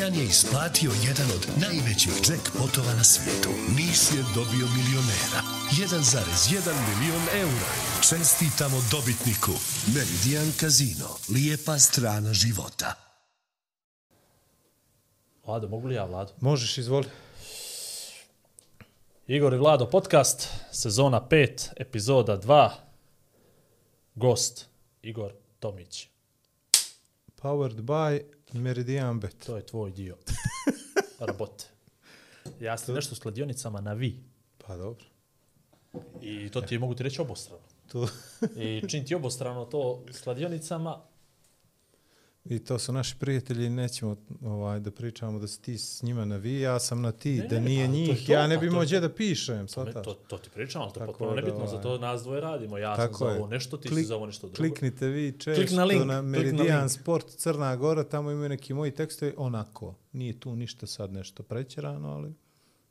[0.00, 3.48] Meridian je isplatio jedan od najvećih jackpotova na svijetu.
[3.76, 5.40] Nis je dobio milionera.
[5.70, 7.72] 1,1 milion eura.
[8.08, 9.50] Čestitamo dobitniku.
[9.94, 11.08] Meridian Casino.
[11.34, 12.94] Lijepa strana života.
[15.46, 16.32] Vlado, mogu li ja, Vlado?
[16.40, 17.06] Možeš, izvoli.
[19.26, 22.70] Igor i Vlado podcast, sezona 5, epizoda 2,
[24.14, 24.66] gost
[25.02, 26.08] Igor Tomić.
[27.42, 29.46] Powered by Meridian Bet.
[29.46, 30.16] To je tvoj dio
[31.26, 31.64] rabote.
[32.60, 34.24] Ja sam nešto s kladionicama na vi
[34.66, 35.04] Pa dobro.
[36.20, 37.62] i to ti mogu ti reći, obostrano.
[37.92, 38.08] Tu.
[38.56, 41.00] I čim ti obostrano to s kladionicama,
[42.44, 46.36] I to su naši prijatelji, nećemo ovaj, da pričamo da si ti s njima na
[46.36, 48.70] vi, ja sam na ti, Ne, da nije pa to njih, to, ja ne bi
[48.70, 51.68] to- gdje da pišem, to, to, to ti pričam, ali to Tako potpuno nebitno, ovaj,
[51.68, 52.78] zato nas dvoje radimo.
[52.78, 54.56] Ja sam za ovo nešto, ti si Klik- za ovo nešto drugo.
[54.56, 56.90] Kliknite vi često Klik na link, na na Meridian link.
[56.92, 62.08] Sport Crna Gora, tamo imaju neki moji tekstovi, onako, nije tu ništa sad nešto prećerano,
[62.08, 62.34] ali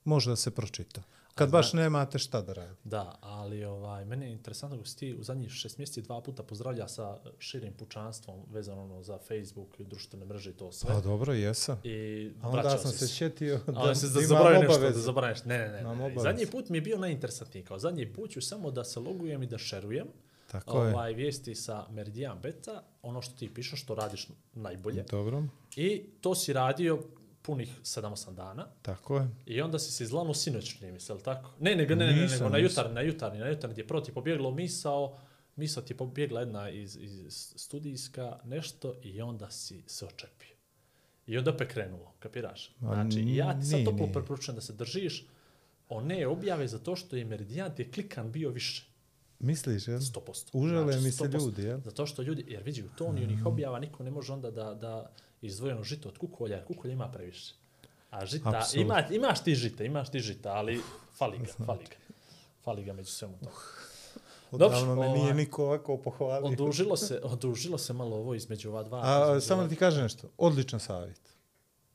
[0.04, 1.02] može da se pročita.
[1.36, 2.76] Kad baš nemate šta da radi.
[2.84, 6.44] Da, ali ovaj, meni je interesantno kako si ti u zadnjih šest mjeseci dva puta
[6.44, 10.90] pozdravlja sa širim pučanstvom vezano ono za Facebook, društvene mreže i to sve.
[10.94, 11.80] Pa dobro, jesam.
[11.84, 15.02] I A onda sam se sjetio da, se da da imam zaboravio nešto, da obavezu.
[15.02, 15.44] zaboraviš.
[15.46, 15.88] Ne, ne, ne.
[15.90, 16.20] Obavezu.
[16.20, 17.64] Zadnji put mi je bio najinteresantniji.
[17.64, 20.08] Kao zadnji put ću samo da se logujem i da šerujem
[20.52, 20.94] Tako je.
[20.94, 25.04] ovaj, vijesti sa Meridian Beta, ono što ti pišeš, što radiš najbolje.
[25.12, 25.44] Dobro,
[25.76, 27.00] I to si radio
[27.50, 28.68] punih 7-8 dana.
[28.82, 29.30] tako je.
[29.46, 31.50] I onda si se izlanu sinoć, čini mi se, jel tako?
[31.60, 32.72] Ne, nego, ne, ne, ne, Nisam, nego na nisam.
[32.72, 35.18] jutarnji, na jutarnji, na jutarnji ti je prvo ti pobjeglo misao,
[35.56, 40.56] misao ti je pobjegla jedna iz, iz studijska, nešto, i onda si se očepio.
[41.28, 42.76] I onda opet krenulo, kapiraš?
[42.80, 45.28] Znači, ja ti sad toplo preporučujem da se držiš
[45.90, 48.86] one objave zato što je Meridian ti je klikan bio više.
[49.40, 50.00] Misliš, jel?
[50.00, 50.50] 100%.
[50.54, 51.40] Užele mi se 100%.
[51.40, 51.80] ljudi, jel?
[51.86, 55.12] Zato što ljudi, jer vidi, u toni onih objava niko ne može onda da, da
[55.42, 57.54] izdvojeno žito od kukolja, jer kukolja ima previše.
[58.10, 60.82] A žita, ima, imaš ti žita, imaš ti žita, ali
[61.18, 61.96] fali ga, fali ga.
[62.64, 63.52] Fali ga među svemu tomu.
[64.52, 66.48] Odavno me nije ovaj, niko ovako pohvalio.
[66.48, 69.02] Odužilo se, odužilo se malo ovo između ova dva.
[69.04, 71.22] A, samo da ti kažem nešto, odličan savjet.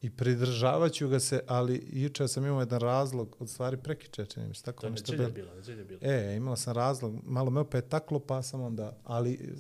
[0.01, 4.55] I pridržavat ga se, ali juče sam imao jedan razlog, od stvari prekiče, čini mi
[4.55, 5.55] se, tako To je nešto neđelja bilo.
[5.55, 6.01] neđelja bila.
[6.03, 9.55] E, imao sam razlog, malo me opet taklo, pa sam onda, ali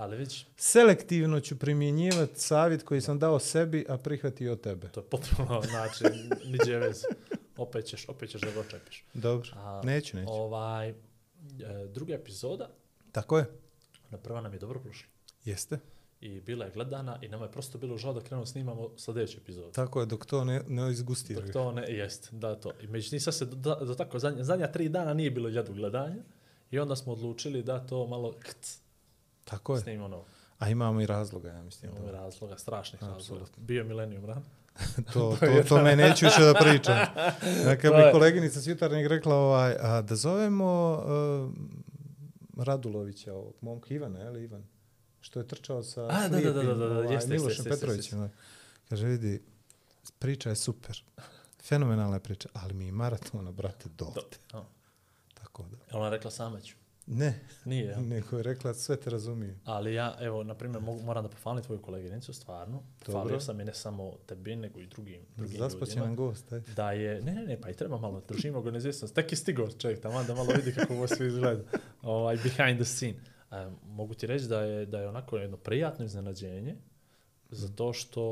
[0.00, 4.88] Ali vidiš, selektivno ću primjenjivati savjet koji sam dao sebi, a prihvatio od tebe.
[4.88, 6.04] to je potpuno, znači,
[6.44, 7.06] niđe veze.
[7.56, 9.04] Opet ćeš, opet ćeš da ga očepiš.
[9.14, 10.30] Dobro, A, neću, neću.
[10.32, 10.94] Ovaj, e,
[11.88, 12.70] druga epizoda,
[13.12, 13.46] Tako je,
[14.10, 15.08] na prva nam je dobro prošla.
[15.44, 15.78] jeste.
[16.20, 19.70] i bila je gledana i nama je prosto bilo žao da krenemo snimamo sljedeću epizodu.
[19.72, 21.40] Tako je, dok to ne, ne izgustira.
[21.40, 22.72] Dok to ne, jest, da to.
[22.82, 25.72] I međutim, sad se do, do, do tako, zadnja, zadnja tri dana nije bilo ljadu
[25.72, 26.22] gledanja
[26.70, 28.80] i onda smo odlučili da to malo kc,
[29.50, 29.80] Tako je.
[29.80, 30.24] snimimo novo.
[30.58, 31.90] A imamo i razloga, ja mislim.
[31.90, 32.12] Imamo Da.
[32.12, 33.16] razloga, strašnih razloga.
[33.20, 33.62] Apsolutno.
[33.62, 34.42] Bio je Millennium Run.
[35.12, 36.96] To, to, to me neću više da pričam.
[37.66, 38.66] Neka To mi je- koleginica s
[39.08, 41.02] rekla ovaj, a da zovemo
[42.56, 44.64] uh, Radulovića, ovog momka Ivana, je li Ivan?
[45.20, 47.70] Što je trčao sa A, da, da, da, da, da, ovaj, jeste, Milošem jeste, jeste,
[47.70, 48.30] Petrovićem.
[48.88, 49.42] Kaže, vidi,
[50.18, 51.02] priča je super.
[51.62, 54.20] Fenomenalna je priča, ali mi je maratona, brate, dovde.
[54.52, 54.64] Do,
[55.34, 55.98] Tako da.
[55.98, 56.74] Ona rekla Sameć.
[57.06, 57.34] Ne,
[57.64, 58.02] Nije, jel?
[58.02, 59.54] neko je rekla, sve te razumiju.
[59.64, 62.82] Ali ja, evo, na primjer, mogu- moram da pohvalim tvoju koleginicu, stvarno.
[62.98, 63.12] Dobro.
[63.12, 66.06] Hvalio sam je ne samo tebi, nego i drugim, drugim Zaspaće ljudima.
[66.06, 66.60] nam gost, aj.
[66.76, 69.14] da je, ne, ne, ne, pa i treba malo, držimo ga neizvjesnost.
[69.14, 71.62] Tek je stigao čovjek tamo da malo vidi kako ovo sve izgleda.
[72.02, 73.14] Ovaj, behind the scene.
[73.52, 76.76] Um, mogu ti reći da je, da je onako jedno prijatno iznenađenje,
[77.50, 78.22] zato što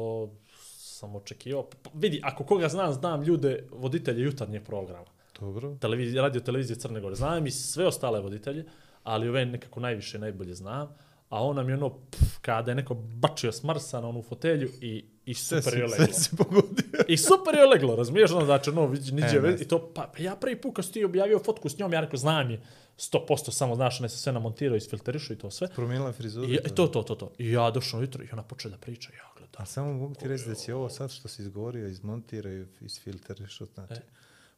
[0.73, 5.07] sam očekivao, p- vidi, ako koga znam, znam ljude, voditelje jutarnjeg programa,
[5.41, 5.77] Dobro.
[5.81, 8.65] televizije, radio televizije Crne Gore, znam i sve ostale voditelje,
[9.03, 10.89] ali ove nekako najviše, najbolje znam,
[11.29, 14.69] a on nam je ono, pff, kada je neko bačio s Marsa na onu fotelju
[14.81, 16.15] i, i Sve super je sve leglo.
[16.15, 17.05] si pogodio.
[17.09, 20.23] I super je leglo, razumiješ, ono, znači, no, vidi, niđe, E, i to, pa, pa
[20.23, 22.61] ja prvi put kad si ti objavio fotku s njom, ja rekao, znam je,
[22.99, 25.69] 100% samo, znaš, ne se sve namontirao, isfilterišu i to sve.
[25.69, 26.49] Promijenila frizuru.
[26.49, 27.33] I, i to, to, to, to.
[27.39, 29.63] I ja došao jutro i ona počela da priča, ja gledam.
[29.63, 33.59] A samo mogu ti reći da će ovo sad što si izgovorio, izmontira i isfilteriš,
[33.75, 34.03] znači, E.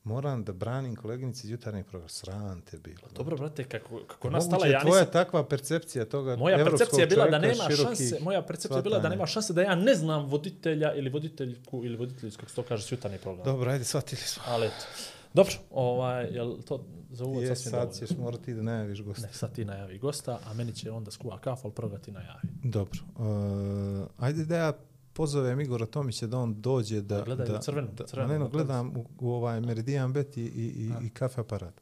[0.04, 2.08] moram da branim koleginici iz jutarnjeg programa.
[2.08, 3.08] Sram te bilo.
[3.14, 5.12] Dobro, brate, kako, kako Moguće nastala, ja tvoja nisam...
[5.12, 9.08] takva percepcija toga Moja percepcija bila da nema širokih šanse, moja percepcija je bila da
[9.08, 12.82] nema šanse da ja ne znam voditelja ili voditeljku ili voditeljicu, kako se to kaže,
[12.82, 13.44] s jutarnji program.
[13.44, 14.42] Dobro, ajde, shvatili smo.
[14.46, 14.86] Ali eto.
[15.34, 18.06] Dobro, ovaj, jel to za uvod Je, sasvim sad dovoljno?
[18.06, 19.26] ćeš morati da najaviš gosta.
[19.26, 22.40] Ne, sad ti najavi gosta, a meni će onda skuva kafu, ali prvo ti najavi.
[22.64, 23.00] Dobro.
[23.16, 24.72] Uh, ajde da ja
[25.12, 27.22] pozovem Igora Tomića da on dođe da...
[27.22, 30.42] Gledaj da, u crvenu, da, crvenu ne, no, gledam u, u ovaj Meridian Bet i,
[30.42, 31.80] i, i, i kafe aparat.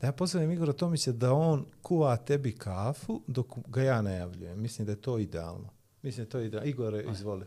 [0.00, 4.60] Da ja pozovem Igora Tomića da on kuva tebi kafu dok ga ja najavljujem.
[4.60, 5.68] Mislim da je to idealno.
[6.02, 6.68] Mislim da je to idealno.
[6.68, 7.46] Igore, izvoli.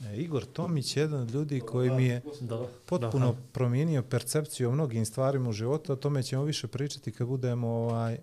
[0.00, 2.22] E, Igor Tomić je jedan od ljudi koji mi je
[2.86, 7.68] potpuno promijenio percepciju o mnogim stvarima u životu, o tome ćemo više pričati kad budemo
[7.68, 8.18] ovaj,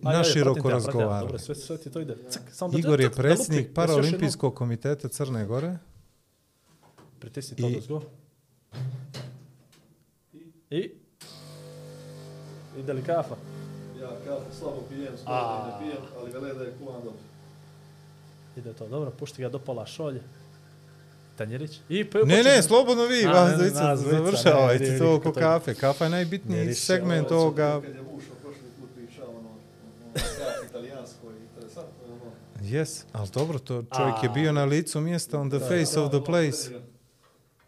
[0.00, 1.20] naširoko razgovarali.
[1.20, 2.16] Dobro, sve, sve ti to ide.
[2.30, 5.78] Cak, samo da, Igor je predsjednik lupi, Paraolimpijskog komiteta Crne Gore.
[7.18, 8.02] Pritisni to I- da zgo.
[10.70, 10.90] I?
[12.78, 13.36] Ide li kafa?
[14.00, 17.20] Ja kafu slabo pijem, skoro ne pijem, ali vele da je kuvan dobro.
[18.56, 20.22] Ide to, dobro, pušti ga do pola šolje.
[21.36, 21.80] Tanjirić.
[21.88, 25.74] I pa Ne, ne, slobodno vi, A, vas dvojica dvojica, završavajte to oko kafe.
[25.74, 27.80] Kafa je najbitniji segment Ovo, ovoga.
[32.68, 34.32] Yes, ali dobro, to čovjek je A.
[34.32, 36.70] bio na licu mjesta on the face of the place.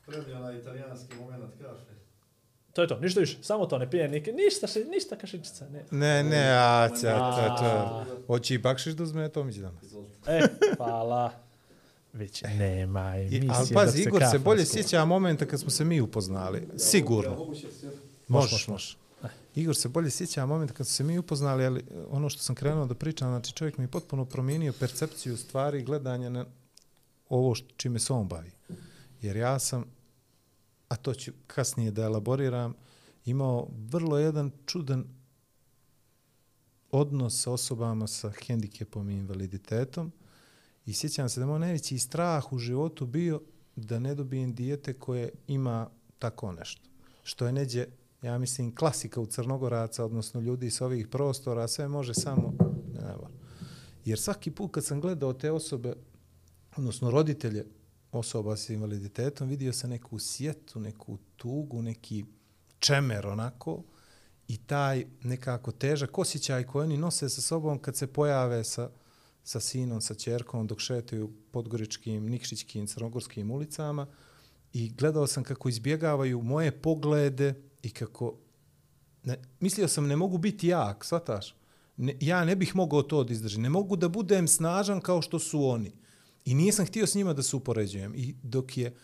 [0.06, 1.90] Prebio na italijanski moment kafe.
[2.72, 5.84] To je to, ništa više, samo to, ne pije nike, ništa, še, ništa kašičica, ne.
[5.90, 8.04] Ne, ne, a, ća, ća, ća.
[8.26, 9.84] Hoće i bakšiš da uzme Tomić danas.
[10.26, 10.40] E,
[10.76, 11.32] hvala.
[12.12, 13.50] Već nema I, emisije.
[13.54, 16.68] ali pazi, Igor se bolje sjeća momenta kad smo se mi upoznali.
[16.76, 17.54] Sigurno.
[17.54, 17.90] Će se
[18.28, 18.98] Možeš, Može, možeš.
[19.54, 22.54] Igor se bolje sjeća moment kad su se mi upoznali, ali eh, ono što sam
[22.54, 26.46] krenuo da pričam, znači čovjek mi je potpuno promijenio percepciju stvari i gledanja na
[27.28, 28.50] ovo što, čime se on bavi.
[29.20, 29.84] Jer ja sam,
[30.88, 32.74] a to ću kasnije da elaboriram,
[33.24, 35.04] imao vrlo jedan čudan
[36.90, 40.12] odnos sa osobama sa hendikepom i invaliditetom
[40.86, 43.40] i sjećam se da moj najveći strah u životu bio
[43.76, 46.82] da ne dobijem dijete koje ima tako nešto.
[47.22, 47.86] Što je neđe,
[48.22, 52.52] ja mislim, klasika u Crnogoraca, odnosno ljudi s ovih prostora, sve može samo...
[53.12, 53.28] evo.
[54.04, 55.94] Jer svaki put kad sam gledao te osobe,
[56.76, 57.66] odnosno roditelje
[58.12, 62.24] osoba s invaliditetom, vidio sam neku sjetu, neku tugu, neki
[62.78, 63.82] čemer onako
[64.48, 68.90] i taj nekako težak osjećaj koji oni nose sa sobom kad se pojave sa,
[69.44, 74.06] sa sinom, sa čerkom, dok šetaju podgoričkim, nikšićkim, crnogorskim ulicama
[74.72, 78.34] i gledao sam kako izbjegavaju moje poglede i kako...
[79.24, 81.54] Ne, mislio sam ne mogu biti jak, shvataš?
[81.96, 83.62] Ne, ja ne bih mogao to da izdržim.
[83.62, 85.92] Ne mogu da budem snažan kao što su oni.
[86.44, 88.14] I nisam htio s njima da se upoređujem.
[88.14, 88.94] I dok je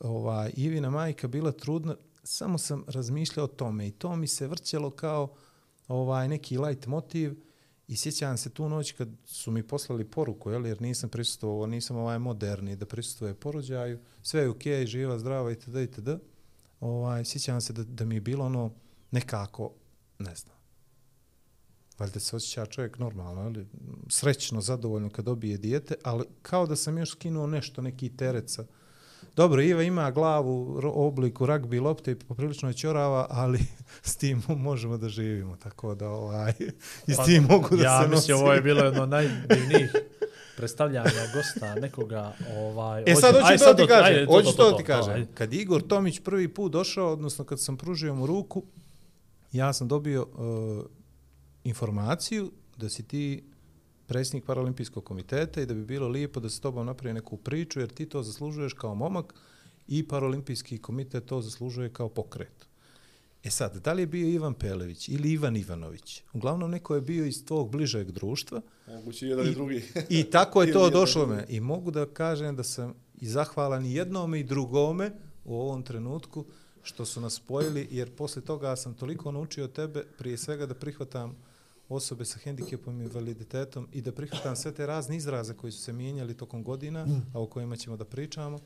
[0.00, 4.90] ova, Ivina majka bila trudna, samo sam razmišljao o tome i to mi se vrćelo
[4.90, 5.34] kao
[5.88, 7.34] ovaj neki light motiv
[7.88, 11.96] i sjećam se tu noć kad su mi poslali poruku, jel, jer nisam prisustvovao, nisam
[11.96, 15.76] ovaj moderni da prisustvuje porođaju, sve je okej, okay, živa, zdrava itd.
[15.76, 16.08] itd.
[16.80, 18.70] Ovaj, sjećam se da, da mi je bilo ono
[19.10, 19.72] nekako,
[20.18, 20.56] ne znam,
[21.98, 23.66] valjda se osjeća čovjek normalno, ali
[24.08, 28.64] srećno, zadovoljno kad dobije dijete, ali kao da sam još skinuo nešto, neki teret sa...
[29.36, 33.58] Dobro, Iva ima glavu u obliku ragbi lopte i poprilično je ćorava, ali
[34.02, 36.52] s tim možemo da živimo, tako da ovaj,
[37.06, 38.36] i s tim mogu da Pa, ja se mislim, nosim.
[38.36, 39.92] ovo je bilo jedno najdivnijih
[40.58, 42.32] predstavljanja gosta nekoga.
[42.56, 45.14] Ovaj, E sad hoću to ti kažem, ajde, hoću to ti kažem.
[45.14, 45.26] ajde.
[45.34, 48.62] Kad Igor Tomić prvi put došao, odnosno kad sam pružio mu ruku,
[49.52, 50.84] ja sam dobio uh,
[51.64, 53.44] informaciju da si ti
[54.06, 57.88] predsjednik Paralimpijskog komiteta i da bi bilo lijepo da se tobom napravi neku priču, jer
[57.88, 59.34] ti to zaslužuješ kao momak
[59.88, 62.67] i Paralimpijski komitet to zaslužuje kao pokret.
[63.44, 66.22] E sad, da li je bio Ivan Pelević ili Ivan Ivanović?
[66.32, 69.82] Uglavnom, neko je bio iz tvog bližeg društva, Moguće jedan i, I- drugi.
[70.08, 71.44] I tako je to došlo me.
[71.48, 75.12] I mogu da kažem da sam i zahvalan i jednome i drugome
[75.44, 76.44] u ovom trenutku
[76.82, 80.74] što su nas spojili, jer posle toga sam toliko naučio od tebe, prije svega da
[80.74, 81.36] prihvatam
[81.88, 85.92] osobe sa hendikepom i invaliditetom i da prihvatam sve te razne izraze koji su se
[85.92, 88.58] mijenjali tokom godina, a o kojima ćemo da pričamo,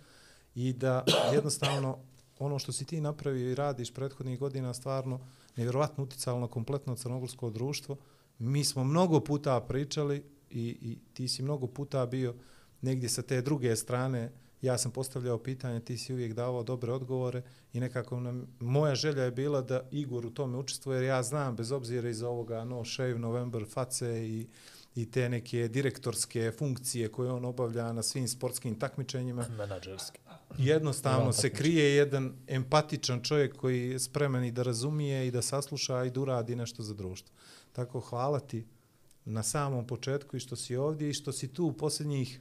[0.54, 1.98] i da jednostavno
[2.44, 5.20] ono što si ti napravio i radiš prethodnih godina stvarno
[5.56, 7.96] nevjerovatno uticalo na kompletno crnogorsko društvo.
[8.38, 12.34] Mi smo mnogo puta pričali i, i ti si mnogo puta bio
[12.80, 14.32] negdje sa te druge strane.
[14.62, 19.22] Ja sam postavljao pitanje, ti si uvijek davao dobre odgovore i nekako nam, moja želja
[19.22, 22.84] je bila da Igor u tome učestvuje, jer ja znam, bez obzira iz ovoga No
[22.84, 24.46] Shave November face i,
[24.94, 30.20] i te neke direktorske funkcije koje on obavlja na svim sportskim takmičenjima, Menadžerski
[30.58, 36.04] jednostavno se krije jedan empatičan čovjek koji je spreman i da razumije i da sasluša
[36.04, 37.34] i da uradi nešto za društvo.
[37.72, 38.66] Tako hvala ti
[39.24, 42.40] na samom početku i što si ovdje i što si tu u posljednjih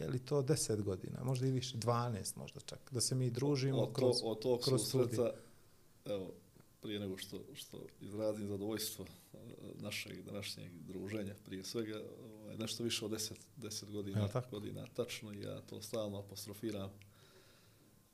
[0.00, 3.82] je li to 10 godina, možda i više, 12 možda čak, da se mi družimo
[3.82, 5.06] Od, to, kroz, od tog kroz studij.
[5.06, 5.32] susreta
[6.04, 6.32] evo,
[6.80, 9.38] prije nego što, što izrazim zadovoljstvo e,
[9.74, 15.40] našeg današnjeg druženja, prije svega, ovaj, nešto više od 10, 10 godina, godina tačno, i
[15.40, 16.90] ja to stalno apostrofiram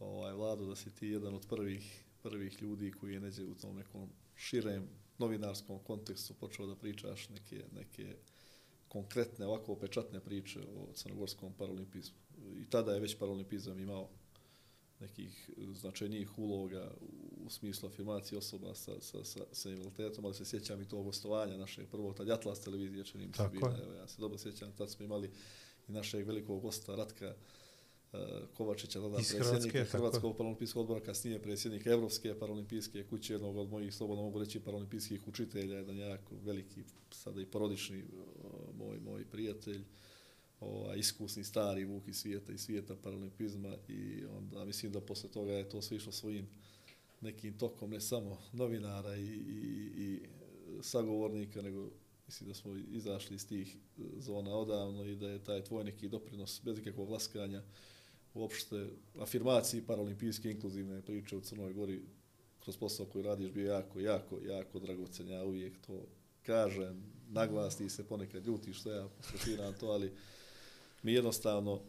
[0.02, 3.76] ovaj, vladu da si ti jedan od prvih, prvih ljudi koji je neđe u tom
[3.76, 8.16] nekom širem novinarskom kontekstu počeo da pričaš neke, neke
[8.88, 12.16] konkretne, ovako pečatne priče o crnogorskom paralimpizmu.
[12.56, 14.08] I tada je već paralimpizam imao
[15.00, 16.90] nekih značajnijih uloga
[17.46, 21.56] u smislu afirmacije osoba sa, sa, sa, sa invaliditetom, ali se sjećam i tog gostovanja
[21.56, 24.90] našeg prvog, tad Atlas televizije, čini mi se bila, evo, ja se dobro sjećam, tad
[24.90, 25.30] smo imali
[25.88, 27.61] i našeg velikog gosta Ratka uh,
[28.54, 29.84] Kovačića, tada Iz Hrvatske, je.
[29.84, 35.28] Hrvatskog paralimpijskog odbora, kasnije predsjednika Evropske paralimpijske kuće, jednog od mojih, slobodno mogu reći, paralimpijskih
[35.28, 39.84] učitelja, jedan jako veliki, sada i porodični uh, moj, moj prijatelj,
[40.60, 45.52] ovaj, iskusni stari vuk iz svijeta i svijeta paralimpizma i onda mislim da posle toga
[45.52, 46.48] je to sve išlo svojim
[47.20, 50.20] nekim tokom, ne samo novinara i, i, i
[50.82, 51.90] sagovornika, nego
[52.26, 53.76] mislim da smo izašli iz tih
[54.18, 57.62] zona odavno i da je taj tvoj neki doprinos bez ikakvog laskanja
[58.34, 62.02] uopšte afirmaciji paralimpijske inkluzivne priče u Crnoj Gori
[62.60, 65.28] kroz posao koji radiš bio jako, jako, jako dragocen.
[65.28, 66.06] Ja uvijek to
[66.42, 70.12] kažem, naglasni se ponekad ljuti što ja posvetiram to, ali
[71.02, 71.80] mi jednostavno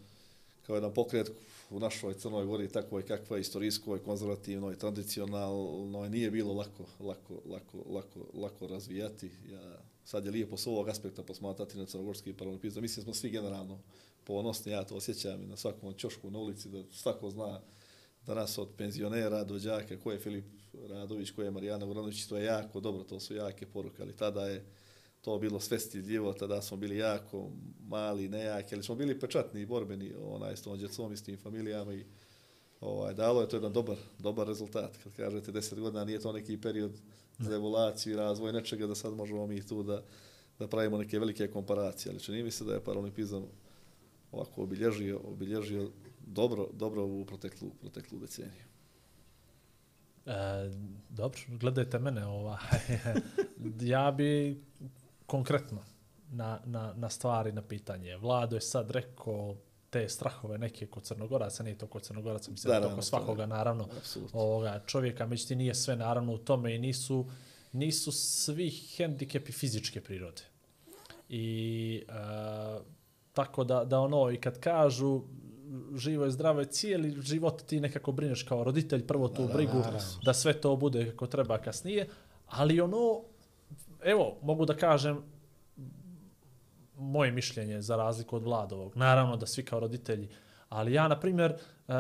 [0.66, 1.32] kao jedan pokret
[1.70, 7.42] u našoj Crnoj Gori tako je kakva je istorijskoj, konzervativnoj, tradicionalnoj, nije bilo lako, lako,
[7.46, 9.32] lako, lako, lako razvijati.
[9.52, 12.82] Ja, sad je lijepo s ovog aspekta posmatrati na crnogorski paralimpizam.
[12.82, 13.80] Mislim smo svi generalno
[14.26, 17.62] ponosni, ja to osjećam i na svakom čošku na ulici, da svako zna
[18.26, 20.46] danas od penzionera do đaka, ko je Filip
[20.90, 24.46] Radović, ko je Marijana Vranović, to je jako dobro, to su jake poruke, ali tada
[24.46, 24.66] je
[25.22, 27.50] to bilo sve stidljivo, tada smo bili jako
[27.88, 31.38] mali, nejaki, ali smo bili pečatni i borbeni onaj, s tom djecom i s tim
[31.38, 32.06] familijama i
[32.82, 34.98] ovaj, dalo je to jedan dobar, dobar rezultat.
[35.04, 36.92] Kad kažete 10 godina, nije to neki period
[37.40, 40.04] za evoluciju i razvoj nečega da sad možemo mi tu da,
[40.60, 43.46] da pravimo neke velike komparacije, ali čini mi se da je paralimpizam
[44.34, 45.92] ovako obilježio, obilježio
[46.26, 48.64] dobro, dobro u proteklu, proteklu deceniju.
[50.26, 50.32] E,
[51.10, 52.26] dobro, gledajte mene.
[52.26, 52.58] Ovaj.
[53.82, 54.62] ja bi
[55.26, 55.84] konkretno
[56.32, 58.18] na, na, na stvari, na pitanje.
[58.18, 59.56] Vlado je sad rekao
[59.90, 63.88] te strahove neke kod Crnogoraca, nije to kod Crnogoraca, mislim da, to kod svakoga, naravno,
[63.98, 64.40] Apsolutno.
[64.40, 67.30] ovoga čovjeka, međutim nije sve naravno u tome i nisu,
[67.72, 70.42] nisu svi hendikepi fizičke prirode.
[71.30, 72.14] I e,
[73.34, 75.22] tako da, da ono, i kad kažu
[75.96, 80.00] živo je zdravo je cijeli život ti nekako brineš kao roditelj prvo tu brigu naravno.
[80.26, 82.08] da sve to bude kako treba kasnije,
[82.48, 83.22] ali ono,
[84.04, 85.24] evo, mogu da kažem,
[86.98, 88.96] moje mišljenje za razliku od Vladovog.
[88.96, 90.30] Naravno da svi kao roditelji,
[90.70, 91.54] ali ja, na primjer,
[91.88, 91.94] uh,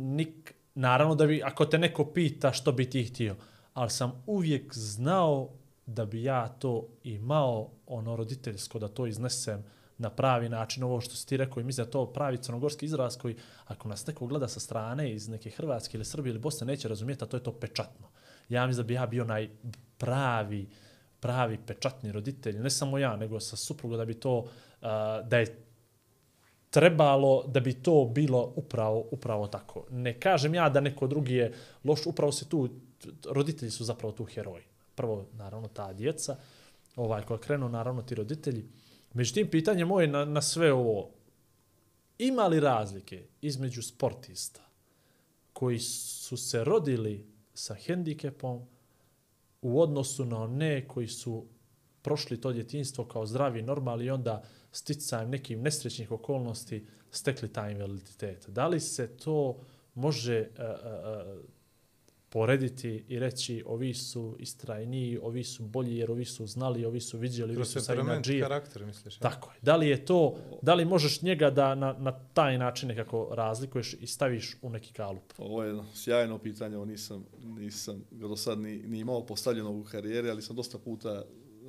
[0.00, 3.36] nik, naravno da bi, ako te neko pita što bi ti htio,
[3.74, 5.48] ali sam uvijek znao
[5.86, 9.64] da bi ja to imao ono roditeljsko, da to iznesem
[9.98, 13.16] na pravi način, ovo što si ti rekao i mislim da to pravi crnogorski izraz
[13.16, 16.88] koji, ako nas neko gleda sa strane iz neke Hrvatske ili Srbije ili Bosne, neće
[16.88, 18.08] razumijeti, a to je to pečatno.
[18.48, 19.50] Ja mislim da bi ja bio naj
[19.98, 20.68] pravi,
[21.20, 24.48] pravi pečatni roditelj, ne samo ja, nego sa suprugom da bi to, uh,
[25.28, 25.64] da je
[26.70, 29.86] trebalo da bi to bilo upravo upravo tako.
[29.90, 31.52] Ne kažem ja da neko drugi je
[31.84, 32.68] loš, upravo se tu
[33.30, 34.64] roditelji su zapravo tu heroji.
[34.94, 36.36] Prvo naravno ta djeca,
[36.96, 38.64] ovaj koja krenu naravno ti roditelji.
[39.14, 41.10] Međutim pitanje moje na, na sve ovo
[42.18, 44.60] ima li razlike između sportista
[45.52, 48.66] koji su se rodili sa hendikepom
[49.62, 51.46] u odnosu na one koji su
[52.02, 54.42] prošli to djetinstvo kao zdravi, normalni i onda
[54.72, 58.48] sticajem nekim nesrećnih okolnosti stekli taj invaliditet.
[58.48, 59.56] Da li se to
[59.94, 60.64] može uh,
[61.38, 61.53] uh,
[62.34, 67.18] porediti i reći ovi su istrajniji, ovi su bolji jer ovi su znali, ovi su
[67.18, 68.42] vidjeli, ovi su sa inađije.
[68.42, 69.14] karakter, misliš?
[69.14, 69.20] ja?
[69.20, 69.58] Tako je.
[69.62, 73.94] Da li je to, da li možeš njega da na, na taj način nekako razlikuješ
[74.00, 75.32] i staviš u neki kalup?
[75.38, 79.70] Ovo je jedno sjajno pitanje, ovo nisam, nisam ga do sad ni, ni imao postavljeno
[79.70, 81.22] u karijeri, ali sam dosta puta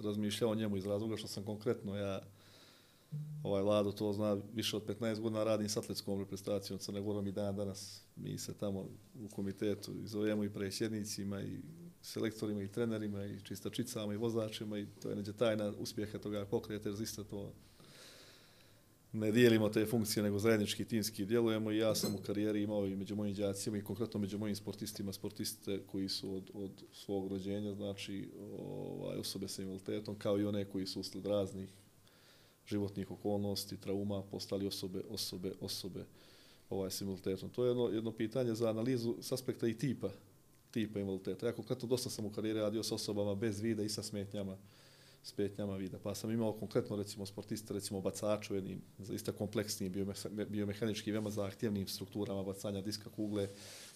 [0.03, 2.21] razmišljao o njemu iz razloga što sam konkretno ja
[3.43, 7.31] ovaj Lado to zna, više od 15 godina radim s atletskom reprezentacijom Crne Gorom i
[7.31, 8.79] dan danas mi se tamo
[9.23, 11.59] u komitetu i zovemo i predsjednicima i
[12.01, 16.89] selektorima i trenerima i čistačicama i vozačima i to je neđe tajna uspjeha toga pokreta
[16.89, 17.53] jer isto to
[19.15, 22.95] ne dijelimo te funkcije, nego zajednički timski djelujemo i ja sam u karijeri imao i
[22.95, 27.73] među mojim đacima i konkretno među mojim sportistima, sportiste koji su od, od svog rođenja,
[27.73, 28.29] znači
[28.59, 31.69] ovaj, osobe sa invaliditetom, kao i one koji su usled raznih
[32.67, 36.05] životnih okolnosti, trauma, postali osobe, osobe, osobe
[36.69, 37.49] ovaj, s invaliditetom.
[37.49, 40.09] To je jedno, jedno pitanje za analizu s aspekta i tipa
[40.75, 41.47] tipa invaliditeta.
[41.47, 44.57] Ja konkretno dosta sam u karijeri radio s osobama bez vida i sa smetnjama
[45.25, 45.97] smetnjama vida.
[46.03, 50.13] Pa sam imao konkretno recimo sportiste, recimo bacaču, jednim zaista kompleksnim biome,
[50.49, 53.47] biomehanički veoma zahtjevnim strukturama bacanja diska kugle,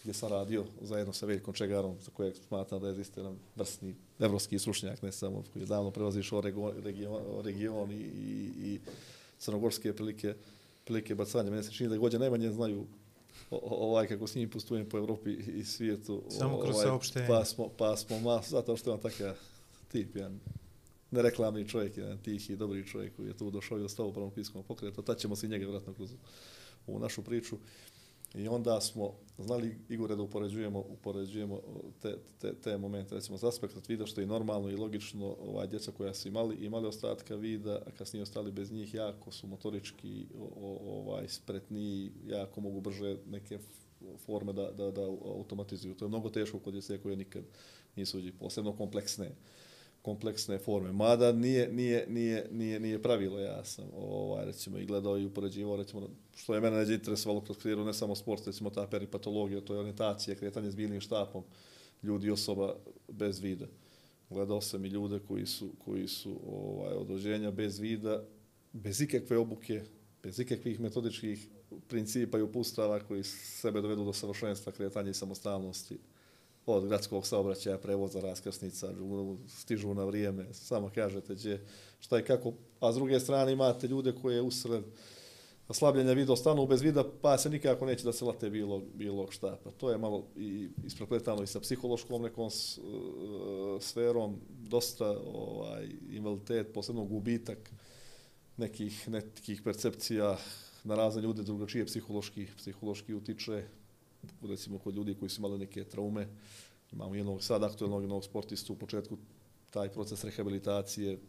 [0.01, 3.95] gdje sam radio zajedno sa Veljkom Čegarom, za kojeg smatram da je zaista jedan vrsni
[4.19, 6.73] evropski stručnjak, ne samo koji je davno prevazišao region,
[7.43, 8.79] region, i, i, i
[9.39, 10.35] crnogorske prilike,
[10.85, 11.49] prilike bacanja.
[11.49, 12.85] Mene se čini da gođe najmanje znaju
[13.51, 16.23] ovaj kako s njim postujem po Evropi i svijetu.
[16.29, 17.27] Samo kroz ovaj, saopštenje.
[17.27, 19.35] Pa smo, pa smo mas, zato što je on takav
[19.91, 20.39] tip, jedan
[21.11, 24.63] nereklamni čovjek, jedan tihi, dobri čovjek koji je tu došao i ostao u prvom piskom
[24.63, 25.01] pokretu.
[25.01, 26.13] Tad ćemo se njega vratno kroz
[26.87, 27.57] u našu priču.
[28.35, 31.61] I onda smo znali Igore da upoređujemo, upoređujemo
[32.01, 35.91] te, te, te momente, recimo s aspekta vida što je normalno i logično, ovaj djeca
[35.91, 40.25] koja su imali, imali ostatka vida, a kasnije ostali bez njih, jako su motorički
[40.85, 43.59] ovaj spretniji, jako mogu brže neke
[44.25, 45.95] forme da, da, da automatizuju.
[45.95, 47.43] To je mnogo teško kod djece koje nikad
[47.95, 49.31] nisu uđi, posebno kompleksne
[50.09, 50.91] kompleksne forme.
[50.91, 55.77] Mada nije, nije, nije, nije, nije pravilo, ja sam ovaj, recimo, i gledao i upoređivao,
[55.77, 59.73] recimo, što je mene neđe interesovalo kroz karijeru, ne samo sport, recimo ta peripatologija, to
[59.73, 61.43] je orientacija, kretanje s bilnim štapom,
[62.03, 62.75] ljudi i osoba
[63.07, 63.67] bez vida.
[64.29, 68.23] Gledao sam i ljude koji su, koji su ovaj, odođenja bez vida,
[68.73, 69.81] bez ikakve obuke,
[70.23, 71.47] bez ikakvih metodičkih
[71.87, 75.97] principa i upustava koji sebe dovedu do savršenstva, kretanja i samostalnosti
[76.65, 78.93] od gradskog saobraćaja, prevoza, raskrsnica,
[79.47, 81.65] stižu na vrijeme, samo kažete gdje,
[81.99, 82.53] šta i kako.
[82.79, 84.83] A s druge strane imate ljude koje usred
[85.73, 89.57] slabljenja vida ostanu bez vida, pa se nikako neće da se late bilo, bilo šta.
[89.63, 92.81] Pa to je malo i isprepletano i sa psihološkom nekom s, e,
[93.79, 97.71] sferom, dosta ovaj, invaliditet, posebno gubitak
[98.57, 100.37] nekih, nekih percepcija
[100.83, 103.63] na razne ljude drugačije psihološki, psihološki utiče,
[104.41, 106.27] recimo kod ljudi koji su imali neke traume,
[106.91, 109.17] imamo jednog sad aktualnog jednog sportistu u početku
[109.69, 111.19] taj proces rehabilitacije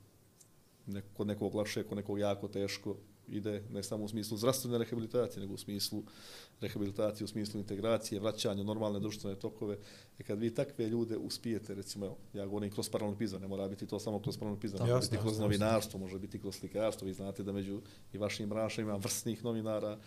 [0.87, 2.97] nek, kod nekog lakše, kod nekog jako teško
[3.29, 6.03] ide ne samo u smislu zdravstvene rehabilitacije, nego u smislu
[6.61, 9.79] rehabilitacije, u smislu integracije, vraćanja normalne društvene tokove.
[10.19, 13.99] E kad vi takve ljude uspijete, recimo, ja govorim kroz paralimpizam, ne mora biti to
[14.01, 17.81] samo kroz paralimpizam, može biti kroz novinarstvo, može biti kroz slikarstvo, vi znate da među
[18.13, 19.99] i vašim branšama ima vrsnih novinara,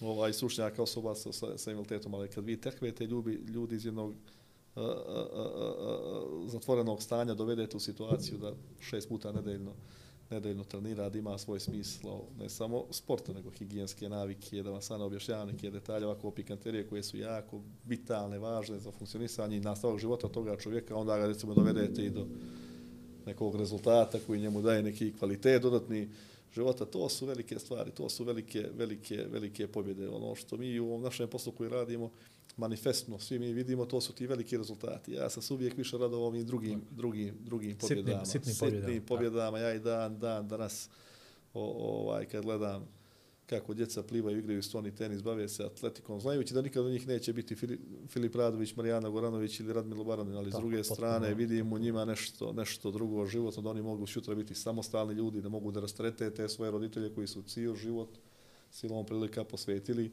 [0.00, 4.14] ovaj stručnjaka osoba sa, sa, sa invaliditetom, ali kad vi tekvete ljubi, ljudi, iz jednog
[4.74, 9.72] a, a, a, zatvorenog stanja dovedete u situaciju da šest puta nedeljno
[10.30, 15.04] nedeljno trenira, da ima svoj smislo, ne samo sporta, nego higijenske navike, da vam sada
[15.04, 20.28] objašnjavam neke detalje, ovako pikanterije koje su jako vitalne, važne za funkcionisanje i nastavak života
[20.28, 22.26] toga čovjeka, onda ga recimo dovedete i do
[23.26, 26.08] nekog rezultata koji njemu daje neki kvalitet dodatni,
[26.54, 30.08] života, to su velike stvari, to su velike, velike, velike pobjede.
[30.08, 32.10] Ono što mi u ovom našem poslu koji radimo,
[32.56, 35.12] manifestno, svi mi vidimo, to su ti veliki rezultati.
[35.12, 38.24] Ja sam uvijek više radao ovim drugim, drugim, drugim pobjedama.
[38.24, 38.86] Sitnim, sitnim pobjedama.
[38.86, 40.90] Sitnim pobjedama, ja i dan, dan, danas,
[41.54, 41.62] o,
[42.00, 42.95] ovaj, kad gledam
[43.46, 47.32] kako djeca plivaju, igraju stoni tenis, bave se atletikom, znajući da nikad od njih neće
[47.32, 47.56] biti
[48.08, 52.90] Filip Radović, Marijana Goranović ili Radmilo Baranin, ali s druge strane vidimo njima nešto, nešto
[52.90, 56.70] drugo životno, da oni mogu sutra biti samostalni ljudi, da mogu da rastrete te svoje
[56.70, 58.18] roditelje koji su cijel život
[58.70, 60.10] silom prilika posvetili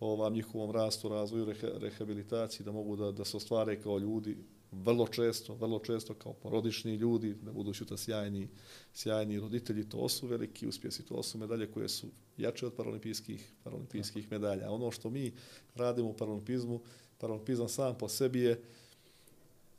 [0.00, 4.36] ovam njihovom rastu, razvoju, reha, rehabilitaciji, da mogu da, da se ostvare kao ljudi,
[4.72, 8.48] vrlo često, vrlo često kao porodični ljudi, da budu šuta sjajni,
[8.92, 12.06] sjajni roditelji, to su veliki uspjesi, to su medalje koje su
[12.36, 14.70] jače od paralimpijskih, paralimpijskih medalja.
[14.70, 15.32] Ono što mi
[15.74, 16.80] radimo u paralimpizmu,
[17.18, 18.62] paralimpizam sam po sebi je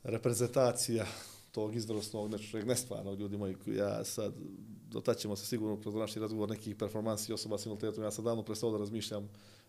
[0.02, 1.06] reprezentacija
[1.52, 4.34] tog izvrstnog nečeg nestvarnog ljudi moji, ja sad
[4.90, 8.70] dotaćemo se sigurno kroz naši razgovor nekih performansi osoba s invaliditetom, ja sad davno prestao
[8.70, 9.28] da razmišljam,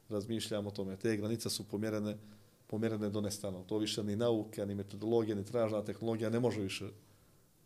[0.10, 0.98] razmišljam o tome.
[0.98, 2.18] Te granice su pomjerene,
[2.67, 3.63] pomjerene do nestano.
[3.63, 6.89] To više ni nauka, ni metodologija, ni tražna tehnologija ne može više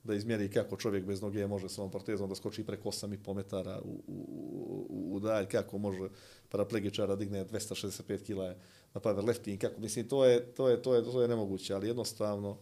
[0.04, 3.82] da izmjeri kako čovjek bez noge može sa ovom protezom da skoči preko 8,5 metara
[3.84, 6.10] u, u, u, u dalj, kako može
[6.50, 8.56] paraplegičara digne 265 kila
[8.94, 12.58] na powerlifting, kako, mislim, to je, to, je, to, je, to je nemoguće, ali jednostavno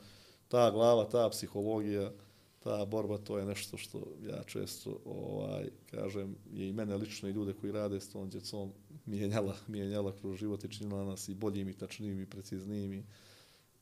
[0.48, 2.12] ta glava, ta psihologija,
[2.60, 7.32] ta borba, to je nešto što ja često ovaj, kažem, je i mene lično i
[7.32, 8.72] ljude koji rade s tom djecom
[9.08, 13.04] mijenjala, mijenjala kroz život i činila nas i boljim i tačnijim i preciznijim i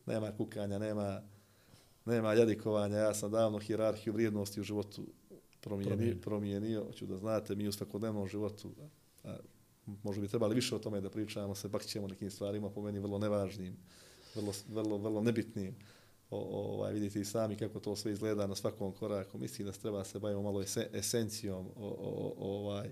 [0.05, 1.21] nema kukanja, nema,
[2.05, 2.97] nema jadikovanja.
[2.97, 5.07] Ja sam davno hirarhiju vrijednosti u životu
[5.61, 6.83] promijenio, promijenio.
[6.83, 8.71] Hoću da znate, mi u svakodnevnom životu,
[9.23, 9.37] a,
[10.03, 13.19] možda bi trebali više o tome da pričamo, se bakćemo nekim stvarima, po meni vrlo
[13.19, 13.77] nevažnim,
[14.35, 15.75] vrlo, vrlo, vrlo nebitnim.
[16.29, 19.37] O, ovaj, vidite i sami kako to sve izgleda na svakom koraku.
[19.37, 22.91] Mislim da se treba se bavimo malo esencijom o, o, o, ovaj,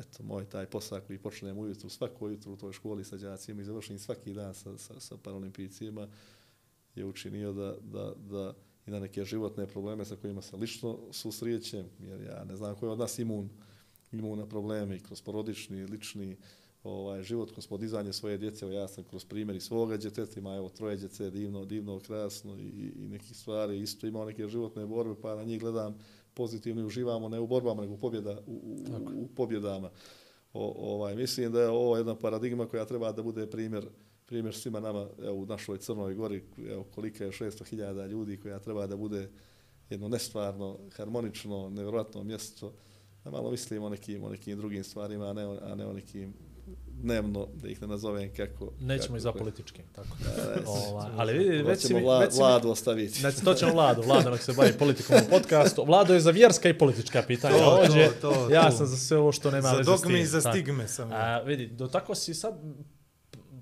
[0.00, 3.64] eto, moj taj posao koji počnem ujutru, svako jutro u toj školi sa džacima i
[3.64, 6.08] završim svaki dan sa, sa, sa paralimpijcima,
[6.94, 8.54] je učinio da, da, da
[8.86, 12.86] i na neke životne probleme sa kojima se lično susrijećem, jer ja ne znam ko
[12.86, 13.48] je od nas imun,
[14.12, 16.36] imun na probleme i kroz porodični, lični,
[16.82, 20.68] ovaj život kroz podizanje svoje djece, evo ja sam kroz primjeri svoga djeteta, ima evo
[20.68, 25.34] troje djece, divno, divno, krasno i, i nekih stvari, isto imao neke životne borbe, pa
[25.34, 25.98] na njih gledam
[26.40, 29.90] pozitivno i uživamo ne u borbama, nego u, pobjeda, u, u, u pobjedama.
[30.52, 33.88] O, ovaj, mislim da je ovo jedna paradigma koja treba da bude primjer
[34.30, 38.86] primjer svima nama evo, u našoj Crnoj Gori, evo, kolika je 600.000 ljudi koja treba
[38.86, 39.30] da bude
[39.90, 42.72] jedno nestvarno, harmonično, nevjerojatno mjesto,
[43.24, 46.34] da malo mislimo o nekim, o nekim drugim stvarima, a ne, a ne o nekim
[47.02, 48.72] dnevno, da ih ne nazovem kako...
[48.80, 50.16] Nećemo kako, i za političkim, tako.
[50.24, 50.60] Da,
[50.90, 52.02] Ova, ali vidi, već si mi...
[52.02, 53.20] Vla, već si vladu ostaviti.
[53.20, 55.84] Znači, to ćemo Vlado, Vlado nek se bavi politikom u podcastu.
[55.88, 57.54] Vlado je za vjerska i politička pitanja.
[57.54, 58.76] To, to, Ovdje, to, ja to.
[58.76, 60.22] sam za sve ovo što nema Za veze s dogme tim.
[60.22, 61.12] i za stigme sam.
[61.12, 62.54] A, vidi, do tako si sad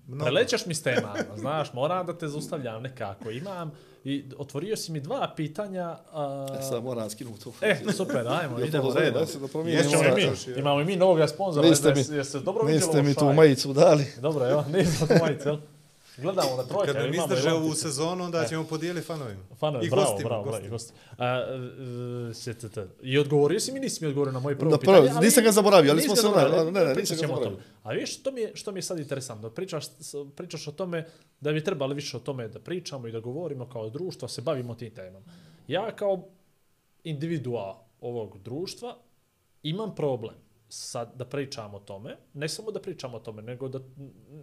[0.08, 0.24] Mnogo.
[0.24, 3.30] prelećaš mi s tema, znaš, moram da te zaustavljam nekako.
[3.30, 3.70] Imam
[4.04, 5.96] i otvorio si mi dva pitanja.
[6.12, 7.52] A, E, sad moram skinuti to.
[7.62, 8.60] e, super, ajmo, idemo.
[8.60, 11.68] Jesi da ovaj- i mi, imamo i mi novog sponzora.
[11.68, 14.04] Niste mi- mi, se dobro vidjelo Niste mi tu majicu dali.
[14.18, 15.58] Dobro, evo, nismo tu majice, jel?
[16.18, 19.42] Gledamo na trojke, Kad nam izdrže ovu sezonu, onda ćemo podijeliti fanovima.
[19.58, 20.66] Fanovi, I bravo, gostima, bravo, bravo, gostima.
[20.66, 20.92] i gosti.
[21.18, 21.44] A,
[22.30, 22.68] e, sjete,
[23.02, 25.08] I odgovorio si mi, nisi mi odgovorio na moje prvo Da, pitanje.
[25.08, 27.58] prvo, nisam ga zaboravio, ali smo se onda- ne, ne, nisam ga zaboravio.
[27.82, 29.84] A viš, što mi je, što mi je sad interesantno, pričaš,
[30.36, 31.06] pričaš o tome
[31.40, 34.74] da bi trebali više o tome da pričamo i da govorimo kao društvo, se bavimo
[34.74, 35.26] tim temama.
[35.68, 36.24] Ja kao
[37.04, 38.96] individua ovog društva
[39.62, 40.34] imam problem
[40.68, 43.78] sad da pričam o tome, ne samo da pričam o tome, nego da,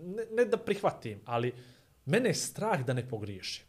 [0.04, 1.54] ne, ne da prihvatim, ali
[2.06, 3.66] mene je strah da ne pogriješim.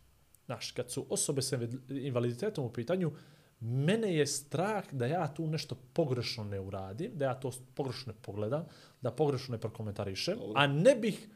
[0.46, 3.12] Znaš, kad su osobe sa invaliditetom u pitanju,
[3.60, 8.18] mene je strah da ja tu nešto pogrešno ne uradim, da ja to pogrešno ne
[8.22, 8.66] pogledam,
[9.00, 11.28] da pogrešno ne prokomentarišem, a ne bih,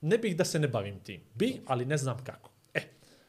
[0.00, 1.20] ne bih da se ne bavim tim.
[1.34, 2.50] Bi, ali ne znam kako.
[2.74, 2.80] E,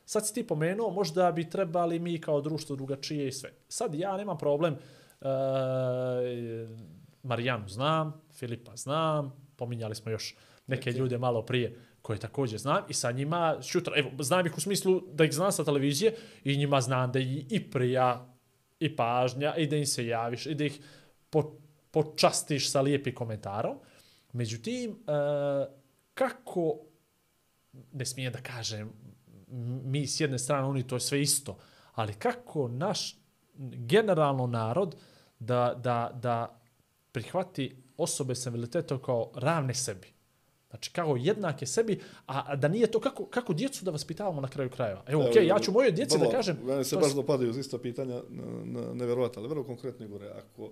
[0.05, 3.51] sad si ti pomenuo, možda bi trebali mi kao društvo drugačije i sve.
[3.67, 4.73] Sad ja nemam problem,
[5.21, 5.27] e,
[7.25, 10.35] Marijanu znam, Filipa znam, pominjali smo još
[10.67, 14.61] neke ljude malo prije koje također znam i sa njima šutra, evo, znam ih u
[14.61, 18.35] smislu da ih znam sa televizije i njima znam da i, i prija
[18.79, 20.79] i pažnja i da im se javiš i da ih
[21.29, 21.57] po,
[21.91, 23.77] počastiš sa lijepim komentarom.
[24.33, 24.95] Međutim, e,
[26.13, 26.79] kako,
[27.93, 28.91] ne smijem da kažem,
[29.83, 31.57] mi s jedne strane, oni to je sve isto,
[31.93, 33.17] ali kako naš
[33.57, 34.95] generalno narod
[35.39, 36.61] da, da, da
[37.15, 40.07] prihvati osobe sa invaliditetom kao ravne sebi.
[40.69, 44.69] Znači, kao jednake sebi, a da nije to kako, kako djecu da vaspitavamo na kraju
[44.69, 45.03] krajeva.
[45.07, 46.57] Evo, okej, okay, ja ću mojoj djeci da kažem...
[46.63, 48.21] Mene se baš dopadaju uz isto pitanja,
[48.93, 50.71] nevjerovatno, ali vrlo konkretno Igore, ako,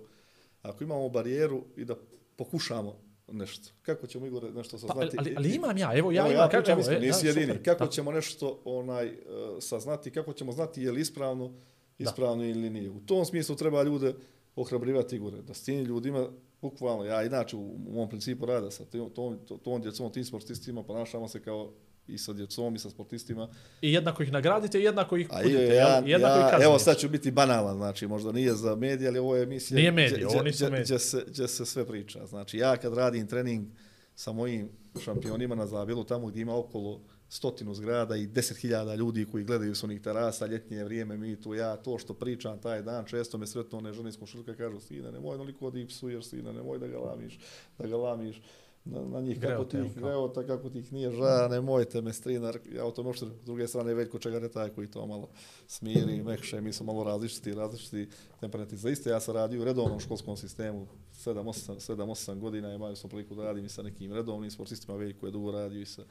[0.62, 1.94] ako imamo barijeru i da
[2.36, 2.96] pokušamo
[3.28, 5.16] nešto, kako ćemo Igore nešto Pa, saznati?
[5.18, 7.22] ali, ali imam ja, evo ja Evo, imam, ja kažem, pričam evo, iskreno, e, nisi
[7.22, 7.46] da, jedini.
[7.46, 7.90] super, Kako da.
[7.90, 9.14] ćemo nešto onaj uh,
[9.60, 11.52] saznati, kako ćemo znati je li ispravno,
[11.98, 12.90] ispravno ili nije.
[12.90, 14.14] U tom smislu treba ljude
[14.56, 16.28] ohrabrivati Igore, da s tim ljudima
[16.62, 20.82] bukvalno, ja inače u, u mom principu rada sa tom, tom, tom djecom, tim sportistima,
[20.82, 21.72] ponašamo se kao
[22.06, 23.48] i sa djecom i sa sportistima.
[23.80, 26.64] I jednako ih nagradite i jednako ih kudite, ja, ja, jednako ih ja, kaznite.
[26.64, 29.92] evo sad ću biti banalan, znači možda nije za medije, ali ovo je emisija Nije
[29.92, 30.84] medije, gdje- gdje- medije.
[30.84, 32.26] Gdje se, gdje se sve priča.
[32.26, 33.66] Znači ja kad radim trening
[34.14, 34.68] sa mojim
[35.04, 37.00] šampionima na Zabilu, tamo gdje ima okolo
[37.34, 41.54] stotinu zgrada i deset hiljada ljudi koji gledaju s onih terasa, ljetnje vrijeme, mi tu,
[41.54, 45.12] ja, to što pričam taj dan, često me sretno one žene iz komšiluka kažu, sine,
[45.12, 47.38] nemoj onoliko da ih psuješ, sine, nemoj da ga lamiš,
[47.78, 48.42] da ga lamiš
[48.84, 52.58] na, na njih, kako ti ih greota, kako ti ih nije ža, nemojte me strinar,
[52.74, 55.28] ja o tome uopšte, s druge strane Veljko Čegar je taj koji to malo
[55.66, 58.08] smiri, mekše, mi smo malo različiti, različiti
[58.40, 58.76] temperati.
[58.76, 60.86] Za isto ja sam radio u redovnom školskom sistemu
[61.24, 65.52] 7-8 godina, imaju sam priliku da radim i sa nekim redovnim sportistima, Veljko je dugo
[65.52, 66.02] radio i sa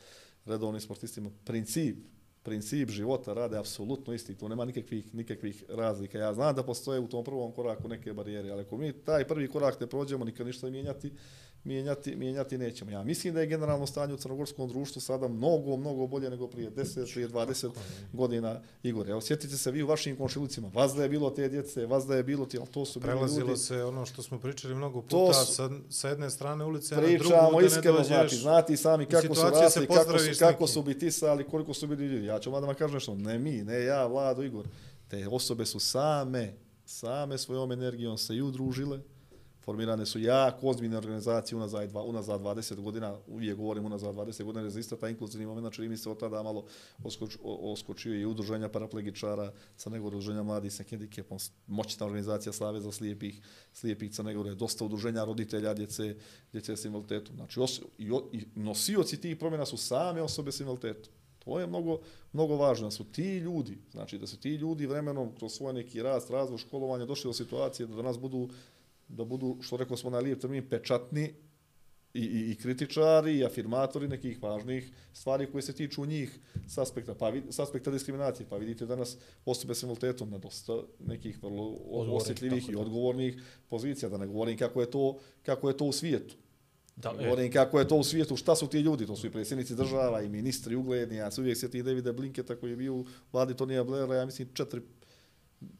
[0.45, 1.29] redovnim sportistima.
[1.43, 1.97] Princip,
[2.43, 6.17] princip života rade apsolutno isti, tu nema nikakvih, nikakvih razlika.
[6.17, 9.47] Ja znam da postoje u tom prvom koraku neke barijere, ali ako mi taj prvi
[9.47, 11.13] korak ne prođemo, nikad ništa mijenjati,
[11.63, 12.91] mijenjati, mijenjati nećemo.
[12.91, 16.71] Ja mislim da je generalno stanje u crnogorskom društvu sada mnogo, mnogo bolje nego prije
[16.71, 17.69] 10, prije 20
[18.13, 19.10] godina Igor.
[19.10, 22.15] Evo, sjetite se vi u vašim komšilucima, vas da je bilo te djece, vas da
[22.15, 23.60] je bilo ti, ali to su bili Prelazilo ljudi.
[23.60, 27.02] se ono što smo pričali mnogo To puta, su- sa, sa jedne strane ulice na
[27.02, 28.08] drugu, Pričamo da ne iskreno, dođeš.
[28.08, 32.26] znači, znati sami kako su rasli, kako su, kako su bitisali, koliko su bili ljudi.
[32.26, 34.65] Ja ću vam kažem nešto, ne mi, ne ja, Vlado, Igor.
[35.08, 36.54] Te osobe su same,
[36.86, 38.99] same svojom energijom se i udružile,
[39.63, 44.62] formirane su jako ozbiljne organizacije unazad, dva, unazad 20 godina, uvijek govorim unazad 20 godina,
[44.62, 46.65] jer zaista taj inkluzivni moment, znači, čini mi se od tada malo
[47.04, 52.91] oskoč, o, oskočio i udruženja paraplegičara, sa nego udruženja mladih sa hendikepom, moćna organizacija Saveza
[52.91, 53.41] slijepih,
[53.73, 56.15] slijepih Crnegore, dosta udruženja roditelja djece,
[56.52, 57.36] djece s invaliditetom.
[57.36, 61.13] Znači, os, i, i nosioci tih promjena su same osobe s invaliditetom.
[61.45, 61.99] To je mnogo,
[62.34, 66.02] mnogo važno, da su ti ljudi, znači da su ti ljudi vremenom kroz svoj neki
[66.02, 68.49] rast, razvoj, školovanje došli do situacije da danas budu,
[69.13, 71.34] da budu, što rekao smo na lijep termin, pečatni
[72.13, 77.15] i, i, i kritičari i afirmatori nekih važnih stvari koje se tiču njih s aspekta,
[77.15, 78.47] pa, vid- s aspekta diskriminacije.
[78.49, 81.78] Pa vidite danas osobe s invaliditetom na dosta nekih vrlo
[82.15, 82.80] osjetljivih i da.
[82.80, 86.36] odgovornih pozicija, da ne govorim kako je to, kako je to u svijetu.
[86.95, 89.28] Da, Da, e, govorim kako je to u svijetu, šta su ti ljudi, to su
[89.28, 92.95] i predsjednici država i ministri ugledni, ja se uvijek sjetim Davida Blinketa koji je bio
[92.95, 94.82] u vladi Tonija Blaira, ja mislim četiri,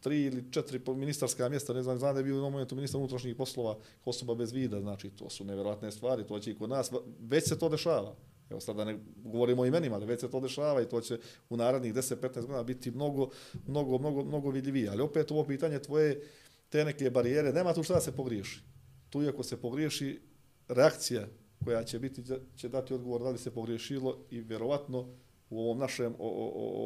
[0.02, 2.76] tri ili četiri po- ministarska mjesta, ne znam, znam da je bio u jednom momentu
[2.76, 6.70] ministar unutrašnjih poslova osoba bez vida, znači to su nevjerojatne stvari, to će i kod
[6.70, 8.16] nas, već se to dešava.
[8.50, 11.20] Evo sad da ne govorimo o imenima, ali već se to dešava i to će
[11.50, 13.30] u narednih 10-15 godina biti mnogo,
[13.68, 14.90] mnogo, mnogo, mnogo vidljivije.
[14.90, 16.22] Ali opet ovo pitanje tvoje,
[16.70, 18.62] te neke barijere, nema tu šta da se pogriješi.
[19.10, 20.20] Tu i ako se pogriješi,
[20.68, 21.28] reakcija
[21.64, 22.24] koja će biti
[22.56, 25.08] će dati odgovor da li se pogriješilo i vjerovatno
[25.50, 26.16] u ovom našem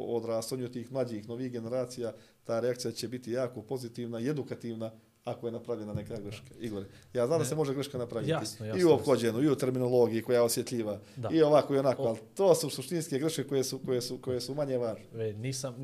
[0.08, 2.14] odrastanju tih mlađih novih generacija
[2.48, 4.92] ta reakcija će biti jako pozitivna i edukativna
[5.24, 6.46] ako je napravljena neka greška.
[6.60, 6.84] Igor,
[7.14, 8.32] ja znam da se može greška napraviti.
[8.32, 8.96] Jasno, jasno, I u jasno.
[8.96, 11.30] ophođenu, i u terminologiji koja je osjetljiva, Da.
[11.32, 14.42] i ovako i onako, O- ali to su suštinske greške koje su, koje su, koje
[14.42, 15.34] su manje važne.
[15.34, 15.76] Nisam,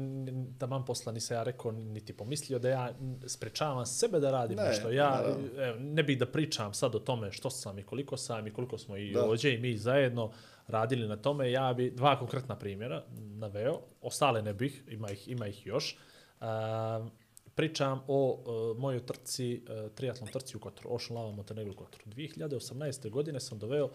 [0.60, 2.93] da mam posla nisam ja rekao, niti pomislio da ja
[3.28, 4.91] sprečavam sebe da radim Ne, nešto.
[4.91, 5.47] Ja naravno.
[5.58, 8.78] evo, ne bih da pričam sad o tome što sam i koliko sam i koliko
[8.78, 9.23] smo i Da.
[9.23, 10.32] ovdje i mi zajedno
[10.67, 11.52] radili na tome.
[11.52, 15.97] Ja bi dva konkretna primjera naveo, ostale ne bih, ima ih, ima ih još.
[16.43, 17.12] Um,
[17.56, 22.03] pričam o uh, mojoj trci, uh, triatlon trci u Kotoru, Ocean Lava Montenegro Kotoru.
[22.06, 23.10] 2018.
[23.10, 23.89] godine sam doveo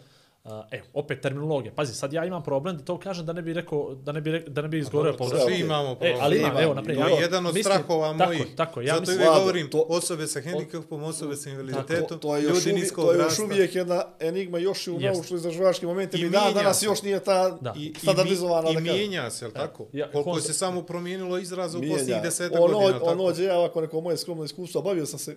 [0.49, 1.73] Uh, evo, opet terminologija.
[1.73, 4.31] Pazi, sad ja imam problem da to kažem da ne bi rekao, da ne bi,
[4.31, 5.47] re- da ne bi izgovorio pogrešno.
[5.47, 6.17] Svi imamo E, problem.
[6.21, 6.99] ali imam, Imam, evo, naprijed.
[6.99, 8.47] to To je je jedan od mislim- strahova tako, mojih.
[8.57, 12.43] Tako, ja Zato mislim, Vlado, govorim to- osobe sa hendikepom, osobe sa invaliditetom, To je
[12.43, 15.05] još, ljudi uvijek, niskog to je još uvijek jedna enigma, još i u Jest.
[15.07, 16.25] naučno-istraživačkim momentima.
[16.25, 16.87] I I dan danas se.
[16.87, 17.75] još nije ta Da.
[17.77, 18.63] I, i, standardizovana.
[18.63, 18.85] da i kažem.
[18.85, 19.87] mijenja se, jel tako?
[19.93, 22.93] Ja, Koliko se samo promijenilo izraza u posljednjih deseta ono, godina.
[22.93, 23.07] tako?
[23.07, 25.37] Ono gdje ja ovako neko moje skromno iskustvo, bavio sam se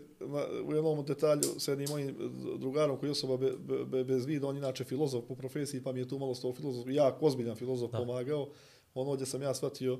[0.65, 2.15] u jednom detalju sa jednim mojim
[2.57, 5.83] drugarom koji je osoba be, be, be, bez vida, on je inače filozof po profesiji,
[5.83, 7.97] pa mi je tu malo s tog filozof, jako ozbiljan filozof Da.
[7.97, 8.47] pomagao.
[8.93, 9.99] Ono gdje sam ja shvatio,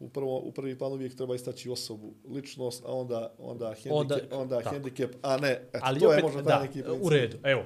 [0.00, 4.18] u, prvo, u prvi plan uvijek treba istaći osobu, ličnost, a onda, onda, hendikep, Onda-
[4.32, 4.74] onda, tako.
[4.74, 7.04] hendikep, a ne, eto, ali to opet, je možda taj da, neki princip.
[7.04, 7.62] u redu, evo,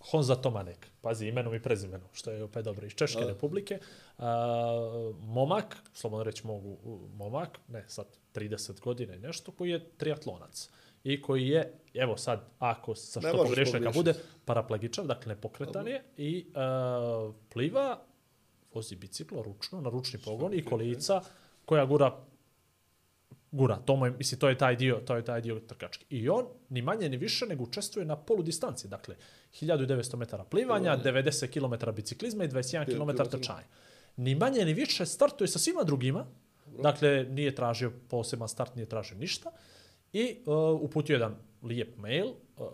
[0.00, 3.26] Honza Tomanek, pazi imenom i prezimenom, što je opet dobro, iz Češke Da.
[3.28, 3.78] republike.
[4.18, 4.24] Uh,
[5.18, 10.70] momak, slobodno reći mogu uh, momak, ne sad 30 godina i nešto, koji je triatlonac.
[11.04, 16.02] I koji je, evo sad, ako sa što pogrešio neka bude, paraplegičan, dakle nepokretan je
[16.16, 17.98] i uh, pliva,
[18.74, 21.20] vozi biciklo ručno, na ručni pogon i kolica
[21.64, 22.24] koja gura
[23.50, 23.76] gura.
[23.76, 26.04] To, mu je, mislim, to je taj dio, to je taj dio trkački.
[26.10, 28.88] I on ni manje ni više nego učestvuje na polu distanci.
[28.88, 29.16] Dakle,
[29.52, 33.66] 1900 metara plivanja, 90 km biciklizma i 21 km trčanja.
[34.16, 36.26] Ni manje ni više startuje sa svima drugima.
[36.82, 39.50] Dakle, nije tražio poseban start, nije tražio ništa.
[40.12, 42.66] I uh, uputio jedan lijep mail uh,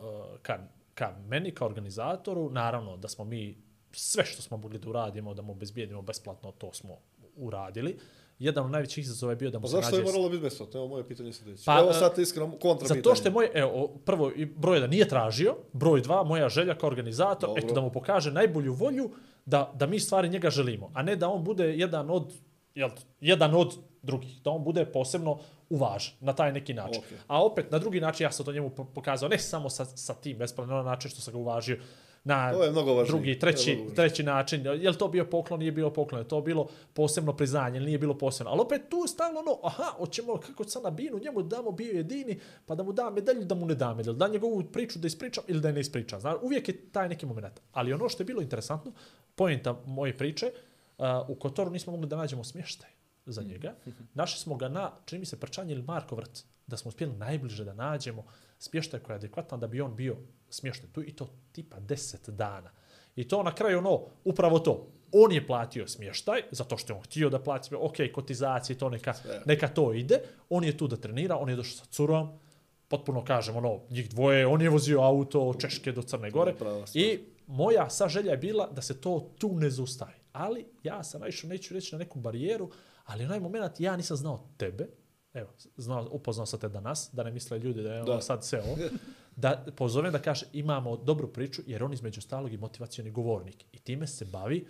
[0.42, 0.58] ka,
[0.94, 2.50] ka meni, kao organizatoru.
[2.50, 3.56] Naravno da smo mi
[3.92, 6.98] sve što smo mogli da uradimo, da mu obezbijedimo besplatno, to smo
[7.36, 7.98] uradili.
[8.38, 10.12] Jedan od najvećih izazova je bio da mu Pa se zašto je nađe...
[10.12, 10.80] moralo biti besplatno?
[10.80, 11.62] Evo moje pitanje sljedeće.
[11.66, 15.08] Pa, Pa, Evo sad iskreno kontra Zato što je moj, evo, prvo, broj jedan nije
[15.08, 17.62] tražio, broj dva, moja želja kao organizator, Dobro.
[17.64, 19.10] eto da mu pokaže najbolju volju
[19.44, 22.32] da, da mi stvari njega želimo, a ne da on bude jedan od,
[22.74, 23.74] jel, jedan od
[24.06, 25.38] drugih, da on bude posebno
[25.70, 27.02] uvažen na taj neki način.
[27.06, 27.18] Okej.
[27.26, 30.14] A opet, na drugi način ja sam to njemu po- pokazao, ne samo sa, sa
[30.14, 31.78] tim besplatno, na način što sam ga uvažio,
[32.24, 33.10] na To je mnogo važnije.
[33.10, 36.28] drugi, To je treći, treći način, je li to bio poklon, nije bio poklon, je
[36.28, 38.50] to bilo posebno priznanje, nije bilo posebno.
[38.52, 41.92] Ali opet tu je stavilo ono, aha, hoćemo kako sad na binu, njemu damo bio
[41.92, 45.06] jedini, pa da mu da medalju, da mu ne da medalju, da njegovu priču da
[45.06, 46.20] ispričam ili da je ne ispričam.
[46.20, 47.60] Znaš, uvijek je taj neki moment.
[47.72, 48.92] Ali ono što je bilo interesantno,
[49.34, 50.50] pojenta moje priče,
[50.98, 52.95] uh, u Kotoru nismo mogli da nađemo smještaj
[53.26, 53.74] za njega.
[54.14, 57.74] Našli smo ga na, čini mi se, Prčanje ili Markovrt, da smo uspjeli najbliže da
[57.74, 58.24] nađemo
[58.58, 60.16] smještaj koji je adekvatan da bi on bio
[60.50, 62.70] smješten tu i to tipa 10 dana.
[63.16, 64.88] I to na kraju ono, upravo to.
[65.12, 67.74] On je platio smještaj, zato što je on htio da plati.
[67.74, 69.14] Ok, kotizacije, to neka,
[69.46, 70.20] neka to ide.
[70.48, 72.38] On je tu da trenira, on je došao sa curom,
[72.88, 76.54] potpuno kažem, ono, njih dvoje, on je vozio auto od Češke do Crne Gore.
[76.94, 80.14] I moja sa želja je bila da se to tu ne zaustavi.
[80.32, 82.70] Ali ja sam naišao, neću reći na neku barijeru,
[83.06, 84.86] ali onaj moment ja nisam znao tebe,
[85.34, 88.20] evo, znao, upoznao sam te danas, da ne misle ljudi da je ono Da.
[88.20, 88.76] sad sve ovo,
[89.36, 93.64] da pozovem da kaže imamo dobru priču, jer on između stalog i motivacioni govornik.
[93.72, 94.66] I time se bavi,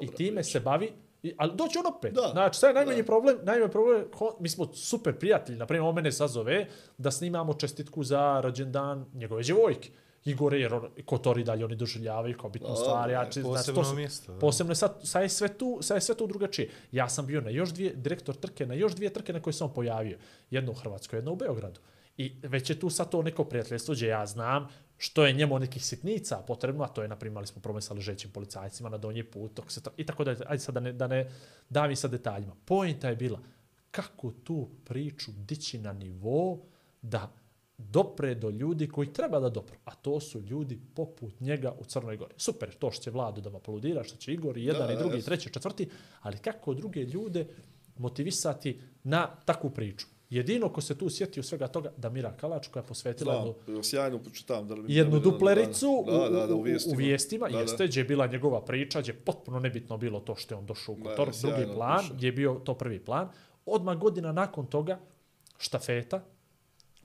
[0.00, 2.14] i time se bavi, i, ali doći on opet.
[2.14, 2.28] Da.
[2.32, 3.06] Znači, sad je najmanji Da.
[3.06, 6.66] problem, najmanji problem, ho, mi smo super prijatelji, na primjer, on mene sazove
[6.98, 9.90] da snimamo čestitku za rođendan njegove djevojke.
[10.24, 13.10] Igor jer on- Kotori dalje oni doživljavaju kao bitnu Da, stvar.
[13.10, 14.38] Ja, posebno to su- mjesto, da.
[14.38, 16.70] Posebno je sad, sad je sve tu, sad je sve tu drugačije.
[16.92, 19.74] Ja sam bio na još dvije, direktor trke, na još dvije trke na koje on
[19.74, 20.18] pojavio.
[20.50, 21.80] Jedno u Hrvatskoj, jedno u Beogradu.
[22.16, 25.84] I već je tu sad to neko prijateljstvo gdje ja znam što je njemu nekih
[25.84, 29.22] sitnica potrebno, a to je, na primjer, imali smo problem sa ležećim policajcima na donji
[29.22, 31.30] put, se to, i tako da, ajde sad da ne, da ne
[31.68, 32.56] davim sa detaljima.
[32.64, 33.38] Pojenta je bila
[33.90, 36.58] kako tu priču dići na nivo
[37.02, 37.30] da
[37.78, 42.16] dopre do ljudi koji treba da dopru, a to su ljudi poput njega u Crnoj
[42.16, 42.34] Gori.
[42.36, 45.14] Super, to što će Vladu da aplaudira, što će Igor i jedan Da, i drugi,
[45.14, 45.26] i jasno.
[45.26, 45.88] treći, četvrti,
[46.20, 47.46] ali kako druge ljude
[47.98, 50.06] motivisati na takvu priču.
[50.30, 53.82] Jedino ko se tu sjetio svega toga, da Mira Kalač koja je posvetila jednu, Znam,
[53.84, 54.68] sjajno pročitam.
[54.68, 56.94] Da li, jednu da duplericu da, da, da, u, u, u, vijestima.
[56.94, 60.36] u vijestima, Da, jeste, gdje je bila njegova priča, gdje je potpuno nebitno bilo to
[60.36, 62.14] što je on došao u Da, Kotor, sjajno drugi plan, piše.
[62.14, 63.28] gdje je bio to prvi plan.
[63.66, 64.98] Odmah godina nakon toga,
[65.58, 66.24] štafeta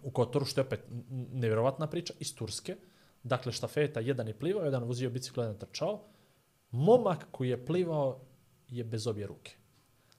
[0.04, 0.80] u Kotoru, što je opet
[1.32, 2.76] nevjerovatna priča, iz Turske.
[3.24, 6.02] Dakle, štafeta, jedan je plivao, jedan vozio bicikl, jedan trčao.
[6.72, 8.20] Momak koji je plivao
[8.70, 9.56] je bez obje ruke.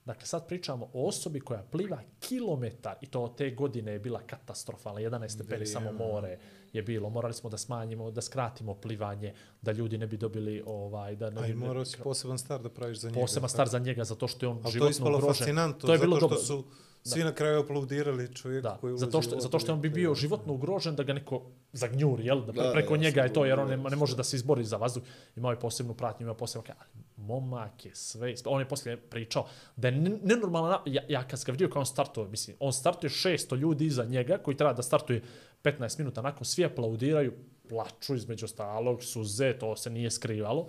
[0.05, 4.21] Dakle, sad pričamo o osobi koja pliva kilometar i to od te godine je bila
[4.21, 5.01] katastrofalna.
[5.01, 6.39] 11 stepeni samo more
[6.73, 7.11] je bilo.
[7.11, 11.17] Morali smo da smanjimo, da skratimo plivanje, da ljudi ne bi dobili ovaj...
[11.17, 13.21] Da ne A i morao si poseban star da praviš za njega.
[13.21, 15.35] poseban star za njega zato što je on Ali to je životno ispalo ugrožen.
[15.35, 16.37] fascinantno, To je bilo zato dobro.
[16.37, 16.65] što su
[17.05, 19.91] svi na kraju aplaudirali čovjeku Da, koji ulazi zato što, u zato što on bi
[19.91, 22.41] bio životno ugrožen da ga neko zagnjuri, jel?
[22.41, 24.37] Da, Da, da, preko ja njega je to, jer on ne, ne može da se
[24.37, 25.03] izbori za vazduh.
[25.37, 26.65] Imao je posebnu pratnju, imao posebno...
[26.79, 28.35] Ali momak je sve...
[28.45, 30.81] On je poslije pričao da je ne- nenormalno...
[30.87, 34.05] Ja, ja kad sam ga vidio kao on startuje, mislim, on startuje 600 ljudi iza
[34.05, 35.23] njega koji treba da startuje
[35.63, 37.33] 15 minuta nakon, svi aplaudiraju,
[37.69, 40.69] plaču između ostalog, suze, to se nije skrivalo.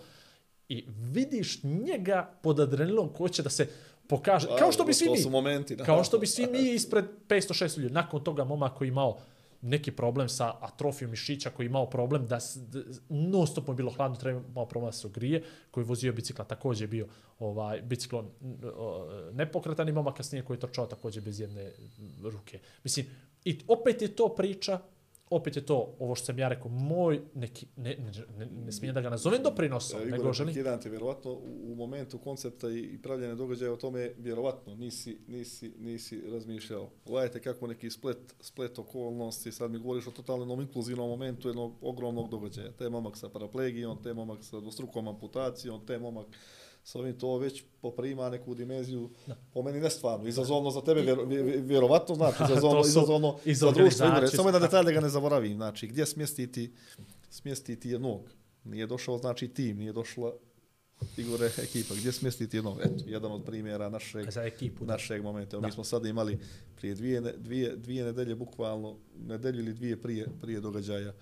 [0.70, 3.68] I vidiš njega pod adrenalom ko će da se
[4.08, 4.48] pokaže.
[4.60, 5.30] Kao što bi svi mi.
[5.30, 5.84] momenti, da.
[5.84, 7.94] Kao što bi svi mi ispred 500-600 ljudi.
[7.94, 9.18] Nakon toga momak koji imao
[9.62, 14.18] neki problem sa atrofijom mišića, koji imao problem da, da non stop mu bilo hladno,
[14.18, 17.08] treba imao problem da se ogrije, koji je vozio bicikla, također je bio
[17.40, 18.32] ovaj, biciklo
[19.34, 21.72] nepokretan i momak kasnije koji je trčao također bez jedne
[22.24, 22.60] ruke.
[22.84, 23.06] Mislim,
[23.46, 24.80] i opet je to priča
[25.30, 28.94] opet je to, ovo što sam ja rekao, moj neki, ne, ne, ne, ne smijem
[28.94, 30.54] da ga nazovem doprinosom, E, nego Igor, želim...
[30.54, 35.18] prekidan te, vjerovatno u, u momentu koncepta i, i pravljene događaja o tome, vjerovatno nisi,
[35.28, 36.90] nisi, nisi razmišljao.
[37.06, 42.30] Gledajte kako neki splet, splet okolnosti, sad mi govoriš o totalnom inkluzivnom momentu jednog ogromnog
[42.30, 42.72] događaja.
[42.72, 46.28] Te momak sa paraplegijom, te momak sa dvostrukom amputacijom, te momak
[46.86, 49.36] sa ovim to već poprima neku dimenziju, Da.
[49.54, 53.60] po meni nestvarno, izazovno za tebe, vjero, vje- vjerovatno, znači, To izazovno, su izazovno iz
[53.60, 54.06] za društvo.
[54.06, 54.38] Organizacije.
[54.38, 56.74] Samo jedan detalj da ga ne zaboravim, znači, gdje smjestiti,
[57.30, 58.22] smjestiti jednog,
[58.64, 60.34] nije došao znači tim, nije došla
[61.18, 65.60] Igore ekipa, gdje smjestiti jednog, eto, jedan od primjera našeg, Za ekipu, našeg momenta.
[65.60, 65.68] Da.
[65.68, 66.40] Mi smo sada imali
[66.76, 71.14] prije dvije, dvije, dvije nedelje, bukvalno, nedelju ili dvije prije, prije događaja,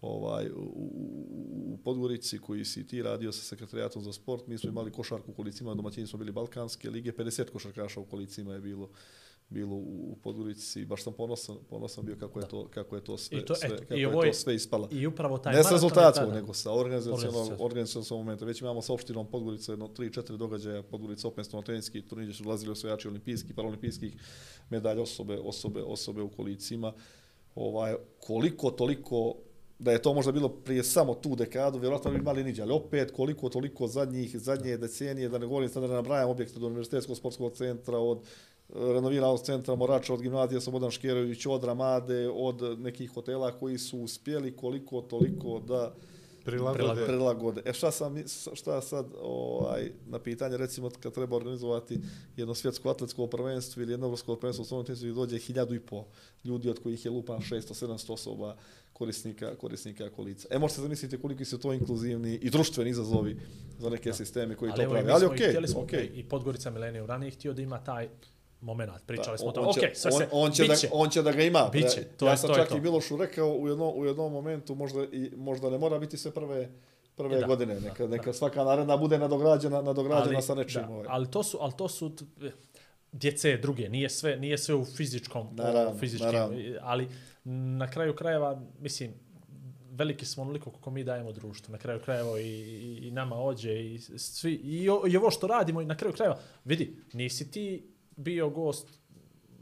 [0.00, 4.92] ovaj, u, u, Podgorici koji si ti radio sa sekretarijatom za sport, mi smo imali
[4.92, 8.88] košarku u kolicima, domaćini smo bili Balkanske lige, 50 košarkaša u kolicima je bilo
[9.48, 13.18] bilo u, u Podgorici, baš sam ponosan, ponosan bio kako je to, kako je to
[13.18, 14.88] sve, I to, sve, eto, kako i je ovo je- to sve ispala.
[14.92, 16.34] I upravo taj Ne sa tada.
[16.34, 17.60] nego sa Organizacionalnog.
[17.60, 18.44] organizacionalnog momenta.
[18.44, 22.72] Već imamo sa opštinom Podgorica jedno 3-4 događaja, Podgorica openstveno teniski turnir gdje su dolazili
[22.72, 24.14] osvajači olimpijskih, paraolimpijskih
[24.70, 26.92] medalja osobe, osobe, osobe u kolicima.
[27.54, 29.34] Ovaj, koliko toliko
[29.80, 33.10] da je to možda bilo prije samo tu dekadu, vjerojatno bi imali niđe, ali opet
[33.10, 37.16] koliko toliko zadnjih, zadnje decenije, da ne govorim sad da ne nabrajam objekte do Univerzitetskog
[37.16, 38.22] sportskog centra, od e,
[38.74, 44.56] renoviranog centra Morača, od gimnazija Slobodan Škerović, od Ramade, od nekih hotela koji su uspjeli
[44.56, 45.94] koliko toliko da
[46.44, 47.06] Prilagode.
[47.06, 47.62] prilagode.
[47.64, 52.00] E šta sam šta sad ovaj na pitanje recimo kad treba organizovati
[52.36, 55.80] jedno svjetsko atletsko prvenstvo ili jedno evropsko prvenstvo u stolnom tenisu gdje dođe hiljadu i
[55.80, 56.04] po
[56.44, 58.56] ljudi od kojih je lupan 600 700 osoba
[59.00, 60.48] korisnika korisnika kolica.
[60.50, 63.36] E možete zamisliti koliki su to inkluzivni i društveni izazovi
[63.78, 65.12] za neke sisteme koji to evo, prave.
[65.12, 66.10] Ali okej, smo, okej.
[66.14, 68.08] I Podgorica Milenije ranije htio da ima taj
[68.60, 68.90] moment.
[69.06, 69.66] Pričali smo o on, tome.
[69.66, 70.88] on, Okej, sve se, on, on, će da, biće.
[70.92, 71.68] on će da ga ima.
[71.72, 72.76] Biće, to ja je- sam to je čak to.
[72.76, 76.30] i Milošu rekao u jednom, u jednom momentu, možda, i, možda ne mora biti sve
[76.30, 76.68] prve
[77.16, 78.32] prve E, da, godine, neka, da, neka da.
[78.32, 80.82] svaka naredna bude nadograđena, nadograđena ali, sa nečim.
[80.82, 81.06] da, ovaj.
[81.08, 82.12] ali to su, ali to su
[83.12, 86.58] djece druge, nije sve, nije sve u fizičkom, Naravno, u fizičkim, naravno.
[86.80, 87.08] ali
[87.44, 89.14] na kraju krajeva, mislim,
[89.90, 91.72] veliki smo onoliko koliko mi dajemo društvu.
[91.72, 95.46] Na kraju krajeva i, i, i nama ođe i svi, i, o- i ovo što
[95.46, 97.86] radimo i na kraju krajeva, vidi, nisi ti
[98.16, 98.88] bio gost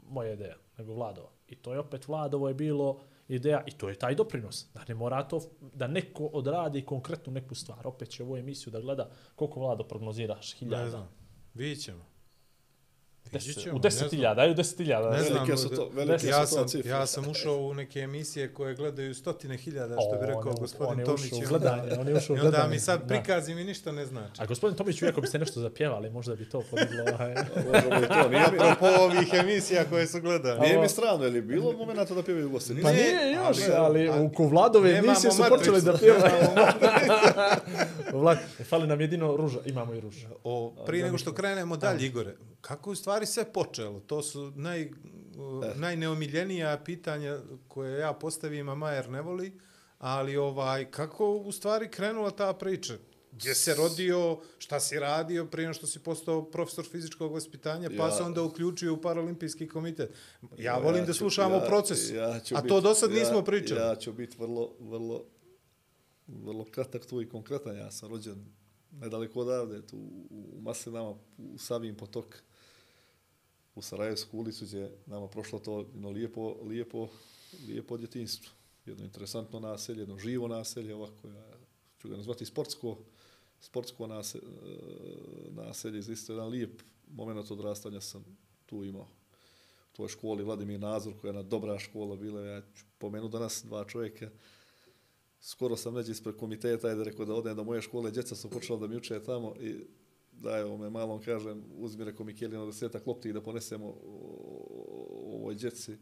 [0.03, 1.29] moja ideja, nego Vladova.
[1.47, 4.67] I to je opet Vladovo je bilo ideja i to je taj doprinos.
[4.73, 5.41] Da ne mora to,
[5.73, 7.87] da neko odradi konkretnu neku stvar.
[7.87, 10.89] Opet će ovu emisiju da gleda koliko Vlado prognoziraš, Ne hiljada.
[10.89, 11.09] znam.
[11.53, 12.05] Vidjet ćemo.
[13.31, 15.11] Deset, ćemo, u ne 10.000, daju 10.000.
[15.11, 16.89] Ne znam, Velike su to, velike ja su to sam, cifre.
[16.89, 20.47] ja sam ušao u neke emisije koje gledaju stotine hiljada, što bi O, rekao on
[20.47, 21.21] je- gospodin on je Tomić.
[21.23, 23.07] ušao u i onda- gledanje, on je ušao u I onda gledanje, mi sad da.
[23.07, 24.33] prikazi mi ništa ne znači.
[24.37, 27.03] A gospodin Tomić, vi ako biste nešto zapjevali, možda bi to podiglo.
[27.09, 27.33] ovaj.
[27.67, 30.59] Možemo i to, nije mi, Apropo ovih emisija koje su gledane.
[30.59, 32.81] nije mi strano, je li bilo momenta da pjevaju gosti?
[32.81, 36.33] Pa Ne, nije još, ali- ali, u Kovladove emisije su počeli da pjevaju.
[38.13, 40.27] Vlad, fali nam jedino ruža, imamo i ruža.
[40.43, 43.99] O, prije nego što krenemo dalje, Igore, kako je u stvari sve počelo?
[43.99, 47.37] To su naj, uh, najneomiljenija pitanja
[47.67, 49.59] koje ja postavim, a Majer ne voli,
[49.99, 52.93] ali ovaj, kako u stvari krenula ta priča?
[53.31, 58.05] Gdje se rodio, šta si radio prije nego što si postao profesor fizičkog vaspitanja, pa
[58.05, 60.13] Ja- se onda uključio u paralimpijski komitet.
[60.57, 63.19] Ja volim da ću- slušamo ja- proces, ja ću a bit- to do sad ja-
[63.19, 63.81] nismo pričali.
[63.81, 65.23] Ja ću biti vrlo, vrlo,
[66.27, 67.77] vrlo kratak tu i konkretan.
[67.77, 68.45] Ja sam rođen
[68.91, 69.97] nedaleko odavde, tu
[70.29, 72.35] u Maslinama, u Savijim potok,
[73.75, 77.07] u Sarajevsku ulicu, gdje nama prošlo to jedno lijepo, lijepo,
[77.67, 78.51] lijepo djetinstvo.
[78.85, 81.57] Jedno interesantno naselje, jedno živo naselje, ovako, ja
[82.01, 82.97] ću ga nazvati sportsko,
[83.59, 84.43] sportsko e, naselje,
[85.49, 89.07] naselje, zaista jedan lijep moment odrastanja sam tu imao.
[89.93, 93.63] U toj školi Vladimir Nazor, koja je jedna dobra škola bila, ja ću pomenu danas
[93.65, 94.29] dva čovjeka,
[95.41, 98.79] skoro sam neđe ispred komiteta, ajde rekao da odem do moje škole, djeca su počela
[98.79, 99.85] da mi uče tamo i
[100.41, 103.95] da evo me malom kažem, uzmi reko Mikelina desetak lopti da ponesemo
[105.25, 105.97] ovoj djeci.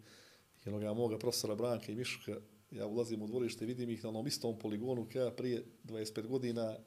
[0.65, 2.37] Jednoga moga profesora Branka i Miška,
[2.71, 6.77] ja ulazim u dvorište, vidim ih na onom istom poligonu kao ja prije 25 godina,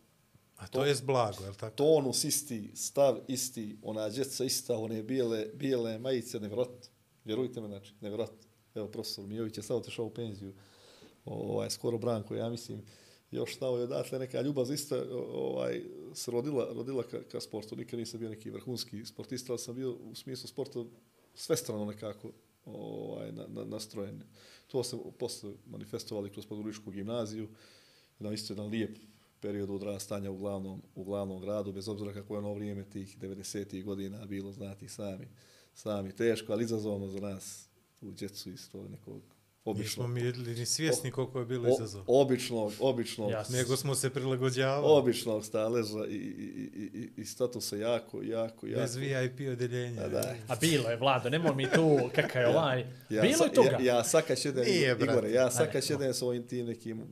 [0.61, 1.77] A to je blago, je li tako?
[1.77, 6.91] tonus isti, stav isti, ona djeca ista, one bijele, bijele majice, nevjerojatno.
[7.25, 8.49] Vjerujte me, znači, nevjerojatno.
[8.75, 10.55] Evo, profesor Mijović je sad otišao u penziju,
[11.25, 12.83] ovaj, skoro Branko, ja mislim,
[13.31, 15.83] još stao je odatle neka ljubav za isto, ovaj,
[16.15, 17.77] se rodila, rodila ka, ka sportu.
[17.77, 20.85] Nikad nisam bio neki vrhunski sportista, ali sam bio u smislu sporta
[21.35, 22.33] svestrano nekako
[22.65, 24.23] ovaj, na, na, nastrojen.
[24.67, 27.49] To se posle manifestovali kroz Podgoričku gimnaziju,
[28.21, 28.99] jedan isto jedan lijep
[29.41, 33.85] period odrastanja u glavnom, u glavnom gradu, bez obzira kako je ono vrijeme tih 90.
[33.85, 35.29] godina bilo, znati sami,
[35.75, 37.69] sami teško, ali izazovno za nas
[38.01, 39.23] u djecu isto nekog
[39.65, 40.23] Nismo običnog, mi
[40.55, 42.05] ni svjesni koliko je bilo izazov.
[42.07, 43.57] običnog, običnog, Jasno.
[43.57, 44.87] Nego smo se prilagođavali.
[44.89, 48.81] običnog staleža i, i, i, i, i statusa jako, jako, jako.
[48.81, 50.09] Bez VIP odeljenja.
[50.09, 50.35] Da.
[50.49, 52.87] A bilo je, Vlado, nemoj mi tu kakav je ovaj.
[53.11, 53.71] Ja, bilo sa- je toga.
[53.71, 54.97] Ja, ja sakač jedan, Nije.
[55.01, 57.03] Igore, ja sakač jedan s ovim tim nekim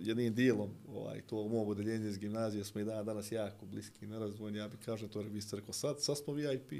[0.00, 4.06] jednim dijelom, ovaj, to u mom odeljenju iz gimnazije smo i dan danas jako bliski,
[4.06, 6.72] nerazvojni, ja bih kažem, to vi ste rekao, sad, sad smo VIP.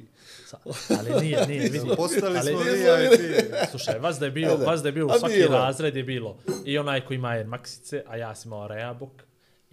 [0.46, 0.58] Sa-
[0.90, 1.80] Ali nije, nije, vidi.
[1.96, 3.44] Postali ali, smo VIP.
[3.70, 4.64] Slušaj, vas da je bio, Ajde.
[4.64, 5.52] vas da je bio A svaki bilo.
[5.52, 6.38] razred je bilo.
[6.64, 9.10] I onaj koji ima Air Maxice, a ja sam imao Reabok.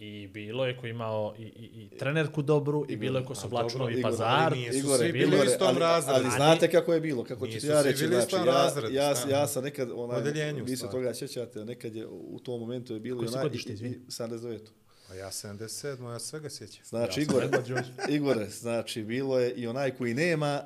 [0.04, 3.48] I bilo je koji imao i, i, i trenerku dobru, i bilo je ko su
[3.48, 4.28] oblačilo i Igor, pazar.
[4.30, 6.16] ali nije su Igore, svi bili u istom ali, razredu.
[6.16, 8.28] Ali znate kako je bilo, kako ću Nisu ti ja svi reći, bili u znači,
[8.28, 10.22] istom ja, razredu, ja, ja sam nekad, onaj,
[10.62, 13.74] vi se toga sjećate, nekad je u tom momentu je bilo Koje i godište, i-
[13.74, 14.00] i- izvini?
[14.08, 14.60] 79.
[15.10, 16.86] A ja 77, ja svega sjećam.
[16.86, 17.50] Znači, Ja Igore.
[18.10, 20.62] Igore, znači, bilo je i onaj koji nema,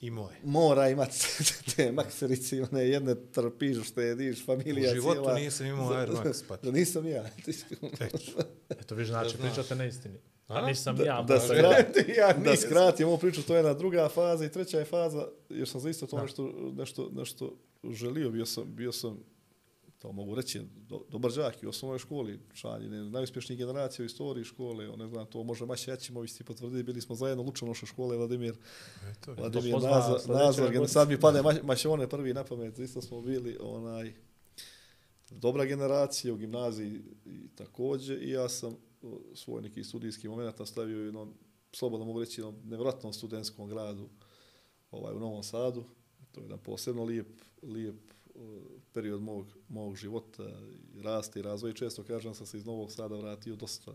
[0.00, 0.36] I moje.
[0.44, 1.18] mora imati
[1.76, 5.34] te makserice, i one jedne trpiš, što jediš, familija U životu cijela.
[5.34, 7.24] nisam imao Air Max, pa Da nisam ja.
[8.80, 10.18] Eto, vi znači, pričate neistini.
[10.48, 10.66] A A?
[10.66, 11.22] nisam da, ja.
[11.22, 11.34] da,
[12.18, 12.68] Ja da nisam.
[12.70, 16.06] skratim ovu priču, to je jedna druga faza i treća je faza, jer sam zaista
[16.06, 17.56] to nešto, nešto, nešto
[17.90, 19.18] želio, bio sam, bio sam
[20.06, 24.06] to mogu reći, do, dobar đak i u osnovnoj školi, član je najuspješnijih generacija u
[24.06, 27.46] istoriji škole, on ne znam, to može Maša Jačimović ti potvrditi, bili smo zajedno u
[27.46, 28.54] Lučanošoj škole, Vladimir,
[29.10, 30.88] Eto, Vladimir pozna Nazor, sljedeće Nazor, godine.
[30.88, 34.14] sad mi pade Ma- Mašone prvi na pamet, isto smo bili onaj,
[35.30, 38.76] dobra generacija u gimnaziji i također i ja sam
[39.34, 41.34] svoj neki studijski moment nastavio u jednom,
[41.72, 44.08] slobodno mogu reći, jednom nevjerojatnom studentskom gradu
[44.90, 45.84] ovaj, u Novom Sadu.
[46.32, 47.28] To je jedan posebno lijep,
[47.62, 48.15] lijep
[48.92, 50.42] period mog, mog života
[50.94, 51.74] i rasta i razvoja.
[51.74, 53.94] Često kažem sam se iz Novog Sada vratio dosta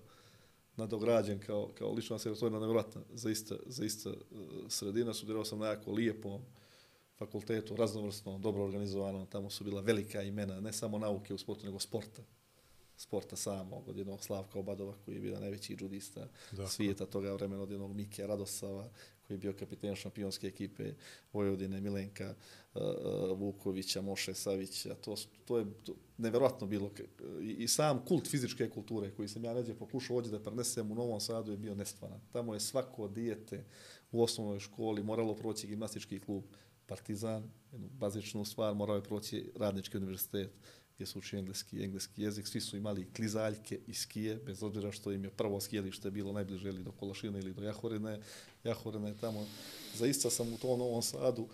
[0.76, 4.16] nadograđen kao, kao lično se, to je nevjerojatna zaista, zaista e,
[4.68, 5.14] sredina.
[5.14, 6.42] Sudirao sam na jako lijepom
[7.18, 9.26] fakultetu, raznovrsno, dobro organizovano.
[9.26, 12.22] Tamo su bila velika imena, ne samo nauke u sportu, nego sporta
[13.02, 16.68] sporta samog, od jednog Slavka Obadova koji je bio najveći džudista Dakle.
[16.68, 18.90] svijeta toga vremena, od jednog Mike Radosava
[19.28, 20.94] koji je bio kapiten šampionske ekipe
[21.34, 22.36] Vojvodine, Milenka
[22.74, 22.82] uh,
[23.38, 26.92] Vukovića, Moše Savića, to, to je to, nevjerojatno bilo.
[27.42, 30.96] I, I sam kult fizičke kulture koji sam ja neđe pokušao ovdje da prenesem u
[30.96, 32.20] Novom Sadu je bio nestvaran.
[32.32, 33.66] Tamo je svako dijete
[34.12, 36.44] u osnovnoj školi moralo proći gimnastički klub
[36.86, 40.52] Partizan, jednu bazičnu stvar, morao je proći radnički univerzitet,
[41.02, 45.12] gdje su učili engleski, engleski jezik, svi su imali klizaljke i skije, bez obzira što
[45.12, 48.20] im je prvo skijelište bilo najbliže ili do Kolašine ili do Jahorine.
[48.64, 49.46] Jahorina je tamo.
[49.96, 51.48] Zaista sam u tom Novom Sadu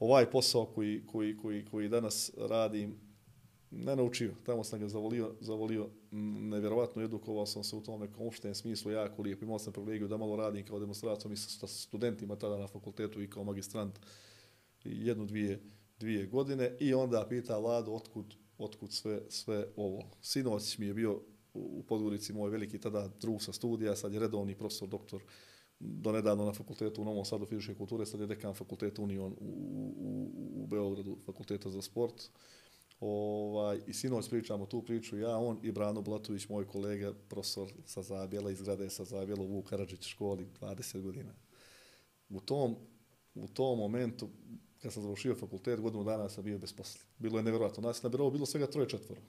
[0.00, 2.96] ovaj posao koji, koji, koji, koji danas radim
[3.70, 4.34] ne naučio.
[4.46, 5.88] Tamo sam ga zavolio, zavolio
[6.50, 9.44] nevjerovatno edukovao sam se u tom nekom uopštenom smislu jako lijepo.
[9.44, 13.30] Imao sam privilegiju da malo radim kao demonstrator i sa studentima tada na fakultetu i
[13.30, 13.98] kao magistrant
[14.84, 15.60] jednu, dvije,
[15.98, 20.10] dvije godine i onda pita Vladu otkud, otkud sve, sve ovo.
[20.20, 21.20] Sinoć mi je bio
[21.54, 25.22] u Podgorici moj veliki tada drug sa studija, sad je redovni profesor, doktor
[25.80, 29.46] donedavno na fakultetu u Novom Sadu fizičke kulture, sad je dekan fakulteta Union u,
[29.96, 30.30] u,
[30.62, 32.30] u Beogradu, fakulteta za sport.
[33.00, 38.02] Ovaj, I sinoć pričamo tu priču, ja, on i Brano Blatović, moj kolega, profesor sa
[38.02, 41.34] Zabjela, iz grade sa Zabjela u Vuk Karadžić školi, 20 godina.
[42.28, 42.76] U tom,
[43.34, 44.28] u tom momentu,
[44.84, 47.00] kad sam završio fakultet, godinu dana sam bio bez posla.
[47.18, 47.82] Bilo je nevjerojatno.
[47.82, 49.20] Nas na birovu bilo svega troje četvoro.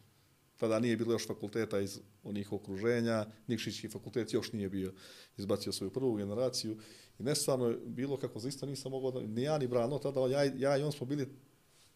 [0.57, 4.93] Tada nije bilo još fakulteta iz onih okruženja, Nikšićki fakultet još nije bio
[5.37, 6.77] izbacio svoju prvu generaciju.
[7.19, 10.43] I nestvarno je bilo kako zaista nisam mogao, da, ni ja ni Brano, tada ja,
[10.43, 11.27] ja i on smo bili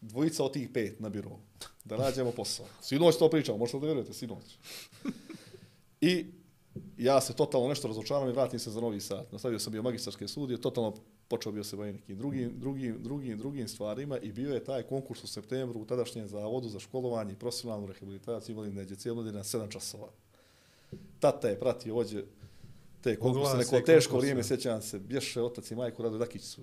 [0.00, 1.38] dvojica od tih pet na birovu.
[1.84, 2.66] Da nađemo posao.
[2.82, 4.58] Sinoć to pričamo, možete da vjerujete, sinoć.
[6.00, 6.26] I
[6.96, 9.32] ja se totalno nešto razočaram i vratim se za novi sat.
[9.32, 10.96] Nastavio sam bio magistarske studije, totalno
[11.30, 15.24] počeo bio se baviti nekim drugim, drugim, drugim, drugim stvarima i bio je taj konkurs
[15.24, 19.70] u septembru u tadašnjem zavodu za školovanje i profesionalnu rehabilitaciju imali neđe cijelo na 7
[19.70, 20.08] časova.
[21.20, 22.24] Tata je pratio ođe
[23.00, 26.62] te konkurse, neko teško vrijeme, sjećam se, bješe otac i majko Rado Dakić su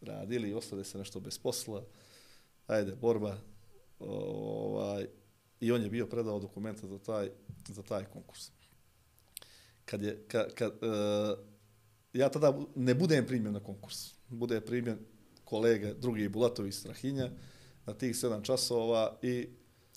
[0.00, 1.82] radili, ostade se nešto bez posla,
[2.66, 3.36] ajde, borba,
[3.98, 5.06] ovaj,
[5.60, 7.30] i on je bio predao dokumenta za taj,
[7.68, 8.50] za taj konkurs.
[9.84, 11.49] Kad je, kad, kad, uh,
[12.12, 14.14] ja tada ne budem primjen na konkurs.
[14.28, 14.98] Bude primjen
[15.44, 17.30] kolega drugi Bulatović Strahinja
[17.86, 19.48] na tih 7 časova i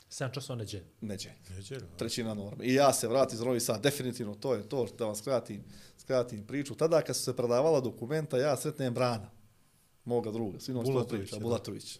[0.10, 0.82] 7 časova neđe.
[1.02, 1.30] Neđe.
[1.50, 2.66] Neđe, Trećina norme.
[2.66, 3.82] I ja se vratim za Novi Sad.
[3.82, 5.64] Definitivno to je to da vam skratim,
[5.98, 6.76] skratim priču.
[6.76, 9.32] Tada kad su se predavala dokumenta, ja sretnem Brana,
[10.06, 12.00] moga druga, sinoć to priča, Bulatović.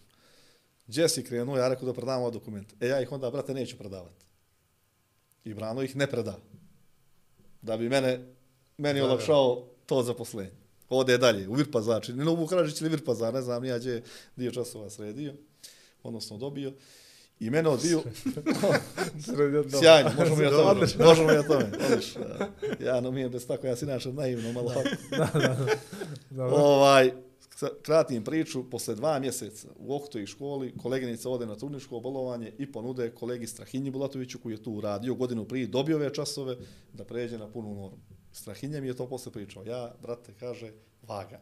[0.86, 2.74] Gdje si krenuo, ja rekao da predam ovaj dokument.
[2.80, 4.24] E ja ih onda, brate, neću predavati.
[5.44, 6.38] I Brano ih ne preda.
[7.62, 8.34] Da bi mene,
[8.78, 10.64] meni olakšao to zaposlenje.
[10.88, 14.02] Ode dalje, u Virpazar, ne u Vukražić ili Virpazar, ne znam, nija gdje
[14.36, 15.34] dio časova sredio,
[16.02, 16.72] odnosno dobio.
[17.40, 18.02] I mene odbio,
[19.80, 22.14] sjajno, možemo ja tome, možemo ja tome, Odliš,
[22.80, 24.88] ja no mijem bez tako, ja si inače naivno, malo ovako.
[26.64, 27.12] ovaj,
[27.82, 33.10] kratim priču, posle dva mjeseca u Oktoji školi, koleginica ode na trudničko obolovanje i ponude
[33.10, 36.56] kolegi Strahinji Bulatoviću, koji je tu uradio godinu prije, dobio ove časove,
[36.92, 37.98] da pređe na punu normu.
[38.34, 39.64] Strahinja mi je to posle pričao.
[39.64, 40.72] Ja, brate, kaže,
[41.02, 41.40] vaga.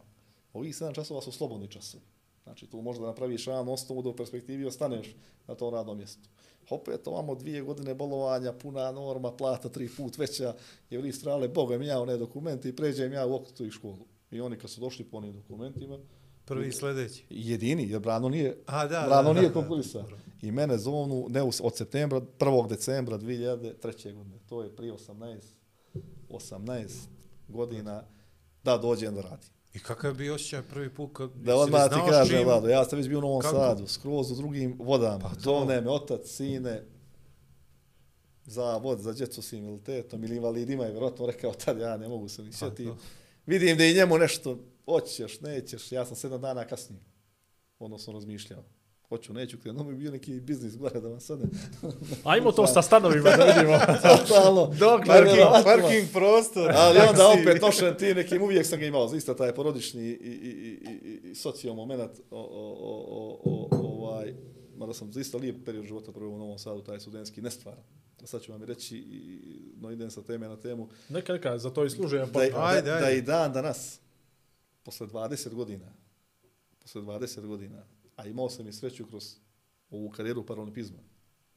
[0.52, 2.02] Ovih 7 časova su slobodni časovi.
[2.44, 5.14] Znači, tu možda napraviš ran osnovu da u perspektivi ostaneš
[5.46, 6.28] na tom radnom mjestu.
[6.70, 10.54] Opet, ovamo dvije godine bolovanja, puna norma, plata tri put veća,
[10.90, 14.06] je li strale, Boga mi ja one dokumente i pređem ja u okretu i školu.
[14.30, 15.98] I oni kad su došli po onim dokumentima,
[16.44, 17.24] Prvi i sljedeći.
[17.30, 20.04] Jedini, jer Brano nije, A, da, Brano da, nije da, konkurisao.
[20.42, 22.68] I mene zovnu ne, od septembra, 1.
[22.68, 24.14] decembra 2003.
[24.14, 24.38] godine.
[24.48, 25.38] To je prije 18,
[26.32, 26.88] 18
[27.48, 28.04] godina
[28.64, 29.50] da dođem da radim.
[29.74, 32.98] I kakav je bio osjećaj prvi put kad Da odmah ti kažem, Vlado, ja sam
[32.98, 33.56] već bio u Novom Kako?
[33.56, 35.18] Sadu, skroz u drugim vodama.
[35.18, 36.84] Pa Zovne me otac, sine,
[38.44, 42.28] za vod, za djecu s invaliditetom ili invalidima je vjerojatno rekao tad, ja ne mogu
[42.28, 42.88] se ni sjeti.
[43.46, 47.04] Vidim da i njemu nešto, hoćeš, nećeš, ja sam sedam dana kasnije,
[47.78, 48.64] odnosno razmišljao
[49.12, 51.46] hoću, neću, kada nam je bio neki biznis gore da vam sad ne...
[52.32, 53.78] Ajmo to sa stanovima da vidimo.
[54.26, 54.66] Totalno.
[54.78, 56.72] Dok, parking, parking prostor.
[56.74, 60.30] Ali onda opet došao ti nekim, uvijek sam ga imao, zaista taj porodični i, i,
[60.30, 62.74] i, i, i socijal moment, o, o,
[63.10, 64.34] o, o, ovaj,
[64.76, 67.82] mada sam zaista lijep period života prvo u Novom Sadu, taj studentski, nestvaran.
[68.24, 69.04] Sad ću vam reći,
[69.76, 70.88] no idem sa teme na temu.
[71.08, 72.18] Neka, neka, za to i služe.
[72.18, 73.06] Da, da, ajde, ajde.
[73.06, 74.00] da i dan danas,
[74.82, 75.92] posle 20 godina,
[76.82, 77.84] posle 20 godina,
[78.16, 79.36] a imao sam i sreću kroz
[79.90, 80.98] ovu karijeru paralimpizma,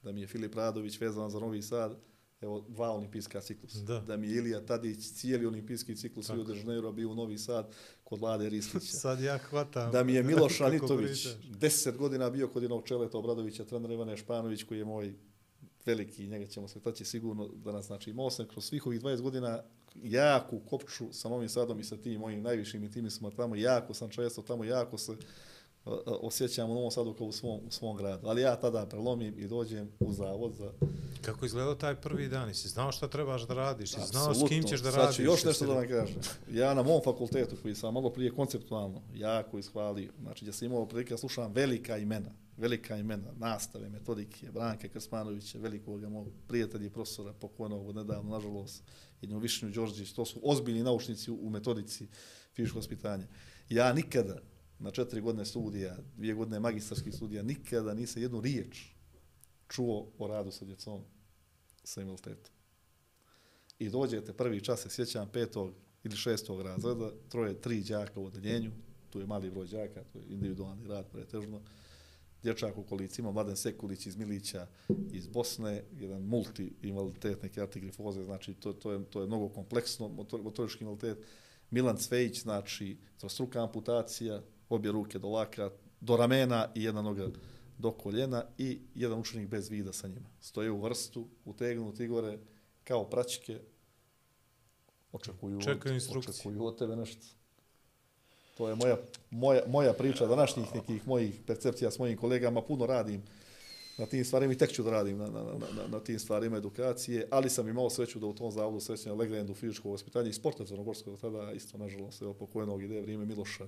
[0.02, 1.96] da mi je Filip Radović vezan za Novi Sad,
[2.40, 3.78] evo, dva olimpijska ciklusa.
[3.78, 4.00] Da.
[4.00, 7.72] da mi je Ilija Tadić cijeli olimpijski ciklus Rio de Janeiro bio u Novi Sad
[8.04, 8.96] kod Vlade Ristića.
[9.02, 9.92] Sad ja hvatam.
[9.92, 11.26] Da mi je Miloš Anitović
[11.58, 15.14] deset godina bio kod jednog Čeleta Obradovića, trener Ivane Španović, koji je moj
[15.86, 19.20] veliki, njega ćemo se taći sigurno da nas znači imao sam kroz svih ovih 20
[19.20, 19.62] godina
[19.94, 24.42] jaku kopču sa Novim Sadom i sa tim mojim najvišim intimisima tamo, jako sam često
[24.42, 25.16] tamo, jako se
[26.06, 28.28] osjećam u Novom Sadu kao u svom, u svom gradu.
[28.28, 30.72] Ali ja tada prelomim i dođem u zavod za...
[31.22, 32.48] Kako izgledao taj prvi dan?
[32.48, 33.92] Jesi znao šta trebaš da radiš?
[33.94, 35.16] Jesi znao s kim ćeš da Sad radiš?
[35.16, 36.16] ću još nešto da vam kažem.
[36.50, 40.86] Ja na mom fakultetu, koji sam malo prije konceptualno jako ishvalio, znači gdje sam imao
[40.86, 46.90] prilike da slušam velika imena, velika imena, nastave, metodike, Branka Krsmanovića, velikog mog prijatelja i
[46.90, 48.82] profesora, pokojnog nedavno, nažalost,
[49.20, 52.06] jednu Višnju Đorđić, to su ozbiljni naučnici u, u metodici
[52.54, 53.26] fizičkog vaspitanja.
[53.68, 54.38] Ja nikada,
[54.78, 58.86] na četiri godine studija, dvije godine magistarskih studija, nikada nisam jednu riječ
[59.68, 61.02] čuo o radu sa djecom
[61.84, 62.52] sa invaliditetom.
[63.78, 65.74] I dođete prvi čas, se sjećam, petog
[66.04, 68.70] ili šestog razreda, troje, tri đaka u odeljenju,
[69.10, 71.60] tu je mali broj đaka, to je individualni rad pretežno,
[72.42, 74.66] dječak u kolicima, Mladen Sekulić iz Milića,
[75.12, 80.42] iz Bosne, jedan multi-invaliditet, neke artigrifoze, znači to, to, je, to je mnogo kompleksno, motor,
[80.42, 81.24] motorički invaliditet.
[81.70, 87.28] Milan Cvejić, znači trostruka amputacija, obje ruke do laka, do ramena i jedna noga
[87.78, 90.28] do koljena i jedan učenik bez vida sa njima.
[90.40, 92.38] Stoje u vrstu, utegnuti gore,
[92.84, 93.60] kao praćke,
[95.12, 97.26] očekuju, Čekaju od, očekuju od tebe nešto.
[98.56, 98.96] To je moja,
[99.30, 102.62] moja, moja priča današnjih nekih mojih percepcija s mojim kolegama.
[102.62, 103.22] Puno radim
[103.98, 106.56] na tim stvarima i tek ću da radim na, na, na, na, na tim stvarima
[106.56, 110.64] edukacije, ali sam imao sreću da u tom zavodu srećem legendu fizičkog vaspitanja i sporta
[110.66, 113.66] crnogorskog tada, isto nažalost, evo pokojnog ide vrijeme Miloša,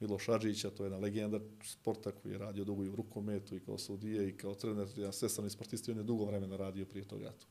[0.00, 3.60] Miloš Adžića, to je jedna legenda sporta koji je radio dugo i u rukometu i
[3.60, 5.46] kao sudije i kao trener, ja sve sam
[5.88, 7.46] i on je dugo vremena radio prije toga tu.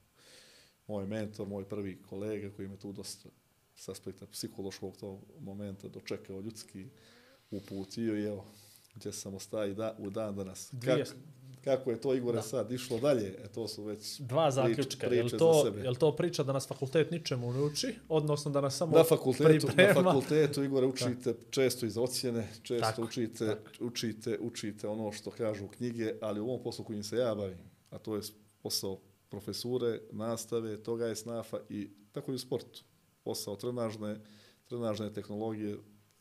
[0.88, 3.30] Moj mentor, moj prvi kolega koji me tu dosta
[3.76, 6.88] s aspekta psihološkog tog momenta dočekao ljudski
[7.52, 8.46] uputio i evo,
[8.96, 10.70] gdje sam ostaje da, u dan danas.
[10.72, 11.06] Dvije-
[11.62, 12.42] kako je to Igore Da.
[12.42, 14.84] sad išlo dalje, e, to su već Dva zaključka.
[15.00, 15.82] priče, je, li za to, sebe.
[15.82, 19.04] je li to priča da nas fakultet ničemu ne uči, odnosno da nas samo Na
[19.04, 19.94] fakultetu, priprema?
[19.94, 23.86] na fakultetu Igore učite često iz ocjene, često Tako, učite, tako.
[23.86, 27.58] učite, učite ono što kažu knjige, ali u ovom poslu kojim se ja bavim,
[27.90, 28.22] a to je
[28.60, 29.00] posao
[29.30, 32.84] profesure, nastave, toga je snafa i tako i u sportu.
[33.24, 34.20] Posao trenažne,
[34.66, 35.78] trenažne tehnologije,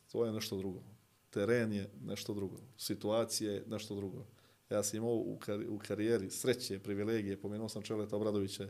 [0.06, 0.82] to je nešto drugo.
[1.30, 2.56] Teren je nešto drugo.
[2.76, 4.24] Situacija je nešto drugo.
[4.70, 8.68] Ja sam imao u, kar, u karijeri sreće, privilegije, pomenuo sam Čeleta Obradovića,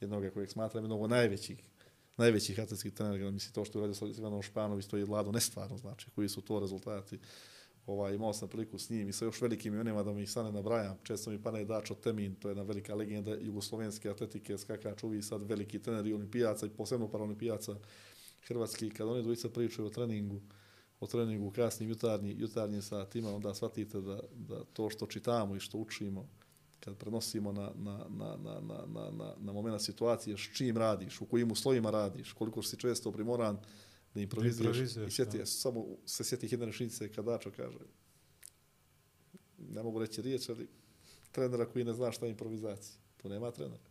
[0.00, 1.62] jednog kojeg smatram jednog od najvećih
[2.18, 5.76] najvećih atletskih trenera, mislim to što je radio s Ivanom Španović, to je Vlado nestvarno,
[5.76, 7.18] znači, koji su to rezultati.
[7.86, 10.44] Ovaj, imao sam priliku s njim i sa još velikim imenima da mi ih sad
[10.44, 10.98] ne nabrajam.
[11.02, 15.48] Često mi pane Dačo Temin, to je jedna velika legenda jugoslovenske atletike, skakač uvi sad
[15.48, 17.76] veliki trener i olimpijaca i posebno paraolimpijaca
[18.46, 18.90] hrvatski.
[18.90, 20.40] Kad oni dvojica pričaju o treningu,
[21.00, 25.60] o treningu u kasnim jutarnji, jutarnjim satima, onda shvatite da, da to što čitamo i
[25.60, 26.28] što učimo,
[26.80, 31.20] kad prenosimo na, na, na, na, na, na, na, na momena situacije, s čim radiš,
[31.20, 33.58] u kojim uslovima radiš, koliko si često primoran
[34.14, 34.76] da improviziraš.
[34.78, 35.46] I sjeti, da.
[35.46, 37.78] samo se sjeti jedne rečenice kad Dačo kaže,
[39.58, 40.68] ne mogu reći riječ, ali
[41.32, 42.96] trenera koji ne zna šta je improvizacija.
[43.16, 43.82] Tu nema trenera.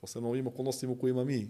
[0.00, 1.48] Posebno ovim okolnostima u kojima mi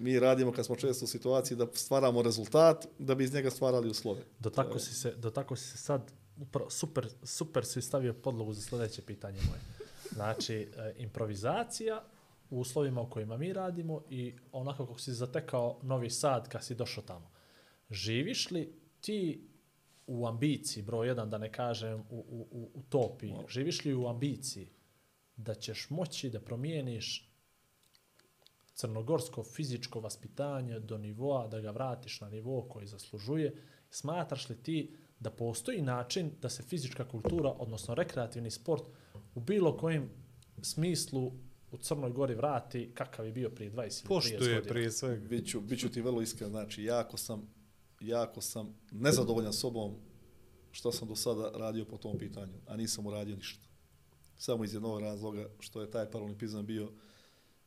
[0.00, 3.90] mi radimo kad smo često u situaciji da stvaramo rezultat da bi iz njega stvarali
[3.90, 4.22] uslove.
[4.38, 8.52] Do tako si se, do tako si se sad upravo super, super si stavio podlogu
[8.52, 9.60] za sljedeće pitanje moje.
[10.12, 12.02] Znači, e, improvizacija
[12.50, 16.74] u uslovima u kojima mi radimo i onako kako si zatekao Novi Sad kad si
[16.74, 17.30] došao tamo.
[17.90, 19.48] Živiš li ti
[20.06, 24.68] u ambiciji, broj jedan, da ne kažem u, u, u utopiji, živiš li u ambiciji
[25.36, 27.33] da ćeš moći da promijeniš
[28.74, 33.54] crnogorsko fizičko vaspitanje do nivoa, da ga vratiš na nivo koji zaslužuje,
[33.90, 38.82] smatraš li ti da postoji način da se fizička kultura, odnosno rekreativni sport,
[39.34, 40.10] u bilo kojem
[40.62, 41.32] smislu
[41.70, 44.72] u Crnoj Gori vrati kakav je bio prije 20 ili 30 Poštuje godina?
[44.72, 45.28] prije svega.
[45.28, 47.48] Biću, biću ti vrlo iskren, znači jako sam,
[48.00, 49.94] jako sam nezadovoljan sobom
[50.70, 53.66] što sam do sada radio po tom pitanju, a nisam uradio ništa.
[54.36, 56.92] Samo iz jednog razloga što je taj paralimpizam bio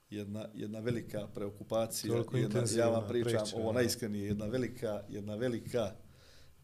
[0.10, 5.36] jedna, jedna velika preokupacija, Toliko jedna, ja vam pričam priča, ovo najiskrenije, jedna velika, jedna
[5.36, 5.92] velika,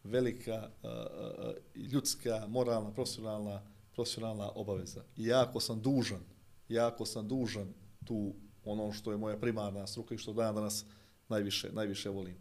[0.04, 5.04] velika uh, uh, ljudska, moralna, profesionalna, profesionalna obaveza.
[5.16, 6.20] I jako sam dužan,
[6.68, 7.74] jako sam dužan
[8.04, 8.34] tu
[8.64, 10.84] ono što je moja primarna struka i što dan danas
[11.28, 12.36] najviše, najviše volim.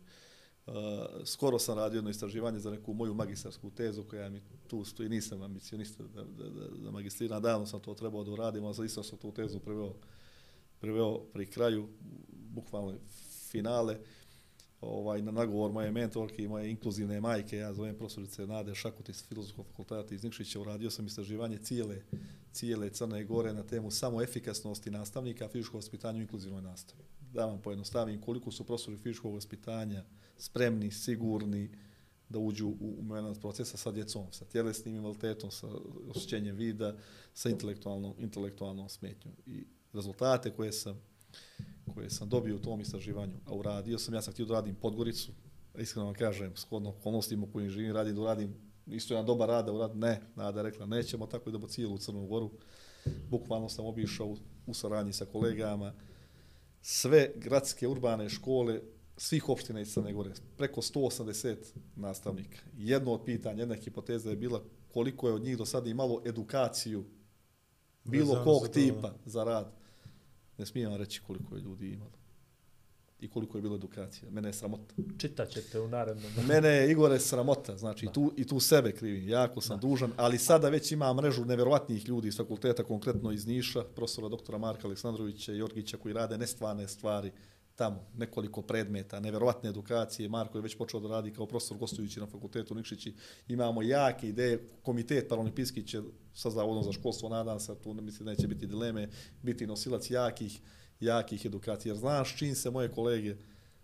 [0.67, 0.73] Uh,
[1.25, 5.41] skoro sam radio jedno istraživanje za neku moju magistarsku tezu koja mi tu stoji, nisam
[5.41, 9.17] ambicionista da, da, da, da magistriram, davno sam to trebao da uradim, ali isto sam
[9.17, 9.95] tu tezu preveo,
[10.83, 11.87] priveo pri kraju,
[12.29, 12.97] bukvalno
[13.51, 13.99] finale,
[14.81, 19.23] ovaj, na nagovor moje mentorke i moje inkluzivne majke, ja zovem profesorice Nade Šakut iz
[19.23, 22.01] Filozofskog fakulteta iz Nikšića, uradio sam istraživanje cijele,
[22.51, 27.03] cijele Crne Gore na temu samo efikasnosti nastavnika fizičkog vaspitanja u inkluzivnoj nastavi.
[27.33, 30.03] Da vam pojednostavim koliko su profesori fizičkog vaspitanja
[30.37, 31.69] spremni, sigurni,
[32.29, 35.67] da uđu u, u menadžment procesa sa djecom, sa tjelesnim invaliditetom, sa
[36.09, 36.97] osjećanjem vida,
[37.33, 39.33] sa intelektualnom, intelektualnom smetnjom.
[39.45, 39.63] I
[39.93, 41.01] rezultate koje sam,
[41.93, 45.31] koje sam dobio u tom istraživanju, a uradio sam, ja sam htio da radim Podgoricu,
[45.77, 48.55] iskreno vam kažem, shodno okolnostima u kojim živim, radim da uradim
[48.87, 51.97] isto jedan dobar rad, da uradim, ne, nada je rekla, nećemo tako da bo cijelu
[51.97, 52.51] Crnu Goru.
[53.29, 54.37] Bukvalno sam obišao u,
[54.67, 55.93] u saradnji sa kolegama,
[56.81, 58.81] sve gradske urbane škole
[59.17, 61.55] svih opština iz Crne Gore, preko 180
[61.95, 62.57] nastavnika.
[62.77, 64.63] Jedno od pitanja, jedna hipoteza je bila
[64.93, 67.05] koliko je od njih do sada imalo edukaciju
[68.03, 69.17] bilo kog za tipa da.
[69.25, 69.82] za rad.
[70.57, 72.11] Ne smijem vam reći koliko je ljudi imalo.
[73.19, 74.31] I koliko je bilo edukacija.
[74.31, 74.93] Mene je sramota.
[75.17, 76.31] Čitat ćete u narednom.
[76.47, 79.87] Mene je Igore sramota, znači tu, i tu sebe krivim, jako sam da.
[79.87, 84.57] dužan, ali sada već ima mrežu neverovatnih ljudi iz fakulteta, konkretno iz Niša, profesora doktora
[84.57, 87.31] Marka Aleksandrovića i Jorgića koji rade nestvarne stvari
[87.75, 92.27] tamo, nekoliko predmeta, neverovatne edukacije, Marko je već počeo da radi kao profesor gostujući na
[92.27, 93.15] fakultetu Nikšići,
[93.47, 96.01] imamo jake ideje, komitet paralimpijski će
[96.33, 99.09] sa zavodom za školstvo, nadam se, tu mislim neće biti dileme,
[99.41, 100.61] biti nosilac jakih,
[100.99, 103.35] jakih edukacija, jer znaš čim se moje kolege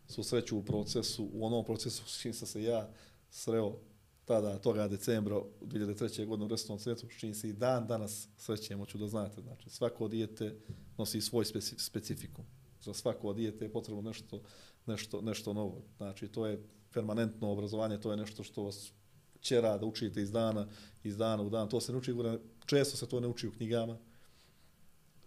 [0.08, 2.90] susreću u procesu, u onom procesu s čim sam se ja
[3.30, 3.80] sreo
[4.26, 6.26] tada, toga decembra 2003.
[6.26, 9.42] godine u Restornom centru, s čim se i dan danas srećemo, ću da znate.
[9.42, 10.56] Znači, svako dijete
[10.98, 12.46] nosi svoj speci, specifikum.
[12.82, 14.42] Za svako dijete je potrebno nešto,
[14.86, 15.82] nešto, nešto novo.
[15.98, 16.64] Znači, to je
[16.94, 18.92] permanentno obrazovanje, to je nešto što vas
[19.42, 20.68] ćera da učite iz dana,
[21.04, 21.70] iz dana u dan.
[21.70, 22.14] To se ne uči,
[22.66, 23.98] često se to ne uči u knjigama,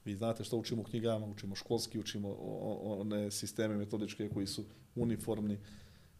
[0.04, 2.32] Vi znate što učimo u knjigama, učimo školski, učimo
[2.82, 5.58] one sisteme metodičke koji su uniformni.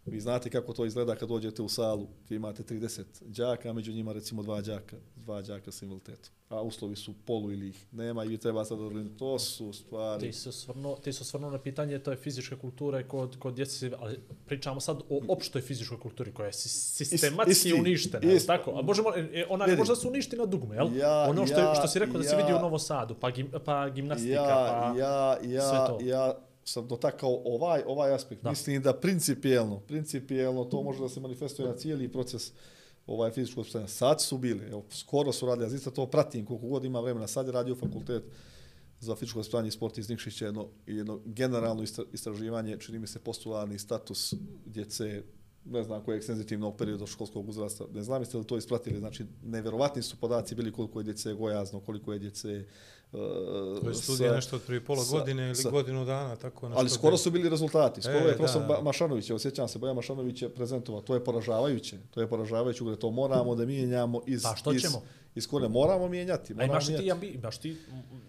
[0.07, 4.13] Vi znate kako to izgleda kad dođete u salu, gdje imate 30 đaka, među njima
[4.13, 6.33] recimo dva đaka, dva đaka s invaliditetom.
[6.49, 10.21] A uslovi su polu ili ih nema i vi treba sad da to su stvari.
[10.23, 13.55] Ti se osvrnuo, ti se osvrnuo na pitanje, to je fizička kultura i kod, kod
[13.55, 18.47] djece, ali pričamo sad o opštoj fizičkoj kulturi koja je si- sistematski isti, uništena, isti.
[18.47, 18.71] tako?
[18.71, 19.79] A možemo, e, ona ne Vidi.
[19.79, 20.97] može da se uništi na dugme, jel?
[20.97, 23.31] Ja- ono što, ja- što si rekao da se ja- vidi u Novom Sadu, pa,
[23.31, 24.45] gim, pa gimnastika, ja,
[24.95, 24.99] pa...
[24.99, 25.99] ja, sve ja, to.
[26.03, 28.43] ja sam dotakao ovaj, ovaj aspekt.
[28.43, 28.51] Da.
[28.51, 32.53] Mislim da principijelno, principijelno to može da se manifestuje na cijeli proces
[33.07, 33.89] ovaj fizičkog vaspitanja.
[33.89, 37.27] Sad su bili, evo, skoro su radili, ja zaista to pratim koliko god ima vremena.
[37.27, 38.23] Sad je radio fakultet
[39.01, 43.19] za fizičko vaspitanje i sport iz Nikšića jedno, jedno generalno istra- istraživanje, čini mi se
[43.19, 44.35] postularni status
[44.67, 45.23] djece
[45.65, 50.03] ne znam kojeg senzitivnog perioda školskog uzrasta, ne znam jeste li to ispratili, znači neverovatni
[50.03, 52.65] su podaci bili koliko je djece gojazno, koliko je djece
[53.13, 56.69] To je studija sa- nešto od prije pola sa- godine ili sa- godinu dana, tako
[56.69, 56.81] nešto.
[56.81, 58.03] Ali skoro su bili rezultati.
[58.03, 58.69] Skoro E, je profesor da.
[58.69, 58.81] da.
[58.81, 61.01] Mašanović, evo sjećam se, Bojan Mašanović je prezentovao.
[61.03, 61.97] To je poražavajuće.
[62.11, 64.43] To je poražavajuće, gdje to moramo da mijenjamo iz...
[64.43, 65.03] Pa što iz, ćemo?
[65.35, 66.53] Iz kore moramo mijenjati.
[66.53, 67.11] A Moramo imaš li ti, mijenjati.
[67.13, 67.77] ambi, imaš ti,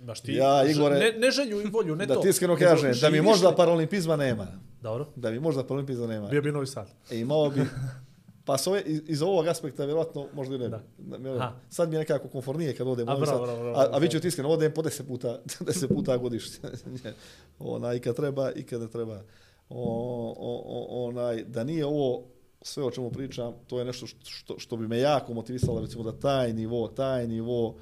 [0.01, 2.21] imaš ti Ja, Igore, ne, ne želju i volju, ne da to.
[2.21, 4.47] ti iskreno kažem, da mi možda li- paralimpizma nema.
[4.81, 6.27] Dobro, Da mi možda paralimpizma nema.
[6.27, 6.87] bio bi Novi Sad.
[7.11, 7.61] E, imao bi...
[8.45, 10.69] Pa s ove, iz, ovog aspekta, vjerojatno, možda i ne.
[10.69, 11.59] Da.
[11.69, 13.09] Sad mi je nekako konfornije kad odem.
[13.09, 15.89] A, bravo, bravo, bravo, a, a vi ću ti iskreno, odem po deset puta, deset
[15.89, 16.69] puta godišnje.
[17.59, 19.23] Ona, i kad treba, i kad ne treba.
[19.69, 22.23] O, o, o, onaj, da nije ovo
[22.61, 26.19] sve o čemu pričam, to je nešto što, što, bi me jako motivisalo, recimo da
[26.19, 27.75] taj nivo, taj nivo uh,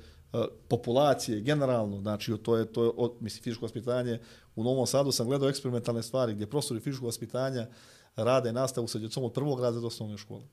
[0.68, 4.20] populacije generalno, znači to je, to je od, mislim, fizičko vaspitanje,
[4.55, 7.68] u Novom Sadu sam gledao eksperimentalne stvari gdje profesori fizičkog vaspitanja
[8.16, 10.43] rade nastavu sa djecom od prvog razreda osnovne škole.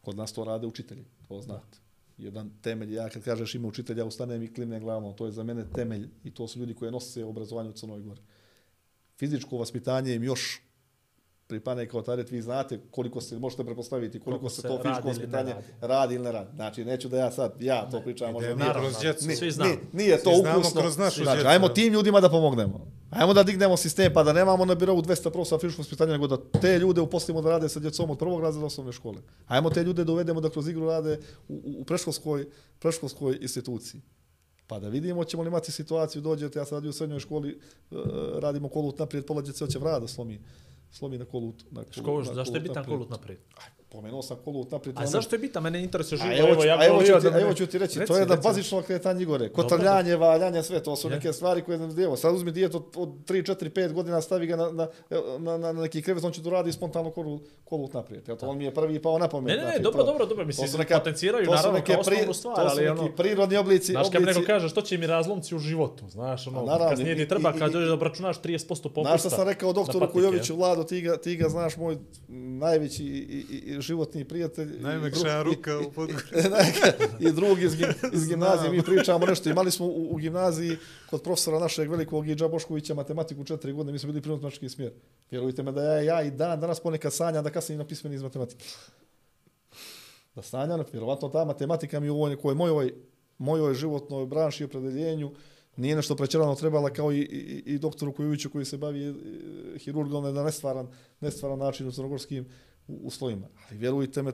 [0.00, 1.78] Kod nas to rade učitelji, to znate.
[2.18, 5.64] Jedan temelj, ja kad kažeš ime učitelja, ustanem i klimne glavom, to je za mene
[5.66, 8.20] temelj i to su ljudi koji nose obrazovanje u Crnoj Gori.
[9.18, 10.60] Fizičko vaspitanje im još
[11.46, 15.00] pripane kao taret, vi znate koliko se, možete prepostaviti, koliko, Koliko se se to fizičko
[15.00, 15.66] ne vaspitanje radi.
[15.82, 16.50] radi ili ne radi.
[16.54, 19.28] Znači, neću da ja sad, ja to pričam, možda nije, kroz djecu.
[19.28, 19.70] ni- Svi znamo.
[19.70, 20.80] ni- nije to ukusno.
[20.80, 21.74] kroz našu znači, djecu, ajmo da.
[21.74, 22.86] tim ljudima da pomognemo.
[23.10, 26.36] Ajmo da dignemo sistem, pa da nemamo na birovu 200 profesora fizičkog vaspitanja, nego da
[26.60, 29.22] te ljude uposlimo da rade sa djecom od prvog razreda osnovne škole.
[29.46, 32.46] Ajmo te ljude da uvedemo da kroz igru rade u, u, preškolskoj,
[32.78, 34.00] preškolskoj instituciji.
[34.66, 37.94] Pa da vidimo ćemo li imati situaciju, dođete, ja sam radio u srednjoj školi, e,
[38.40, 40.40] radimo kolut naprijed, pola djece hoće vrada slomi,
[40.90, 41.64] slomi na kolut.
[41.70, 43.38] Na kolut Ško, na zašto je bitan kolut naprijed?
[43.90, 44.96] Pomenuo sam kolut naprijed.
[44.96, 45.62] A ono- zašto je bitan?
[45.62, 46.36] Mene interesuje A živo.
[46.38, 48.24] evo, Evo, ja a evo, ću ti, da evo ću ti reći, Reci, to je
[48.26, 48.40] reci.
[48.44, 49.48] bazično kretanje gore.
[49.50, 51.10] Kotrljanje, valjanje, sve, to su Je.
[51.10, 54.46] neke stvari koje ne evo, sad uzmi dijet od, od 3, 4, 5 godina, stavi
[54.46, 54.88] ga na, na,
[55.38, 58.28] na, na, na neki krevet, on će to radi spontano kolut, kolut naprijed.
[58.28, 59.48] Eto, on mi je prvi pao na pamet.
[59.48, 61.56] Ne, ne, ne, znači, dobro, to- dobro, dobro, to mislim, su neka- potenciraju to su
[61.56, 64.22] naravno neke kao osnovnu pri- stvar, to su ali neki ono- prirodni oblici, Znaš, kad
[64.22, 67.72] neko kaže što će mi razlomci u životu, znaš, ono, kasnije i- ti treba kad
[67.72, 69.18] dođeš da obračunaš 30% popusta.
[69.18, 71.96] Znaš sam rekao doktoru Kujoviću, Vlado, ti ga, ti ga znaš, moj
[72.28, 74.80] najveći i, i životni prijatelj.
[74.80, 76.24] Najmekša ruka u podgori.
[77.28, 77.76] I drugi iz,
[78.12, 79.50] iz gimnazije, mi pričamo nešto.
[79.50, 80.76] Imali smo u, u gimnaziji
[81.10, 84.92] kod profesora našeg velikog Iđa Boškovića matematiku četiri godine, mi smo bili prirodnički smjer.
[85.30, 88.22] Vjerujte me da ja, ja i dan danas ponekad sanjam da kasnim na pismeni iz
[88.22, 88.64] matematike.
[90.34, 92.92] Da sanjam, vjerovatno ta matematika mi u ovoj nekoj mojoj,
[93.38, 95.32] mojoj životnoj branši i opredeljenju
[95.76, 99.14] nije nešto prečerano trebala kao i, i, i doktoru Kujoviću koji se bavi e,
[99.78, 100.88] hirurgom na nestvaran,
[101.20, 102.46] nestvaran način u crnogorskim
[102.88, 103.46] u- uslovima.
[103.68, 104.32] Ali vjerujte me,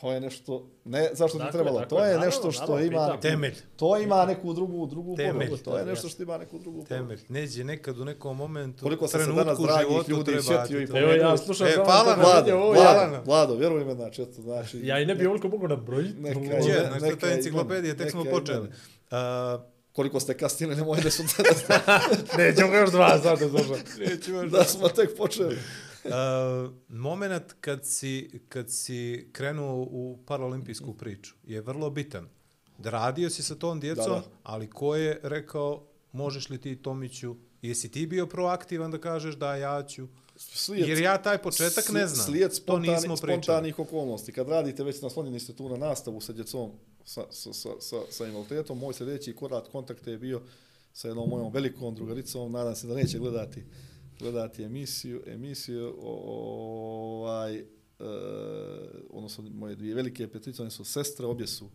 [0.00, 2.62] to je nešto, ne zašto ti Tako je, trebalo, tako to je, naravno, nešto što
[2.62, 3.20] naravno, ima, pitam.
[3.22, 3.54] Temelj.
[3.76, 5.48] to ima neku drugu, drugu Temelj.
[5.48, 6.88] to je To je nešto što ima neku drugu poruku.
[6.88, 7.20] Temelj.
[7.28, 10.92] Neđe nekad u nekom momentu, Koliko sam se trenutku danas dragih ljudi sjetio i ti
[10.92, 10.98] to.
[10.98, 14.22] Evo ja slušam E, samo to na- Vlado, ovo, Vlado, ja- Vlado, vjeruj me, znači,
[14.22, 16.20] eto, znači, Ja i ne bi ovoliko mogu nabrojiti.
[16.20, 18.68] Neka Ne- znači neka i enciklopedija, tek smo počeli.
[18.68, 19.60] Uh,
[19.92, 21.22] koliko ste kasnili, nemoj da su
[22.38, 23.74] Nećemo ga još dva sata zašto.
[24.48, 25.56] da smo tek počeli.
[26.06, 32.28] Uh, moment kad si, kad si krenuo u paralimpijsku priču je vrlo bitan.
[32.78, 34.22] Da radio si sa tom djecom, Da, da.
[34.42, 39.56] ali ko je rekao možeš li ti Tomiću, jesi ti bio proaktivan da kažeš da
[39.56, 40.08] ja ću?
[40.36, 42.26] Slijed, Jer ja taj početak ne znam.
[42.26, 43.42] Slijed to spontani, nismo pričali.
[43.42, 44.32] spontanih okolnosti.
[44.32, 46.70] Kad radite već naslonjeni ste tu na nastavu sa djecom
[47.04, 50.42] sa, sa, sa, sa, sa invaliditetom, moj sljedeći korak kontakte je bio
[50.92, 53.64] sa jednom mojom velikom drugaricom, nadam se da neće gledati
[54.18, 57.64] gledati emisiju, emisiju o- ovaj, e,
[59.10, 61.70] odnosno moje dvije velike prijateljice, one su sestre, obje su,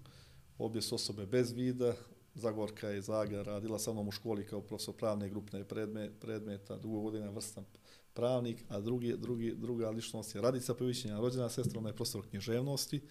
[0.57, 1.93] obje su osobe bez vida,
[2.35, 6.99] Zagorka je Zaga radila sa mnom u školi kao profesor pravne grupne predme, predmeta, dugo
[6.99, 7.65] godina vrstan
[8.13, 13.01] pravnik, a drugi, drugi, druga ličnost je Radica Pevićenja, rođena sestra, ona je profesor književnosti.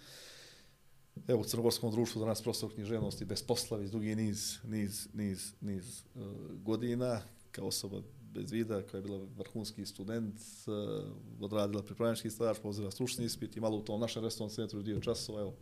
[1.27, 6.03] Evo, u Crnogorskom društvu danas profesor književnosti bez posla, već dugi niz, niz, niz, niz
[6.15, 6.21] uh,
[6.51, 7.21] godina,
[7.51, 8.01] kao osoba
[8.33, 10.35] bez vida, koja je bila vrhunski student,
[10.67, 14.99] uh, odradila pripravnički staž, pozira stručni ispit i malo u tom našem restoran centru dio
[14.99, 15.53] časova, evo,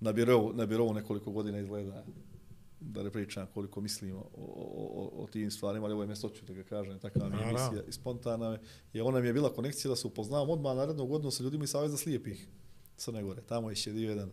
[0.00, 2.04] na birovu, na birovu nekoliko godina izgleda
[2.84, 6.28] da ne pričam koliko mislim o, o, o, o tim stvarima, ali ovo je mjesto
[6.28, 8.60] ću da ga kažem, takva mi je emisija i spontana je.
[8.92, 11.70] I ona mi je bila konekcija da se upoznavam odmah narednog godinu sa ljudima iz
[11.70, 12.48] Saveza slijepih
[12.96, 13.42] Crne Gore.
[13.42, 14.30] Tamo je sjedio jedan,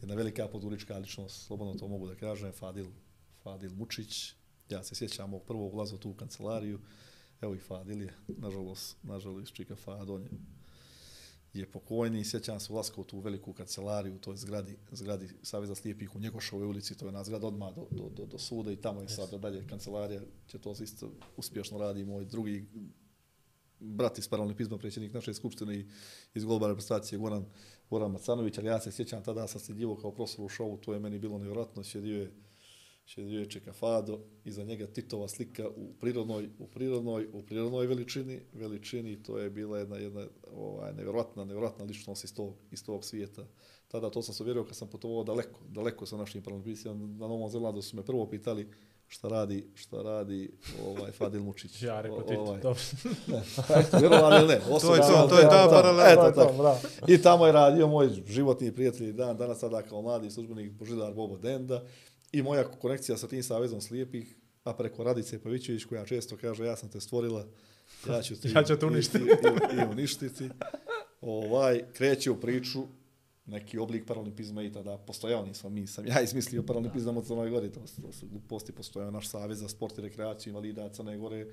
[0.00, 2.86] jedna velika podurička ličnost, slobodno to mogu da kažem, Fadil,
[3.42, 4.34] Fadil Mučić.
[4.70, 6.80] Ja se sjećam mog prvog ulaza u kancelariju.
[7.40, 10.30] Evo i Fadil je, nažalost, nažalost, Čika Fadon je
[11.58, 16.16] je pokojni, sjećam se ulaska u tu veliku kancelariju, u toj zgradi, zgradi Saveza slijepih
[16.16, 19.00] u Njegošovoj ulici, to je na zgrada odmah do, do, do, do suda i tamo
[19.00, 22.68] je sada dalje kancelarija, će to isto uspješno radi moj drugi
[23.80, 25.86] brat iz paralimpizma, predsjednik naše skupštine i
[26.34, 27.44] iz golba reprezentacije Goran,
[27.90, 31.00] Goran Macanović, ali ja se sjećam tada sam sljedio kao profesor u šovu, to je
[31.00, 32.32] meni bilo nevjerojatno, sjedio je
[33.06, 38.40] sjedio je Čeka Fado, iza njega Titova slika u prirodnoj, u prirodnoj, u prirodnoj veličini,
[38.52, 43.46] veličini, to je bila jedna, jedna ovaj, nevjerojatna, nevjerojatna ličnost iz tog, iz tog svijeta.
[43.88, 46.94] Tada to sam se uvjerio kad sam putovao daleko, daleko sa našim paralimpijsima.
[46.94, 48.68] Na Novom Zelandu su me prvo pitali
[49.08, 50.52] šta radi, šta radi
[50.86, 51.82] ovaj Fadil Mučić.
[51.82, 52.80] Ja rekao ti, ovaj, dobro.
[53.26, 53.42] ne,
[53.80, 54.60] eto, vjerovali ili ne.
[54.80, 56.12] To je to, to je ta paralela.
[56.12, 56.52] Eto, tako.
[56.52, 56.78] bravo.
[57.08, 61.38] I tamo je radio moj životni prijatelj dan, danas sada kao mladi službenik Božidar Bobo
[61.38, 61.84] Denda
[62.38, 66.76] i moja konekcija sa tim savezom slijepih, a preko Radice Pavićević koja često kaže ja
[66.76, 67.46] sam te stvorila,
[68.08, 69.24] ja ću te, Ja ću te uništiti.
[69.24, 70.48] i, i, i uništiti.
[71.20, 72.82] Ovaj, kreće u priču
[73.46, 77.72] neki oblik paralimpizma i tada postojao nisam mi, sam ja izmislio paralimpizam od Crnoj Gori,
[77.72, 81.46] to, to su gluposti, postojao naš savez za sport i rekreaciju invalida Crne Gore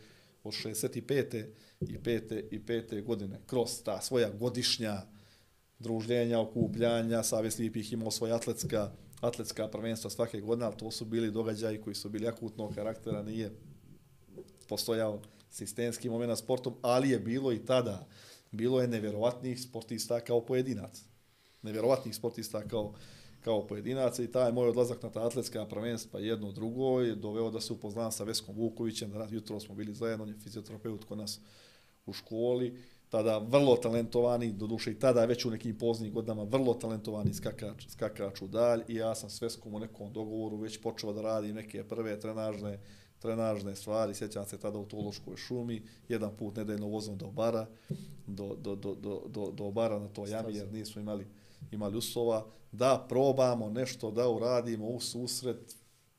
[0.44, 1.46] od 65.
[1.82, 2.44] i 5.
[2.52, 3.04] i 5.
[3.04, 5.02] godine, kroz ta svoja godišnja
[5.80, 8.92] druženja, okupljanja, Savez slijepih imao svoja atletska,
[9.28, 13.52] atletska prvenstva svake godine, ali to su bili događaji koji su bili akutnog karaktera, nije
[14.68, 18.08] postojao sistemski moment na sportom, ali je bilo i tada,
[18.52, 21.02] bilo je nevjerovatnih sportista kao pojedinac.
[21.62, 22.94] Nevjerovatnih sportista kao,
[23.42, 27.62] kao pojedinaca i taj moj odlazak na ta atletska prvenstva jedno drugo je doveo da
[27.62, 31.40] se upoznam sa Veskom Vukovićem, da jutro smo bili zajedno, on je fizioterapeut kod nas
[32.06, 37.34] u školi, tada vrlo talentovani, doduše i tada već u nekim poznim godinama vrlo talentovani
[37.34, 41.22] skakač, skakač u dalj i ja sam s Veskom u nekom dogovoru već počeo da
[41.22, 42.80] radim neke prve trenažne,
[43.20, 47.68] trenažne stvari, sjećam se tada u Tološkoj šumi, jedan put nedeljno vozom do bara,
[48.28, 51.28] do, do, do, do, do, do bara na to jami, jer nismo imali,
[51.72, 55.76] imali uslova, da probamo nešto da uradimo u susret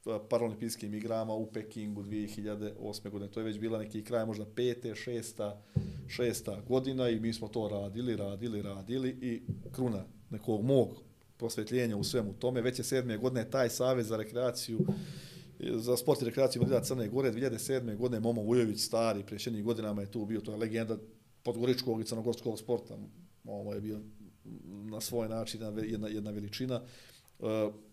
[0.06, 3.10] E, paralimpijskim igrama u Pekingu 2008.
[3.10, 3.30] godine.
[3.30, 5.62] To je već bila neki kraj, možda pete, šesta,
[6.08, 9.42] šesta godina i mi smo to radili, radili, radili i
[9.72, 11.02] kruna nekog mog
[11.36, 12.60] prosvjetljenja u svemu tome.
[12.60, 14.78] Već je sedme godine taj savez za rekreaciju
[15.60, 17.96] e, za sport i rekreaciju Madrida Crne Gore 2007.
[17.96, 20.96] godine Momo Vujović stari, prije godinama je tu bio, to je legenda
[21.42, 22.98] podgoričkog i crnogorskog sporta.
[23.44, 24.00] Ovo je bio
[24.90, 26.76] na svoj način jedna, jedna, jedna veličina.
[26.76, 27.13] Uh,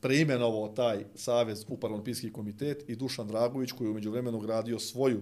[0.01, 5.21] preimenovao taj savez u Paralimpijski komitet i Dušan Dragović koji je umeđu vremenu gradio svoju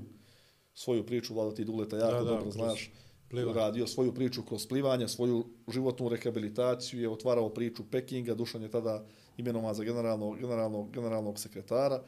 [0.79, 2.91] svoju priču, vlada ti Duleta jako da, da, dobro znaš,
[3.29, 3.59] plivanje.
[3.59, 9.05] radio svoju priču kroz plivanje, svoju životnu rehabilitaciju, je otvarao priču Pekinga, Dušan je tada
[9.37, 12.03] imenovan za generalnog, generalnog, generalnog sekretara,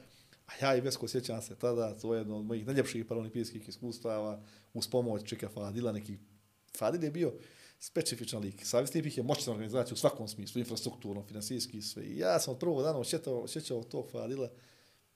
[0.48, 4.42] a ja i Vesko sjećam se tada, to je jedno od mojih najljepših paralimpijskih iskustava,
[4.74, 6.18] uz pomoć Čeka Fadila, neki
[6.78, 7.34] Fadil je bio
[7.82, 8.66] specifičan lik.
[8.66, 12.04] Savjest Tipih je moćna organizacija u svakom smislu, infrastrukturno, finansijski i sve.
[12.04, 14.50] I ja sam od prvog dana osjećao, osjećao to Fadila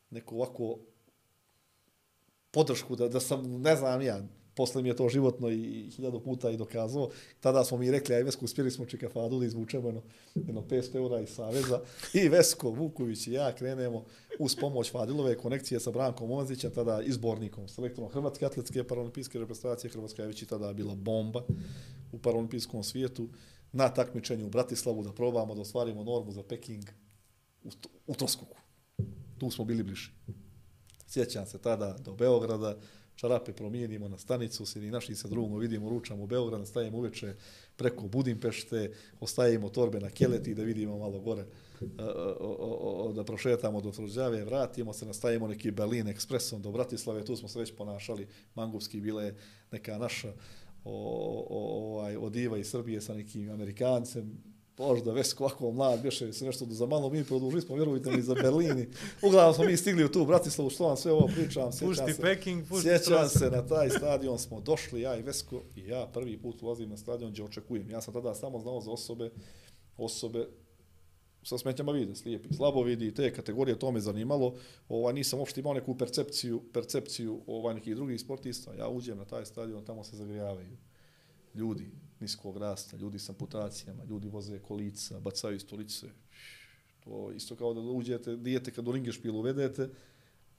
[0.09, 0.80] neku ovako
[2.51, 4.22] podršku, da, da sam, ne znam ja,
[4.55, 7.09] posle mi je to životno i hiljadu puta i dokazao.
[7.39, 10.01] Tada smo mi rekli, aj Vesko, uspjeli smo Čikafadu da izvučemo jedno,
[10.35, 11.81] jedno 500 eura iz Saveza.
[12.13, 14.05] I Vesko, Vuković i ja krenemo
[14.39, 19.91] uz pomoć Fadilove konekcije sa Brankom Omazićem, tada izbornikom, selektorom Hrvatske atletske paralimpijske reprezentacije.
[19.91, 21.43] Hrvatska je već i tada bila bomba
[22.11, 23.29] u paralimpijskom svijetu.
[23.71, 26.83] Na takmičenju u Bratislavu da probamo da ostvarimo normu za Peking
[27.63, 27.69] u,
[28.07, 28.57] u Troskoku.
[29.37, 30.09] Tu smo bili bliži.
[31.07, 32.77] Sjećam se tada do Beograda,
[33.16, 37.36] čarape promijenimo na stanicu, se ni naši sa drugom vidimo, ručamo u Beograd, stajemo uveče
[37.76, 41.45] preko Budimpešte, ostavimo torbe na Keleti da vidimo malo gore,
[43.16, 47.59] da prošetamo do Tvrđave, vratimo se, nastavimo neki Berlin ekspresom do Bratislave, tu smo se
[47.59, 49.34] već ponašali, Mangupski bile
[49.72, 50.34] neka naša
[50.84, 50.93] o,
[51.49, 54.38] o, ovaj, odiva iz Srbije sa nekim Amerikancem,
[54.78, 58.34] možda već ovako mlad, bješe se nešto za malo mi produžili smo, vjerujte mi, za
[58.34, 58.88] Berlini.
[59.21, 61.69] Uglavnom smo mi stigli u tu Bratislavu, što vam sve ovo pričam.
[61.80, 65.88] Pušti se, Peking, pušti Sjećam se, na taj stadion smo došli, ja i Vesko, i
[65.88, 67.89] ja prvi put ulazim na stadion gdje očekujem.
[67.89, 69.32] Ja sam tada samo znao za osobe,
[69.97, 70.47] osobe
[71.43, 74.55] sa smetnjama vide, slijepi, slabo vidi, te kategorije, to me zanimalo.
[74.89, 78.73] Ovaj, nisam uopšte imao neku percepciju, percepciju ovaj, nekih drugih sportista.
[78.73, 80.78] Ja uđem na taj stadion, tamo se zagrijavaju
[81.53, 86.07] ljudi, niskog rasta, ljudi sa amputacijama, ljudi voze kolica, bacaju stolice.
[87.03, 89.89] To isto kao da uđete, dijete kad u ringešpilu uvedete,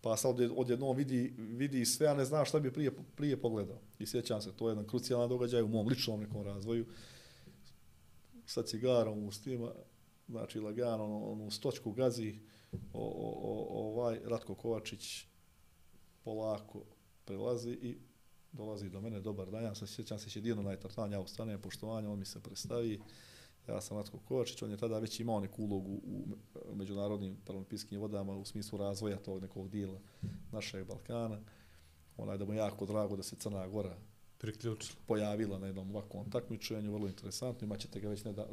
[0.01, 3.81] pa sad odjednom vidi, vidi sve, a ne zna šta bi prije, prije pogledao.
[3.99, 6.87] I sjećam se, to je jedan krucijalan događaj u mom ličnom nekom razvoju.
[8.47, 9.73] Sa cigarom u stima,
[10.29, 12.39] znači lagano, onu, onu stočku gazi,
[12.93, 15.25] o, o, o, ovaj Ratko Kovačić
[16.25, 16.83] polako
[17.25, 17.99] prelazi i
[18.57, 22.09] dolazi do mene, dobar dan, ja sam sjećam se jedino na etartan, ja ustanem, poštovanje,
[22.09, 23.01] on mi se predstavi,
[23.69, 26.37] ja sam Matko Kovačić, on je tada već imao neku ulogu u
[26.75, 30.01] međunarodnim paralimpijskim vodama u smislu razvoja tog nekog dijela
[30.53, 31.41] našeg Balkana.
[32.17, 33.97] Onaj da mu jako drago da se Crna Gora
[34.39, 34.99] priključila.
[35.07, 37.65] Pojavila na jednom ovakvom takmičenju, vrlo interesantno.
[37.65, 38.49] Imaćete ga već ne da,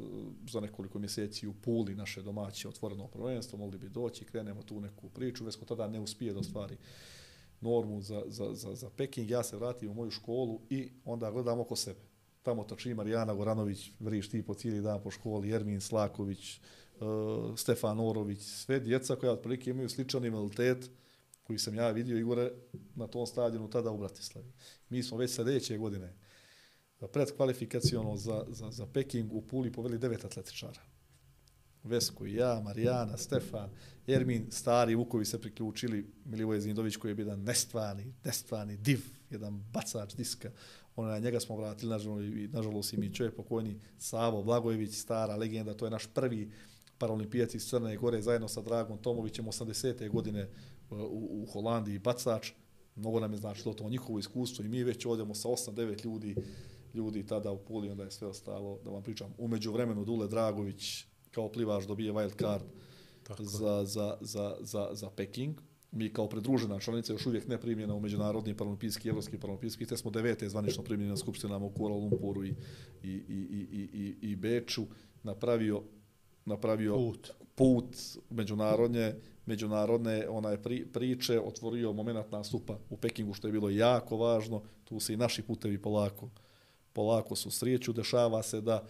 [0.49, 5.09] za nekoliko mjeseci u Puli, naše domaće otvoreno prvenstvo, mogli bi doći, krenemo tu neku
[5.09, 5.45] priču.
[5.45, 6.77] Vesko tada ne uspije da stvari
[7.63, 11.59] normu za, za, za, za Peking, ja se vratim u moju školu i onda gledam
[11.59, 11.99] oko sebe.
[12.41, 16.59] Tamo trči Marijana Goranović, vriš ti po cijeli dan po školi, Ermin Slaković,
[16.99, 20.89] uh, Stefan Orović, sve djeca koja otprilike imaju sličan invaliditet
[21.43, 22.51] koji sam ja vidio Igore
[22.95, 24.53] na tom stadionu tada u Bratislavi.
[24.89, 26.13] Mi smo već sljedeće godine
[27.11, 30.92] pred kvalifikacijono za, za, za Peking u Puli poveli devet atletičara.
[31.83, 33.69] Vesku i ja, Marijana, Stefan,
[34.07, 39.63] Ermin, stari Vukovi se priključili, Milivoje Zindović koji je bio jedan nestvani, nestvani div, jedan
[39.73, 40.51] bacač diska.
[40.95, 45.73] Ona, njega smo vratili, nažalost, i, nažalost i mi čovjek pokojni, Savo Blagojević, stara legenda,
[45.73, 46.51] to je naš prvi
[46.97, 50.09] paralimpijac iz Crne Gore, zajedno sa Dragom Tomovićem, 80.
[50.09, 50.49] godine e,
[50.89, 52.51] u, u Holandiji, bacač.
[52.95, 56.35] Mnogo nam je značilo to njihovo iskustvo i mi već odemo sa 8-9 ljudi,
[56.93, 61.05] ljudi tada u Puli, onda je sve ostalo, da vam pričam, umeđu vremenu Dule Dragović,
[61.33, 62.63] kao plivač dobije wild card
[63.39, 65.55] za, za, za, za, za Peking.
[65.91, 69.97] Mi kao pridružena članica još uvijek ne primljena u Međunarodni paralimpijski i Evropski paralimpijski, te
[69.97, 72.55] smo devete zvanično primljeni na skupštinama u Kuala Lumpuru i,
[73.03, 74.85] i, i, i, i, i Beču,
[75.23, 75.83] napravio,
[76.45, 77.95] napravio put, put
[78.29, 79.15] međunarodne,
[79.45, 84.99] međunarodne onaj pri, priče, otvorio moment nastupa u Pekingu, što je bilo jako važno, tu
[84.99, 86.29] se i naši putevi polako,
[86.93, 88.83] polako su srijeću, dešava se da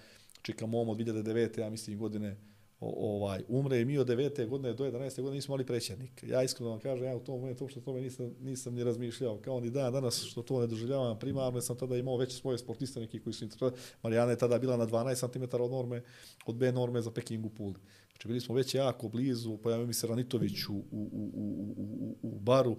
[0.43, 1.59] Čika Momo od 2009.
[1.59, 2.37] ja mislim godine
[2.79, 4.47] ovaj umre i mi od 9.
[4.47, 5.21] godine do 11.
[5.21, 6.27] godine nismo imali predsjednika.
[6.27, 9.37] Ja iskreno vam kažem, ja u tom momentu što tome nisam, nisam ni razmišljao.
[9.37, 12.99] Kao ni dan danas što to ne doživljavam primarno, sam tada imao već svoje sportiste
[12.99, 13.81] neki koji su interpretali.
[14.03, 16.01] Marijana je tada bila na 12 cm od norme,
[16.45, 17.75] od B norme za Pekingu Puli.
[18.11, 21.73] Znači bili smo već jako blizu, pa pojavio mi se Ranitović u, u, u, u,
[21.77, 22.77] u, u, u baru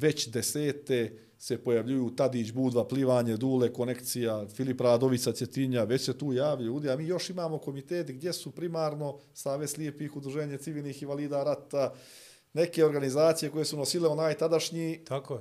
[0.00, 6.32] već desete se pojavljuju Tadić, Budva, Plivanje, Dule, Konekcija, Filip Radovica, Cjetinja, već se tu
[6.32, 11.44] javljaju ljudi, a mi još imamo komitet gdje su primarno Savez lijepih udruženja civilnih invalida
[11.44, 11.94] rata,
[12.52, 15.40] neke organizacije koje su nosile onaj tadašnji Tako je.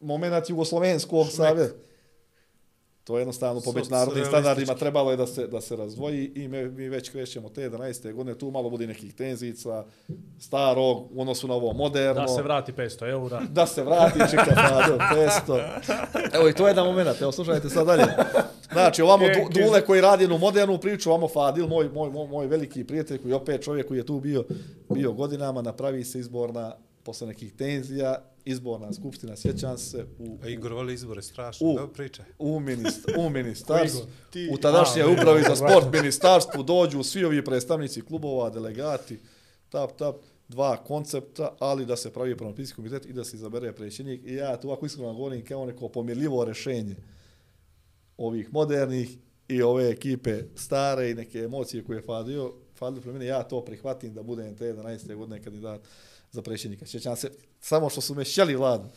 [0.00, 1.74] moment Jugoslovenskog saveza.
[3.08, 6.64] To je jednostavno po međunarodnim standardima trebalo je da se, da se razdvoji i me,
[6.64, 8.12] mi već krećemo te 11.
[8.12, 9.84] godine, tu malo bude nekih tenzica,
[10.38, 12.22] starog, u odnosu na ovo moderno.
[12.22, 13.40] Da se vrati 500 eura.
[13.50, 14.98] da se vrati, čeka Fadil,
[15.46, 16.32] 500.
[16.32, 18.04] Evo i to je jedan moment, evo slušajte sad dalje.
[18.72, 22.46] Znači, ovamo du, Dule koji radi jednu modernu priču, ovamo Fadil, moj, moj, moj, moj
[22.46, 24.44] veliki prijatelj koji opet čovjek koji je tu bio,
[24.94, 30.72] bio godinama, napravi se izborna, posle nekih tenzija, izborna skupština, sjećam se, u, A Igor
[30.72, 31.66] voli izbore, strašno.
[31.66, 31.74] U.
[31.74, 32.24] Dobro pričaj.
[32.38, 34.06] u, minist, u ministarstvu,
[34.50, 39.18] u tadašnje A, upravi za sport ministarstvu dođu svi ovi predstavnici klubova, delegati,
[39.68, 40.16] tap, tap,
[40.48, 44.20] dva koncepta, ali da se pravi promopijski komitet i da se izabere predsjednik.
[44.24, 46.96] I ja tu ovako iskreno govorim kao neko pomirljivo rešenje
[48.16, 49.16] ovih modernih
[49.48, 53.64] i ove ekipe stare i neke emocije koje je Fadio, Fadio pre mene, ja to
[53.64, 55.14] prihvatim da budem te 11.
[55.14, 55.80] godine kandidat
[56.32, 56.86] za predsjednika.
[56.86, 57.30] Sjećam se,
[57.60, 58.88] samo što su me šeli vladu.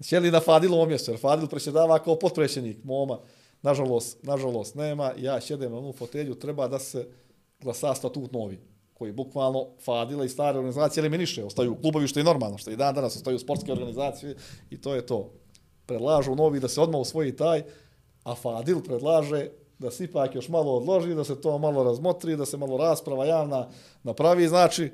[0.00, 3.18] Šeli na Fadilu mjestu, jer Fadil predsjedava kao potpredsjednik moma.
[3.62, 5.12] Nažalost, nažalost nema.
[5.18, 7.06] Ja šedem na onu fotelju, treba da se
[7.60, 8.60] glasa statut novi
[8.94, 11.44] koji bukvalno Fadila i stare organizacije eliminiše.
[11.44, 14.36] Ostaju klubovi što je normalno, što i dan danas ostaju sportske organizacije
[14.70, 15.30] i to je to.
[15.86, 17.62] Predlažu novi da se odmah usvoji taj,
[18.24, 22.46] a Fadil predlaže da se ipak još malo odloži, da se to malo razmotri, da
[22.46, 23.68] se malo rasprava javna
[24.02, 24.90] napravi, znači,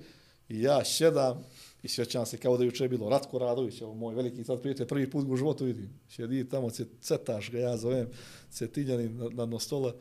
[0.48, 1.44] i ja šedam
[1.82, 4.86] i sjećam se kao da je juče bilo Ratko Radović, evo moj veliki sad prijatelj,
[4.86, 6.00] prvi put ga u životu vidim.
[6.08, 6.70] Sjedi tamo,
[7.00, 8.08] cetaš ga ja zovem,
[8.50, 9.94] cetiljanin na, na, stola,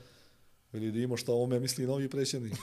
[0.71, 2.53] veli Dimo šta o me misli novi predsjednik.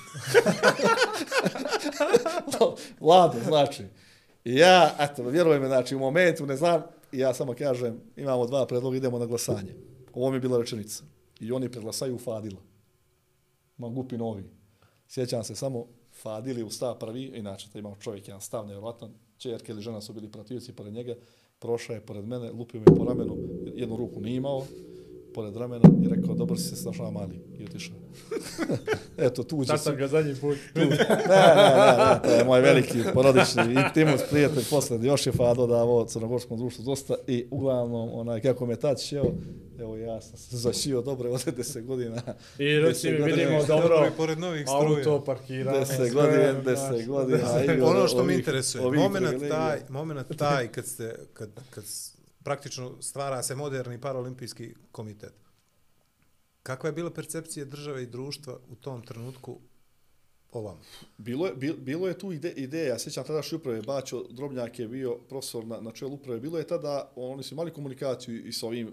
[3.00, 3.84] Vlado, znači.
[4.44, 8.66] I ja, eto, vjerujem me, znači, u momentu, ne znam, ja samo kažem, imamo dva
[8.66, 9.74] predloga, idemo na glasanje.
[10.12, 11.04] Ovo mi je bila rečenica.
[11.40, 12.60] I oni preglasaju Fadila.
[13.76, 14.44] Mangupi novi.
[15.08, 19.10] Sjećam se samo, Fadil je u stav prvi, inače to imao čovjek jedan stav, nevjerojatno,
[19.38, 21.14] čerke ili žena su bili protivci pored njega,
[21.58, 23.36] prošao je pored mene, lupio me po ramenu,
[23.74, 24.66] jednu ruku nije imao,
[25.34, 27.96] pored ramena i rekao, dobro si se snašao mali, i otišao.
[29.18, 30.56] Eto, Sad su, sam ga zadnji put.
[30.74, 35.66] ne, ne, ne, ne, to je moj veliki porodični intimus, prijatelj, posle još je Fado
[35.66, 39.24] davo crnogorskom društvu dosta i uglavnom, onaj, kako me tad šeo,
[39.80, 42.22] evo ja sam se zašio dobro od 10 godina.
[42.58, 43.36] I reci Deset mi, godina.
[43.38, 44.12] vidimo Dobro, dobro.
[44.16, 44.98] pored novih struja.
[44.98, 45.78] Auto parkiranje.
[45.78, 47.38] 10 sve, godina, znaš, 10 godina.
[47.38, 51.48] deset- i ono što me ovih- interesuje, ovih moment taj, moment taj kad ste, kad,
[51.70, 51.84] kad
[52.44, 55.34] praktično stvara se moderni paraolimpijski komitet.
[56.62, 59.58] Kakva je bila percepcija države i društva u tom trenutku
[60.52, 60.80] ovam?
[61.18, 64.88] Bilo je, bilo je tu ide, ideja, ja sjećam tada što uprave, Bačo Drobnjak je
[64.88, 68.66] bio profesor na, na čelu uprave, bilo je tada, oni su imali komunikaciju i sa
[68.66, 68.92] ovim,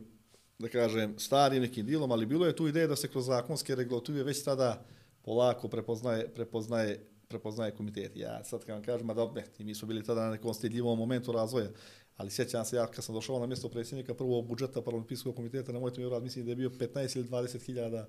[0.60, 4.24] da kažem, starim nekim dilom, ali bilo je tu ideja da se kroz zakonske regulative
[4.24, 4.86] već tada
[5.22, 8.12] polako prepoznaje, prepoznaje, prepoznaje komitet.
[8.16, 11.00] Ja sad kad vam kažem, ma da, ne, mi smo bili tada na nekom stidljivom
[11.00, 11.70] momentu razvoja,
[12.18, 15.98] ali sjećam se ja kad sam došao na mjesto predsjednika prvog budžeta Paralimpijskog komiteta, nemojte
[15.98, 18.08] mi vjerovat, mislim da je bio 15 ili 20 hiljada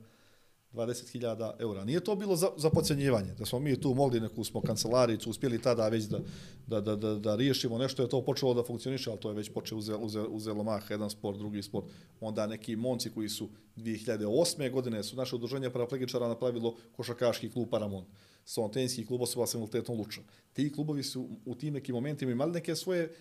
[0.73, 1.85] 20.000 eura.
[1.85, 5.63] Nije to bilo za, za pocenjivanje, da smo mi tu mogli neku smo kancelaricu, uspjeli
[5.63, 6.19] tada već da,
[6.67, 9.53] da, da, da, da riješimo nešto, je to počelo da funkcioniše, ali to je već
[9.53, 11.87] počeo uze, uze, uzelo mah, jedan sport, drugi sport.
[12.21, 14.71] Onda neki monci koji su 2008.
[14.71, 18.05] godine su naše udruženje paraplegičara napravilo košakaški klub Paramon,
[18.45, 20.21] sontenski klub osoba s invaliditetom Luča.
[20.53, 23.15] Ti klubovi su u tim nekim momentima imali neke svoje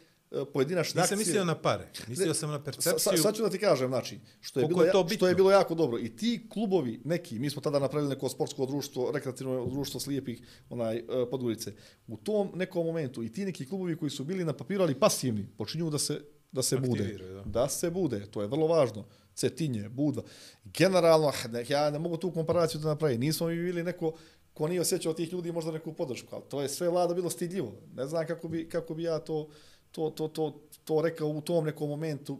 [0.54, 1.18] pojedinačne Nisam akcije.
[1.18, 3.18] mislio na pare, mislio sam na percepciju.
[3.18, 5.16] sa, sad ću da ti kažem, znači, što je, bilo, je to bitno?
[5.16, 6.00] što je bilo jako dobro.
[6.00, 10.98] I ti klubovi, neki, mi smo tada napravili neko sportsko društvo, rekreativno društvo slijepih onaj,
[10.98, 11.74] e, Podgorice.
[12.08, 15.48] U tom nekom momentu i ti neki klubovi koji su bili na papiru, ali pasivni,
[15.58, 16.22] počinju da se
[16.52, 17.18] da se bude.
[17.34, 17.44] Da.
[17.46, 19.06] Da se bude, to je vrlo važno.
[19.36, 20.24] Cetinje, Budva.
[20.64, 23.20] Generalno, ah, ne, ja ne mogu tu komparaciju da napravim.
[23.20, 24.14] Nismo mi bili neko
[24.54, 27.74] ko nije osjećao tih ljudi možda neku podršku, ali to je sve vlada bilo stidljivo.
[27.96, 29.48] Ne znam kako bi, kako bi ja to,
[29.92, 32.38] to, to, to, to rekao u tom nekom momentu,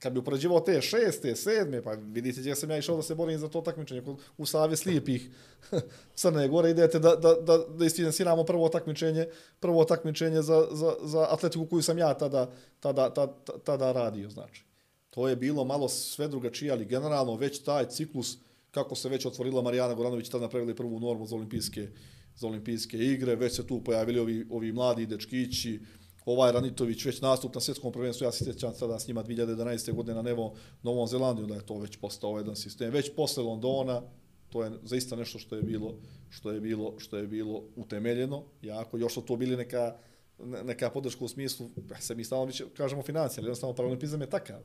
[0.00, 3.38] kad bi upoređivao te šeste, sedme, pa vidite gdje sam ja išao da se borim
[3.38, 5.30] za to takmičenje kod- u Savje slijepih
[6.20, 9.26] Crne Gore, idete da, da, da, da isfinansiramo prvo takmičenje,
[9.60, 13.32] prvo takmičenje za, za, za atletiku koju sam ja tada, tada, tada,
[13.64, 14.64] tada radio, znači.
[15.10, 18.36] To je bilo malo sve drugačije, ali generalno već taj ciklus,
[18.70, 21.88] kako se već otvorila Marijana Goranović, tada napravili prvu normu za olimpijske,
[22.36, 25.80] za olimpijske igre, već se tu pojavili ovi, ovi mladi dečkići,
[26.24, 29.92] ovaj Ranitović već nastup na svjetskom prvenstvu, ja se sjećam tada s njima 2011.
[29.92, 32.90] godine na Nevo Novom Zelandiju, da je to već postao jedan sistem.
[32.92, 34.02] Već posle Londona,
[34.50, 35.94] to je zaista nešto što je bilo
[36.30, 39.96] što je bilo što je bilo utemeljeno jako još su to bili neka
[40.38, 41.70] ne- neka podrška u smislu
[42.00, 44.60] se mi stalno više kažemo financije ali jednostavno paralimpizam je takav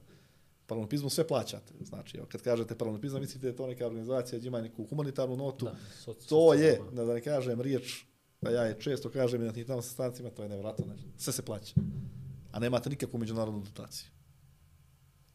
[0.68, 4.48] paralimpizmu sve plaćate znači evo, kad kažete paralimpizam mislite da je to neka organizacija gdje
[4.48, 5.76] ima neku humanitarnu notu Da,
[6.30, 8.06] to je da ne kažem riječ
[8.42, 11.34] da ja je često kažem i na tim tamo sastancima to je nevjerojatno znači sve
[11.34, 11.76] se plaća
[12.52, 14.10] a nemate nikakvu međunarodnu dotaciju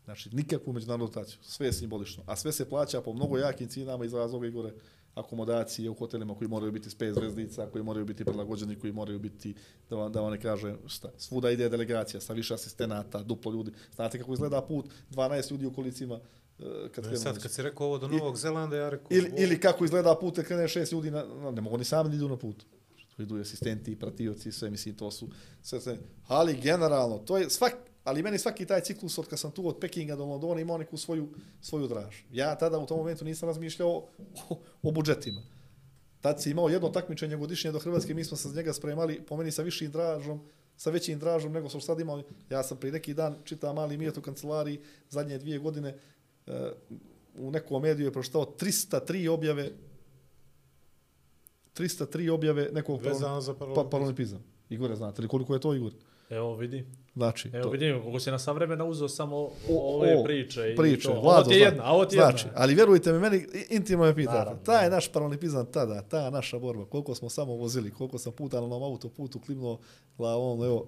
[0.04, 1.38] Znači, nikakvu međunarodnu rotaciju.
[1.42, 2.22] Sve je simbolično.
[2.26, 4.72] A sve se plaća po mnogo jakim cijenama iz razloga Igore
[5.14, 9.18] akomodacije u hotelima koji moraju biti s pet zvezdica, koji moraju biti prilagođeni, koji moraju
[9.18, 9.54] biti,
[9.90, 13.72] da vam, da vam ne kaže šta, svuda ide delegacija sa više asistenata, duplo ljudi.
[13.94, 16.14] Znate kako izgleda put, 12 ljudi u kolicima,
[16.58, 16.64] eh,
[16.94, 19.06] kad E, krenu sad, kad si rekao ovo do Novog Zelanda, ja rekao...
[19.10, 22.16] Ili, ili kako izgleda put kad krene šest ljudi, na, ne mogu ni sami da
[22.16, 22.64] idu na put.
[23.20, 25.28] Tu idu asistenti, pratioci, sve, mislim, to su
[25.62, 25.98] sve, sve.
[26.26, 27.72] Ali generalno, to je svak,
[28.04, 30.96] ali meni svaki taj ciklus od kad sam tu od Pekinga do Londona imao neku
[30.96, 31.28] svoju,
[31.60, 32.16] svoju draž.
[32.32, 35.42] Ja tada u tom momentu nisam razmišljao o, o budžetima.
[36.20, 39.36] Tad si imao jedno takmičenje godišnje do Hrvatske, mi smo se za njega spremali, po
[39.36, 40.40] meni sa višim dražom,
[40.76, 42.22] sa većim dražom nego što sad imao.
[42.50, 44.80] Ja sam prije neki dan čitao mali mijet u kancelariji,
[45.10, 45.98] zadnje dvije godine,
[46.46, 46.72] e,
[47.34, 49.70] u nekom mediju je proštao 303 objave
[51.80, 53.90] 303 objave nekog Vezano za pa, paralimpizam.
[53.90, 54.44] paralimpizam.
[54.70, 55.92] Igore, znate li koliko je to, Igor?
[56.30, 56.84] Evo vidi.
[57.14, 60.72] Znači, Evo to, vidim kako se na sva vremena uzeo samo O, ove o, priče.
[60.72, 61.12] i priče, to.
[61.12, 62.52] Vlado, ovo ti je jedna, a ovo ti je znači, jedna.
[62.56, 64.94] ali vjerujte mi, meni intimno me pitate, Naravno, taj naravno.
[64.94, 68.82] naš paralimpizam tada, ta naša borba, koliko smo samo vozili, koliko sam puta na onom
[68.82, 69.78] autoputu klimnuo
[70.16, 70.86] glavom, evo,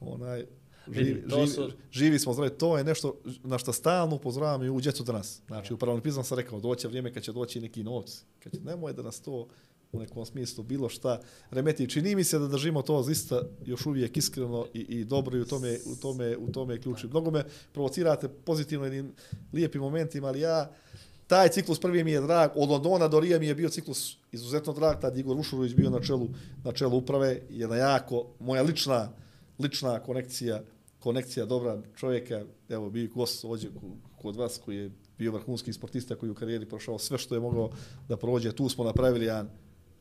[0.00, 0.46] onaj,
[0.88, 4.80] živi, živi, su- živi smo zdravi, to je nešto na što stalno upozoravam i u
[4.80, 5.42] djecu danas.
[5.46, 8.92] Znači, u paralimpizam sam rekao, doće vrijeme kad će doći neki novci, kad će, nemoj
[8.92, 9.46] da nas to
[9.92, 11.88] u nekom smislu bilo šta remeti.
[11.88, 15.44] Čini mi se da držimo to zista još uvijek iskreno i, i dobro i u
[15.44, 17.04] tome, u tome, u tome je ključ.
[17.04, 19.12] Mnogo me provocirate pozitivno jednim
[19.52, 20.70] lijepim momentima, ali ja
[21.26, 24.72] taj ciklus prvi mi je drag, od Londona do Rija mi je bio ciklus izuzetno
[24.72, 26.28] drag, tad Igor Ušurović bio na čelu,
[26.64, 29.12] na čelu uprave, jedna jako, moja lična,
[29.58, 30.62] lična konekcija,
[30.98, 33.70] konekcija dobra čovjeka, evo bio gost ovdje
[34.22, 37.40] kod vas koji je bio vrhunski sportista koji je u karijeri prošao sve što je
[37.40, 37.70] mogao
[38.08, 39.50] da prođe, tu smo napravili jedan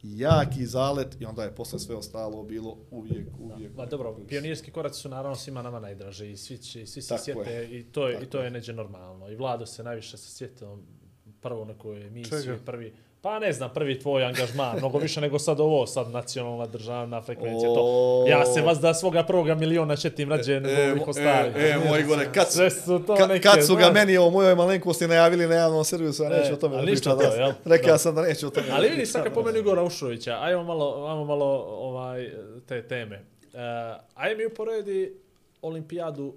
[0.03, 3.75] jaki zalet i onda je posle sve ostalo bilo uvijek, uvijek.
[3.75, 7.51] Ma dobro, pionirski koraci su naravno svima nama najdraži i svi, će, svi se sjete
[7.51, 7.79] je.
[7.79, 9.29] i to je, Tako i to je neđe normalno.
[9.29, 10.77] I Vlado se najviše se sjetio
[11.41, 12.57] prvo na kojoj emisiji, Čega?
[12.65, 17.21] prvi, pa ne znam, prvi tvoj angažman, mnogo više nego sad ovo, sad nacionalna državna
[17.21, 18.25] frekvencija, to.
[18.27, 21.55] Ja se vas da svoga prvoga miliona četim rađe nego ovih ostalih.
[21.55, 23.93] e, e, moj gore, kad, Sve su to Ka, neke, kad su ga znaš.
[23.93, 27.17] meni o mojoj malenkosti najavili na javnom servisu, ja neću E, o tome da pričam.
[27.19, 27.51] to, jel?
[27.65, 28.67] Rekao sam da neću o tome.
[28.71, 32.31] Ali vidi sad kad pomenu Igora Ušovića, ajmo malo, ajmo malo ovaj,
[32.67, 33.25] te teme.
[33.53, 33.59] Uh,
[34.15, 35.13] ajde mi uporedi
[35.61, 36.33] olimpijadu,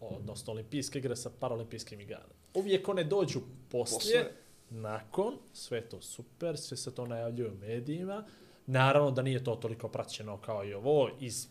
[0.00, 2.24] odnosno olimpijske igre sa paralimpijskim igrama.
[2.54, 3.40] Uvijek one dođu
[3.70, 4.32] poslije, Poslije.
[4.70, 8.24] Nakon, sve to super, sve se to najavljuje u medijima.
[8.66, 11.48] Naravno da nije to toliko praćeno kao i ovo, iz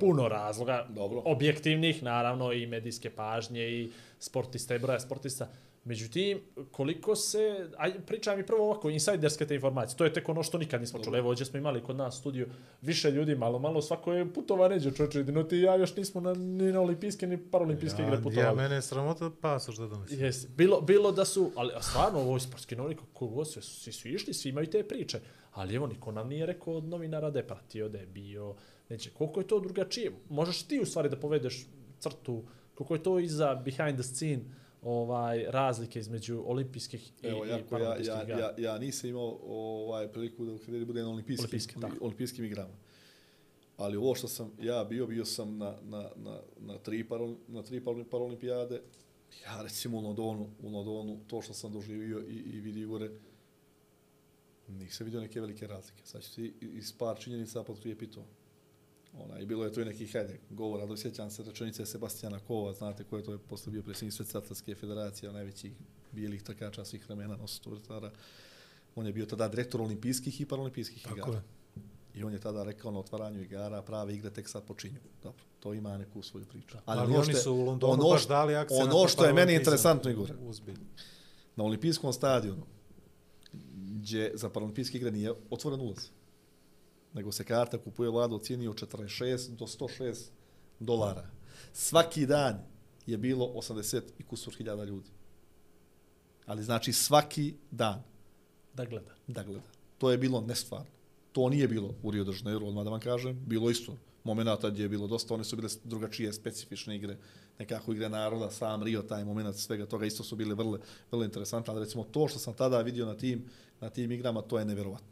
[0.00, 1.22] puno razloga, Dobro.
[1.24, 5.48] objektivnih, naravno i medijske pažnje i sportista i broja sportista.
[5.90, 6.40] Međutim,
[6.70, 7.38] koliko se,
[7.76, 11.00] aj, pričaj mi prvo ovako, insajderske te informacije, to je tek ono što nikad nismo
[11.00, 11.18] čuli.
[11.18, 12.46] Evo, ovdje smo imali kod nas studiju
[12.82, 16.34] više ljudi, malo, malo, svako je putova neđe, čovječe, jedino ti ja još nismo na,
[16.34, 18.46] ni na olimpijske, ni paralimpijske igre Ja, putovali.
[18.48, 20.14] ja, mene je sramota pasoš da donosi.
[20.16, 23.62] Jes, bilo, bilo da su, ali a stvarno ovo je sportski novi, kako god su-
[23.62, 25.20] svi su išli, svi imaju te priče.
[25.52, 28.54] Ali evo, niko nam nije rekao od novinara da je pratio, da je bio,
[28.88, 30.12] neće, koliko je to drugačije.
[30.28, 31.66] Možeš ti u stvari da povedeš
[31.98, 32.42] crtu,
[32.74, 34.40] koliko je to iza behind the scene
[34.82, 38.40] ovaj razlike između olimpijskih i, Evo, i jako, ja, paralimpijskih ja, igara.
[38.58, 41.96] ja, ja nisam imao ovaj priliku da u karijeri budem na olimpijskim, Olimpijske, tako.
[42.00, 42.74] olimpijskim igrama.
[43.76, 47.62] Ali ovo što sam ja bio, bio sam na, na, na, na tri, paral, na
[47.62, 48.82] tri paral- paralimpijade.
[49.44, 53.10] Ja recimo u Londonu, u Londonu, to što sam doživio i, i vidio gore,
[54.68, 56.06] nisam vidio neke velike razlike.
[56.06, 58.26] Sad ću ti iz par činjenica potkrijepiti to.
[59.14, 62.72] Ona, I bilo je to i nekih, hajde, govora, da sjećam se rečenice Sebastijana Kova,
[62.72, 65.72] znate ko je to je posle bio predsjednik Svjetske federacije, najvećih
[66.12, 68.10] bijelih trkača svih vremena, nosotortara.
[68.94, 71.32] On je bio tada direktor olimpijskih i paralimpijskih Tako igara.
[71.32, 71.42] je.
[72.14, 74.98] I on je tada rekao na otvaranju igara, prave igre tek sad počinju.
[75.22, 76.76] Dobro, to ima neku svoju priču.
[76.84, 79.54] Ali, ono oni je- su u Londonu ono baš dali akcent Ono što je meni
[79.54, 80.32] interesantno, Igor,
[81.56, 82.62] na olimpijskom stadionu,
[83.92, 86.08] gdje za paralimpijske igre nije otvoren ulaz,
[87.14, 90.30] nego se karta kupuje vlada u cijeni od 46 do 106
[90.80, 91.26] dolara.
[91.72, 92.62] Svaki dan
[93.06, 95.10] je bilo 80 i kusur hiljada ljudi.
[96.46, 98.02] Ali znači svaki dan
[98.74, 99.14] Da gleda.
[99.26, 99.68] da gleda.
[99.98, 100.90] To je bilo nestvarno.
[101.32, 103.40] To nije bilo u Rio de Janeiro, odmah da vam kažem.
[103.46, 107.16] Bilo isto momenata gdje je bilo dosta, one su bile drugačije, specifične igre,
[107.58, 110.78] nekako igre naroda, sam Rio, taj moment svega toga isto su bile vrlo,
[111.10, 113.44] vrlo interesantne, ali recimo to što sam tada vidio na tim,
[113.80, 115.08] na tim igrama, to je nevjerovatno.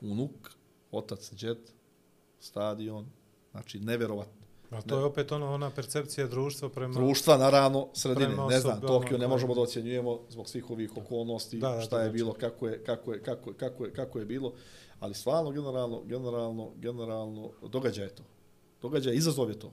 [0.00, 0.50] Unuk,
[0.94, 1.72] otac, džet,
[2.40, 3.06] stadion,
[3.50, 4.44] znači nevjerovatno.
[4.70, 6.94] A to je opet ono, ona percepcija društva prema...
[6.94, 11.58] Društva, naravno, sredine, ne znam, Tokio ne koje- možemo da ocjenjujemo zbog svih ovih okolnosti,
[11.58, 12.12] Da, da, šta je drugačije.
[12.14, 14.52] bilo, kako je, kako je, kako je, kako je, kako je bilo,
[15.00, 18.22] ali stvarno, generalno, generalno, generalno, događaj je to.
[18.82, 19.72] Događaj, izazov je to.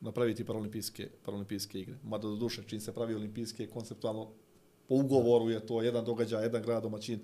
[0.00, 1.94] napraviti paralimpijske, paralimpijske igre.
[2.04, 4.24] Mada do duše, čim se pravi olimpijske, konceptualno
[4.88, 7.20] po ugovoru je to jedan događaj, jedan grad domaćin,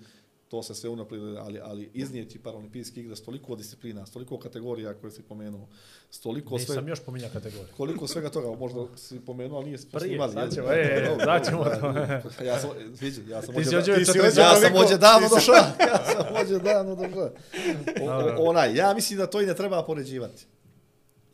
[0.55, 4.93] to se sve unaprijed, ali, ali iznijeti paralimpijske igre s toliko disciplina, s toliko kategorija
[4.93, 5.67] koje si pomenuo,
[6.11, 6.83] s toliko Nisam sve...
[6.87, 7.73] još pominjao kategoriju.
[7.77, 10.33] Koliko svega toga, možda si pomenuo, ali nije smo Prije, snimali.
[10.33, 11.63] sad ćemo, e, Dobro, sad ćemo
[12.37, 12.43] to.
[12.43, 12.69] Ja sam,
[13.01, 13.77] vidi, ja sam ovdje da,
[14.23, 17.31] već ja sam ovdje davno došao, ja sam ovdje davno došao.
[18.39, 20.45] Onaj, ja mislim da to i ne treba poređivati.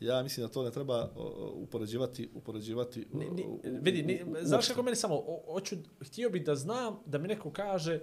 [0.00, 1.10] Ja mislim da to ne treba
[1.54, 3.06] upoređivati, upoređivati.
[3.12, 7.28] Ni, ni, vidi, ni, znaš kako meni samo, hoću, htio bi da znam da mi
[7.28, 8.00] neko kaže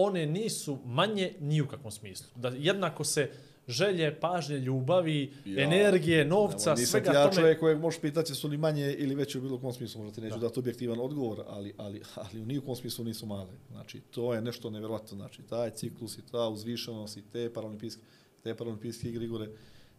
[0.00, 2.26] one nisu manje ni u kakvom smislu.
[2.36, 3.30] Da jednako se
[3.68, 7.34] želje, pažnje, ljubavi, Ja, energije, novca, nisam svega ja tome.
[7.34, 10.20] čovjek kojeg možeš pitati su li manje ili veće u bilo kom smislu, možda ti
[10.20, 13.52] neću dati objektivan odgovor, ali, ali, ali u nijekom smislu nisu male.
[13.70, 15.16] Znači, to je nešto nevjerojatno.
[15.16, 18.02] Znači, taj ciklus i ta uzvišenost i te paralimpijske,
[18.42, 19.48] te paralimpijske igre igre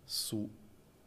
[0.07, 0.49] su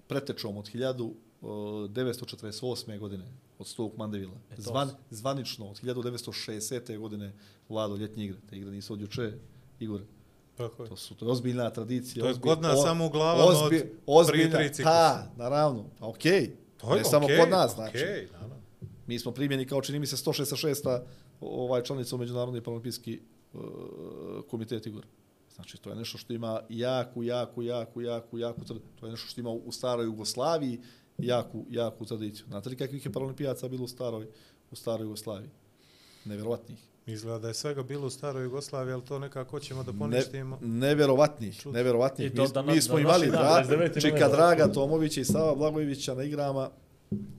[0.08, 2.98] pretečom od 1948.
[2.98, 3.24] godine
[3.62, 4.34] od Stoke Mandevila.
[4.50, 6.98] E, Zvan, zvanično od 1960.
[6.98, 7.32] godine
[7.68, 8.38] vlado ljetnje igre.
[8.50, 9.32] Te igre nisu od juče
[9.80, 10.04] igre.
[10.54, 10.88] Tako je.
[10.88, 12.22] To su to je ozbiljna tradicija.
[12.22, 14.82] To je ozbilj- nas o- samo u glavama od ozbi- prije ozbiljna, tri ciklusa.
[14.90, 15.84] Pa, naravno.
[15.98, 16.56] Pa okej.
[16.76, 17.96] To je ne samo okej, kod nas, znači.
[17.96, 18.56] okej, naravno.
[19.06, 21.00] Mi smo primjeni kao čini mi se 166.
[21.40, 23.20] ovaj članica u Međunarodni paralimpijski
[23.52, 23.60] uh,
[24.42, 25.06] komitet igora.
[25.54, 28.60] Znači, to je nešto što ima jaku, jaku, jaku, jaku, jaku,
[28.96, 30.80] to je nešto što ima u staroj Jugoslaviji
[31.18, 32.46] jaku, jaku tradiciju.
[32.48, 34.26] Znate li kakvih je paralimpijaca bilo u staroj,
[34.70, 35.50] u staroj Jugoslaviji?
[36.24, 36.78] Nevjerovatnih.
[37.06, 40.58] Izgleda da je svega bilo u staroj Jugoslaviji, ali to nekako hoćemo da poništimo.
[40.60, 41.72] Ne, nevjerovatnih, Čudo.
[41.72, 42.32] nevjerovatnih.
[42.32, 44.00] I to Mi, da mi smo imali dra, 29.
[44.00, 44.28] Čika.
[44.28, 46.70] Draga Tomovića i Sava Blagojevića na igrama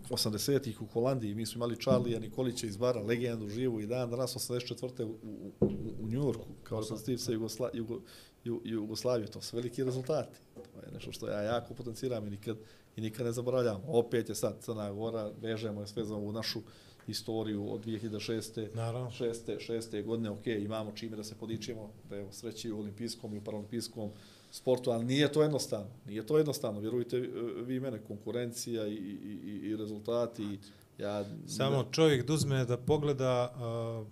[0.10, 1.36] 80-ih u Holandiji.
[1.36, 5.04] Mi smo imali Charlija Nikolića iz Bara, legendu živu i dan danas 84.
[5.04, 5.68] u, u, u,
[6.00, 8.02] u Njujorku kao reprezentativca Jugosla, Jugo,
[8.44, 9.28] Ju, Jugoslavije.
[9.28, 10.38] To su veliki rezultati.
[10.54, 12.58] To je nešto što ja jako potenciram i nikad,
[12.96, 13.82] i nikad ne zaboravljam.
[13.88, 16.60] Opet je sad Crna Gora, vežemo je sve za ovu našu
[17.08, 18.76] istoriju od 2006.
[18.76, 19.12] Naravno.
[19.12, 23.38] šeste, šeste godine, ok, imamo čime da se podičemo, da je sreći u olimpijskom i
[23.38, 24.10] u paralimpijskom
[24.52, 25.90] sportu, ali nije to jednostavno.
[26.06, 27.30] Nije to jednostavno, vjerujte e,
[27.62, 30.44] vi mene, konkurencija i, i, i, i rezultati.
[30.44, 30.58] i
[30.98, 34.08] Ja, Samo čovjek da uzme da pogleda uh,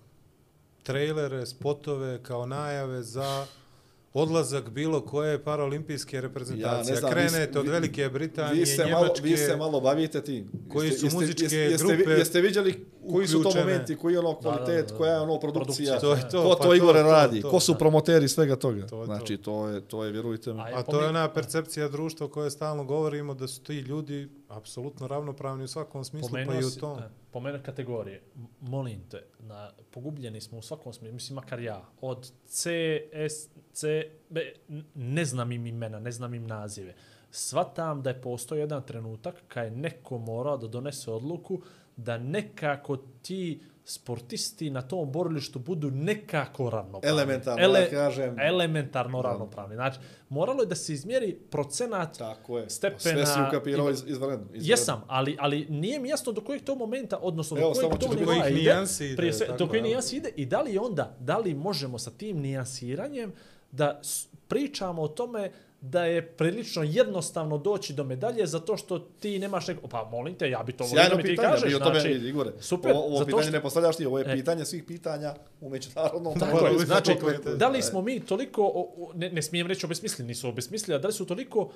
[0.83, 3.45] trailere, spotove kao najave za
[4.13, 6.93] odlazak bilo koje paraolimpijske reprezentacije.
[6.93, 10.21] Ja znam, Krenete vi- od Velike Britanije, vi se, Njemačke, malo, vi se malo bavite
[10.21, 10.51] tim.
[10.69, 14.19] Koji su jeste- muzičke jeste, jeste, grupe Jeste vidjeli koji su to momenti, koji je
[14.19, 14.97] ono Da, da, kvalitet, da, da.
[14.97, 15.99] koja je ono produkcija.
[15.99, 18.55] To je to, ko pa to to, Igore to, radi, to, ko su promoteri svega
[18.55, 18.75] toga.
[18.79, 19.05] To je to.
[19.05, 20.59] znači, to je, to je, vjerujte mi.
[20.61, 25.07] A A to je ona percepcija društva koje stalno govorimo da su ti ljudi apsolutno
[25.07, 26.99] ravnopravni u svakom smislu, pa i Pomenuo u si, tom.
[26.99, 28.21] e, pomenuo kategorije.
[28.35, 32.71] M- Molim te, na, pogubljeni smo u svakom smislu, mislim makar ja, od C,
[33.11, 33.87] S, C,
[34.29, 34.41] B,
[34.95, 36.95] ne znam im imena, ne znam im nazive.
[37.31, 41.61] Svatam da je postao jedan trenutak kad je neko morao da donese odluku
[41.97, 43.61] da nekako ti
[43.93, 47.19] sportisti na tom borilištu budu nekako ravnopravni.
[47.19, 48.39] Elementarno, da kažem.
[48.39, 49.75] Elementarno ravnopravni.
[49.75, 49.99] Znači,
[50.29, 52.69] moralo je da se izmjeri procenat Tako je.
[52.69, 54.45] stepena Sve si ukapirao iz, izvanredno.
[54.45, 54.71] izvanredno.
[54.71, 58.15] Jesam, ali, ali nije mi jasno do kojeg to momenta, odnosno Evo, do kojeg to
[58.19, 59.81] nivoa ide, ide, prije sve, do da.
[59.81, 63.33] nijansi ide i da li onda, da li možemo sa tim nijansiranjem
[63.71, 64.01] da
[64.47, 65.51] pričamo o tome
[65.83, 69.87] da je prilično jednostavno doći do medalje zato što ti nemaš neko...
[69.87, 71.69] Pa molim te, ja bi to volio da Sjajno mi ti pitanje, kažeš.
[71.69, 74.19] mi o tome, znači, Igore, super, ovo, ovo zato pitanje što- ne postavljaš ti, ovo
[74.19, 74.33] je E.
[74.33, 77.57] pitanje svih pitanja u međunarodnom Tako je, znači, pogledati.
[77.57, 80.99] da li smo mi toliko, o- o- ne, ne smijem reći obesmislili, nisu obesmislili, a
[80.99, 81.69] da li su toliko uh,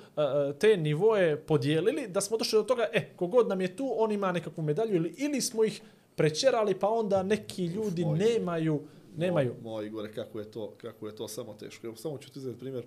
[0.58, 4.32] te nivoje podijelili da smo došli do toga, e, kogod nam je tu, on ima
[4.32, 5.82] nekakvu medalju ili, ili smo ih
[6.16, 8.82] prečerali pa onda neki ljudi Moj- nemaju,
[9.16, 9.54] nemaju.
[9.54, 11.86] Moj, moj Igore, kako je to, kako je to samo teško.
[11.86, 12.84] Evo, samo ću ti uzeti primjer.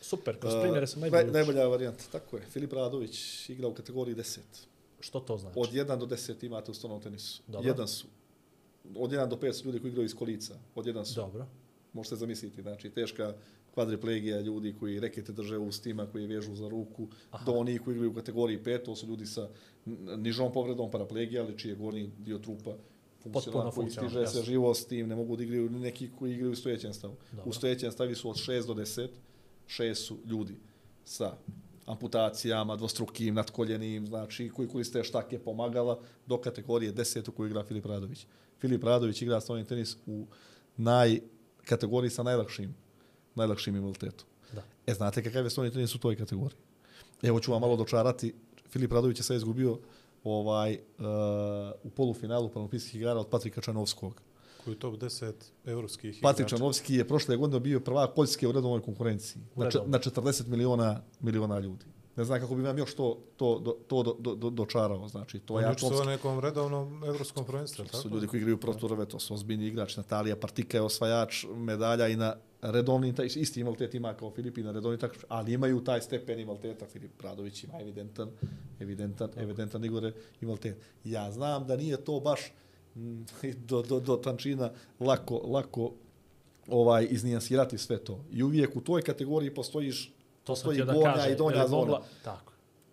[0.00, 1.32] Super, kroz Uh, primjere naj, najbolji.
[1.32, 2.42] najbolja varijanta, tako je.
[2.42, 4.38] Filip Radović igra u kategoriji 10.
[5.00, 5.58] Što to znači?
[5.58, 7.42] Od 1 do 10 imate u stonom tenisu.
[7.46, 7.68] Dobro.
[7.68, 8.06] Jedan su.
[8.96, 10.54] Od 1 do 5 su ljudi koji igraju iz kolica.
[10.74, 11.14] Od 1 su.
[11.14, 11.46] Dobro.
[11.92, 13.34] Možete zamisliti, znači teška
[13.74, 17.44] kvadriplegija, ljudi koji rekete drže u stima, koji vežu za ruku, Aha.
[17.44, 19.48] do onih koji igraju u kategoriji 5, to su ljudi sa
[20.16, 22.70] nižom povredom paraplegije, ali čiji je gornji dio trupa
[23.22, 26.56] funkcionalan, koji stiže se živo s tim, ne mogu da igraju neki koji igraju u
[26.56, 27.14] stojećem stavu.
[27.32, 27.50] Dobro.
[27.50, 29.08] U stojećem stavi su od 6 do 10,
[29.68, 30.54] 6 su ljudi
[31.04, 31.36] sa
[31.86, 37.86] amputacijama, dvostrukim, nadkoljenim, znači koji koriste štake pomagala, do kategorije 10 u kojoj igra Filip
[37.86, 38.26] Radović.
[38.60, 40.26] Filip Radović igra stolni tenis u
[40.76, 41.20] naj
[41.64, 42.74] kategoriji sa najlakšim,
[43.34, 43.92] najlakšim.
[44.52, 44.62] Da.
[44.86, 46.58] E, znate kakav je stolni tenis u toj kategoriji?
[47.22, 48.34] Evo ću vam malo dočarati.
[48.70, 49.78] Filip Radović je sve izgubio
[50.24, 51.06] ovaj, uh,
[51.82, 54.22] u polufinalu paraolimpijskih igara od Patrika Čanovskog.
[54.70, 55.32] Je top 10
[55.64, 56.56] evropskih Patrik igrača.
[56.56, 59.42] Čanovski je prošle godine bio prvak Poljske u redovnoj konkurenciji.
[59.54, 61.84] U Na, na 40 miliona, miliona ljudi.
[62.16, 65.08] Ne znam kako bi vam još to, to, to, to do, do, do, dočarao.
[65.08, 65.98] Znači, to On je atomski.
[66.06, 68.02] na nekom redovnom evropskom prvenstvu, To tako?
[68.02, 70.00] su ljudi koji igraju proturove, to su ozbiljni igrači.
[70.00, 74.62] Natalija Partika je osvajač medalja i na redovni, taj, isti invaliditet ima kao Filip i
[74.62, 76.86] na redovni takmič, ali imaju taj stepen invaliditeta.
[76.86, 78.30] Filip Radović ima evidentan,
[78.80, 80.82] evidentan, evidentan Igore invaliditet.
[81.04, 82.40] Ja znam da nije to baš
[83.68, 84.70] do, do, do tančina
[85.00, 85.92] lako, lako
[86.68, 88.24] ovaj iznijansirati sve to.
[88.30, 90.12] I uvijek u toj kategoriji postojiš
[90.44, 91.32] To sam postoji gornja kažem.
[91.32, 91.80] i donja zona.
[91.80, 92.52] mogla- Tako.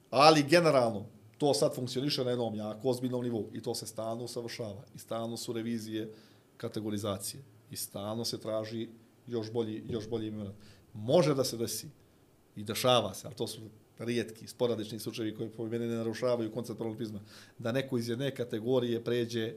[0.09, 1.05] Ali generalno,
[1.37, 4.83] to sad funkcioniše na jednom jako ozbiljnom nivou i to se stalno usavršava.
[4.95, 6.11] I stalno su revizije
[6.57, 7.43] kategorizacije.
[7.71, 8.89] I stalno se traži
[9.27, 10.53] još bolji, još bolji imena.
[10.93, 11.87] Može da se desi
[12.55, 13.61] i dešava se, ali to su
[13.99, 17.19] rijetki, sporadični slučajevi koji po mene ne narušavaju koncept paralimpizma,
[17.59, 19.53] da neko iz jedne kategorije pređe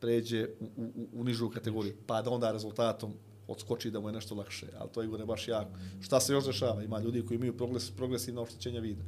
[0.00, 3.12] pređe u, u, u nižu kategoriju, pa da onda rezultatom
[3.48, 5.70] odskoči da mu je nešto lakše, ali to je gore baš jako.
[6.00, 6.82] Šta se još dešava?
[6.82, 9.02] Ima ljudi koji imaju progres, progresivno oštećenja vida,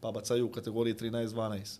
[0.00, 1.78] pa bacaju u kategoriji 13-12,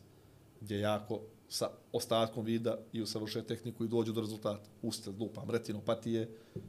[0.61, 4.71] gdje jako sa ostatkom vida i usavršuje tehniku i dođu do rezultata.
[4.83, 6.29] Usted, lupam, retinopatije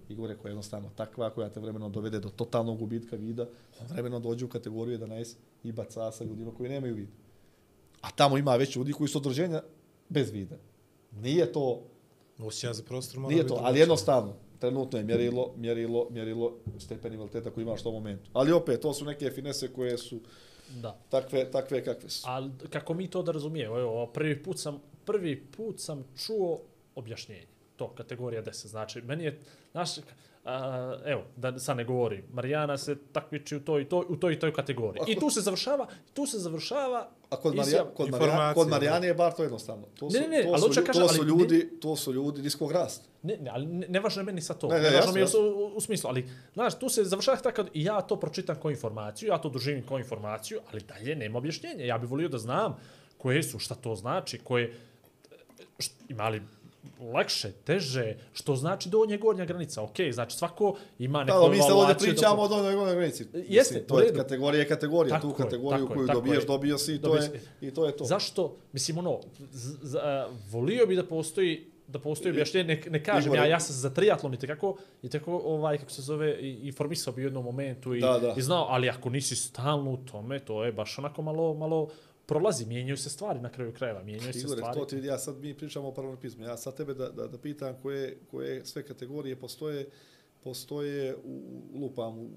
[0.10, 3.48] i gore koja je jednostavno takva, koja te vremeno dovede do totalnog gubitka vida,
[3.82, 7.10] on vremeno dođe u kategoriju 11 i baca sa ljudima koji nemaju vid.
[8.02, 9.61] A tamo ima već ljudi koji su od rođenja
[10.10, 10.56] bez vida.
[11.22, 11.81] Nije to
[12.40, 17.52] Osjećaj za prostor mora Nije to, ali jednostavno, trenutno je mjerilo, mjerilo, mjerilo stepen invaliditeta
[17.52, 18.30] koji imaš u tom momentu.
[18.34, 20.19] Ali opet, to su neke finese koje su
[20.81, 20.98] Da.
[21.10, 22.23] takve, takve kakve su.
[22.27, 23.80] Ali kako mi to da razumijemo?
[23.80, 26.61] Evo, prvi put sam, prvi put sam čuo
[26.95, 27.48] objašnjenje.
[27.76, 28.68] To, kategorija 10.
[28.68, 29.40] Znači, meni je,
[29.72, 29.90] znaš,
[30.45, 34.34] a, evo, da sad ne govori, Marijana se takmiči u toj i toj, u toj
[34.34, 35.02] i toj kategoriji.
[35.07, 39.14] I tu se završava, tu se završava A kod, Marija, kod, Marija, kod Marijane je
[39.14, 39.86] bar to jednostavno.
[39.99, 42.41] To su, Ne, ne, ne, to ali su, kažem, to su ljudi, to su ljudi
[42.41, 43.06] niskog rasta.
[43.24, 44.68] Ne, ne, ali ne, ne važno je meni sa to.
[44.68, 45.40] Ne, Ne, ne, ne, važno jasno, mi je jasno.
[45.40, 49.30] u, u, smislu, ali, znaš, tu se završava tako i ja to pročitam kao informaciju,
[49.30, 51.86] ja to doživim kao informaciju, ali dalje nema objašnjenja.
[51.86, 52.78] Ja bih volio da znam
[53.18, 54.74] koje su, šta to znači, koje,
[55.80, 56.41] št, ima li
[57.13, 59.81] lakše, teže, što znači donje gornja granica.
[59.81, 63.25] Ok, znači svako ima neku Da, mi se ovdje pričamo o donjoj gornjoj granici.
[63.34, 65.15] Jeste, Mislim, to je kategorija kategorija.
[65.15, 66.47] Tako tu kategoriju tako je, koju tako dobiješ, je.
[66.47, 68.05] dobio si i to, je, i to je to.
[68.05, 69.19] Zašto, mislim, ono,
[69.51, 73.41] z, z, a, volio bi da postoji da postoji objašnjenje, ne, ne kažem, Igore.
[73.41, 77.13] ja, ja sam za triatlon i tekako, i tekako, ovaj, kako se zove, i, informisao
[77.13, 78.34] bi u jednom momentu i, Da, da.
[78.38, 81.89] i znao, ali ako nisi stalno u tome, to je baš onako malo, malo
[82.34, 84.80] prolazi, mijenjaju se stvari na kraju krajeva, mijenjaju se stvari.
[84.80, 86.43] to ti vidi, ja sad mi pričamo o paralimpizmu.
[86.43, 89.85] Ja sad tebe da, da, da pitam koje, koje sve kategorije postoje,
[90.43, 92.30] postoje u, lupam, u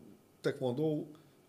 [0.43, 1.07] tekvondou,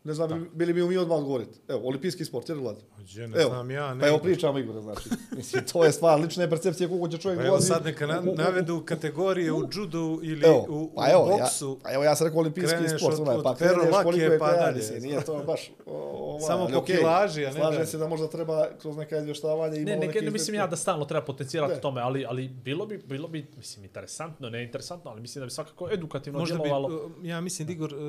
[0.07, 1.59] ne znam, bi, bili mi mi odmah odgovoriti.
[1.67, 2.75] Evo, olimpijski sport, jer vlad.
[2.99, 5.09] Gdje, ne znam ja, ne pa evo pričamo Igore, znači.
[5.37, 8.19] Mislim, to je stvar lične percepcije kako će čovjek Pa evo dolazi sad neka na,
[8.19, 11.69] u- u- u- navedu kategorije u judu ili Evo, u, u pa evo, boksu.
[11.71, 14.03] Ja, pa evo ja sam rekao olimpijski Kreneš sport, od- onaj, od pa kreneš ferolake
[14.03, 14.81] koliko je pa pa dalje.
[14.81, 14.99] dalje.
[14.99, 18.07] Nije to baš o, ovaj, Samo po okej, kilaži, a ne Slažem da- se da
[18.07, 21.73] možda treba kroz neka izvještavanja i Ne, neke ne mislim ja da stalno treba potencijirati
[21.73, 21.81] Ne.
[21.81, 25.51] tome, ali, ali bilo bi, bilo bi, mislim, interesantno, ne interesantno, ali mislim da bi
[25.51, 26.95] svakako edukativno Možda bi, djelovalo.
[26.97, 27.99] uh, ja mislim, Igor uh,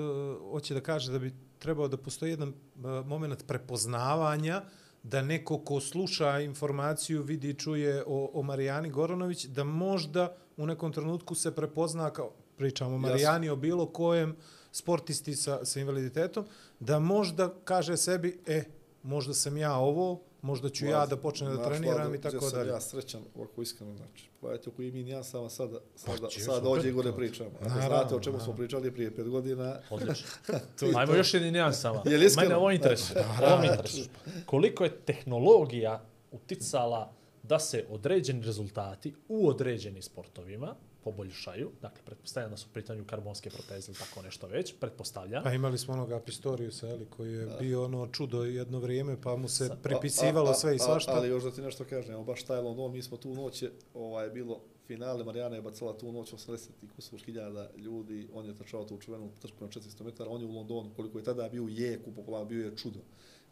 [0.51, 4.63] hoće da kaže da bi trebao da postoji jedan uh, moment prepoznavanja
[5.03, 10.93] da neko ko sluša informaciju, vidi čuje o, o Marijani Goronović, da možda u nekom
[10.93, 14.37] trenutku se prepozna kao, pričamo o Marijani, o bilo kojem
[14.73, 16.47] sportisti sa, sa invaliditetom,
[16.81, 18.65] da možda kaže sebi, e,
[19.03, 22.71] možda sam ja ovo, možda ću ja da počnem da treniram i tako dalje.
[22.71, 24.31] ja srećan, ovako iskreno znači.
[24.41, 27.17] Pa eto, koji mi ja sama sada, sada, Pa, sada ovdje opet Igore to.
[27.17, 27.51] pričamo.
[27.61, 30.27] Ako znate o čemu smo pričali prije pet godina, Odlično.
[30.79, 32.03] to je Ajmo još jedni nijansama.
[32.05, 32.49] Je li iskreno?
[32.49, 33.25] Mene ovo interesuje.
[33.43, 34.07] Ovo interesuje.
[34.47, 37.13] Koliko je tehnologija uticala
[37.43, 40.75] da se određeni rezultati u određenim sportovima
[41.09, 45.43] poboljšaju, dakle, pretpostavljam da su u pitanju karbonske proteze ili tako nešto već, pretpostavljam.
[45.45, 49.49] Pa imali smo onoga Pistoriusa, eli, koji je bio ono čudo jedno vrijeme, pa mu
[49.49, 51.13] se A- pripisivalo a- a- sve i a- svašta.
[51.17, 53.73] Ali još da ti nešto kažem, evo baš taj London, mi smo tu noć, je,
[53.95, 58.55] ovaj, bilo finale, Marijana je bacala tu noć 80 i kusur hiljada ljudi, on je
[58.57, 61.63] trčao tu čuvenu trku na 400 metara, on je u Londonu, koliko je tada bio
[61.65, 62.99] u jeku, popularno bio je čudo.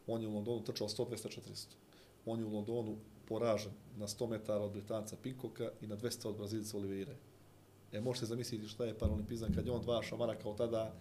[0.07, 1.67] On je u Londonu trčao 100, 200, 400.
[2.27, 2.97] On je u Londonu
[3.29, 7.13] poražen na 100 metara od Britanca Pinkoka i na 200 od Brazilica Oliveira.
[7.97, 10.95] E, možete zamisliti šta je paralimpizam kad je on dva šamara kao tada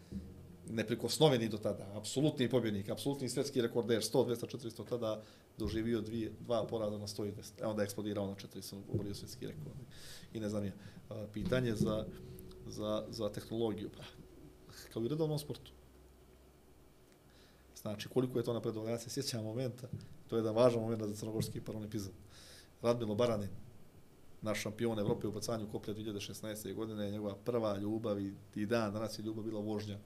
[0.70, 5.22] neprikosnoveni do tada, apsolutni pobjednik, apsolutni svjetski rekorder, 100, 200, 400, tada
[5.58, 7.62] doživio dvije, dva poraza na 100 i 200.
[7.62, 9.76] E onda je eksplodirao na 400, uborio svjetski rekord.
[10.34, 10.74] I ne znam je,
[11.34, 12.06] pitanje za,
[12.68, 14.04] za, za tehnologiju, pa,
[14.94, 15.72] kao i redovnom sportu.
[17.82, 19.88] Znači, koliko je to napredovalo, ja se sjećam momenta,
[20.28, 22.14] to je jedan važan moment za crnogorski paralimpizam.
[22.82, 23.50] Radmilo Baranin,
[24.42, 26.74] naš šampion Evrope u bacanju koplja 2016.
[26.74, 29.98] godine, njegova prva ljubav i, i dan, danas je ljubav bila vožnja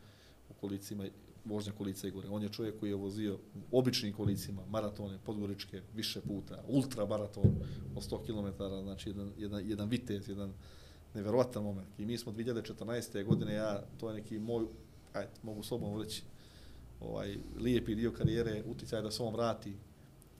[0.49, 1.05] u kolicima
[1.45, 2.29] vožnja kolica gore.
[2.29, 3.39] On je čovjek koji je vozio
[3.71, 7.55] u običnim kolicima, maratone, podgoričke, više puta, ultra maraton
[7.95, 10.53] od 100 km, znači jedan, jedan, jedan vitez, jedan
[11.13, 11.87] neverovatan moment.
[11.99, 13.25] I mi smo 2014.
[13.25, 14.65] godine, ja, to je neki moj,
[15.13, 16.23] ajde, mogu sobom reći,
[17.01, 19.75] ovaj, lijepi dio karijere, uticaj da se on vrati,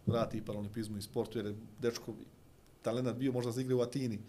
[0.05, 2.13] vrati paralimpizmu i sportu, jer je dečko
[2.81, 4.19] talent bio možda za igre u Atini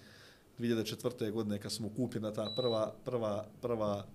[0.59, 1.31] 2004.
[1.31, 4.07] godine kad smo kupljena ta prva, prva, prva,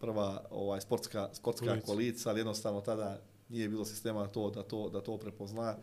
[0.00, 1.86] prva ovaj sportska sportska kolica.
[1.86, 5.76] kolica, ali jednostavno tada nije bilo sistema to da to da to prepozna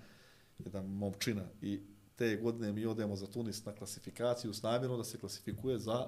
[0.60, 1.80] jedan momčina i
[2.16, 6.08] te godine mi odemo za Tunis na klasifikaciju s namjerom da se klasifikuje za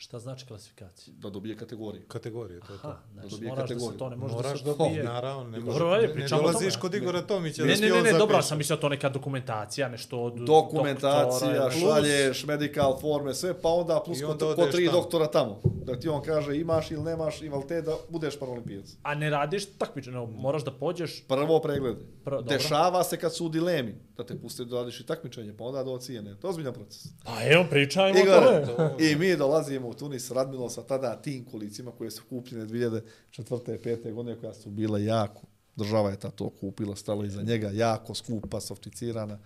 [0.00, 1.14] Šta znači klasifikacija?
[1.18, 2.02] Da dobije kategoriju.
[2.08, 2.88] Kategorije, to je to.
[2.88, 3.88] Aha, znači, da dobije moraš kategoriju.
[3.88, 5.02] da se to ne može Moraš da se dobije.
[5.04, 7.62] naravno, ne, može, ne, ne o dolaziš kod Igora Tomića.
[7.64, 11.52] Ne, da ne, ne, on ne, dobro, sam mislio to neka dokumentacija, nešto od dokumentacija,
[11.52, 14.98] doktora, šalješ, medical forme, sve, pa onda plus ko, onda ko odeš tri tamo.
[14.98, 15.60] doktora tamo.
[15.84, 18.86] Da ti on kaže imaš ili nemaš invaliditet da budeš paralimpijac.
[19.02, 21.96] A ne radiš takmičenje, moraš da pođeš Prvo pregled.
[22.24, 22.56] Prvo, dobro.
[22.56, 25.82] Dešava se kad su u dilemi da te puste da radiš i takmičenje, pa onda
[25.84, 26.34] do ocijene.
[26.40, 27.06] To je ozbiljan proces.
[27.24, 28.42] Pa evo, pričajmo o Igor,
[28.76, 28.90] tome.
[28.98, 33.74] i mi dolazimo u Tunis, Radmilo sa tada tim kolicima koje su kupljene 2004.
[33.74, 34.12] i 5.
[34.12, 35.42] godine koja su bila jako,
[35.76, 39.38] država je ta to kupila, stalo iza njega, jako skupa, sofisticirana.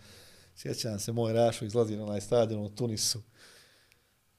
[0.56, 3.22] Sjećam se, moj Rašo izlazi na onaj stadion u Tunisu.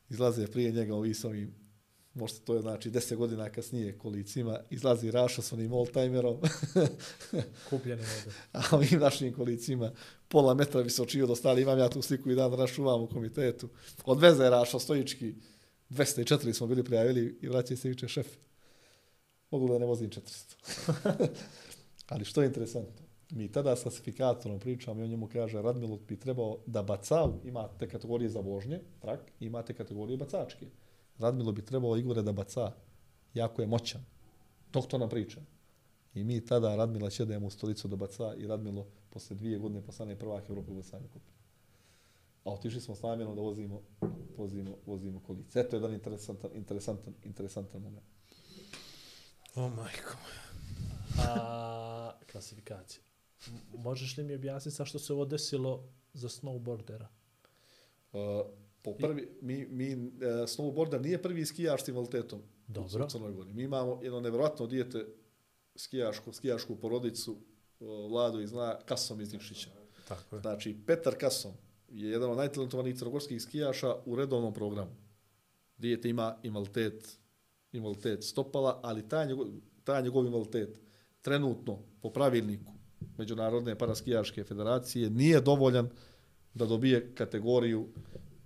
[0.09, 1.53] Izlaze prije njega ovi s ovim,
[2.13, 6.37] možda to je znači 10 godina kasnije kolicima, izlazi Rašo s onim oldtimerom,
[7.69, 8.35] Kupljeni vode.
[8.51, 9.91] a ovim našim kolicima
[10.27, 13.69] pola metra visočije od ostali, imam ja tu sliku i dan rašuvam u komitetu.
[14.05, 15.35] Odveze Rašo stojički,
[15.93, 18.27] 204 smo bili prijavili i vraća se viče šef.
[19.51, 21.27] Mogu da ne vozim 400.
[22.11, 23.05] Ali što je interesantno?
[23.31, 27.89] Mi tada s klasifikatorom pričamo i on njemu kaže Radmilo bi trebao da bacao, imate
[27.89, 30.65] kategorije za vožnje, trak, imate kategorije bacačke.
[31.19, 32.71] Radmilo bi trebao Igore da baca.
[33.33, 34.05] Jako je moćan.
[34.73, 35.41] Doktor nam priča.
[36.13, 40.19] I mi tada Radmila ćedemo u stolicu do baca i Radmilo posle dvije godine postane
[40.19, 41.31] prvak Evrope u bacanju kupi.
[42.43, 43.81] A otišli smo s namjerom da vozimo,
[44.37, 45.59] vozimo, vozimo kolice.
[45.59, 48.05] Eto jedan interesantan, interesantan, interesantan moment.
[49.55, 50.43] O, majko moja.
[51.29, 53.03] A, klasifikacija.
[53.73, 57.07] Možeš li mi objasniti sa što se ovo desilo za snowboardera?
[58.13, 58.19] Uh,
[58.81, 60.11] po prvi, mi, mi uh,
[60.47, 63.05] snowboarder nije prvi skijaš s invaliditetom Dobro.
[63.05, 63.53] u Crnoj Gori.
[63.53, 65.05] Mi imamo jedno nevjerojatno dijete
[65.75, 69.69] skijašku, skijašku porodicu, uh, Vladu iz zna Kasom iz Nikšića.
[70.07, 70.41] Tako je.
[70.41, 71.51] Znači, Petar Kasom
[71.93, 74.91] je jedan od najtalentovanijih crnogorskih skijaša u redovnom programu.
[75.77, 77.19] Dijete ima invaliditet,
[77.71, 79.47] invaliditet stopala, ali taj njegov,
[79.83, 80.81] taj njegov invaliditet
[81.21, 82.73] trenutno po pravilniku
[83.17, 85.89] Međunarodne paraskijaške federacije nije dovoljan
[86.53, 87.87] da dobije kategoriju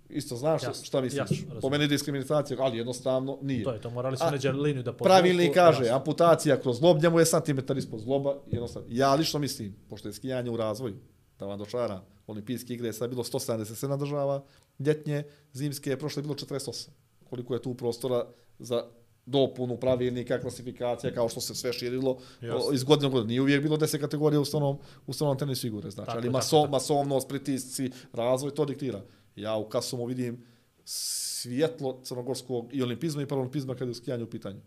[0.08, 1.40] Isto znaš Jasno, šta misliš?
[1.40, 3.64] jasno, po meni diskriminacija, ali jednostavno nije.
[3.64, 5.04] To je to, morali su A, neđe liniju da podvuku.
[5.04, 5.96] Pravilnik kaže, jasno.
[5.96, 8.88] amputacija kroz zlob, njemu je santimetar ispod zloba, jednostavno.
[8.90, 10.96] Ja lično mislim, pošto je skijanje u razvoju,
[11.38, 14.44] da vam dočaram, olimpijske igre je sad bilo 177 država,
[14.78, 16.88] ljetnje, zimske je prošle bilo 48.
[17.30, 18.26] Koliko je tu prostora
[18.58, 18.84] za
[19.26, 23.28] dopunu pravilnika, klasifikacija, kao što se sve širilo o, iz godine u godinu.
[23.28, 26.60] Nije uvijek bilo 10 kategorija u stranom, u stranom tenisu igre, znači, Tako, ali maso,
[26.60, 26.70] tako.
[26.70, 29.02] masovnost, pritisci, razvoj, to diktira.
[29.36, 30.44] Ja u Kasomu vidim
[30.84, 34.60] svjetlo crnogorskog i olimpizma i paralimpizma kada je u skijanju u pitanju.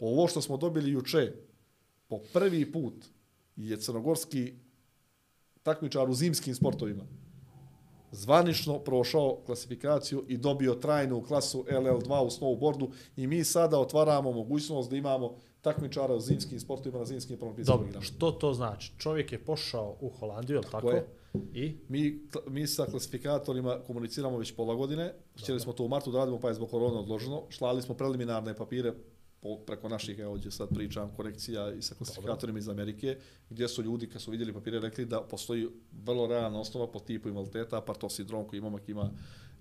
[0.00, 1.32] Ovo što smo dobili juče,
[2.08, 3.04] po prvi put
[3.56, 4.54] je crnogorski
[5.66, 7.04] takmičar u zimskim sportovima
[8.12, 14.90] zvanično prošao klasifikaciju i dobio trajnu klasu LL2 u snowboardu i mi sada otvaramo mogućnost
[14.90, 18.92] da imamo takmičara u zimskim sportovima na zimskim paralimpijskim Dobro, što to znači?
[18.98, 20.90] Čovjek je pošao u Holandiju, je li tako?
[20.90, 21.06] je.
[21.54, 21.76] I?
[21.88, 25.14] Mi, mi sa klasifikatorima komuniciramo već pola godine.
[25.42, 27.42] Htjeli smo to u martu da radimo, pa je zbog korona odloženo.
[27.48, 28.94] Šlali smo preliminarne papire
[29.66, 33.16] preko naših, evo ovdje sad pričam, korekcija i sa klasifikatorima iz Amerike,
[33.50, 35.68] gdje su ljudi, kad su vidjeli papire, rekli da postoji
[36.04, 39.10] vrlo realna osnova po tipu invaliditeta, par to sindrom koji momak ima,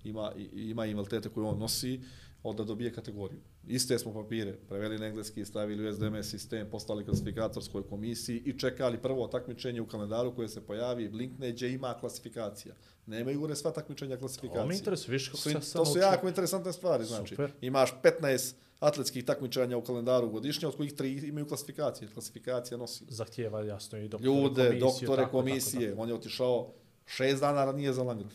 [0.03, 1.99] ima, ima invaliditete koje on nosi,
[2.45, 3.39] od da dobije kategoriju.
[3.67, 9.01] Iste smo papire preveli na engleski, stavili u SDMS sistem, postali klasifikatorskoj komisiji i čekali
[9.01, 12.75] prvo takmičenje u kalendaru koje se pojavi, blinkne, gdje ima klasifikacija.
[13.05, 14.59] Nemaju ure sva takmičenja klasifikacije.
[14.59, 17.35] Ovo mi interesuje, viš kako se to su jako interesantne stvari, znači.
[17.35, 17.51] Super.
[17.61, 18.53] Imaš 15
[18.87, 22.09] atletskih takmičenja u kalendaru godišnje, od kojih tri imaju klasifikacije.
[22.13, 25.89] Klasifikacija nosi Zahtijeva jasno i doktore ljude, komisiju, doktore tako, komisije.
[25.89, 26.73] Tako, On je otišao
[27.05, 28.33] šest dana ranije za Landgraf.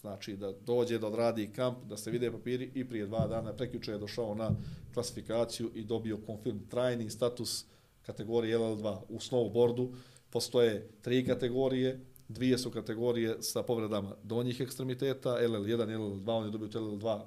[0.00, 3.92] Znači da dođe da odradi kamp, da se vide papiri i prije dva dana prekjuče
[3.92, 4.50] je došao na
[4.94, 7.64] klasifikaciju i dobio konfirm trajni status
[8.06, 9.92] kategorije LL2 u snowboardu.
[10.30, 16.50] Postoje tri kategorije, dvije su kategorije sa povredama donjih ekstremiteta, LL1 i LL2, on je
[16.50, 17.20] dobio LL2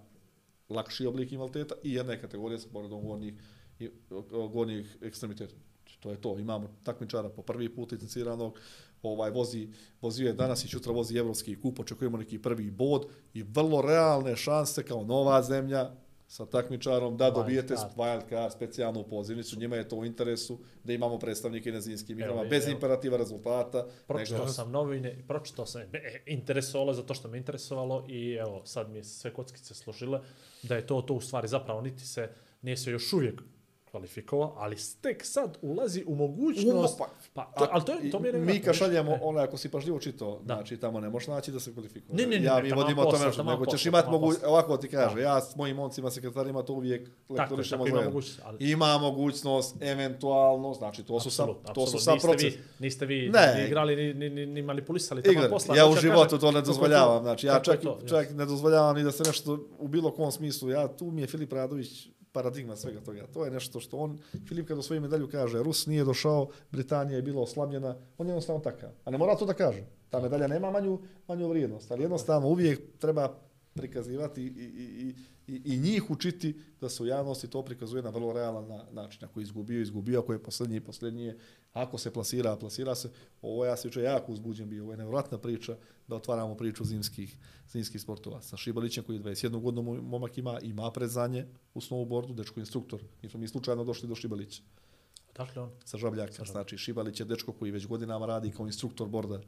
[0.74, 3.34] lakši oblik invaliditeta i jedna je kategorija sa povredom gornjih
[3.80, 3.90] i
[4.54, 5.56] gornjih ekstremiteta.
[5.84, 6.40] Znači, to je to.
[6.40, 8.60] Imamo takmičara po prvi put licenciranog,
[9.04, 9.70] ovaj vozi,
[10.02, 14.36] vozio je danas i sutra vozi evropski kup, očekujemo neki prvi bod i vrlo realne
[14.36, 15.92] šanse kao nova zemlja
[16.28, 21.20] sa takmičarom da dobijete wild card, specijalnu pozivnicu, njima je to u interesu da imamo
[21.20, 22.74] predstavnike na zimskim igrama bez evo.
[22.76, 23.86] imperativa rezultata.
[24.08, 25.88] Pročitao nego- sam novine, pročitao sam, e,
[26.26, 30.20] interesovalo zato što me interesovalo i evo, sad mi je sve kockice složile
[30.64, 32.30] da je to to u stvari zapravo niti se,
[32.62, 33.42] nije se još uvijek
[33.94, 36.96] kvalifikovao, ali tek sad ulazi u mogućnost...
[36.96, 39.20] Umo, pa, to, ali to, je- to mi je mi kad viš, šaljemo, e.
[39.24, 40.54] onaj, ako si pažljivo čitao, Da.
[40.56, 42.16] znači tamo ne možeš naći da se kvalifikuje.
[42.16, 44.50] Ne, ne, ne, ja mi vodimo o tome nego ćeš imati mogu, posla.
[44.50, 48.12] ovako ti kaže, ja s mojim momcima, sekretarima, to uvijek lektorišemo tako ima zajedno.
[48.12, 48.42] mogućnost.
[48.44, 51.46] Ali, Ima mogućnost, eventualno, znači to su sa,
[51.76, 52.44] to su sa niste proces.
[52.46, 53.56] Vi, niste vi Ne.
[53.58, 55.76] ni igrali, ni, ni, ni, ni manipulisali tamo posla.
[55.78, 59.24] ja u životu to ne dozvoljavam, znači ja čak, čak ne dozvoljavam ni da se
[59.24, 63.28] nešto u bilo kom smislu, ja tu mi je Filip Radović paradigma svega toga.
[63.34, 67.22] To je nešto što on, Filip kad osvoji medalju kaže, Rus nije došao, Britanija je
[67.22, 68.90] bila oslabljena, on je jednostavno takav.
[69.06, 69.84] A ne mora to da kaže.
[70.10, 73.38] Ta medalja nema manju, manju vrijednost, ali jednostavno uvijek treba
[73.74, 75.16] prikazivati i, i, i,
[75.48, 79.26] i, i njih učiti da se u javnosti to prikazuje na vrlo realan na, način.
[79.26, 81.38] Ako je izgubio, izgubio, ako je posljednji, posljednji je.
[81.74, 83.12] Ako se plasira, plasira se.
[83.42, 84.84] Ovo ja se juče jako uzbuđen bio.
[84.84, 87.38] Ovo je nevjerojatna priča da otvaramo priču zimskih,
[87.72, 88.42] zimskih sportova.
[88.42, 93.04] Sa Šibalićem koji 21 godinu momak ima, ima predzanje u snowboardu, dečko instruktor.
[93.24, 94.62] Nismo mi slučajno došli do Šibalića
[95.36, 96.46] Dakle, on, sa Žabljaka.
[96.46, 99.40] Znači, Šibalić je dečko koji već godinama radi kao instruktor borda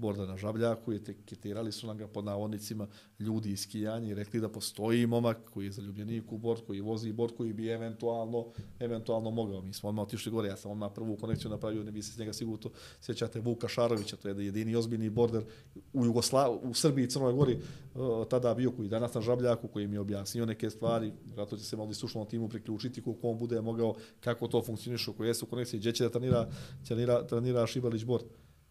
[0.00, 2.86] borda na Žabljaku, etiketirali su nam ga pod navodnicima
[3.18, 7.12] ljudi iz skijanja i rekli da postoji momak koji je zaljubljenik u bord, koji vozi
[7.12, 8.46] bord, koji bi eventualno,
[8.78, 9.62] eventualno mogao.
[9.62, 12.18] Mi smo odmah otišli gore, ja sam odmah prvu konekciju napravio, ne bi se s
[12.18, 12.70] njega sigurno
[13.00, 15.44] sjećate, Vuka Šarovića, to je jedini ozbiljni border
[15.92, 17.58] u, Jugosla, u Srbiji i Crnoj Gori,
[17.94, 21.64] uh, tada bio koji danas na Žabljaku, koji mi je objasnio neke stvari, zato će
[21.64, 25.46] se malo i stručnom timu priključiti koliko on bude mogao, kako to funkcioniše, koji su
[25.46, 26.48] konekcije, gdje će da trenira,
[26.86, 28.24] trenira, trenira Šibalić bord.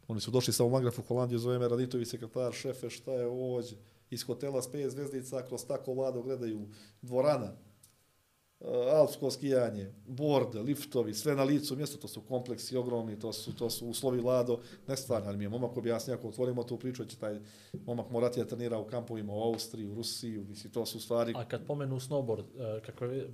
[0.09, 3.27] Oni su došli sa u Magraf u Holandiju, zove me Raditović, sekretar, šefe, šta je
[3.27, 3.77] ovo ovdje?
[4.09, 6.67] Iz hotela s pet zvezdica, kroz tako vlado gledaju
[7.01, 7.53] dvorana,
[8.59, 13.55] uh, alpsko skijanje, bord, liftovi, sve na licu mjesto, to su kompleksi ogromni, to su,
[13.55, 17.05] to su uslovi lado, ne stvarno, ali mi je momak objasnio, ako otvorimo tu priču,
[17.05, 17.39] će taj
[17.85, 21.47] momak morati da trenira u kampovima u Austriji, u Rusiji, mislim, to su stvari, a
[21.47, 23.29] kad pomenu snowboard, uh, kako je,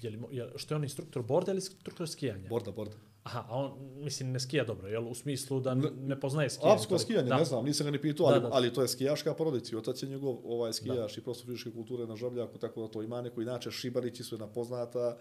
[0.00, 2.48] je li, je, što je on instruktor borda ili instruktor skijanja?
[2.48, 2.96] borda, borda.
[3.22, 3.72] Aha, a on,
[4.04, 5.08] mislim, ne skija dobro, jel?
[5.08, 6.72] U smislu da ne, poznaje skijanje.
[6.72, 7.36] Alpsko skijanje, da.
[7.36, 8.48] ne znam, nisam ga ni pitao, Da, ali, da.
[8.52, 12.16] ali to je skijaška porodica otac je njegov ovaj skijaš i prosto fizičke kulture na
[12.16, 15.18] Žabljaku, tako da to ima neko, inače Šibarići su jedna poznata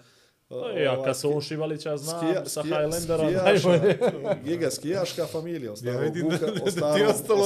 [0.51, 3.97] Ja, ovaj, kad se ski- on Šivalića znam, skija- sa skija- Highlandera, skijaša, najbolje.
[4.45, 7.43] Giga skijaška familija, od starog vidim da- Vuka, da- ostalo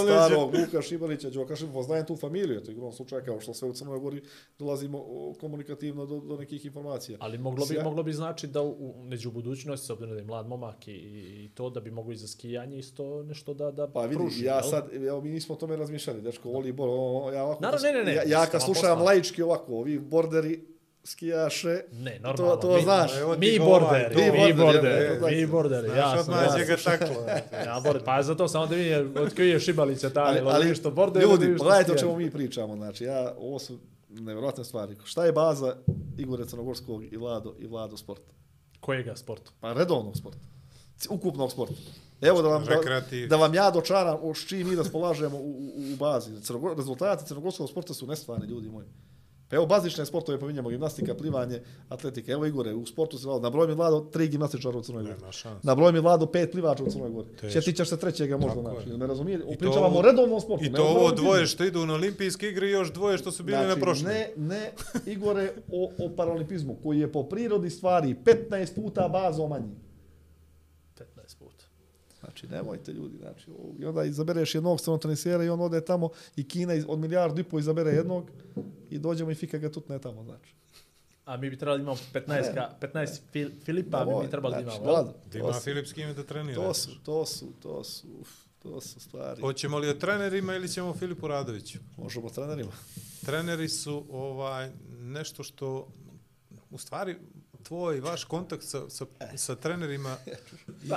[0.81, 3.99] Šibarića, Đoka Šibarića, poznajem tu familiju, to je igrom slučaj kao što sve u Crnoj
[3.99, 4.21] Gori
[4.59, 7.17] dolazimo o, komunikativno do, do nekih informacija.
[7.21, 10.25] Ali moglo bi, moglo bi znači da u, u neđu budućnosti, s obzirom da je
[10.25, 13.87] mlad momak i, i, to, da bi mogli i za skijanje isto nešto da, da
[13.87, 14.63] Pa vidi, pruži, ja jel?
[14.63, 17.93] sad, evo, mi nismo o tome razmišljali, dečko, voli bor, o, ja ovako, Naravno, ne,
[17.93, 20.72] ne, ne, ja, ja kad slušam laički ovako, ovi borderi,
[21.03, 22.55] skijaše, Ne, to, normalno.
[22.55, 23.17] to mi, znaš.
[23.17, 26.45] Evo ti Mi go ovaj, borderi, to- mi borderi, borderi, ja, to mi znaš.
[26.45, 27.25] borderi, odmah ga taklo.
[27.65, 30.91] Ja, borderi, pa zato sam onda vidio od koji je Šibalića taj, ali, ali što
[30.91, 34.95] borderi, ljudi, pogledajte o čemu mi pričamo, znači, ja, ovo su nevjerojatne stvari.
[35.03, 35.75] Šta je baza
[36.17, 38.31] Igore Crnogorskog i Vlado, i Vlado sporta?
[38.79, 39.51] Kojega sporta?
[39.59, 40.39] Pa redovnog sporta.
[41.09, 41.73] Ukupnog sporta.
[42.21, 42.75] Evo da vam, da,
[43.27, 46.41] da vam ja dočaram o s čim mi raspolažemo u, u, u bazi.
[46.41, 48.85] Crnogor, rezultati crnogorskog sporta su nestvarni, ljudi moji.
[49.53, 51.59] Evo bazične sportove pominjamo, gimnastika, plivanje,
[51.89, 52.31] atletika.
[52.31, 55.15] Evo Igore, u sportu se na broj mi vlado tri gimnastičara u Crnoj Gori.
[55.63, 57.27] Na broj mi vlado pet plivača u Crnoj Gori.
[57.31, 57.49] Teško.
[57.51, 58.89] Sjetićeš se trećega možda naći.
[58.89, 60.65] Ne razumije, I to pričavamo ovo- o redovnom sportu.
[60.65, 63.57] I to ovo dvoje što idu na olimpijske igre i još dvoje što su bili
[63.59, 64.09] na prošle.
[64.09, 64.71] Ne, ne,
[65.05, 68.15] Igore, o, o paralimpizmu, koji je po prirodi stvari
[68.49, 69.82] 15 puta bazo manji.
[72.35, 72.49] 15 puta.
[72.49, 76.09] Znači, nemojte ljudi, znači, o- i onda izabereš jednog stranog tenisera i on ode tamo
[76.35, 78.29] i Kina iz- od milijardu i po izabere jednog
[78.89, 80.53] i dođemo i fika ga tutne tamo, znači.
[81.25, 84.77] A mi bi trebali imamo 15, ka, 15 fil, Filipa, bi mi trebali da znači,
[84.77, 85.03] imamo.
[85.03, 86.55] Da to ima su- Filip s kime da trenira.
[86.57, 88.29] To su, to su, to su, uf,
[88.59, 89.41] to su stvari.
[89.41, 91.79] Hoćemo li o trenerima ili ćemo o Filipu Radoviću?
[91.97, 92.71] Možemo trenerima.
[93.25, 95.87] Treneri su ovaj nešto što
[96.71, 97.15] u stvari
[97.63, 100.09] tvoj vaš kontakt sa, sa, sa trenerima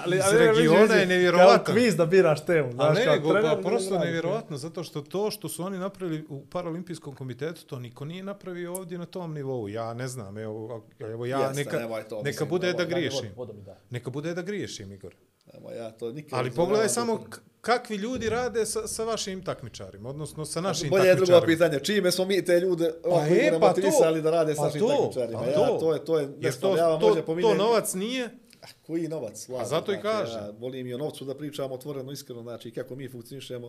[0.04, 1.74] ali, iz ali, ali, regiona vidi, je Kao nevjerovatan.
[1.74, 2.72] kviz da biraš temu.
[2.72, 5.62] Znaš, ne, kao nego trener, pa prosto ne, ne, nevjerovatno, zato što to što su
[5.62, 9.68] oni napravili u Paralimpijskom komitetu, to niko nije napravio ovdje na tom nivou.
[9.68, 12.90] Ja ne znam, evo, evo ja Jeste, neka, nemoj to, neka mislim, bude nemoj, da
[12.90, 13.30] griješim.
[13.36, 13.76] Voda mi da.
[13.90, 15.14] Neka bude da griješim, Igor.
[15.54, 16.38] Ama ja to nikad...
[16.38, 17.24] Ali pogledaj samo
[17.60, 21.66] kakvi ljudi rade sa, sa vašim takmičarima, odnosno sa našim Bolje je drugo takmičarima.
[21.68, 21.84] pitanje.
[21.84, 24.66] Čime smo mi te ljude Pa je, e, pa motivisali to, da rade sa pa
[24.66, 25.38] našim to, takmičarima?
[25.38, 25.78] pa Ja, to.
[25.80, 28.30] to je, to je, Jer nešto, to, ja to, može to novac nije,
[28.62, 29.48] Ah, Koji novac?
[29.48, 30.38] Lažno, zato i znači, kažem.
[30.38, 33.66] Ja volim i o novcu da pričamo otvoreno, iskreno, znači kako mi funkcionišemo,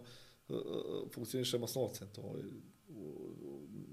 [0.50, 0.58] uh,
[1.14, 2.08] funkcionišemo s novcem.
[2.08, 2.44] To je,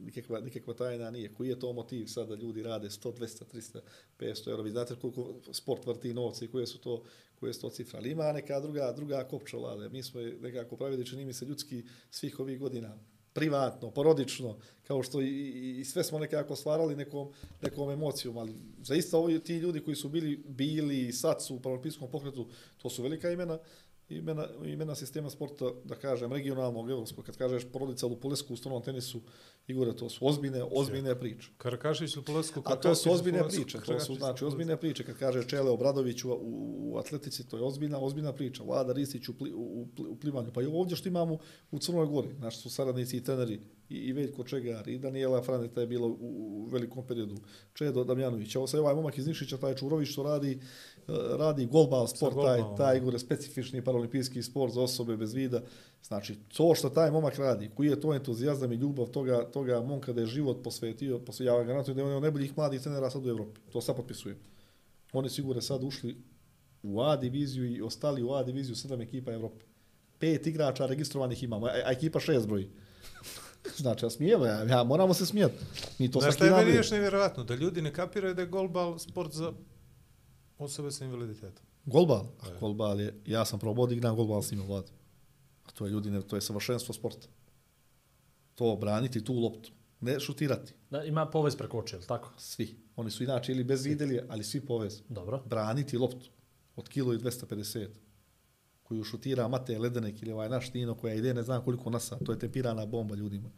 [0.00, 1.34] nikakva, nikakva tajna nije.
[1.34, 3.80] Koji je to motiv sad da ljudi rade 100, 200, 300,
[4.18, 4.62] 500 euro?
[4.62, 7.02] Vi znate koliko sport vrti novce i koje su to,
[7.40, 7.98] koje su to cifre.
[7.98, 9.88] Ali ima neka druga, druga kopča vlade.
[9.88, 12.98] Mi smo je nekako pravili, čini mi se, ljudski svih ovih godina
[13.34, 17.32] privatno, porodično, kao što i, i, i sve smo nekako stvarali nekom,
[17.62, 21.60] nekom emocijom, ali zaista ovi ti ljudi koji su bili, bili i sad su u
[21.60, 22.46] pravopiskom pokretu,
[22.82, 23.58] to su velika imena,
[24.08, 29.20] imena, imena sistema sporta, da kažem, regionalnog, evropskog, kad kažeš porodica Lupulesku u stranom tenisu,
[29.66, 31.50] Igore, to su ozbiljne, ozbiljne priče.
[31.56, 35.04] Karakašić, Lupolesku, A to su ozbiljne priče, to su znači ozbiljne priče.
[35.04, 38.62] Kad kaže Čele Obradović u, u, u atletici, to je ozbiljna, ozbiljna priča.
[38.62, 40.52] Vlada Ristić u, pli, u, u, plivanju.
[40.54, 41.38] Pa i ovdje što imamo
[41.70, 45.80] u Crnoj Gori, naši su saradnici i treneri, i, i Veljko Čegar, i Daniela Franeta
[45.80, 47.36] je bila u, u velikom periodu,
[47.74, 48.56] Čedo Damjanović.
[48.56, 50.60] Ovo sad ovaj momak iz Nišića, taj Čurović što radi,
[51.38, 55.62] radi golbal sport, taj, golbalom, taj Igore, specifični paralimpijski sport za osobe bez vida.
[56.02, 60.12] Znači, to što taj momak radi, koji je to entuzijazam i ljubav toga, toga momka
[60.12, 63.26] da je život posvetio, posvetio ja vam garantujem da je on najboljih mladih trenera sad
[63.26, 63.60] u Evropi.
[63.72, 64.36] To sad potpisujem.
[65.12, 66.16] Oni sigurno sad ušli
[66.82, 69.64] u A diviziju i ostali u A diviziju sedam ekipa Evrope.
[70.18, 72.68] Pet igrača registrovanih imamo, a, a ekipa šest broji.
[73.76, 75.54] Znači, ja smijemo, ja, ja moramo se smijeti.
[75.98, 77.44] Mi to Znaš svaki je dan meni još nevjerojatno?
[77.44, 79.52] Da ljudi ne kapiraju da je golbal sport za
[80.58, 81.64] osobe sa invaliditetom.
[81.86, 82.26] Golbal?
[82.40, 84.90] A, golbal je, ja sam probao da igram golbal s njima vlad.
[85.64, 87.26] A to je ljudi, ne, to je savršenstvo sporta.
[88.54, 89.70] To braniti tu loptu.
[90.00, 90.72] Ne šutirati.
[90.90, 92.32] Da, ima povez preko oči, je li tako?
[92.38, 92.76] Svi.
[92.96, 95.02] Oni su inače ili bez videlje, ali svi povez.
[95.08, 95.42] Dobro.
[95.46, 96.30] Braniti loptu
[96.76, 97.88] od kilo i 250
[98.82, 102.16] koju šutira Mate Ledenek ili ovaj naš Tino koja ide ne znam koliko nasa.
[102.16, 103.50] To je tempirana bomba ljudima.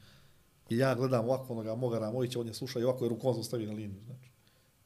[0.71, 3.67] I ja gledam ovako onoga moga Ramovića, on je sluša i ovako je rukom zaustavi
[3.67, 4.01] na liniju.
[4.07, 4.31] Znači.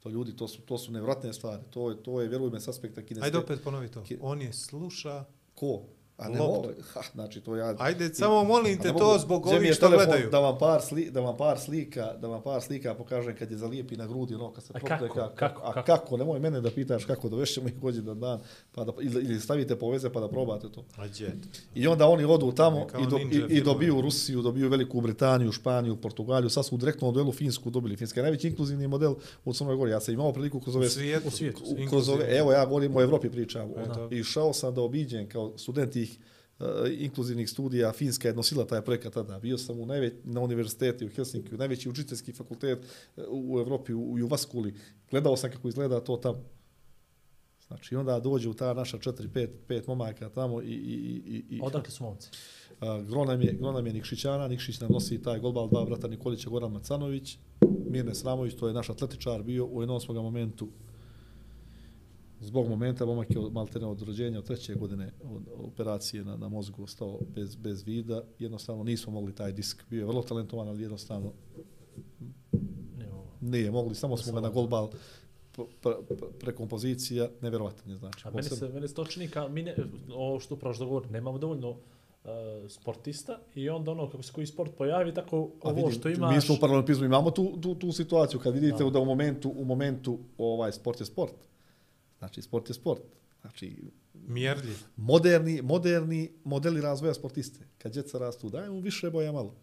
[0.01, 1.62] To ljudi, to su, to su nevratne stvari.
[1.70, 3.24] To je, to je, vjeruj me, s aspekta kineste.
[3.27, 4.02] Ajde opet ponovi to.
[4.02, 5.24] Ki- On je sluša...
[5.55, 5.82] Ko?
[6.20, 6.55] A ne Loptu.
[6.59, 7.74] ovo, ha, znači to ja...
[7.78, 10.30] Ajde, samo molim te A to mogu- zbog ovih što gledaju.
[10.30, 13.56] Da vam par sli, da vam par slika, da vam par slika pokažem kad je
[13.56, 15.05] zalijepi na grudi, ono kad se A kako?
[15.06, 15.60] kako, Kako?
[15.60, 15.86] a Kako?
[15.86, 16.16] kako?
[16.16, 18.40] Nemoj mene da pitaš kako dovešćemo ih gođe dan dan,
[18.72, 20.84] pa da, ili, ili stavite poveze pa da probate to.
[20.97, 21.28] Ađe.
[21.74, 25.52] I onda oni odu tamo Kao i, do, i, i dobiju Rusiju, dobiju Veliku Britaniju,
[25.52, 27.97] Španiju, Portugaliju, sad su u direktnom duelu Finsku dobili.
[27.97, 29.14] Finska je najveći inkluzivni model
[29.44, 29.90] u Crnoj Gori.
[29.90, 30.86] Ja sam imao priliku kroz ove...
[30.86, 31.28] U svijetu.
[31.28, 33.70] U svijetu, u- kroz ove, evo ja govorim o Evropi pričam.
[33.70, 34.09] Eto.
[34.10, 35.97] I šao sam da obiđem kao student
[36.99, 37.93] inkluzivnih studija.
[37.93, 39.39] Finska je nosila taj projekat tada.
[39.39, 42.78] Bio sam u najveć, na univerziteti u Helsinki, najveći učiteljski fakultet
[43.16, 44.74] uh, u Evropi, u, u Juvaskuli.
[45.11, 46.45] Gledao sam kako izgleda to tamo.
[47.66, 50.65] Znači, onda dođe u ta naša 4-5 pet momaka tamo i...
[50.65, 52.31] i, i, i Odakle su momci?
[52.81, 56.09] A, Gro nam je, gro nam je Nikšićana, Nikšić nam nosi taj golbal, dva brata
[56.09, 57.39] Nikolića, Goran Macanović,
[57.91, 60.69] Mirne Sramović, to je naš atletičar bio, u jednom smo ga momentu,
[62.40, 66.48] zbog momenta, momak je od, maltene od rođenja, od treće godine od operacije na, na
[66.48, 70.82] mozgu ostao bez, bez vida, jednostavno nismo mogli taj disk, bio je vrlo talentovan, ali
[70.82, 71.32] jednostavno
[73.40, 74.88] nije mogli, samo smo ga na golbal
[75.54, 78.28] pre, pre, prekompozicija, nevjerovatno je znači.
[78.28, 79.74] A meni se, meni se to čini kao, mi ne,
[80.14, 81.78] ovo što upravo što govori, nemamo dovoljno uh,
[82.68, 86.34] sportista i onda ono kako se koji sport pojavi, tako ovo vidi, što imaš...
[86.34, 88.90] Mi smo u paralimpizmu, imamo tu, tu, tu situaciju, kad vidite Da.
[88.90, 88.98] da.
[88.98, 91.34] u momentu, u momentu ovaj sport je sport.
[92.20, 93.02] Znači, sport je sport.
[93.40, 93.76] Znači,
[94.14, 94.76] Mjerljiv.
[94.97, 97.66] moderni, moderni modeli razvoja sportiste.
[97.78, 99.56] Kad djeca rastu, daj mu više boja malo.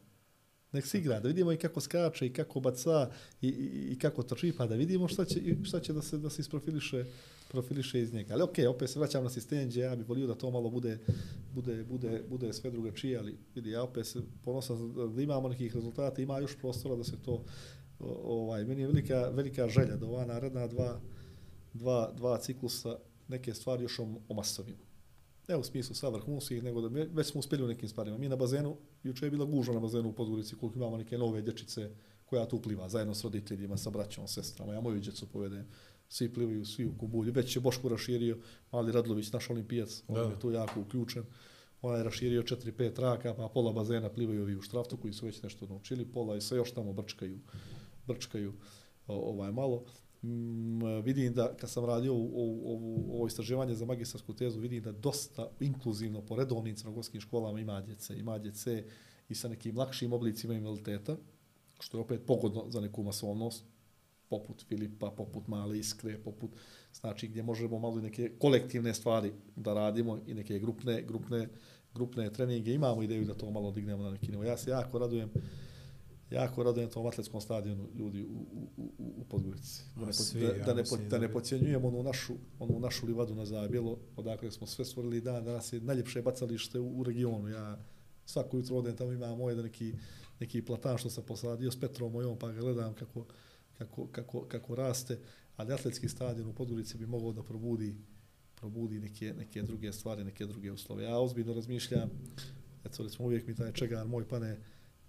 [0.71, 3.09] Nek se igra, da vidimo i kako skače, i kako baca,
[3.41, 6.29] i, i, i kako trči, pa da vidimo šta će, šta će da se, da
[6.29, 7.05] se isprofiliše
[7.47, 8.33] profiliše iz njega.
[8.33, 10.69] Ali okej, okay, opet se vraćam na sistem gdje ja bih volio da to malo
[10.69, 10.97] bude,
[11.53, 16.21] bude, bude, bude sve drugačije, ali vidi, ja opet se ponosan da imamo nekih rezultata,
[16.21, 17.43] ima još prostora da se to,
[18.23, 21.01] ovaj, meni je velika, velika želja da ova naredna dva,
[21.73, 24.87] dva, dva ciklusa neke stvari još om- omasovimo.
[25.47, 28.17] Ne u smislu sa vrhunskih, nego da već smo uspjeli u nekim stvarima.
[28.17, 31.41] Mi na bazenu, juče je bila gužva na bazenu u Podgorici, koliko imamo neke nove
[31.41, 31.91] dječice
[32.25, 34.73] koja tu pliva, zajedno s roditeljima, sa braćom, sestrama.
[34.73, 35.67] Ja moju djecu povedem.
[36.09, 37.31] Svi plivaju, svi u kubulju.
[37.33, 38.37] Već je Boško raširio,
[38.71, 40.21] Mali Radlović, naš olimpijac, on Da.
[40.21, 41.23] je tu jako uključen.
[41.81, 45.41] On je raširio 4-5 traka, pa pola bazena plivaju ovi u štraftu koji su već
[45.41, 47.39] nešto naučili, pola i se još tamo brčkaju,
[48.07, 48.53] brčkaju
[49.07, 49.83] ovaj malo.
[50.27, 54.91] Mm, vidim da kad sam radio ovu, ovu, ovo istraživanje za magistarsku tezu, vidim da
[54.91, 58.83] dosta inkluzivno po redovnim crnogorskim školama ima djece, ima djece
[59.29, 61.17] i sa nekim lakšim oblicima invaliditeta,
[61.79, 63.65] što je opet pogodno za neku masovnost,
[64.29, 66.51] poput Filipa, poput Male Iskre, poput
[66.93, 71.49] znači gdje možemo malo i neke kolektivne stvari da radimo i neke grupne, grupne,
[71.93, 72.73] grupne treninge.
[72.73, 74.43] Imamo ideju da to malo dignemo na neki nivo.
[74.43, 75.29] Ja se jako radujem
[76.31, 79.83] jako radujem tom atletskom stadionu ljudi u, u, u, u Podgorici.
[79.95, 83.35] Da ne, Svi, da, da, ne, po- da ne pocijenjujemo onu našu, onu našu livadu
[83.35, 87.49] na Zabjelo, odakle smo sve stvorili dan, danas je najljepše bacalište u, u regionu.
[87.49, 87.77] Ja
[88.25, 89.93] svako jutro odem tamo ima moj da neki,
[90.39, 93.25] neki platan što sam posadio s Petrom mojom, pa gledam kako,
[93.77, 95.19] kako, kako, kako raste,
[95.55, 97.95] ali atletski stadion u Podgorici bi mogao da probudi
[98.59, 101.03] probudi neke, neke druge stvari, neke druge uslove.
[101.03, 102.09] Ja ozbiljno razmišljam,
[102.85, 104.57] eto recimo uvijek mi taj čegar moj pane,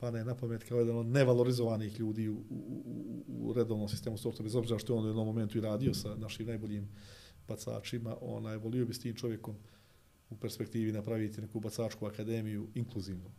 [0.00, 2.82] pane na pamet kao jedan od nevalorizovanih ljudi u, u,
[3.28, 5.94] u, u redovnom sistemu sporta, bez obzira što je on u jednom momentu i radio
[5.94, 6.88] sa našim najboljim
[7.48, 9.54] bacačima, onaj, volio bi s tim čovjekom
[10.30, 13.30] u perspektivi napraviti neku bacačku akademiju inkluzivnu.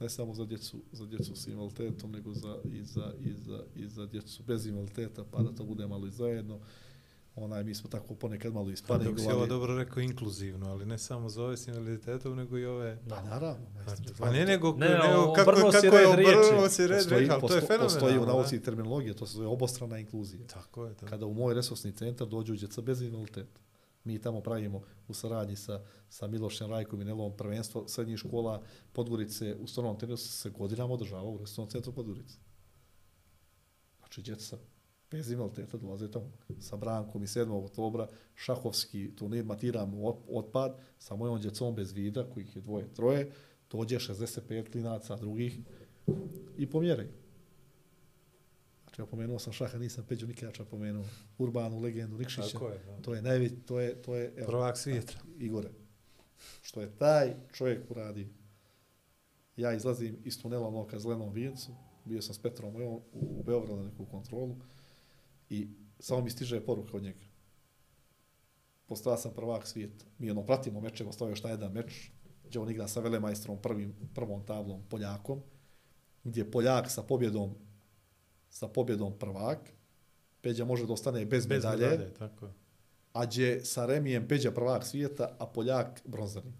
[0.00, 3.88] Ne samo za djecu, za djecu s invaliditetom, nego za, i, za, i, za, i
[3.88, 6.60] za djecu bez invaliditeta, pa da to bude malo i zajedno.
[7.34, 10.98] Onaj, mi smo tako ponekad malo Pa dok si ovo dobro rekao inkluzivno, ali ne
[10.98, 12.98] samo za ove s invaliditetom, nego i ove...
[13.08, 13.66] Pa naravno,
[14.18, 17.60] Pa ne, nego, Ne, nego kako, si kako je obrnuo si red postoji, to je
[17.60, 17.84] fenomenalno.
[17.84, 18.26] Postoji u da.
[18.26, 20.46] nauci terminologije, to se zove obostrana inkluzija.
[20.46, 21.06] Tako je, to.
[21.06, 23.60] Kada u moj resursni centar dođu djeca bez invaliditeta.
[24.04, 28.62] Mi tamo pravimo u saradnji sa, sa Milošem Rajkom i Nelom prvenstvo srednjih škola
[28.92, 32.38] Podgorice u stornom tenisu se godinama održava u resursnom centru Podgorice.
[33.98, 34.58] Znači, djeca
[35.10, 36.30] bez invaliditeta dolaze tamo.
[36.60, 37.64] Sa Brankom i 7.
[37.64, 43.30] oktobra šahovski turnir matiramo ot- otpad sa mojom djecom bez vida, kojih je dvoje, troje,
[43.70, 45.58] dođe 65 klinaca drugih
[46.58, 47.08] i pomjeraju.
[48.84, 51.04] Znači, ja pomenuo sam šaha, nisam Peđu Nikača pomenuo,
[51.38, 52.52] urbanu legendu Nikšića.
[52.52, 53.02] Tako je, da.
[53.02, 55.12] To je najveći, to je, to je, evo, Prvak svijeta.
[55.38, 55.68] Igore,
[56.62, 58.26] što je taj čovjek uradio.
[59.56, 61.72] Ja izlazim iz tunela ono ka zelenom vijencu,
[62.04, 64.56] bio sam s Petrom u, u Beogradu na neku kontrolu
[65.50, 65.68] i
[65.98, 67.24] samo mi stiže poruka od njega.
[68.86, 70.04] Postao sam prvak svijeta.
[70.18, 72.10] Mi ono pratimo meče, ostao još taj jedan meč,
[72.44, 75.40] gdje on igra sa velemajstrom prvim, prvom tablom Poljakom,
[76.24, 77.54] gdje Poljak sa pobjedom
[78.50, 79.58] sa pobjedom prvak,
[80.42, 82.52] Peđa može da ostane bez, Bez medalje, medalje, tako je.
[83.12, 86.52] a gdje sa Remijem Peđa prvak svijeta, a Poljak bronzani,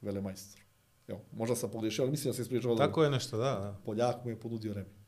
[0.00, 0.62] velemajstor.
[1.08, 2.76] Evo, možda sam pogriješio, ali mislim da se ispričao.
[2.76, 3.80] Tako je nešto, da, da.
[3.84, 5.01] Poljak mu je ponudio Remi.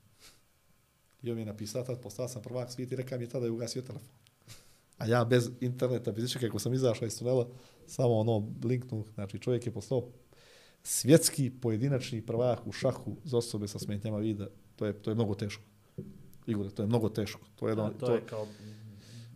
[1.25, 3.45] I on mi je napisao, tad postao sam prvak svijeta i rekao mi je tada
[3.45, 4.09] je ugasio telefon.
[4.99, 7.49] A ja bez interneta, bez ničega, kako sam izašao iz tunela,
[7.87, 10.09] samo ono linknu, znači čovjek je postao
[10.83, 14.49] svjetski pojedinačni prvak u šahu za osobe sa smetnjama vida.
[14.77, 15.63] To je, to je mnogo teško.
[16.47, 17.47] Igor, to je mnogo teško.
[17.57, 18.47] To je jedno, A to je kao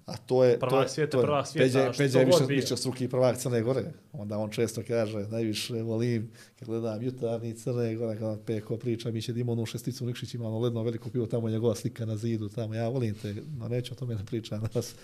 [0.08, 0.58] A to je...
[0.58, 3.36] Prvak to je, svijeta, to je, prvak svijeta, Peđa, što Peđa je više, struki prvak
[3.36, 3.84] Crne Gore.
[4.12, 9.22] Onda on često kaže, najviše volim, kad gledam jutarnji Crne Gore, kad Peko priča, mi
[9.22, 12.06] će da ima onu šesticu Nikšić, ima ono ledno veliko pivo, tamo je njegova slika
[12.06, 14.94] na zidu, tamo, ja volim te, no neću o tome da pričam danas.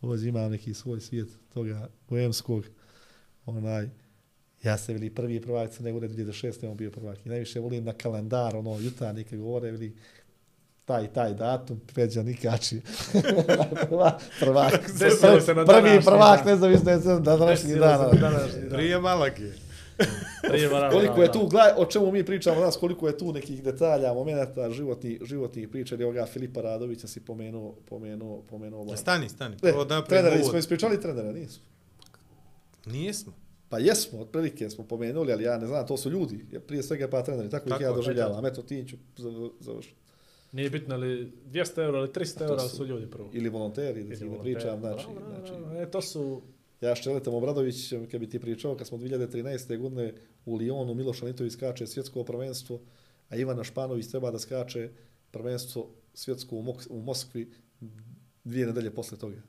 [0.00, 2.64] Ovdje imam neki svoj svijet toga boemskog,
[3.46, 3.88] onaj,
[4.62, 6.70] ja se veli prvi prvak Crne Gore 2006.
[6.70, 7.26] on bio prvak.
[7.26, 9.96] I najviše volim na kalendar, ono, jutarnji kad govore, veli,
[10.90, 12.80] taj taj datum, Peđa Nikači.
[13.82, 14.90] Prva- prvak.
[15.40, 18.10] Se na Prvi prvak, ne znam, da je sad na današnji dan.
[20.42, 21.32] Prije Varana, Koliko je da.
[21.32, 25.68] tu, gledaj, o čemu mi pričamo danas, koliko je tu nekih detalja, momenata, životnih, životnih
[25.68, 28.80] priča, ili ovoga Filipa Radovića si pomenuo, pomenuo, pomenuo.
[28.80, 28.96] ovaj.
[28.96, 29.56] Stani, stani.
[29.62, 30.44] Ne, da uvod.
[30.44, 31.64] smo ispričali trenera, nismo.
[32.86, 33.32] Nijesmo.
[33.68, 37.22] Pa jesmo, otprilike smo pomenuli, ali ja ne znam, to su ljudi, prije svega pa
[37.22, 38.46] treneri, tako, Tako ih ja doživljavam.
[38.46, 39.99] Eto, ti ću zav- završiti.
[40.52, 43.30] Nije bitno li 200 eura ili 300 To eura su- su ljudi prvo.
[43.32, 45.80] Ili volonteri, da ti ne pričam, znači, Bravo, bravo, znači, bravo.
[45.82, 46.42] E, to su
[46.80, 49.78] Ja Ščeletom Obradović, kad bi ti pričao, kad smo 2013.
[49.78, 50.14] godine
[50.44, 52.80] u Lyonu, Miloš Anitović skače svjetsko prvenstvo,
[53.28, 54.90] a Ivana Španović treba da skače
[55.30, 57.52] prvenstvo svjetsko u, Mok u Moskvi
[58.44, 59.42] dvije nedelje posle toga.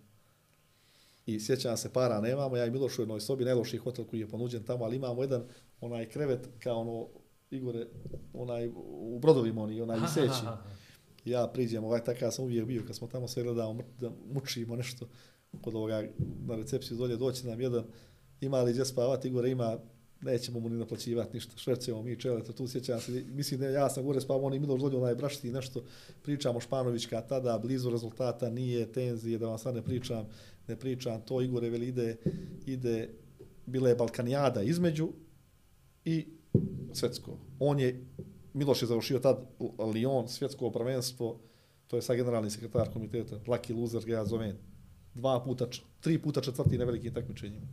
[1.25, 4.27] I sjećam se, para nemamo, ja i Miloš u jednoj sobi, najlošiji hotel koji je
[4.27, 5.43] ponuđen tamo, ali imamo jedan
[5.81, 7.07] onaj krevet kao ono,
[7.51, 7.87] Igore,
[8.33, 10.45] onaj u brodovima oni, onaj viseći.
[11.25, 15.07] Ja priđem, ovaj takav sam uvijek bio, kad smo tamo sve gledamo, da mučimo nešto
[15.61, 16.03] kod ovoga,
[16.47, 17.83] na recepciju dolje doći nam jedan,
[18.41, 19.77] ima li gdje spavati, gore ima,
[20.21, 24.05] nećemo mu ni naplaćivati ništa, švercemo mi čeleta, tu sjećam se, mislim da ja sam
[24.05, 25.83] gore spavao, on i Miloš dolje onaj brašti i nešto,
[26.23, 30.25] pričamo Španovićka tada, blizu rezultata, nije tenzije, da vam sad ne pričam,
[30.67, 32.17] ne pričam, to Igore veli ide,
[32.65, 33.09] ide,
[33.65, 35.09] bila je Balkanijada između
[36.05, 36.27] i
[36.93, 37.37] svetsko.
[37.59, 38.05] On je,
[38.53, 41.39] Miloš je završio tad Lyon, svjetsko prvenstvo,
[41.87, 44.57] to je sad generalni sekretar komiteta, Lucky Loser ga ja zovem,
[45.13, 45.67] dva puta,
[45.99, 47.67] tri puta četvrti na velikim takmičenjima.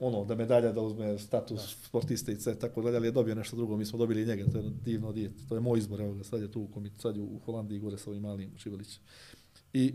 [0.00, 1.86] Ono, da medalja da uzme status da.
[1.88, 4.58] sportiste i sve, tako dalje, ali je dobio nešto drugo, mi smo dobili njega, to
[4.58, 7.16] je divno dijete, to je moj izbor, evo ga, sad je tu u, komit, sad
[7.16, 9.02] je u Holandiji gore sa ovim malim Šivelićem.
[9.72, 9.94] I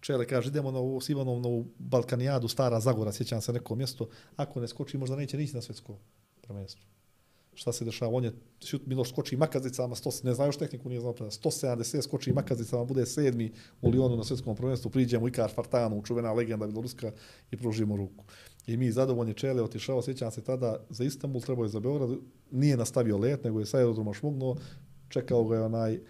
[0.00, 3.74] Čele kaže, idemo na ovu, s Ivanom na ovu Balkanijadu, Stara Zagora, sjećam se neko
[3.74, 5.98] mjesto, ako ne skoči, možda neće nići na svjetsko
[6.40, 6.82] prvenstvo.
[7.58, 8.12] Šta se dešava?
[8.14, 8.32] On je,
[8.64, 13.06] šut, Miloš skoči makazicama, 100, ne znaju još tehniku, nije znao, 170 skoči makazicama, bude
[13.06, 13.50] sedmi
[13.82, 17.12] u Lionu na svjetskom prvenstvu, priđemo Ikar Fartanu, čuvena legenda Bjeloruska
[17.50, 18.24] i pružimo ruku.
[18.66, 22.10] I mi zadovoljni Čele otišao, sjećam se tada za Istanbul, trebao je za Beograd,
[22.50, 24.56] nije nastavio let, nego je sa aerodroma šmugnuo,
[25.08, 26.00] čekao ga je onaj uh,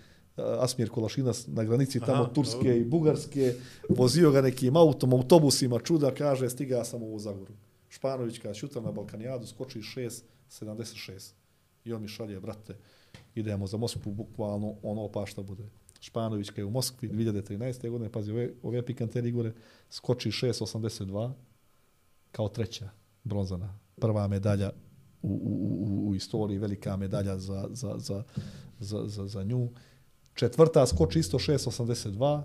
[0.59, 2.75] Asmir Kolašinas na granici tamo Aha, Turske dobro.
[2.75, 3.55] i Bugarske,
[3.89, 7.55] vozio ga nekim autom, autobusima, čuda, kaže, stiga sam u Zagoru.
[7.89, 11.38] Španović kada šuta na Balkanijadu, skoči 6.76.
[11.89, 12.77] I on mi šalje, brate,
[13.35, 15.65] idemo za Moskvu, bukvalno ono pa šta bude.
[16.01, 17.91] Španović je u Moskvi 2013.
[17.91, 19.53] godine, pazi, ove, ove pikanteri gore,
[19.91, 21.33] skoči 6.82
[22.33, 22.91] kao treća
[23.25, 23.79] bronzana.
[23.97, 24.71] Prva medalja
[25.23, 28.23] u, u, u, u istoriji, velika medalja za, za, za,
[28.79, 29.69] za, za, za nju.
[30.35, 32.43] Četvrta skoči isto 6.82,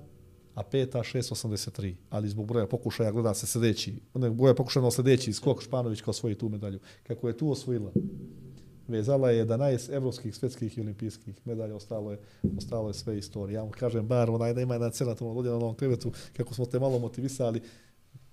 [0.56, 1.96] a peta 6.83.
[2.10, 6.12] Ali zbog broja pokušaja gleda se sljedeći, ne, broja pokušaja na sljedeći skok Španović kao
[6.12, 6.80] osvoji tu medalju.
[7.04, 7.92] Kako je tu osvojila,
[8.88, 12.20] vezala je 11 evropskih, svjetskih i olimpijskih medalja, ostalo je,
[12.58, 13.56] ostalo je sve istorije.
[13.56, 16.66] Ja mu kažem, bar onaj da ima jedan cenatom ovdje na ovom krevetu, kako smo
[16.66, 17.62] te malo motivisali,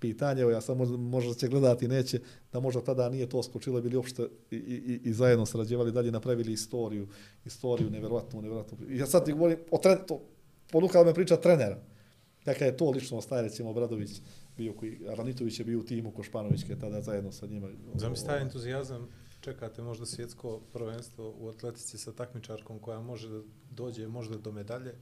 [0.01, 2.19] pitanje, ja sam možda, možda će gledati, neće,
[2.53, 6.53] da možda tada nije to skočilo, bili uopšte i, i, i zajedno sarađevali dalje, napravili
[6.53, 7.07] istoriju,
[7.45, 8.77] istoriju nevjerovatnu, nevjerovatnu.
[8.89, 10.21] I ja sad ti govorim o tren, to,
[10.71, 11.77] ponukala me priča trenera.
[12.45, 14.21] Kakav je to lično ostaje, recimo, Obradović,
[14.57, 17.67] bio koji, Ranitović je bio u timu Košpanovićke, tada zajedno sa njima.
[17.95, 19.07] Zamisli taj entuzijazam,
[19.41, 23.41] čekate možda svjetsko prvenstvo u atletici sa takmičarkom koja može da
[23.71, 24.95] dođe možda do medalje.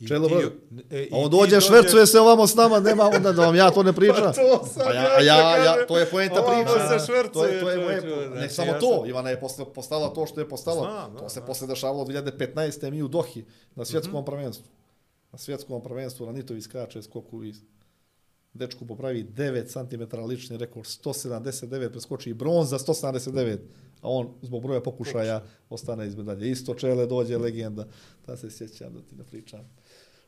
[0.00, 0.56] I Čelo, ti- brate.
[0.92, 3.54] e, i A on dođe, dođe- švercuje se ovamo s nama, nema onda da vam
[3.54, 4.16] ja to ne pričam.
[4.16, 6.88] Pa to sam Pa ja, ja a ja, ja, to je poenta Ovamo priče.
[6.90, 9.30] se švercuje, to je, to je moje, čovječe, ne znači, samo ja to, sam- Ivana
[9.30, 10.80] je posle, postala to što je postala.
[10.82, 11.46] Znam, to da, se da.
[11.46, 12.90] posle dešavalo 2015.
[12.90, 13.44] mi u Dohi,
[13.74, 14.24] na svjetskom Mhm.
[14.26, 14.66] prvenstvu.
[15.32, 17.54] Na svjetskom prvenstvu Ranitović skače skoku i
[18.58, 23.58] dečku popravi 9 cm lični rekord, 179, preskoči i bronza 179,
[24.00, 26.50] a on zbog broja pokušaja ostane iz medalje.
[26.50, 27.86] Isto čele dođe legenda,
[28.26, 29.60] da se sjećam da ti ne pričam.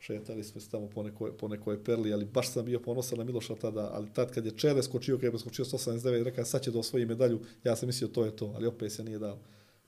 [0.00, 3.24] Šetali smo se tamo po nekoj, po nekoj perli, ali baš sam bio ponosan na
[3.24, 6.70] Miloša tada, ali tad kad je Čele skočio, kad je skočio 179, rekao sad će
[6.70, 9.38] da osvoji medalju, ja sam mislio to je to, ali opet se nije dao.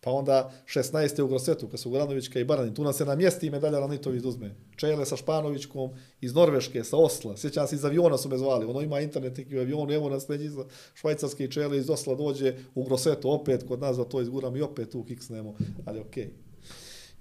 [0.05, 1.23] Pa onda 16.
[1.23, 4.25] u Grosetu, kad su Goranovićka i Baranin, tu nam se na mjesti i medalja Ranitović
[4.25, 4.55] uzme.
[4.77, 7.37] Čele sa Španovićkom iz Norveške, sa Osla.
[7.37, 8.67] Sjećam se, iz aviona su me zvali.
[8.67, 10.65] Ono ima internet neki u avionu, evo nas neđi za
[10.95, 14.91] švajcarske Čele iz Osla dođe u Grosetu, opet kod nas za to izguram i opet
[14.91, 15.55] tu kiksnemo.
[15.85, 16.31] Ali okej.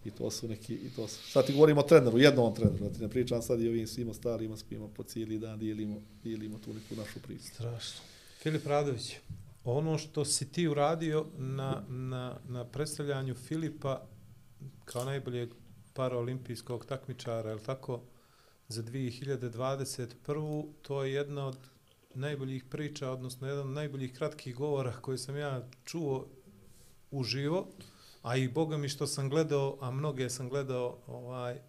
[0.05, 1.31] I to su neki, i to su.
[1.31, 4.13] Sad ti govorimo o treneru, jednom treneru, da ti ne pričam sad i ovim svim
[4.13, 7.45] starima s kojima po cijeli dan dijelimo, dijelimo tu neku našu priču.
[7.45, 8.01] Strašno.
[8.39, 9.15] Filip Radović,
[9.63, 14.07] ono što si ti uradio na, na, na predstavljanju Filipa
[14.85, 15.49] kao najboljeg
[15.93, 18.01] paraolimpijskog takmičara, je tako,
[18.67, 20.65] za 2021.
[20.81, 21.57] To je jedna od
[22.13, 26.27] najboljih priča, odnosno jedan od najboljih kratkih govora koje sam ja čuo
[27.11, 27.67] uživo,
[28.21, 31.59] a i boga mi što sam gledao, a mnoge sam gledao ovaj,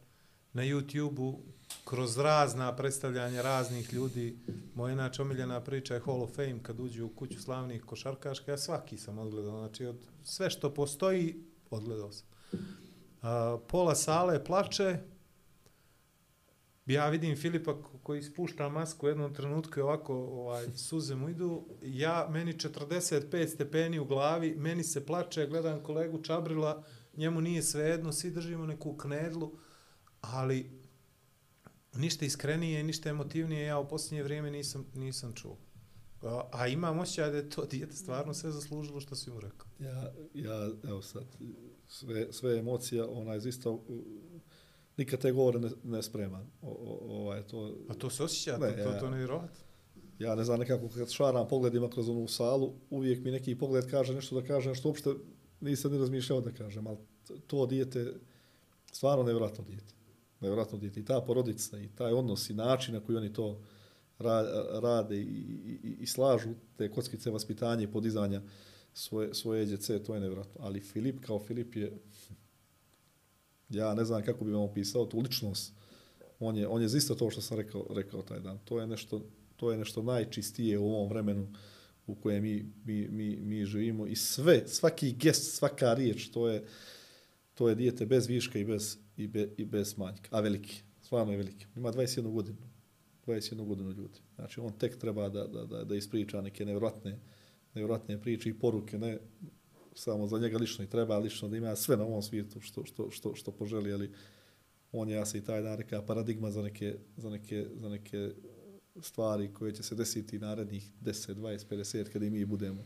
[0.52, 1.40] na YouTube-u
[1.84, 4.36] kroz razna predstavljanja raznih ljudi.
[4.74, 8.50] Moja inače omiljena priča je Hall of Fame kad uđu u kuću slavnih košarkaška.
[8.50, 9.58] Ja svaki sam odgledao.
[9.58, 12.26] Znači, od sve što postoji, odgledao sam.
[13.22, 14.98] A, pola sale plače.
[16.86, 21.64] Ja vidim Filipa koji spušta masku u jednom trenutku i ovako ovaj, suze mu idu.
[21.82, 26.82] Ja, meni 45 stepeni u glavi, meni se plače, gledam kolegu Čabrila,
[27.16, 29.52] njemu nije svejedno, svi držimo neku knedlu,
[30.20, 30.81] ali
[31.94, 35.56] ništa iskrenije, ništa emotivnije ja u posljednje vrijeme nisam, nisam čuo.
[36.22, 39.66] A, a imam osjećaj da je to dijete stvarno sve zaslužilo što si mu rekao.
[39.78, 41.24] Ja, ja, evo sad,
[41.88, 43.84] sve, sve emocija, onaj, isto,
[44.96, 46.46] nikad te govore ne, ne spreman.
[46.62, 49.64] O, o, ovaj, to, A to se osjeća, Ne, to, to, to nevjerovatno.
[50.18, 54.14] ja ne znam, nekako kad šaram pogledima kroz onu salu, uvijek mi neki pogled kaže
[54.14, 55.10] nešto da kažem, što uopšte
[55.60, 56.98] nisam ni razmišljao da kažem, ali
[57.46, 58.12] to dijete,
[58.92, 59.94] stvarno nevjerojatno dijete.
[60.42, 60.78] Nevjerojatno.
[60.96, 63.60] I ta porodica, i taj odnos, i način na koji oni to
[64.18, 64.42] ra,
[64.80, 65.24] rade i,
[65.82, 68.42] i, i, slažu te kockice vaspitanja i podizanja
[68.94, 70.60] svoje, svoje djece, to je nevjerojatno.
[70.64, 71.98] Ali Filip kao Filip je,
[73.68, 75.72] ja ne znam kako bi vam opisao tu ličnost,
[76.40, 78.58] on je, on je isto to što sam rekao, rekao taj dan.
[78.64, 79.22] To je nešto,
[79.56, 81.48] to je nešto najčistije u ovom vremenu
[82.06, 86.64] u kojem mi, mi, mi, mi živimo i sve, svaki gest, svaka riječ, to je,
[87.54, 91.32] to je dijete bez viška i bez, i, be, i bez manjka, a veliki, stvarno
[91.32, 91.66] je veliki.
[91.76, 92.58] Ima 21 godinu,
[93.26, 94.18] 21 godinu ljudi.
[94.34, 97.18] Znači on tek treba da, da, da, da ispriča neke nevjerojatne,
[97.74, 99.18] nevjerojatne priče i poruke, ne
[99.94, 103.10] samo za njega lično i treba lično da ima sve na ovom svijetu što, što,
[103.10, 104.10] što, što poželi, ali
[104.92, 108.30] on je, ja se i taj dan reka, paradigma za neke, za neke, za neke
[109.00, 112.84] stvari koje će se desiti narednih 10, 20, 50, kada i mi budemo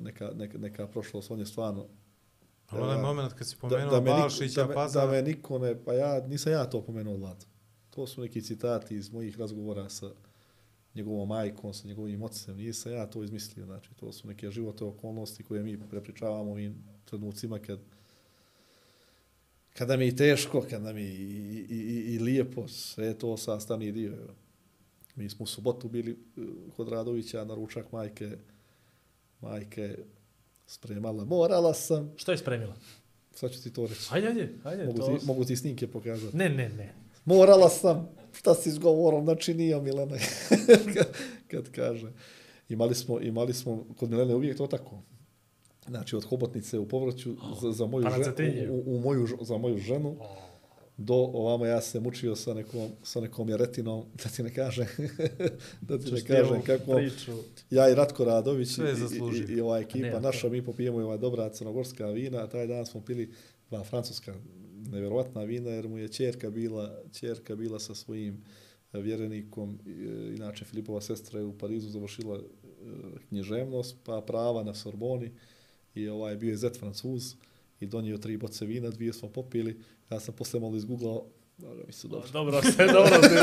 [0.00, 1.86] neka, neka, neka prošlost, on je stvarno
[2.68, 5.22] Ali onaj da- moment kad si da, pomenuo da, niko- Balšića, da, me, da me
[5.22, 7.44] niko ne, pa ja, nisam ja to pomenuo Vlad.
[7.90, 10.10] To su neki citati iz mojih razgovora sa
[10.94, 15.42] njegovom majkom, sa njegovim ocem, nisam ja to izmislio, znači to su neke živote okolnosti
[15.42, 16.74] koje mi prepričavamo u ovim
[17.04, 17.78] trenucima kad
[19.74, 21.26] kada mi je teško, kada mi je i,
[21.68, 24.16] i, i, i lijepo, sve to sastavni dio.
[25.16, 26.40] Mi smo u subotu bili eh,
[26.76, 28.36] kod Radovića na ručak majke,
[29.40, 29.98] majke
[30.68, 31.24] spremala.
[31.24, 32.74] Morala sam, Što je spremila?
[33.34, 34.08] sad ću ti to reći.
[34.10, 34.84] Ajde, ajde, ajde.
[34.84, 35.06] Mogu to...
[35.18, 36.36] ti, mogu ti snimke pokazati.
[36.36, 36.94] Ne, ne, ne.
[37.24, 40.16] Morala sam, šta si izgovorom načinio Milena,
[40.94, 41.08] kad,
[41.50, 42.12] kad kaže.
[42.68, 45.02] Imali smo, imali smo, kod Milene uvijek to tako.
[45.88, 49.78] Znači, od hobotnice u povrću za, za, moju, Pa ženu, u, u moju, za moju
[49.78, 50.16] ženu,
[50.98, 54.86] do ovamo ja se mučio sa nekom, sa nekom jeretinom, da ti ne kaže,
[55.88, 57.32] da ti ne kažem ovu kako, Priču.
[57.70, 61.04] ja i Ratko Radović i, i, i, i ova ekipa Ne, naša, mi popijemo i
[61.04, 63.32] ova dobra crnogorska vina, taj dan smo pili
[63.70, 64.34] dva francuska
[64.90, 68.44] nevjerovatna vina, jer mu je čerka bila, čerka bila sa svojim
[68.92, 72.42] eh, vjerenikom, eh, inače Filipova sestra je u Parizu završila eh,
[73.28, 75.30] književnost, pa prava na Sorboni
[75.94, 77.34] i ovaj bio je zet francuz
[77.80, 79.80] i donio tri boce vina, dvije smo popili,
[80.10, 81.24] ja sam posle malo izgooglao,
[81.58, 82.28] Boga mi su dobro.
[82.32, 83.38] Dobro se, dobro se.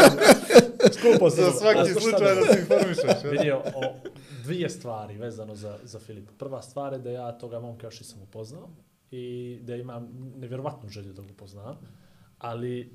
[0.93, 1.41] Skupo se.
[1.41, 3.03] za svaki A, slučaj da- se informišeš.
[3.23, 3.29] ja.
[3.31, 3.81] vidio o
[4.43, 6.31] dvije stvari vezano za, za Filipa.
[6.33, 8.69] Prva stvar je da ja toga momka još nisam upoznao
[9.11, 9.23] i
[9.61, 11.75] da imam nevjerovatnu želju da ga upoznam,
[12.37, 12.89] ali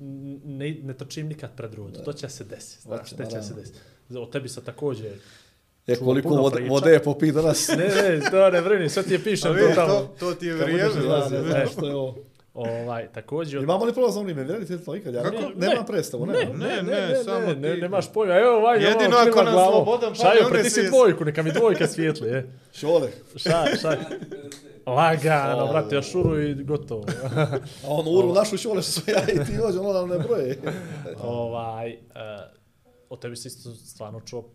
[0.45, 1.99] ne, ne trčim nikad pred rudu.
[1.99, 2.81] To će se desiti.
[2.81, 3.79] Znaš, Hoće, te će se desiti.
[4.11, 5.11] O tebi sa također
[5.87, 6.69] E, koliko vode, priča.
[6.69, 7.67] vode je popio danas.
[7.69, 9.93] Ne, ne, to ne brini, sve ti je pišem to tamo.
[9.93, 10.89] to, to ti je vrijeme.
[10.95, 12.17] da, da, znaš što je ovo.
[12.53, 13.63] Ovaj, također...
[13.63, 14.43] Imamo li prolaz za ime?
[14.43, 15.13] Vjerujte li to ikad?
[15.13, 15.67] Ja Ne, nemam, ne.
[15.67, 16.33] nemam predstavu, ne.
[16.33, 18.33] Ne, ne, samo ne, ne, ti- nemaš pojma.
[18.35, 19.71] Evo, ovaj, Jedino ovo, ako glavom.
[19.75, 22.51] Slobodan Šajo, onda pritisni svi- dvojku, neka mi dvojka svijetli, je.
[22.73, 23.09] Šole.
[23.37, 23.49] Ša,
[23.81, 23.97] ša.
[24.87, 27.05] Lagano, brate, još uru i gotovo.
[27.35, 30.57] A on uru našu šole što su ja i ti dođe, ono nam ne broje.
[31.19, 31.97] ovaj, uh,
[33.09, 34.49] o tebi se isto stvarno čuo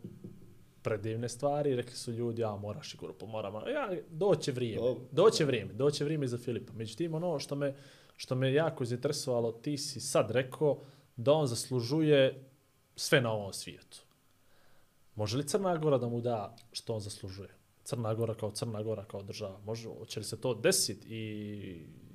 [0.86, 3.68] predivne stvari, rekli su ljudi, ja moraš i grupu, moramo.
[3.68, 4.82] Ja, doće vrijeme,
[5.12, 6.72] doće vrijeme, doće vrijeme za Filipa.
[6.72, 7.74] Međutim, ono što me,
[8.16, 10.78] što me jako zainteresovalo, ti si sad rekao
[11.16, 12.44] da on zaslužuje
[12.96, 13.98] sve na ovom svijetu.
[15.14, 17.50] Može li Crna Gora da mu da što on zaslužuje?
[17.84, 19.58] Crna Gora kao Crna Gora kao država.
[19.64, 21.22] Može, će li se to desiti i,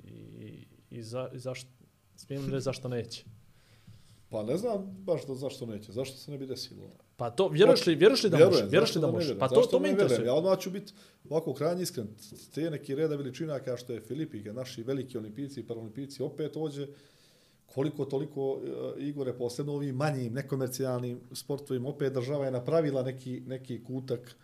[0.04, 1.68] i, i, za, i zašto,
[2.16, 3.24] smijem li zašto neće?
[4.28, 6.90] Pa ne znam baš da, zašto neće, zašto se ne bi desilo.
[7.22, 8.48] Pa to, vjeruješ li, vjeruješ li da može?
[8.48, 9.38] Vjerujem, Vjeruješ zašto li da može?
[9.38, 10.26] Pa to, to me interesuje.
[10.26, 10.92] Ja odmah ću biti
[11.30, 12.08] ovako krajnji iskren.
[12.54, 16.56] Te neki reda veličina kao što je Filipi, kad naši veliki olimpijci i paralimpijci opet
[16.56, 16.86] ođe,
[17.66, 23.84] koliko toliko e, Igore, posebno ovim manjim, nekomercijalnim sportovima, opet država je napravila neki, neki
[23.84, 24.36] kutak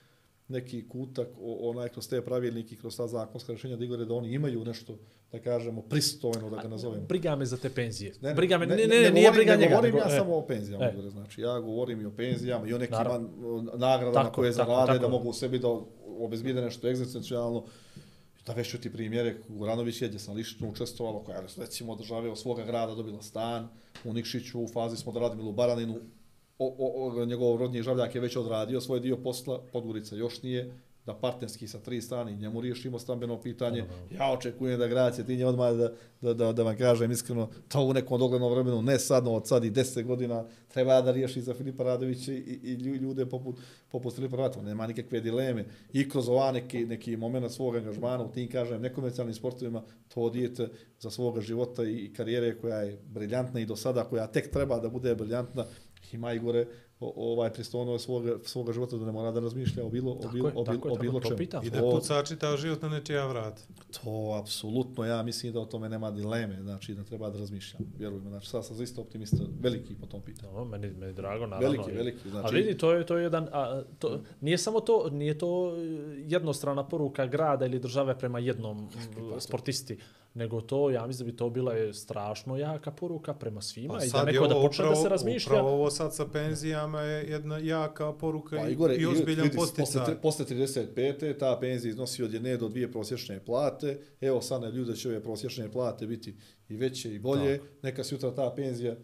[0.49, 4.33] neki kutak o, onaj kroz te pravilnike kroz ta zakonska rješenja da Igore da oni
[4.33, 4.99] imaju nešto
[5.33, 7.05] da kažemo pristojno da ga nazovemo.
[7.05, 8.13] Briga me za te penzije.
[8.21, 9.71] Ne, briga me, ne, ne, ne, govorim- nije briga ne njega.
[9.71, 10.19] govorim nego- ja e.
[10.19, 10.95] samo o penzijama, E.
[11.11, 13.29] Znači ja govorim i o penzijama i o nekim Naravno.
[13.75, 15.03] nagradama Tako, koje tako, zarade, tako.
[15.03, 15.69] da mogu sebi da
[16.19, 17.65] obezbijede nešto egzistencijalno.
[18.47, 22.31] Da već ti primjere, Guranović je gdje sam lično učestvovalo, koja je recimo od države
[22.31, 23.69] od svoga grada dobila stan,
[24.05, 25.99] u Nikšiću, u fazi smo da radimo u Baraninu,
[26.59, 30.73] o, o, o, njegov rodnji žavljak je već odradio svoj dio posla, Podgorica još nije,
[31.09, 33.85] da partnerski sa tri strane njemu riješimo stambeno pitanje.
[34.19, 37.93] Ja očekujem da grad Cetinje odmah da, da, da, da vam kažem iskreno, to u
[37.93, 41.55] nekom doglednom vremenu, ne sad, no od sad i deset godina, treba da riješi za
[41.55, 43.57] Filipa Radovića i, i lju- ljude poput,
[43.91, 44.63] poput Filipa Radovića.
[44.63, 45.65] Nema nikakve dileme.
[45.93, 49.83] I kroz ova neki, neki moment svog angažmana u tim, kažem, nekomercijalnim sportovima,
[50.15, 50.69] to dijete
[51.01, 54.89] za svoga života i karijere koja je briljantna i do sada, koja tek treba da
[54.89, 55.65] bude briljantna,
[56.13, 56.67] ima Igore
[57.01, 60.49] o, ovaj pristojno svoga, svoga života da ne mora da razmišlja o bilo, o bilo,
[60.49, 61.39] je, o bilo, o bilo to čemu.
[61.39, 61.65] pitam.
[61.67, 63.63] I da To- puca čitav život na nečija vrata.
[64.03, 64.11] To
[64.43, 68.49] apsolutno, ja mislim da o tome nema dileme, znači da treba da razmišljam, vjerujemo, znači
[68.49, 70.53] sad sam zaista optimista, veliki po tom pitanju.
[70.53, 71.69] No, meni, meni drago, naravno.
[71.71, 75.11] Veliki, veliki, znači- A vidi, to je, to je jedan, a, to, nije samo to,
[75.11, 75.75] nije to
[76.17, 78.89] jednostrana poruka grada ili države prema jednom
[79.39, 79.99] sportisti,
[80.35, 84.05] nego to, ja mislim da bi to bila je strašno jaka poruka prema svima A
[84.05, 85.53] i da neko da počne da upravo- se razmišlja.
[85.53, 89.57] Upravo ovo sad sa penzijama je jedna jaka poruka Pa i, Igore, i ozbiljan vidi,
[89.57, 90.01] posticaj.
[90.01, 91.39] Posle, posle 35.
[91.39, 93.99] ta penzija iznosi od jedne do dvije prosječne plate.
[94.21, 96.37] Evo sad na ljude će ove prosječne plate biti
[96.69, 97.61] i veće i bolje.
[97.83, 98.97] Neka se jutra ta penzija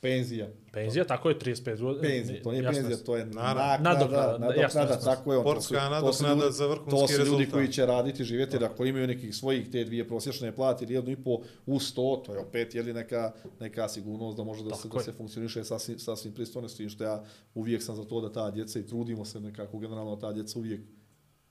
[0.00, 0.48] penzija.
[0.72, 2.02] Penzija, tako je 35 godina.
[2.04, 3.04] Penzija, to nije Jasno penzija, je.
[3.04, 4.96] to je naknada, Nadoknada, nadoknada, jasno, jasno.
[5.04, 5.44] tako je on.
[5.44, 7.52] to su- Sportska to su nadoknada ljudi- za vrhunski To su ljudi rezultat.
[7.52, 11.10] koji će raditi, živjeti, jer ako imaju nekih svojih te dvije prosječne plate ili jednu
[11.10, 11.36] i po
[11.66, 15.12] u sto, to je opet jeli neka, neka sigurnost da može da se, da se
[15.12, 17.24] funkcioniše sasvim, sasvim pristojno, s tim što ja
[17.54, 20.58] uvijek sam za to da ta djeca i trudimo se nekako generalno da ta djeca
[20.58, 20.80] uvijek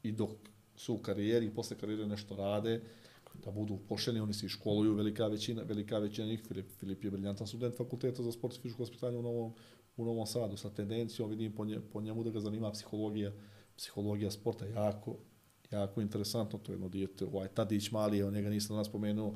[0.04, 0.30] i dok
[0.76, 2.82] su u karijeri i posle karijere nešto rade,
[3.46, 7.12] da budu pošteni, oni se i školuju, velika većina, velika većina njih, Filip, Filip je
[7.12, 9.54] briljantan student fakulteta za sport i fizičko vaspitanje u Novom,
[9.98, 13.32] u Novom Sadu, sa tendencijom, vidim po, nje, po njemu da ga zanima psihologija,
[13.78, 15.16] psihologija sporta, jako,
[15.72, 19.36] jako interesantno, to je jedno dijete, ovaj Tadić mali, on njega nisam nas spomenuo,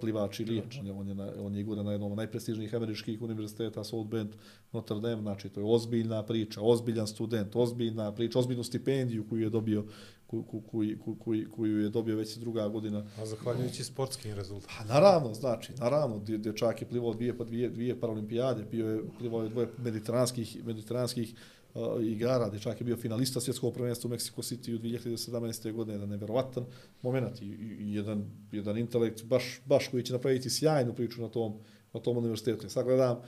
[0.00, 3.22] plivač ili on je, on je, na, on je igura na jednom od najprestižnijih američkih
[3.22, 4.30] univerziteta, South Bend,
[4.72, 9.50] Notre Dame, znači to je ozbiljna priča, ozbiljan student, ozbiljna priča, ozbiljnu stipendiju koju je
[9.50, 9.84] dobio
[10.30, 14.78] koju, koju, koju, koju, koju je dobio već druga godina A zahvaljujući sportskim rezultatima.
[14.78, 19.02] Pa naravno, znači, naravno, dje- dječak je plivao dvije, pa dvije, dvije paralimpijade, bio je,
[19.18, 21.34] plivao je dvoje mediteranskih, mediteranskih
[21.74, 25.72] uh, igara, dječak je bio finalista svjetskog prvenstva u Mexico City u 2017.
[25.72, 26.64] godine, jedan neverovatan
[27.02, 31.58] moment i, jedan, jedan intelekt baš, baš koji će napraviti sjajnu priču na tom,
[31.92, 32.68] na tom univerzitetu.
[32.68, 33.18] Sad gledam,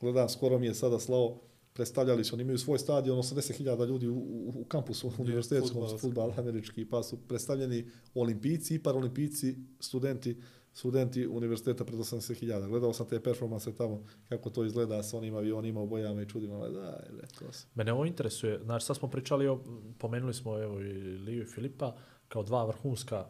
[0.00, 1.40] gledam, skoro mi je sada slao,
[1.78, 5.98] predstavljali su, oni imaju svoj stadion, 80.000 ljudi u, u, u kampusu univerzitetskom, fudbalski.
[5.98, 10.36] futbal američki, pa su predstavljeni olimpijci i paralimpijci, studenti,
[10.72, 12.68] studenti univerziteta pred 80.000.
[12.68, 16.68] Gledao sam te performanse tamo, kako to izgleda sa onim avionima u bojama i čudima,
[16.68, 17.70] da, rekao sam.
[17.74, 19.60] Mene ovo interesuje, znači sad smo pričali o,
[19.98, 21.96] pomenuli smo evo i Liju i Filipa
[22.28, 23.26] kao dva vrhunska,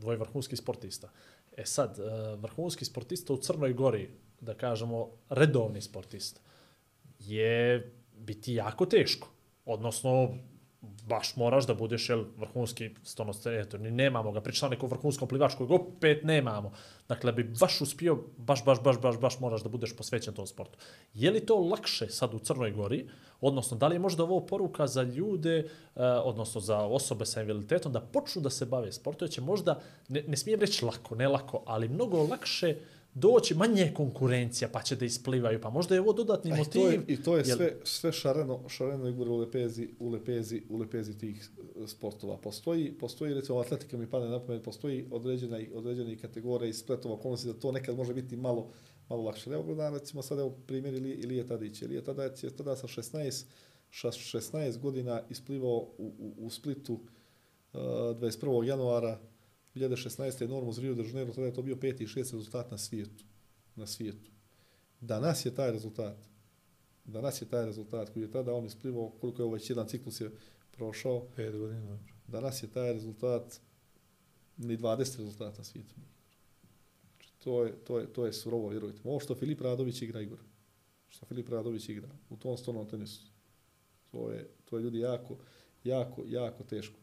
[0.00, 1.10] dvoje vrhunski sportista.
[1.56, 6.40] E sad, eh, vrhunski sportista u Crnoj Gori, da kažemo redovni sportista,
[7.30, 9.28] je biti jako teško.
[9.64, 10.34] Odnosno,
[11.08, 13.80] baš moraš da budeš jel, vrhunski stonosteretor.
[13.80, 16.72] Ni nemamo ga, pričala neko vrhunskom plivačku, kojeg opet nemamo.
[17.08, 20.78] Dakle, bi baš uspio, baš, baš, baš, baš, baš moraš da budeš posvećen tom sportu.
[21.14, 23.08] Je li to lakše sad u Crnoj Gori?
[23.40, 27.92] Odnosno, da li je možda ovo poruka za ljude, eh, odnosno za osobe sa invaliditetom,
[27.92, 31.28] da počnu da se bave sportom, jer će možda, ne, ne smijem reći lako, ne
[31.28, 32.74] lako, ali mnogo lakše
[33.18, 36.82] doći, manje je konkurencija, pa će da isplivaju, pa možda je ovo dodatni motiv.
[36.82, 40.62] to je, i to je jel- sve, sve šareno, šareno igre u lepezi, u lepezi,
[40.68, 41.50] u lepezi tih
[41.84, 42.36] e, sportova.
[42.36, 47.46] Postoji, postoji recimo atletika mi pada na pamet, postoji određena, određene kategorije i spletova okolnosti
[47.48, 48.68] da to nekad može biti malo,
[49.08, 49.50] malo lakše.
[49.50, 51.82] Evo gledam recimo sad evo primjer Ilije, Ilije Tadić.
[51.82, 53.44] Ilije Tadić je tada sa 16,
[53.92, 58.64] sa 16 godina isplivao u, u, u Splitu uh, 21.
[58.64, 59.18] januara
[59.78, 60.48] 2016.
[60.48, 63.24] normu za Rio de Janeiro, tada je to bio peti i šesti rezultat na svijetu.
[63.76, 64.30] Na svijetu.
[65.00, 66.28] Danas je taj rezultat
[67.08, 70.30] danas je taj rezultat koji je tada on isplivao, koliko je već jedan ciklus je
[70.70, 71.80] prošao, Pet godina.
[71.80, 72.04] dobro.
[72.26, 73.60] danas je taj rezultat
[74.56, 75.94] ni 20 rezultata na svijetu.
[75.94, 79.00] Znači, to je, to je, to je surovo, vjerujte.
[79.04, 80.38] Ovo što Filip Radović igra Igor,
[81.08, 83.22] što Filip Radović igra u tom stolnom tenisu,
[84.10, 85.36] to je, to je ljudi jako,
[85.84, 86.98] jako, jako teško.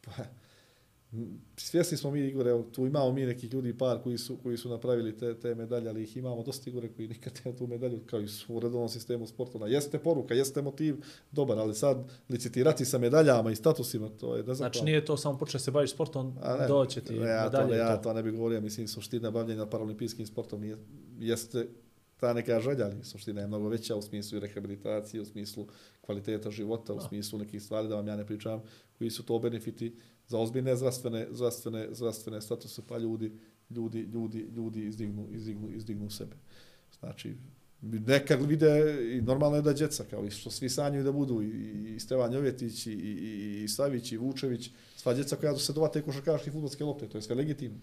[0.00, 0.12] Pa,
[1.56, 4.68] svjesni smo mi Igore, evo, tu imamo mi nekih ljudi par koji su, koji su
[4.68, 8.20] napravili te, te medalje, ali ih imamo dosta Igore koji nikad ne tu medalju, kao
[8.20, 9.58] i u redovnom sistemu sporta.
[9.58, 10.96] Ona Jeste poruka, jeste motiv,
[11.30, 14.84] dobar, ali sad licitirati sa medaljama i statusima, to je ne znam Znači kako.
[14.84, 17.76] nije to samo počne se baviš sportom, ne, doće ti ne, ja, to, medalje ne,
[17.76, 18.02] i ja to.
[18.02, 20.76] to ne bih govorio, mislim, suština bavljenja paralimpijskim sportom nije,
[21.18, 21.68] jeste
[22.16, 25.66] ta neka želja, ali suština je mnogo veća u smislu rehabilitacije, u smislu
[26.00, 28.62] kvaliteta života, u smislu nekih stvari, da vam ja ne pričam,
[28.98, 29.96] koji su to benefiti
[30.30, 33.32] za ozbiljne zdravstvene, zdravstvene, zdravstvene statuse, pa ljudi,
[33.70, 36.36] ljudi, ljudi, ljudi izdignu, izdignu, izdignu sebe.
[36.98, 37.34] Znači,
[37.82, 41.94] nekad vide i normalno je da djeca, kao i što svi sanjuju da budu, i,
[41.96, 46.50] i Stevan Jovjetić, i, i, i Savić, i Vučević, sva djeca koja se dovate košarkaške
[46.50, 47.78] i futbolske lopte, to je sve legitimno.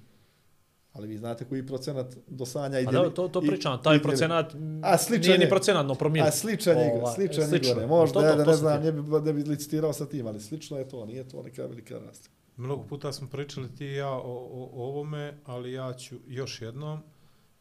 [0.97, 2.91] Ali vi znate koji procenat do sanja Pa ide.
[2.91, 5.49] da, to, to pričam, taj procenat A, sličan nije ni je.
[5.49, 6.23] procenat, no promil.
[6.23, 7.87] A sličan igre, Ovaj, sličan igre.
[7.87, 10.39] Možda, To, to, ja da ne znam, ne bi, ne bi licitirao sa tim, ali
[10.39, 12.35] slično je to, nije to neka velika razlika.
[12.57, 16.61] Mnogo puta smo pričali ti i ja o, o, o ovome, ali ja ću još
[16.61, 16.99] jednom.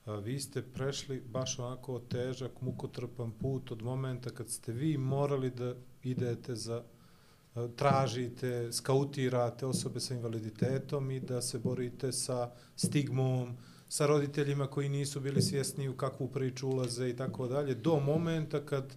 [0.05, 5.51] A, Vi ste prešli baš onako težak, mukotrpan put od momenta kad ste vi morali
[5.51, 6.83] da idete za
[7.77, 13.57] tražite, skautirate osobe sa invaliditetom i da se borite sa stigmom,
[13.89, 18.67] sa roditeljima koji nisu bili svjesni u kakvu priču ulaze i tako dalje, do momenta
[18.67, 18.97] kad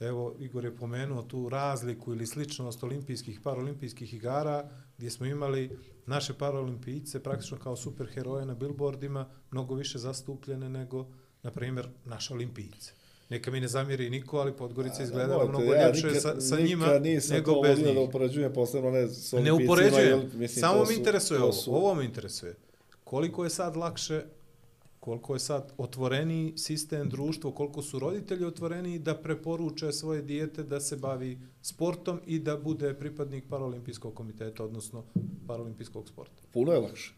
[0.00, 6.34] Evo, Igor je pomenuo tu razliku ili sličnost olimpijskih paralimpijskih igara, gdje smo imali naše
[6.34, 11.06] paralimpijce praktično kao superheroje na billboardima, mnogo više zastupljene nego,
[11.42, 12.92] na primjer, naše olimpijce.
[13.28, 16.86] Neka mi ne zamjeri niko, ali Podgorica izgledala Nemojte, mnogo ja ljepše sa, sa njima
[17.30, 17.94] nego bez njih.
[17.94, 21.52] da upoređujem posebno ne s Ne olimpijcima, upoređujem, jer, mislim, samo su- interesuje ovo.
[21.68, 22.54] Ovo me interesuje.
[23.04, 24.22] Koliko je sad lakše
[25.00, 30.80] koliko je sad otvoreni sistem društvo, koliko su roditelji otvoreni da preporuče svoje dijete da
[30.80, 35.04] se bavi sportom i da bude pripadnik Paralimpijskog komiteta, odnosno
[35.46, 36.42] Paralimpijskog sporta.
[36.52, 37.14] Puno je lakše.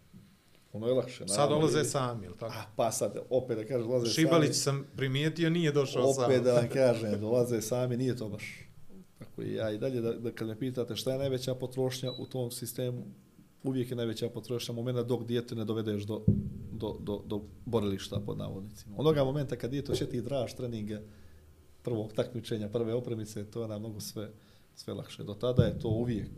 [0.73, 1.29] Puno je lakše.
[1.29, 2.55] Sad dolaze sami, je li tako?
[2.57, 4.79] Ah, pa sad, opet da kažem, dolaze Šibalić sami.
[4.79, 6.25] sam primijetio, nije došao sam.
[6.25, 8.69] Opet da vam kažem, dolaze sami, nije to baš.
[9.19, 12.27] Tako i ja i dalje, da, da kad me pitate šta je najveća potrošnja u
[12.27, 13.05] tom sistemu,
[13.63, 16.25] uvijek je najveća potrošnja momenta dok dijete ne dovedeš do,
[16.73, 18.95] do, do, do borilišta pod navodnicima.
[18.99, 21.01] Onoga momenta kad dijete osjeti draž treninga,
[21.83, 24.31] prvog takmičenja, prve opremice, to je nam mnogo sve,
[24.75, 25.25] sve lakše.
[25.25, 26.31] Do tada je to uvijek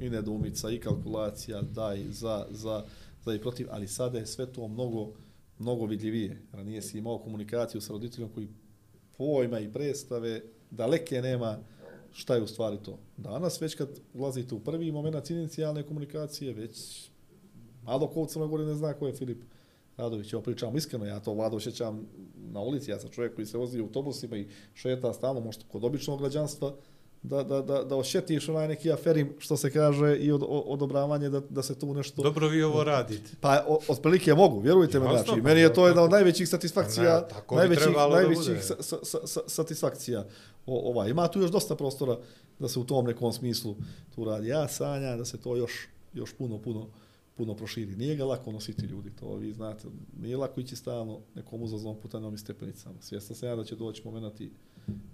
[0.00, 2.84] i nedumica, i kalkulacija, da i za, za,
[3.24, 5.12] za i protiv, ali sada je sve to mnogo,
[5.58, 6.42] mnogo vidljivije.
[6.52, 8.48] Ranije si imao komunikaciju sa roditeljom koji
[9.16, 11.58] pojma i predstave, daleke nema
[12.12, 12.98] šta je u stvari to.
[13.16, 17.08] Danas već kad ulazite u prvi moment inicijalne komunikacije, već
[17.82, 19.42] malo ko u Crnoj Gori ne zna ko je Filip
[19.96, 20.32] Radović.
[20.32, 22.06] Evo pričam iskreno, ja to vlado osjećam
[22.52, 25.84] na ulici, ja sam čovjek koji se vozi u autobusima i šeta stalno, možda kod
[25.84, 26.74] običnog građanstva,
[27.24, 31.30] da, da, da, da osjetiš onaj neki aferim, što se kaže, i od, od, odobravanje
[31.30, 32.22] da, da se tu nešto...
[32.22, 33.30] Dobro vi ovo radite.
[33.40, 37.20] Pa o- otprilike mogu, vjerujte me, znači, pa meni je to jedna od najvećih satisfakcija,
[37.20, 40.24] Pa ne, tako najvećih, najvećih sa, sa, sa, sa, satisfakcija.
[40.66, 41.08] O, ova.
[41.08, 42.18] Ima tu još dosta prostora
[42.58, 43.76] da se u tom nekom smislu
[44.14, 44.48] tu radi.
[44.48, 46.86] Ja sanja da se to još, još puno, puno,
[47.34, 47.96] puno proširi.
[47.96, 49.88] Nije ga lako nositi ljudi, to vi znate.
[50.20, 52.94] Nije lako ići stalno nekom uzaznom putanjom i stepenicama.
[53.00, 54.50] Svjestan sam ja da će doći moment i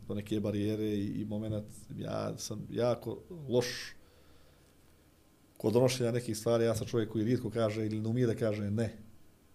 [0.09, 1.66] do neke barijere i, i moment,
[1.98, 3.18] ja sam jako
[3.48, 3.94] loš
[5.56, 8.70] kod donošenja nekih stvari, ja sam čovjek koji rijetko kaže ili ne umije da kaže
[8.70, 8.97] ne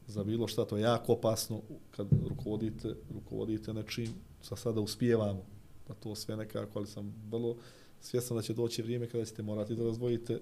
[0.08, 1.62] za bilo šta, to je jako opasno
[1.92, 5.46] kad rukovodite, rukovodite nečim, sa sada uspijevamo
[5.88, 7.56] da to sve nekako, ali sam vrlo
[8.02, 10.40] svjestan da će doći vrijeme kada ćete morati da razvojite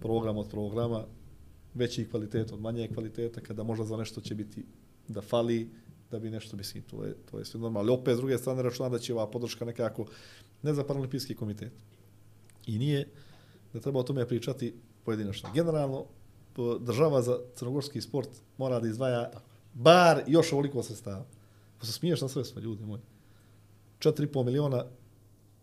[0.00, 1.04] program od programa,
[1.74, 4.64] veći kvalitet od manje kvaliteta, kada možda za nešto će biti
[5.08, 5.70] da fali,
[6.10, 7.78] da bi nešto, mislim, to je, to je sve normalno.
[7.80, 10.06] Ali opet, s druge strane, računam da će ova podrška nekako,
[10.62, 11.72] ne za paralimpijski komitet.
[12.66, 13.08] I nije
[13.72, 14.74] da treba o tome pričati
[15.04, 15.48] pojedinačno.
[15.54, 16.04] Generalno,
[16.80, 18.28] država za crnogorski sport
[18.58, 19.30] mora da izdvaja
[19.74, 21.24] bar još ovoliko sredstava.
[21.78, 23.00] Pa se smiješ na sredstva, ljudi moji.
[24.00, 24.84] 4,5 miliona,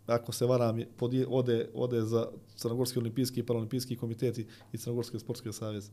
[0.08, 5.20] ako se varam, je- podije, ode, ode za Crnogorski olimpijski i paralimpijski komiteti i Crnogorski
[5.20, 5.90] sportski savez.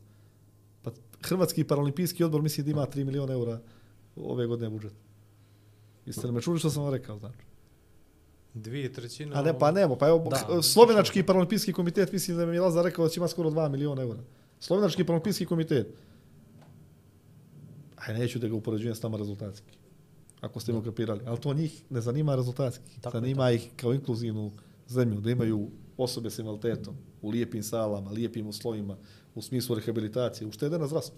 [0.83, 3.61] Pa Hrvatski paralimpijski odbor misli da ima 3 miliona eura
[4.15, 4.93] ove godine budžet.
[6.05, 7.37] Jeste li me čuli što sam vam rekao, znači?
[8.53, 9.35] Dvije trećine.
[9.35, 10.55] A ne, pa nemo, pa evo, Da.
[10.55, 13.69] da, Slovenački paralimpijski komitet, mislim da mi je Lazar rekao da će ima skoro 2
[13.69, 14.19] miliona eura.
[14.59, 15.87] Slovenački paralimpijski komitet.
[17.95, 19.71] Aj, neću da ga upoređujem s nama rezultatski.
[20.41, 21.21] Ako ste me ukapirali.
[21.25, 23.01] Ali to njih ne zanima rezultatski.
[23.01, 24.51] Tako zanima ih kao inkluzivnu
[24.87, 28.97] zemlju, da imaju osobe s invaliditetom u lijepim salama, lijepim uslovima,
[29.35, 31.17] u smislu rehabilitacije, uštede na zdravstvu.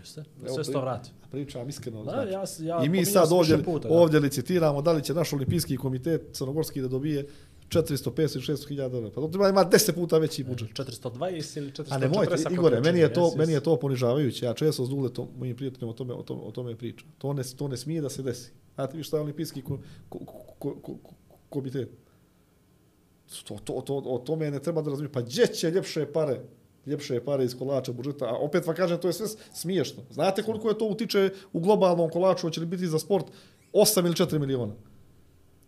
[0.00, 1.10] Jeste, Evo, sve se to vrati.
[1.30, 2.04] Pričam iskreno.
[2.04, 2.64] Da, znači.
[2.64, 3.94] ja, ja I mi sad ovdje, puta, da.
[3.94, 7.26] ovdje licitiramo da li će naš olimpijski komitet crnogorski da dobije
[7.68, 9.14] 400, 500 ili 600 hiljada dolara.
[9.14, 10.68] Pa to treba ima 10 puta veći budžet.
[10.70, 11.84] 420 ili 440.
[11.90, 14.46] A ne mojte, Igore, meni je to, meni je to ponižavajuće.
[14.46, 17.08] Ja često s Duletom, mojim prijateljima o tome, o tome, o tome pričam.
[17.18, 18.52] To ne, to ne smije da se desi.
[18.74, 19.78] Znate vi šta je olimpijski ko,
[20.08, 21.14] ko, ko, ko, ko,
[21.48, 21.90] komitet?
[23.44, 25.12] To, to, to, o tome ne treba da razumije.
[25.12, 26.40] Pa gdje će ljepše pare
[26.90, 30.02] ljepše pare iz kolača budžeta, a opet vam kažem, to je sve smiješno.
[30.10, 33.26] Znate koliko je to utiče u globalnom kolaču, hoće li biti za sport
[33.72, 34.74] 8 ili 4 miliona?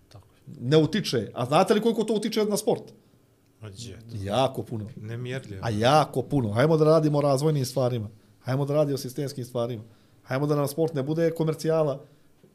[0.08, 0.28] Tako.
[0.60, 1.30] Ne utiče.
[1.34, 2.92] A znate li koliko to utiče na sport?
[3.62, 3.98] Gdje?
[4.12, 4.86] Jako puno.
[4.96, 5.60] Nemjerljivo.
[5.64, 6.52] A jako puno.
[6.52, 8.08] Hajmo da radimo razvojnim stvarima.
[8.40, 9.82] Hajmo da radimo sistemskim stvarima.
[10.22, 12.04] Hajmo da nam sport ne bude komercijala,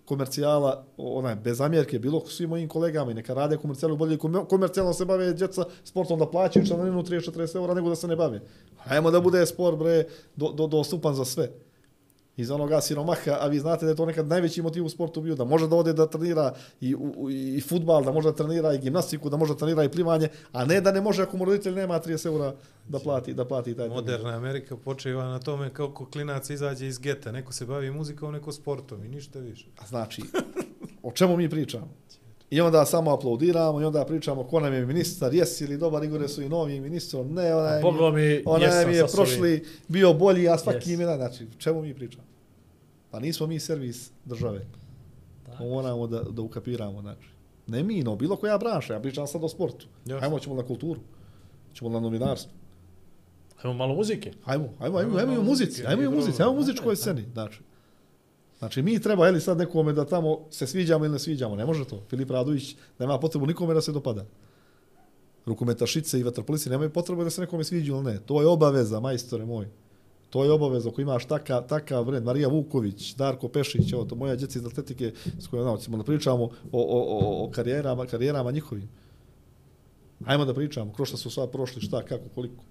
[0.07, 4.17] komercijala, onaj, bez zamjerke, bilo svim mojim kolegama i neka rade komercijalu bolje,
[4.49, 8.41] komercijalno se bave djeca sportom da plaćaju članarinu 30-40 eura nego da se ne bave.
[8.77, 10.05] Hajmo da bude sport, bre,
[10.35, 11.49] do, do, dostupan za sve.
[12.38, 15.35] Iz onoga siromaha, a vi znate da je to nekad najveći motiv u sportu bio,
[15.35, 18.77] da može da ode da trenira i, u, i futbal, da može da trenira i
[18.77, 21.76] gimnastiku, da može da trenira i plivanje, a ne da ne može ako mu roditelj
[21.76, 22.53] nema 30 eura
[22.88, 23.95] da plati, da plati taj trening.
[23.95, 27.31] Moderna Amerika počiva na tome kako klinac izađe iz geta.
[27.31, 29.65] Neko se bavi muzikom, neko sportom i ništa više.
[29.77, 30.22] A Znači,
[31.03, 31.88] o čemu mi pričamo?
[32.49, 36.28] I onda samo aplaudiramo i onda pričamo ko nam je ministar, jesi li dobar, Igore
[36.28, 40.57] su i novi ministrom, ne, onaj, mi, mi, onaj mi je prošli bio bolji, a
[40.57, 40.88] svaki Yes.
[40.88, 40.94] yes.
[40.94, 42.24] imena, znači, čemu mi pričamo?
[43.11, 44.65] Pa nismo mi servis države.
[45.45, 45.64] Tako.
[45.64, 47.28] Moramo da, da ukapiramo, znači.
[47.68, 49.88] Ne mi, no, bilo koja branša, ja pričam sad o sportu.
[50.06, 50.19] Jasno.
[50.19, 50.99] Hajmo, ćemo na kulturu,
[51.74, 52.52] ćemo na novinarstvo.
[53.64, 54.32] Ajmo malo muzike.
[54.44, 56.15] Hajmo, hajmo, hajmo, Ajmo hajmo i muzici, hajmo i igru.
[56.18, 56.95] muzici, hajmo u Ajmo, muzičkoj ajmo.
[56.95, 57.60] sceni, znači.
[58.59, 61.85] Znači, mi treba, eli sad nekome da tamo se sviđamo ili ne sviđamo, ne može
[61.85, 62.01] to.
[62.09, 64.25] Filip Radović nema potrebu nikome da se dopada.
[65.45, 68.19] Rukometašice i vaterpolici nemaju potrebu da se nekome sviđu ili ne.
[68.25, 69.67] To je obaveza, majstore moj.
[70.29, 72.23] To je obaveza ako imaš taka, takav vred.
[72.23, 76.03] Marija Vuković, Darko Pešić, evo to moja djeca iz atletike s kojom znamo, ćemo da
[76.03, 78.89] pričamo o, o, o, o karijerama, karijerama njihovim.
[80.25, 82.63] Ajmo da pričamo, kroz šta su sva prošli, šta, kako, koliko.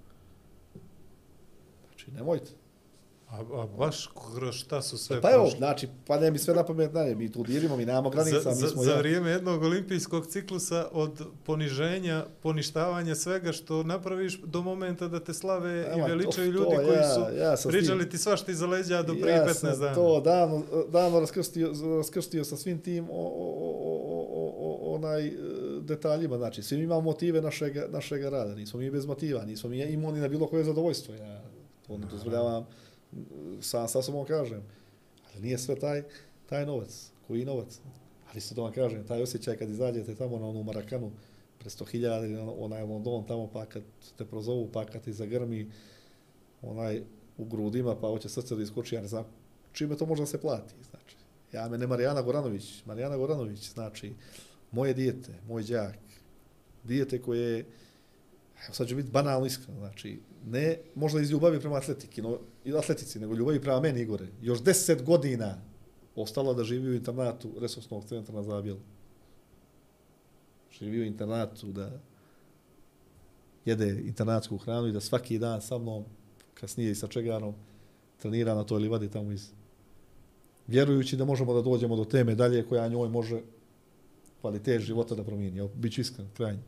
[1.88, 2.50] Znači, nemojte.
[3.28, 5.58] A, a baš kroz šta su sve Pa evo, prošli?
[5.58, 8.56] znači, padne mi sve na pamet, ne, mi tu dirimo, mi nemamo granica, za, mi
[8.56, 8.98] za, smo za ja.
[8.98, 15.72] vrijeme jednog olimpijskog ciklusa od poniženja, poništavanja svega što napraviš do momenta da te slave
[15.88, 18.18] i Ema, veličaju to- ljudi to koji ja- su ja sam s pričali tim- ti
[18.18, 19.94] svašta iza leđa do prije ja 15 sam dana.
[19.94, 25.32] to davno, davno raskrstio, raskrstio sa svim tim o, o, o, o, o, onaj e,
[25.80, 26.36] detaljima.
[26.36, 28.54] Znači, svi imamo motive našega, našega rada.
[28.54, 31.14] Nismo mi bez motiva, nismo mi imuni na bilo koje zadovoljstvo.
[31.14, 31.42] Ja
[31.86, 32.66] to ne dozvoljavam,
[33.60, 34.62] sam sa sobom kažem.
[35.32, 36.02] Ali nije sve taj,
[36.48, 37.10] taj novac.
[37.26, 37.80] Koji novac?
[38.30, 41.10] Ali se to vam kažem, taj osjećaj kad izađete tamo na onu Marakanu,
[41.58, 43.82] pre 100.000 ili na onaj London tamo, pa kad
[44.18, 45.70] te prozovu, pa kad ti zagrmi,
[46.62, 47.02] onaj
[47.38, 49.24] u grudima, pa hoće srce da iskoči, ja ne znam
[49.76, 50.74] čime to može da se plati.
[50.90, 51.16] Znači,
[51.52, 54.12] ja mene Marijana Goranović, Marijana Goranović, znači,
[54.72, 55.98] moje dijete, moj đak,
[56.84, 57.58] dijete koje je,
[58.64, 62.74] evo sad ću biti banalno iskreno, znači, ne možda iz ljubavi prema atletiki, no, i
[62.76, 64.26] atletici, nego ljubavi prema meni, Igore.
[64.42, 65.58] Još deset godina
[66.16, 68.80] ostalo da živi u internatu resursnog centra na Zabijelu.
[70.78, 71.90] Živi u internatu da
[73.64, 76.04] jede internatsku hranu i da svaki dan sa mnom,
[76.54, 77.54] kasnije i sa Čeganom,
[78.18, 79.50] trenira na toj livadi tamo iz
[80.66, 83.40] vjerujući da možemo da dođemo do te medalje koja njoj može
[84.40, 85.58] kvalitet života da promijeni.
[85.58, 86.62] Evo, bit ću iskren, krajnje.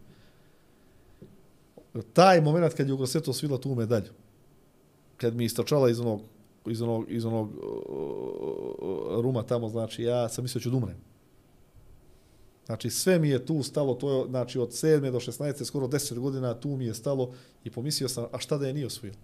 [2.02, 4.10] Taj moment kad je Ugroseto svila tu medalju,
[5.16, 6.20] kad mi istračala iz onog,
[6.66, 10.96] iz onog, iz onog uh, ruma tamo, znači ja sam mislio da ću da umrem.
[12.66, 15.10] Znači sve mi je tu stalo, to je znači od 7.
[15.10, 15.64] do 16.
[15.64, 17.32] skoro 10 godina tu mi je stalo
[17.64, 19.18] i pomislio sam, a šta da je nije osvojila?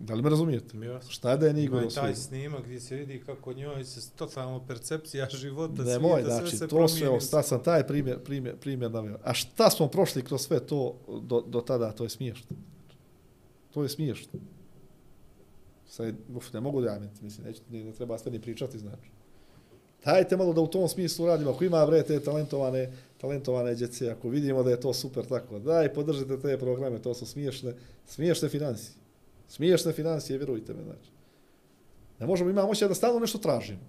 [0.00, 0.78] Da li me razumijete?
[0.78, 1.10] Jasno.
[1.10, 2.02] Šta da je nije Ima osvojila?
[2.02, 6.56] taj snimak gdje se vidi kako njoj se totalno percepcija života, Ne moj, svijeta, znači,
[6.56, 7.16] sve se to sve, promijeni.
[7.16, 9.18] osta sam taj primjer, primjer, primjer naveo.
[9.24, 12.56] A šta smo prošli kroz sve to do, do tada, to je smiješno.
[13.74, 14.40] To je smiješno.
[15.88, 19.10] Sad, uf, ne mogu da ja mislim, neću, ne, ne treba sve ni pričati, znači.
[20.04, 24.28] Dajte malo da u tom smislu radimo, ako ima bre te talentovane, talentovane djece, ako
[24.28, 27.74] vidimo da je to super tako, daj podržite te programe, to su smiješne,
[28.06, 28.99] smiješne financije.
[29.50, 31.10] Smiješne financije, vjerujte me, znači.
[32.18, 33.80] Ne možemo, imamo osjećaj da stalno nešto tražimo.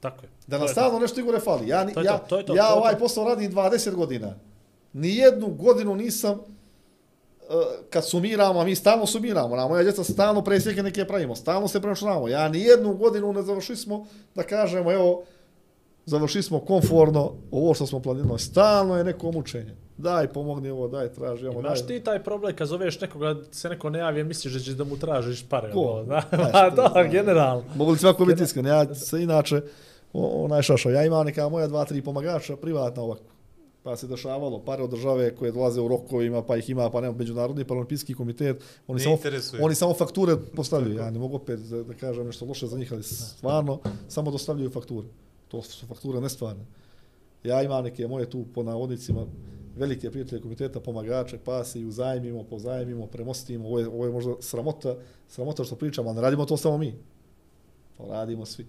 [0.00, 0.28] Tako je.
[0.46, 1.68] Da To nam stalno nešto Igore fali.
[1.68, 2.98] Ja, To ja, to, to je to, ja to ovaj to.
[2.98, 4.34] posao radim 20 godina.
[4.92, 7.56] Nijednu godinu nisam uh,
[7.90, 11.80] kad sumiramo, a mi stalno sumiramo, na moja djeca stalno presjeke neke pravimo, stalno se
[11.80, 12.28] preračunamo.
[12.28, 15.24] Ja nijednu godinu ne završili smo da kažemo, evo,
[16.06, 18.38] završili smo konforno ovo što smo planirali.
[18.38, 19.74] Stalno je neko mučenje.
[19.98, 21.86] Daj, pomogni ovo, daj, traži ovo, Imaš daj.
[21.88, 24.96] ti taj problem kad zoveš nekoga, se neko ne javi, misliš da ćeš da mu
[24.96, 25.72] tražiš pare.
[25.72, 25.80] Ko?
[25.80, 26.22] ono, Da,
[26.76, 27.10] da, znam.
[27.10, 27.64] generalno.
[27.74, 28.66] Mogu li svako biti iskren?
[28.66, 29.62] Ja se inače,
[30.12, 33.22] onaj šašao, ja imam neka moja dva, tri pomagača, privatna ovako.
[33.82, 37.14] Pa se dešavalo, pare od države koje dolaze u rokovima, pa ih ima, pa nema
[37.14, 38.56] međunarodni paraolimpijski komitet,
[38.86, 39.64] oni Ne samo, interesuje.
[39.64, 40.96] oni samo fakture postavljaju.
[40.96, 43.78] Ja ne mogu opet da, da kažem nešto loše za njih, ali stvarno
[44.08, 45.08] samo dostavljaju fakture.
[45.50, 46.64] To su fakture nestvarne.
[47.44, 49.26] Ja imam neke moje tu po navodnicima
[49.76, 53.68] velike prijatelje komiteta, pomagače, pa se i uzajmimo, pozajmimo, premostimo.
[53.68, 54.96] Ovo je, ovo je možda sramota,
[55.28, 56.94] sramota što pričamo, ali ne radimo to samo mi.
[57.96, 58.66] To radimo svi.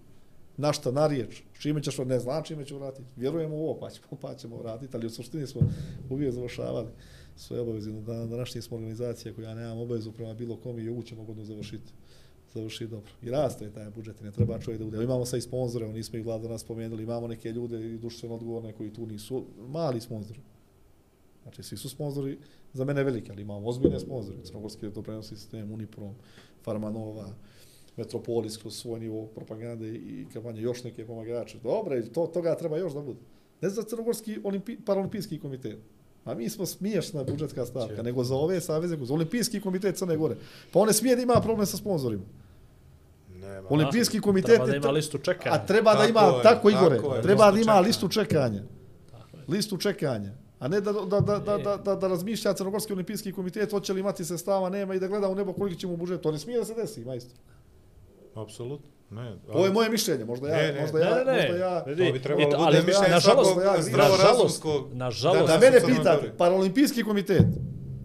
[0.57, 1.41] Na šta, na riječ.
[1.59, 3.07] Čime ćeš, ne znam čime ću vratiti.
[3.15, 5.61] Vjerujemo u ovo, pa ćemo, pa ćemo vratiti, ali u suštini smo
[6.09, 6.87] uvijek završavali
[7.35, 7.91] svoje obaveze.
[7.91, 11.93] Na današnji smo organizacija koja nemam obavezu prema bilo kom i ovu ćemo godinu završiti
[12.53, 13.11] završi dobro.
[13.21, 15.03] I raste je taj budžet, i ne treba čovjek da bude.
[15.03, 18.35] Imamo sad i sponzore, evo, nismo ih vlada nas spomenuli, imamo neke ljude i društveno
[18.35, 20.39] odgovorne koji tu nisu, mali sponzori.
[21.43, 22.37] Znači, svi su sponzori
[22.73, 24.37] za mene veliki, ali imamo ozbiljne sponzore.
[24.43, 26.15] Crnogorski doprinosni sistem, Uniprom,
[26.63, 27.27] Farmanova,
[27.97, 31.57] Metropolis kroz svoj nivo propagande i kampanje, još neke pomagače.
[31.63, 33.19] Dobre, to, toga treba još da bude.
[33.61, 35.79] Ne za Crnogorski olimpi, paralimpijski komitet.
[36.25, 40.35] A mi smo smiješna budžetska stavka, nego za ove saveze, za olimpijski komitet Crne Gore.
[40.73, 42.23] Pa one smije da ima problem sa sponzorima.
[43.41, 43.67] Nema.
[43.69, 44.55] Olimpijski komitet...
[44.55, 45.55] Treba da ima listu čekanja.
[45.55, 47.87] A treba da Tako ima, je, tako, Igore, tako je, treba da listu ima čekanja.
[47.87, 48.61] listu čekanja.
[49.47, 50.31] Listu čekanja.
[50.59, 53.99] A ne da, da, da, da, da, da, da razmišlja Crnogorski olimpijski komitet, hoće li
[53.99, 56.21] imati sestava, nema i da gleda u nebo koliko će mu budžet.
[56.21, 57.37] To ne smije da se desi, majstor.
[58.35, 58.87] Apsolutno.
[59.11, 61.33] Ne, Ovo je moje mišljenje, možda ja, Ne, ne, možda Ne, ja, ne, ne.
[61.41, 64.93] možda ja, Vidi, To bi trebalo bude ali mišljenje nažalost, svakog nažalost, zdravorazumskog.
[64.93, 67.45] nažalost, da Da mene pitate, paralimpijski komitet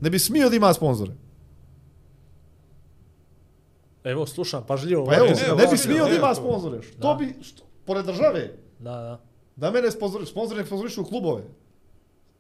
[0.01, 1.13] ne bi smio da ima sponzore.
[4.07, 5.05] Evo, slušam pažljivo.
[5.07, 6.79] Pa evo, ne, ne, ne, bi smio da ima to- sponzore.
[6.99, 7.15] Da.
[7.15, 9.21] bi, što, pored države, Da, da.
[9.57, 11.43] da mene sponzori, sponzori ne sponzorišu klubove.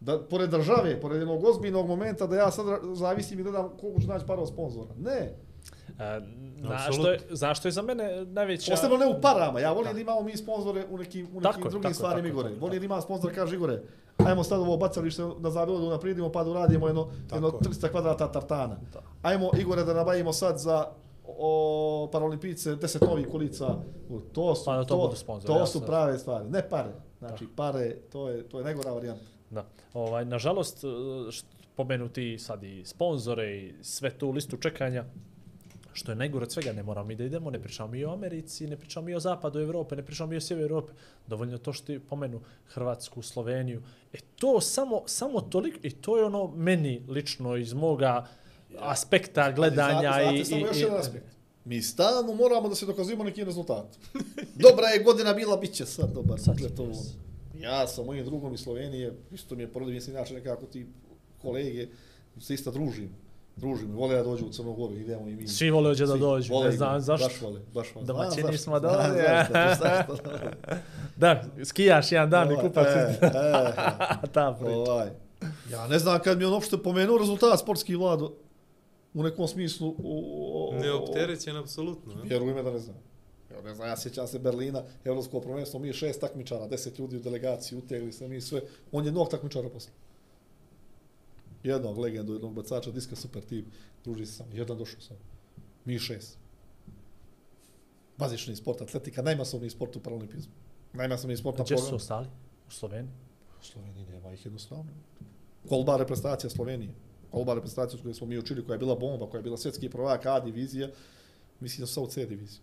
[0.01, 4.09] Da, pored države, pored jednog ozbiljnog momenta, da ja sad zavisim i gledam koliko ću
[4.09, 4.89] naći para od sponzora.
[4.99, 5.11] Ne.
[5.11, 5.33] E,
[6.57, 6.93] na, Apsolutno.
[6.93, 8.71] što je, znaš što je za mene najveća...
[8.71, 9.61] Posebno ne u parama.
[9.61, 12.19] Ja volim da imamo mi sponzore u nekim, u Tako nekim je, drugim tako stvarima
[12.21, 12.49] tako Igore.
[12.49, 13.83] tako Volim tako da ima sponsor, kaže Igore,
[14.19, 17.53] ajmo sad ovo bacalište na Zabelodu naprijedimo pa da uradimo jedno, jedno je.
[17.53, 18.77] 300 kvadrata tartana.
[18.93, 19.01] Da.
[19.23, 20.87] Ajmo Igore da nabavimo sad za
[21.28, 23.77] o, paralimpijice 10 novih kolica.
[24.32, 25.81] To su, Pa da to budu sponzori, to jasno.
[25.81, 26.90] su prave stvari, ne pare.
[27.19, 29.24] Znači pare, to je, to je najgora varijanta.
[29.51, 29.65] Da.
[29.94, 30.89] Ovaj, nažalost, e,
[31.77, 35.05] pomenuti sad i sponzore i sve tu listu čekanja,
[35.93, 38.66] što je najgore od svega, ne moramo mi da idemo, ne pričamo mi o Americi,
[38.66, 40.93] ne pričamo mi o zapadu Evrope, ne pričamo mi o sjeveru Evrope,
[41.27, 43.82] dovoljno to što ti pomenu Hrvatsku, Sloveniju.
[44.12, 48.27] E to samo, samo toliko, i to je ono meni lično iz moga
[48.78, 50.44] aspekta gledanja Znate, i...
[50.44, 51.27] samo i, još i- jedan aspekt.
[51.65, 53.86] Mi stalno moramo da se dokazujemo neki rezultat.
[54.66, 56.40] Dobra je godina bila, bit će sad dobar.
[56.40, 56.89] Sad će to.
[57.55, 60.86] Ja sa mojim drugom iz Slovenije, isto mi je porodično, mislim, inače nekako ti
[61.43, 61.86] kolege,
[62.40, 63.11] se isto družim.
[63.57, 65.48] Družim, vole da dođu u Crnu Goru, idemo i mi.
[65.48, 67.28] Svi vole da dođu, vole ne i znam zašto.
[67.28, 68.07] Baš vole, baš vole.
[68.07, 69.15] Domaćini smo znam dole.
[69.53, 70.16] zašto, zašto.
[71.16, 72.86] Da, skijaš jedan dan i Ovaj, kupac.
[72.86, 73.28] e, e,
[74.32, 74.73] Ta priča.
[74.73, 75.09] Ovaj.
[75.70, 78.32] Ja ne znam kad mi on uopšte pomenuo rezultat sportski vlado
[79.17, 79.89] u nekom smislu.
[79.89, 82.15] U, u, u, Neopterećen, apsolutno.
[82.15, 82.23] ne?
[82.23, 82.97] Vjeruj me da ne znam.
[83.51, 87.17] Ja ne znam, ja sjećam se Berlina, Evropsko prvenstvo, mi je šest takmičara, deset ljudi
[87.17, 88.61] u delegaciji, utegli se mi sve.
[88.93, 89.93] On je jednog takmičara posle.
[91.63, 93.65] Jednog legendu, jednog bacača, diska super tim,
[94.05, 95.17] druži se samo, jedan došao sam.
[95.85, 96.39] Mi šest.
[98.19, 100.53] Bazični sport, atletika, najmasovniji sport u paralimpizmu.
[100.93, 101.97] Najmasovniji sport na Gdje su programu.
[101.97, 102.27] ostali?
[102.69, 103.13] U Sloveniji?
[103.61, 104.91] U Sloveniji nema ih jednostavno.
[105.69, 106.95] Kolba reprezentacija Slovenije.
[107.31, 110.27] Kolba reprezentacija koju smo mi učili, koja je bila bomba, koja je bila svjetski prvak
[110.27, 110.89] A divizija,
[111.61, 112.61] mislim da su u C diviziji.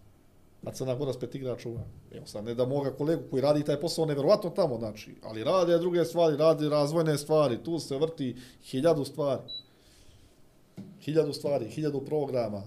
[0.65, 1.81] A Crna Gora spet igra čuva.
[2.11, 5.77] Evo sad, ne da moga kolegu koji radi taj posao nevjerovatno tamo, znači, ali rade
[5.77, 9.41] druge stvari, radi razvojne stvari, tu se vrti hiljadu stvari.
[11.01, 12.63] Hiljadu stvari, hiljadu programa.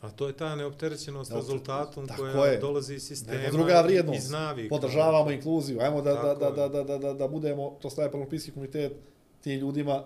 [0.00, 2.58] A to je ta neopterećenost Neopter- rezultatom koja je.
[2.58, 4.18] dolazi iz sistema Nego druga vrijednost.
[4.18, 4.68] iz navika.
[4.74, 5.80] Podržavamo inkluziju.
[5.80, 8.92] Ajmo da, da, da, da, da, da, da, da budemo, to staje Paralimpijski komitet,
[9.40, 10.04] tim ljudima,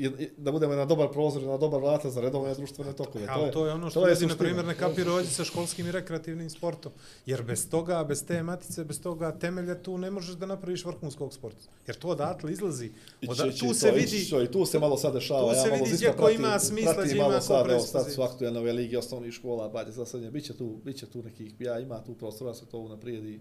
[0.00, 3.26] i, i, da budemo na dobar prozor, na dobar vrata za redovne društvene tokove.
[3.26, 5.86] To, to je ono što to je ljudi, na primjer, ne kapiraju ovdje sa školskim
[5.86, 6.92] i rekreativnim sportom.
[7.26, 11.34] Jer bez toga, bez te matice, bez toga temelja, tu ne možeš da napraviš vrhunskog
[11.34, 11.64] sporta.
[11.86, 12.90] Jer to odatle izlazi.
[13.28, 15.54] Oda, Ići, tu se vidi, ići, I tu se malo sad dešava.
[15.54, 18.60] tu se ja vidi gdje ko ima smisla, gdje ima ko evo, sad su aktuelne
[18.60, 21.78] ove lige osnovnih škola, bađe za sad, bit će tu, bit će tu nekih, ja
[21.78, 23.40] ima tu prostora da se to unaprijedi,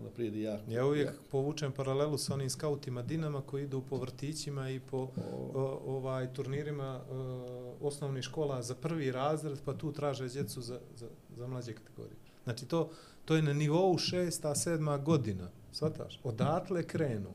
[0.00, 0.70] unaprijedi jako.
[0.70, 5.08] Ja uvijek povučem paralelu sa onim skautima Dinama koji idu po vrtićima i po
[5.54, 11.06] o, ovaj turnirima o, osnovnih škola za prvi razred, pa tu traže djecu za, za,
[11.36, 12.16] za mlađe kategorije.
[12.44, 12.90] Znači to,
[13.24, 16.20] to je na nivou šesta, sedma godina, shvataš?
[16.24, 17.30] Odatle krenu.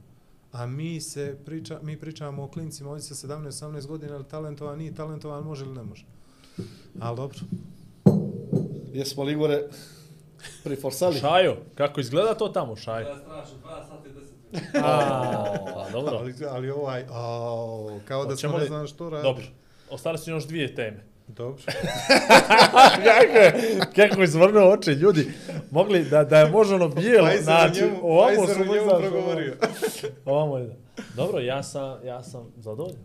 [0.52, 4.96] A mi se priča, mi pričamo o klincima ovdje sa 17-18 godina, ali talentovan nije
[4.96, 6.06] talentovan, može ili ne može.
[7.00, 7.40] Ali dobro.
[8.94, 9.64] Jesmo li Igore
[10.64, 11.20] priforsali?
[11.20, 13.08] Šajo, kako izgleda to tamo, Šajo?
[13.08, 14.16] Ja strašno, 2 sata i 10
[14.52, 14.88] minuta.
[14.88, 16.18] A, pa dobro.
[16.18, 19.24] Ali, ali ovaj, ao, kao da smo ne znam što radi.
[19.24, 19.44] Dobro.
[19.90, 21.04] Ostale su još dvije teme.
[21.28, 21.64] Dobro.
[23.06, 25.34] kako je, kako je izvrnuo oči, ljudi.
[25.72, 29.56] Mogli da, da je možda ono bijelo, znači, njemu, ovamo su njemu znaš, progovorio.
[30.26, 30.74] Ovamo je da.
[31.16, 33.00] Dobro, ja sam, ja sam zadovoljan.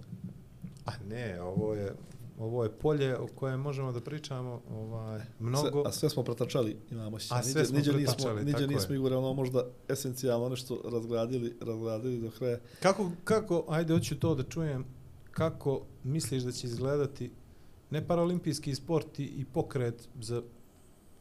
[0.87, 1.93] A ne, ovo je
[2.41, 5.71] ovo je polje o kojem možemo da pričamo ovaj mnogo.
[5.71, 7.35] Sve, a sve smo pretrčali, imamo se.
[7.35, 12.59] A sve smo niđe nismo, niđe nismo ono možda esencijalno nešto razgradili, razgradili do kraja.
[12.83, 14.85] Kako kako ajde hoću to da čujem
[15.31, 17.31] kako misliš da će izgledati
[17.91, 20.43] ne paraolimpijski sport i, i pokret za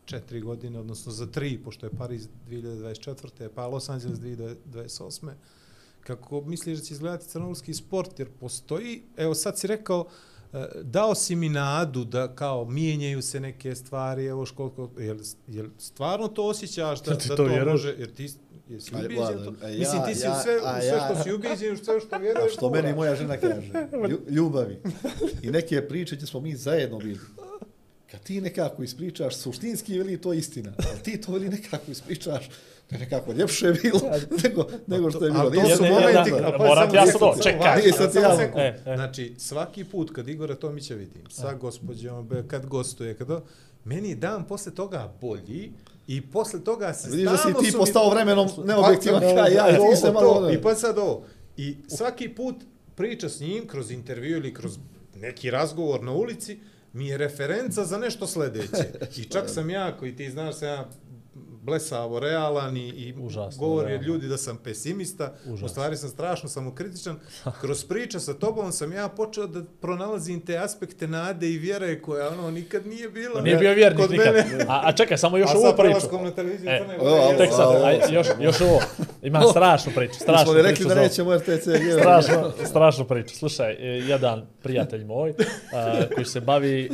[0.06, 3.50] četiri godine, odnosno za tri, pošto je Pariz 2024.
[3.56, 5.32] pa Los Angeles 2028.
[6.02, 8.20] Kako misliš da će izgledati crnogorski sport?
[8.20, 10.08] Jer postoji, evo sad si rekao,
[10.76, 15.18] dao si mi nadu da kao mijenjaju se neke stvari, evo školiko, jel,
[15.48, 18.30] jel stvarno to osjećaš da, da to može, jer ti
[18.70, 19.68] jesi ubijeđen Vlado, to?
[19.68, 21.78] ja- Mislim, ti si ja- u sve, a u sve ja- što si ubijeđen, u
[21.78, 23.72] sve što A vjeruješ, što meni moja žena kaže,
[24.10, 24.80] lju- ljubavi.
[25.42, 27.20] I neke priče gdje smo mi zajedno bili.
[28.12, 32.50] Kad ti nekako ispričaš, suštinski je li to istina, ali ti to veli nekako ispričaš,
[32.92, 34.00] nekako ljepše bilo
[34.44, 35.44] nego, nego što je bilo.
[35.44, 36.32] Ali to Nije su momenti...
[36.44, 37.82] a pa ti ja sad samo- čekaj.
[37.82, 38.58] Nije sad sekund.
[38.58, 38.96] E, e.
[38.96, 43.28] Znači, svaki put kad Igora Tomića vidim, sa gospođom, be- kad gostuje, kad
[43.84, 45.72] meni je dan posle toga bolji
[46.08, 49.36] i posle toga se Vidiš da si stalno ti su mi- postao vremenom neobjektivan Pa,
[49.36, 50.50] kao ja i ovo, ti se malo...
[50.54, 51.24] I pa sad ovo.
[51.58, 52.56] I svaki put
[52.96, 54.78] priča s njim kroz intervju ili kroz
[55.16, 56.60] neki razgovor na ulici,
[56.94, 58.86] mi je referenca za nešto sledeće.
[59.18, 60.90] I čak sam ja, koji ti znaš, sam ja
[61.62, 64.06] blesavo realan i, i Užasno govori realan.
[64.06, 65.66] ljudi da sam pesimista, Užasno.
[65.66, 67.20] u stvari sam strašno samokritičan.
[67.62, 72.30] Kroz priče sa tobom sam ja počeo da pronalazim te aspekte nade i vjere koja
[72.30, 73.42] ono nikad nije bila.
[73.42, 74.34] Nije bio vjernik Kod nikad.
[74.36, 74.66] mene.
[74.68, 75.84] A, a čekaj, samo još A ovu sad priču.
[75.86, 78.80] prelaskom na televiziju E, Crne o, Gore, Tek sad, aj, još, još ovo.
[79.22, 81.68] Ima strašnu priču, strašnu smo li rekli priču da nećemo RTC?
[82.00, 83.36] strašno, strašnu priču.
[83.36, 85.34] Slušaj, e, jedan prijatelj moj
[85.74, 86.90] a, koji se bavi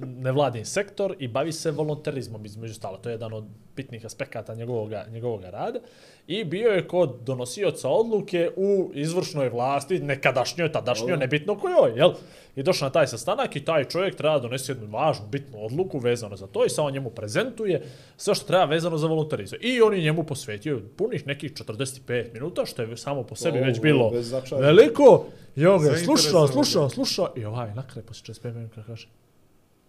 [0.00, 2.98] nevladin sektor i bavi se volonterizmom između stala.
[2.98, 3.44] To je jedan od
[3.76, 5.80] bitnih aspekata njegovog, rada.
[6.26, 12.12] I bio je kod donosioca odluke u izvršnoj vlasti, nekadašnjoj, tadašnjoj, nebitno kojoj, jel?
[12.56, 16.36] I došao na taj sastanak i taj čovjek treba donesi jednu važnu, bitnu odluku vezano
[16.36, 17.82] za to i sad on njemu prezentuje
[18.16, 19.58] sve što treba vezano za volonterizam.
[19.62, 23.64] I on je njemu posvetio punih nekih 45 minuta, što je samo po sebi O,
[23.64, 24.12] već bilo
[24.60, 25.26] veliko.
[25.56, 29.08] I on ga je slušao, slušao, slušao i ovaj na kraju posle 45 minuta kaže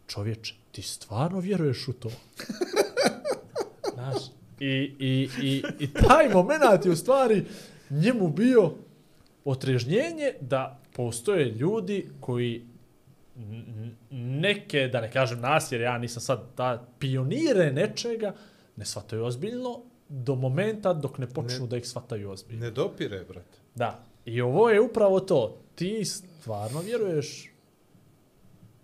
[0.07, 2.09] čovječe, ti stvarno vjeruješ u to?
[4.11, 4.23] Znaš,
[4.59, 7.45] i, i, i, i taj moment je u stvari
[7.89, 8.71] njemu bio
[9.45, 12.65] otrežnjenje da postoje ljudi koji
[14.11, 18.33] neke, da ne kažem nas, jer ja nisam sad da pionire nečega,
[18.75, 21.67] ne shvataju ozbiljno do momenta dok ne počnu Ne.
[21.67, 22.65] da ih shvataju ozbiljno.
[22.65, 23.57] Ne dopire, brate.
[23.75, 24.03] Da.
[24.25, 25.61] I ovo je upravo to.
[25.75, 27.51] Ti stvarno vjeruješ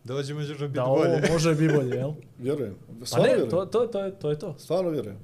[0.04, 1.22] Dođe da biti da ovo bolje.
[1.34, 2.12] može biti bolje, jel?
[2.40, 2.76] Vjerujem.
[3.00, 3.50] Pa Stvarno ne, vjerujem.
[3.50, 4.56] to, to, to, je, to je to.
[4.58, 5.18] Stvarno vjerujem.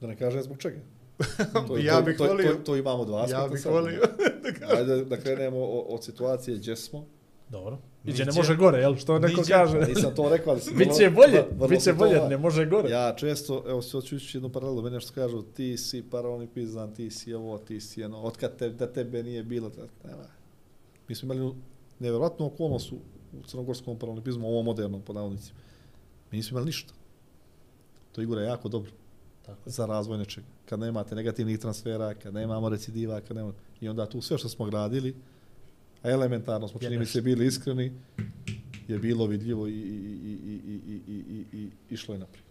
[0.00, 0.78] Da ne kažem zbog čega.
[1.68, 2.52] To, Ja to, bih to, volio.
[2.54, 3.42] To, to imamo dva aspekta.
[3.42, 4.00] Ja bih volio.
[4.78, 7.06] Ajde da krenemo od situacije gdje smo.
[7.48, 7.78] Dobro.
[8.04, 8.38] Iđe ne Niđe.
[8.38, 8.96] može gore, jel?
[8.96, 9.52] Što neko Niđe.
[9.52, 9.78] kaže.
[9.80, 12.90] Nisam to rekao, ali sam Biće bolje, biće to bolje, ne može gore.
[12.90, 17.10] Ja često, evo se hoću ići jednu paralelu, mene što kažu, ti si paraolimpizan, ti
[17.10, 20.24] si ovo, ti si jedno, otkad te, da tebe nije bilo, da, nema.
[21.08, 21.54] Mi smo imali
[21.98, 22.96] nevjerojatnu okolnost u,
[23.40, 23.98] u crnogorskom
[24.42, 25.58] u ovo modernom podavnicima.
[26.30, 26.94] Mi nismo imali ništa.
[28.12, 28.90] To igra je jako dobro.
[29.46, 30.46] Tako za razvoj nečega.
[30.68, 33.54] Kad nemate negativnih transfera, kad nemamo recidiva, kad nemamo...
[33.80, 35.14] I onda tu sve što smo gradili,
[36.02, 37.92] a elementarno smo čini mi se bili iskreni,
[38.88, 42.43] je bilo vidljivo i, i, i, i, i, i, i, i išlo je naprijed.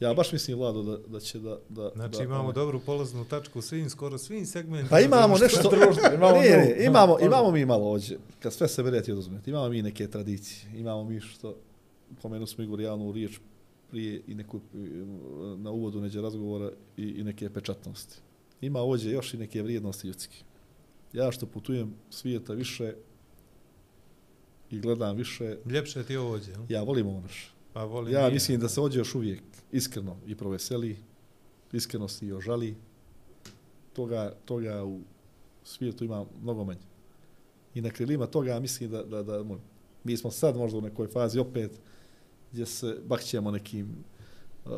[0.00, 1.58] Ja baš mislim, Vlado, da, da će da...
[1.68, 4.90] da Znači da, imamo ovaj- dobru polaznu tačku u svim, skoro svim segmentima.
[4.90, 5.70] Pa imamo nešto...
[5.70, 7.26] društvo, imamo Nije, nije, imamo, Može.
[7.26, 8.16] imamo mi malo ođe.
[8.40, 10.78] Kad sve se verete i oduzmete, imamo mi neke tradicije.
[10.78, 11.56] Imamo mi što...
[12.22, 13.40] Pomenu smo Igor javnu riječ
[13.90, 14.60] prije i neku,
[15.56, 18.18] na uvodu neđe razgovora i, i neke pečatnosti.
[18.60, 20.36] Ima ođe još i neke vrijednosti ljudske.
[21.12, 22.94] Ja što putujem svijeta više
[24.70, 27.57] i gledam više, Ljepše ti ovo ovdje, ja volim ovo naše.
[27.78, 29.42] Pa volim Ja i mislim da se ođe još uvijek
[29.72, 30.96] iskreno i proveseli,
[31.72, 32.76] iskreno se i ožali.
[33.92, 35.00] Toga, toga u
[35.64, 36.80] svijetu ima mnogo manje.
[37.74, 39.44] I na krilima toga mislim da, da, da
[40.04, 41.70] mi smo sad možda u nekoj fazi opet
[42.52, 43.88] gdje se bakćemo nekim
[44.64, 44.72] uh,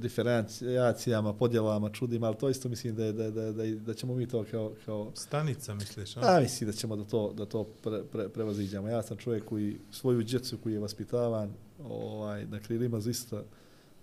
[0.00, 4.28] diferencijacijama, podjelama, čudima, ali to isto mislim da, je, da, da, da, da ćemo mi
[4.28, 6.20] to kao, kao Stanica, misliš, a?
[6.22, 8.88] A mislim da ćemo da to, da to pre, pre, prevaziđamo.
[8.88, 11.54] Ja sam čovjek koji svoju djecu koji je vaspitavan
[11.84, 13.44] ovaj, na krilima zista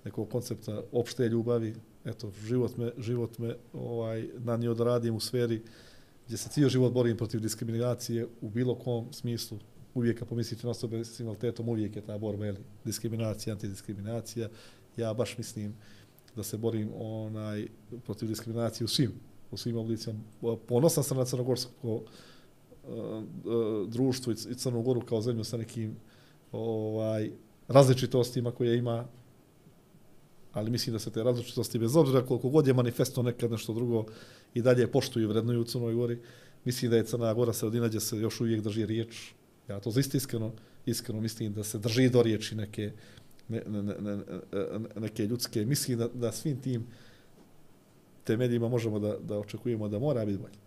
[0.06, 1.76] nekog koncepta opšte ljubavi.
[2.06, 5.61] Eto, život me, život me ovaj, nanio da radim u sferi
[6.26, 9.60] gdje se cijel život borim protiv diskriminacije u bilo kom smislu.
[9.93, 14.49] Uvijek kad pomislite na osobe s invaliditetom, uvijek je ta borba, jeli, diskriminacija, antidiskriminacija.
[14.97, 15.76] Ja baš mislim
[16.35, 17.68] da se borim onaj
[18.06, 19.11] protiv diskriminacije u svim
[19.52, 20.19] u svim oblicima.
[20.68, 22.02] Ponosan sam na crnogorsko
[22.84, 23.22] eh, eh,
[23.88, 25.95] društvo i Crnu Goru kao zemlju sa nekim
[26.52, 27.31] ovaj
[27.68, 29.07] različitostima koje ima
[30.55, 34.05] ali mislim da se te različitosti bez obzira koliko god je manifesto nekad nešto drugo
[34.53, 36.19] i dalje poštuju i vrednuju u Crnoj Gori.
[36.65, 39.34] Mislim da je Crna Gora sredina gdje se još uvijek drži riječ.
[39.68, 40.53] Ja to zaista iskreno,
[40.85, 42.91] iskreno mislim da se drži do riječi neke,
[43.47, 44.23] ne, ne, ne, ne,
[44.95, 45.65] neke ljudske.
[45.65, 46.87] Mislim da, da svim tim
[48.23, 50.64] temeljima možemo da, da očekujemo da mora biti bolje.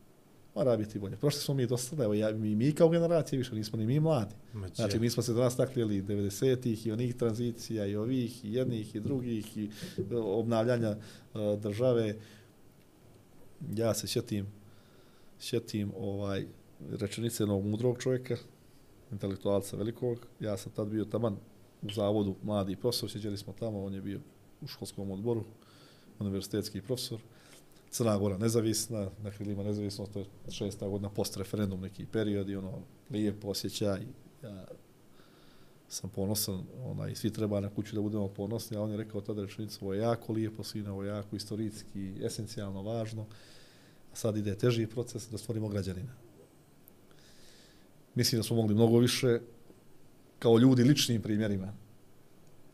[0.59, 1.17] Mora biti bolje.
[1.17, 4.35] Prošli smo mi dosta, evo ja, mi, mi kao generacija više, nismo ni mi mladi.
[4.53, 8.95] Ma, Znači, mi smo se danas takljeli 90-ih i onih tranzicija i ovih i jednih
[8.95, 9.71] i drugih i
[10.11, 12.17] e, obnavljanja uh, države.
[13.75, 14.47] Ja se sjetim,
[15.39, 16.47] sjetim ovaj
[16.91, 18.37] rečenice jednog mudrog čovjeka,
[19.13, 20.27] intelektualca velikog.
[20.41, 21.37] Ja sam tad bio taman
[21.83, 24.21] u zavodu mladi profesor, sjeđali smo tamo, on je bio
[24.61, 25.45] u školskom odboru,
[26.19, 27.21] univerzitetski profesor.
[27.91, 32.57] Crna Gora nezavisna, na krilima nezavisno, to je šesta godina post referendum neki period i
[32.57, 32.79] ono
[33.11, 34.01] lijep osjećaj.
[34.43, 34.65] Ja
[35.89, 39.43] sam ponosan, onaj, svi treba na kuću da budemo ponosni, a on je rekao tada
[39.43, 43.27] rečenicu, ovo je jako lijepo, sine, ovo je jako istorijski, esencijalno važno,
[44.13, 46.13] a sad ide teži proces da stvorimo građanina.
[48.15, 49.41] Mislim da smo mogli mnogo više
[50.39, 51.73] kao ljudi ličnim primjerima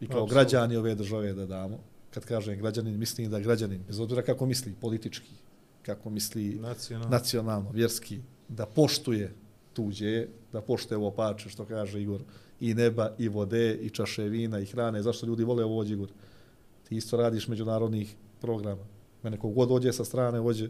[0.00, 0.34] i kao Apsolutno.
[0.34, 1.78] građani ove države da damo.
[2.14, 5.30] Kad kažem građanin, mislim da građanin, bez obzira kako misli, politički,
[5.82, 7.10] kako misli Nacionalno.
[7.10, 9.34] nacionalno, vjerski, da poštuje
[9.72, 12.22] tuđe, da poštuje ovo pače, što kaže Igor,
[12.60, 15.02] i neba, i vode, i čaše vina, i hrane.
[15.02, 16.08] Zašto ljudi vole ovo Igor?
[16.88, 18.86] Ti isto radiš međunarodnih programa.
[19.22, 20.68] Mene kogod dođe sa strane, vođe,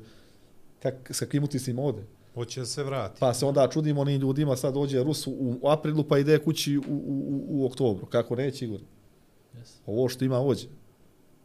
[0.82, 2.02] kak, s kakvim utisima ode.
[2.34, 3.20] Hoće da se vrati.
[3.20, 6.78] Pa se onda čudimo onim ljudima, sad dođe Rus u, u aprilu, pa ide kući
[6.78, 8.06] u, u, u, u oktobru.
[8.06, 8.80] Kako neće, Igor?
[9.54, 9.70] Yes.
[9.86, 10.66] Ovo što ima ođe.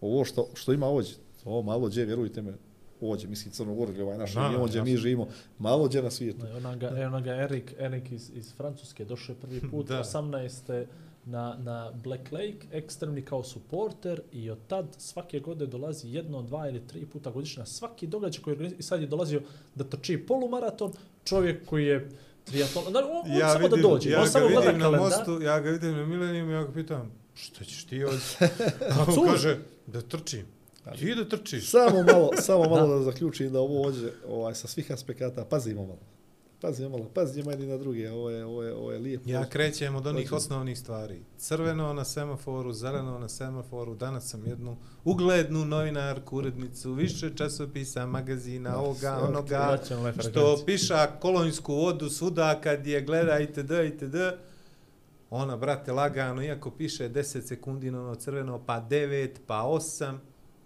[0.02, 1.14] Ovo što, što ima ođe.
[1.46, 2.54] Ovo malo gdje, vjerujte me,
[3.02, 5.28] ođe, mislim Crnogoru, gdje ovaj naš region, gdje mi živimo,
[5.60, 6.46] malo gdje na svijetu.
[6.46, 10.04] No, ona ga, evo ga Erik, Erik iz, iz Francuske došao je prvi put, Da.
[10.04, 10.86] 18.
[11.26, 16.70] na, na Black Lake, ekstremni kao supporter i od tad svake godine dolazi jedno, dva
[16.70, 19.42] ili tri puta godišnje na svaki događaj koji organizuje i sad je dolazio
[19.76, 20.92] da trči polumaraton,
[21.24, 22.10] čovjek koji je
[22.44, 25.10] triatlon, da, on, on samo da dođe, ja on samo gleda vidim na kalendar.
[25.18, 28.20] mostu, ja ga vidim na Milenijumu, ja ga pitam, šta ćeš ti ovdje?
[28.40, 29.32] A on Francuz.
[29.32, 29.58] kaže,
[29.92, 30.46] da trčim.
[31.00, 31.72] Ti da trčiš.
[31.72, 33.04] Samo malo, samo malo da.
[33.04, 36.00] zaključim da ovo ođe ovaj, sa svih aspekata, pazimo malo.
[36.62, 39.30] Pazimo malo, pazimo jedni na druge, ovo je, ovo je, ovo je lijepo.
[39.30, 41.20] Ja krećem od onih osnovnih stvari.
[41.38, 43.96] Crveno na semaforu, zeleno na semaforu.
[43.96, 49.78] Danas sam jednu uglednu novinarku, urednicu, više časopisa, magazina, ovoga, onoga,
[50.30, 53.72] što piša kolonjsku vodu svuda kad je gleda itd.
[53.88, 54.16] itd.
[55.30, 60.18] Ona, brate, lagano, iako piše 10 sekundi na ono crveno, pa 9, pa 8,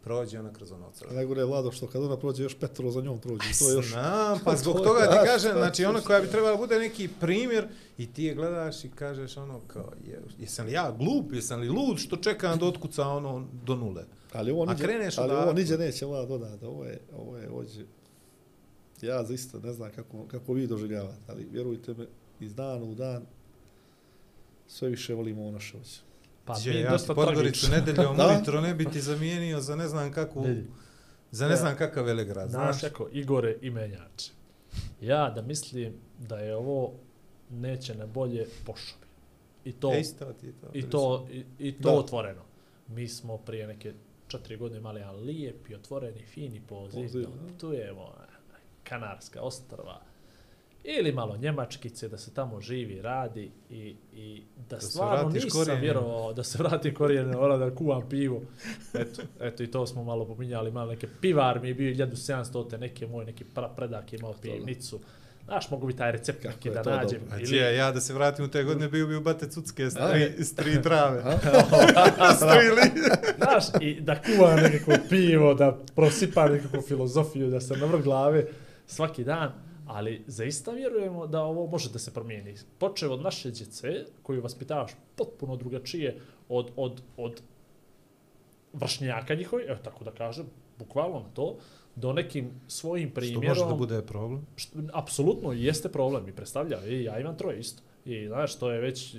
[0.03, 1.15] prođe ona kroz ono crveno.
[1.15, 3.43] Najgore je Vlado što kad ona prođe još petro za njom prođe.
[3.59, 3.89] To je još...
[3.89, 7.09] Znam, pa zbog To toga ti a, kažem, znači ona koja bi trebala bude neki
[7.19, 7.67] primjer
[7.97, 11.69] i ti je gledaš i kažeš ono kao, je, jesam li ja glup, jesam li
[11.69, 14.03] lud što čekam da otkuca ono do nule.
[14.33, 16.65] Ali ovo A niđe, kreneš ali ovo niđe neće Vlado dodati.
[16.65, 17.85] Ovo je, ovo je ođe.
[19.01, 22.05] Ja zaista ne znam kako, kako vi doživljavate, ali vjerujte me,
[22.39, 23.25] iz dana u dan
[24.73, 25.73] sve više volimo ođe.
[26.45, 30.11] Pa mi ja ti dosta Podgoricu nedeljom ujutro ne bi ti zamijenio za ne znam
[30.11, 30.45] kakvu,
[31.31, 31.57] za ne Ja.
[31.57, 32.91] znam kakav velegrad, Znaš, znaš.
[32.91, 34.31] kako, Igore i menjače.
[35.01, 36.93] Ja da mislim da je ovo
[37.49, 39.07] neće na bolje pošao bi.
[39.65, 40.67] I to, E, isto ti je to.
[40.73, 41.97] i to, i, i to Da.
[41.97, 42.41] otvoreno.
[42.87, 43.93] Mi smo prije neke
[44.27, 47.01] četiri godine imali jedan lijep i otvoreni, fini poziv.
[47.01, 47.47] Poziv, da da.
[47.47, 48.13] putujemo
[48.83, 50.01] Kanarska ostrva
[50.85, 53.75] ili malo Njemačkice, da se tamo živi, radi i,
[54.13, 55.81] i da, Da stvarno nisam korijenima.
[55.81, 58.41] vjerovao da se vrati korijene, ona da kuvam pivo.
[58.93, 62.77] Eto, eto i to smo malo pominjali, malo neke pivar mi je bio 1700, te
[62.77, 64.99] neke moj neki pra predak je imao pivnicu.
[65.45, 67.19] Znaš, mogu bi taj recept Kako neki da nađem.
[67.19, 67.35] dobro.
[67.35, 69.85] A Ili- čija, ja da se vratim u te godine bio bi u Bate Cucke
[69.85, 71.23] s tri, s tri trave.
[72.35, 73.01] S tri li.
[73.39, 78.45] Znaš, i da kuva nekako pivo, da prosipa nekakvu filozofiju, da se navrh glave
[78.87, 79.51] svaki dan,
[79.93, 82.55] ali zaista vjerujemo da ovo može da se promijeni.
[82.79, 87.41] Počeo od naše djece, koju vaspitavaš potpuno drugačije od, od, od
[88.73, 90.45] vršnjaka njihovi, evo tako da kažem,
[90.79, 91.57] bukvalno na to,
[91.95, 93.47] do nekim svojim Što primjerom.
[93.47, 94.47] može da bude problem.
[94.55, 96.85] Što, apsolutno jeste problem i predstavlja.
[96.87, 97.83] I ja imam troje isto.
[98.05, 99.15] I znaš, to je već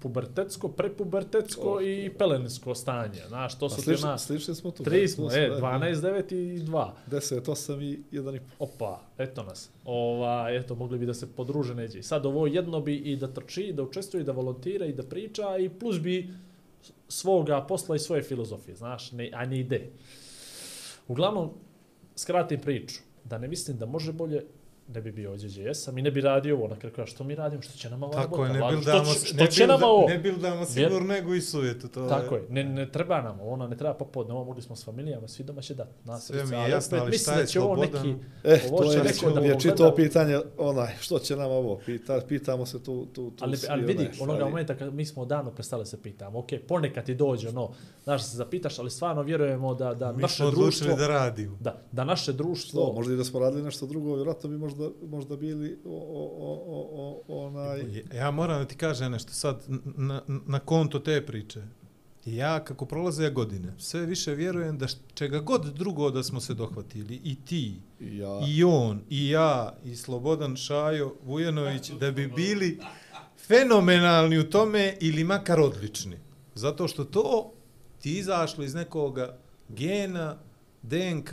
[0.00, 1.82] pubertetsko, prepubertetsko Oh.
[1.82, 3.20] i pelensko stanje.
[3.28, 4.18] Znaš, to Pa su slični, ona...
[4.18, 4.82] slični smo tu.
[4.82, 6.90] Tri smo, e, da, 12, 9 i 2.
[7.10, 8.40] 10, 8 i 1,5.
[8.58, 9.70] Opa, eto nas.
[9.84, 11.98] Ova, eto, mogli bi da se podruže neđe.
[11.98, 14.92] I Sad ovo jedno bi i da trči, i da učestvuje, i da volontira, i
[14.92, 16.30] da priča, i plus bi
[17.08, 19.90] svoga posla i svoje filozofije, znaš, ne, a ne ide.
[21.08, 21.50] Uglavnom,
[22.16, 24.44] skratim priču, da ne mislim da može bolje,
[24.88, 27.24] ne bi bio ovdje gdje jesam i ne bi radio ovo, na kraju kaže, što
[27.24, 29.50] mi radimo, što će nama ova Tako je, ne Vlado, bildamo, što, će- što ne
[29.50, 30.08] će nama ovo?
[30.08, 31.88] ne bildamo sigurno nego i sujetu.
[31.88, 34.84] To Tako je, ne, ne treba nam, ovo, ne treba popodne, ovo mogli smo s
[34.84, 36.26] familijama, svi doma će dati nas.
[36.26, 38.18] Sve mi je jasno, ali šta je slobodan?
[38.44, 41.80] E, Ovo to je, neko da mi je čito pitanje, onaj, što će nam ovo?
[41.86, 45.06] Pita, pitamo se tu, tu, tu Ali, svi, ali vidi, onaj, onoga momenta kad mi
[45.06, 47.70] smo davno prestali se pitamo, ok, ponekad ti dođe ono,
[48.04, 51.56] znaš, se zapitaš, ali stvarno vjerujemo da, da Mi naše smo odlučili društvo, da radimo.
[51.60, 54.77] da, da naše društvo, Što, možda i da smo radili nešto drugo, vjerojatno bi možda,
[55.08, 58.02] možda bili o, o, o, o, onaj...
[58.14, 59.64] Ja moram da ti kažem nešto sad
[59.96, 61.62] na, na konto te priče.
[62.24, 67.20] Ja, kako prolaze godine, sve više vjerujem da čega god drugo da smo se dohvatili,
[67.24, 72.80] i ti, Ja, i on, i ja, i Slobodan Šajo Vujanović, da bi bili
[73.46, 76.16] fenomenalni u tome ili makar odlični.
[76.54, 77.52] Zato što to
[78.02, 80.38] ti izašlo iz nekoga gena,
[80.82, 81.32] DNK,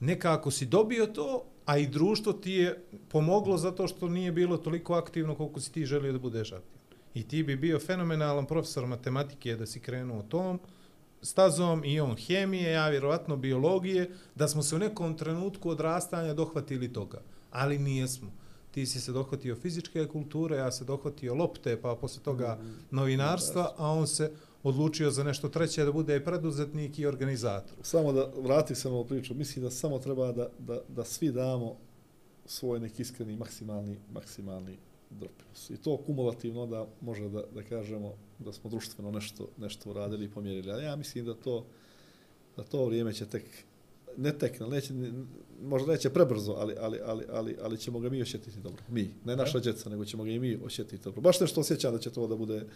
[0.00, 4.94] nekako si dobio to, a i društvo ti je pomoglo zato što nije bilo toliko
[4.94, 6.76] aktivno koliko si ti želio da budeš aktivno.
[7.14, 10.60] I ti bi bio fenomenalan profesor matematike da si krenuo tom
[11.22, 16.92] stazom i on hemije, ja vjerovatno biologije, da smo se u nekom trenutku odrastanja dohvatili
[16.92, 17.20] toga.
[17.50, 18.32] Ali nijesmo.
[18.70, 22.58] Ti si se dohvatio fizičke kulture, ja se dohvatio lopte, pa posle toga
[22.90, 24.32] novinarstva, a on se
[24.68, 27.76] odlučio za nešto treće da bude preduzetnik i organizator.
[27.82, 31.76] Samo da vrati se na priču, mislim da samo treba da, da, da svi damo
[32.46, 34.78] svoj neki iskreni maksimalni, maksimalni
[35.10, 35.70] doprinos.
[35.70, 40.30] I to kumulativno da može da, da kažemo da smo društveno nešto, nešto uradili i
[40.30, 40.72] pomjerili.
[40.72, 41.66] Ali ja mislim da to,
[42.56, 43.44] da to vrijeme će tek,
[44.16, 44.94] ne tek, neće,
[45.62, 48.82] možda neće prebrzo, ali, ali, ali, ali, ali ćemo ga mi osjetiti dobro.
[48.88, 51.20] Mi, ne naša djeca, nego ćemo ga i mi osjetiti dobro.
[51.20, 52.66] Baš nešto osjećam da će to da bude,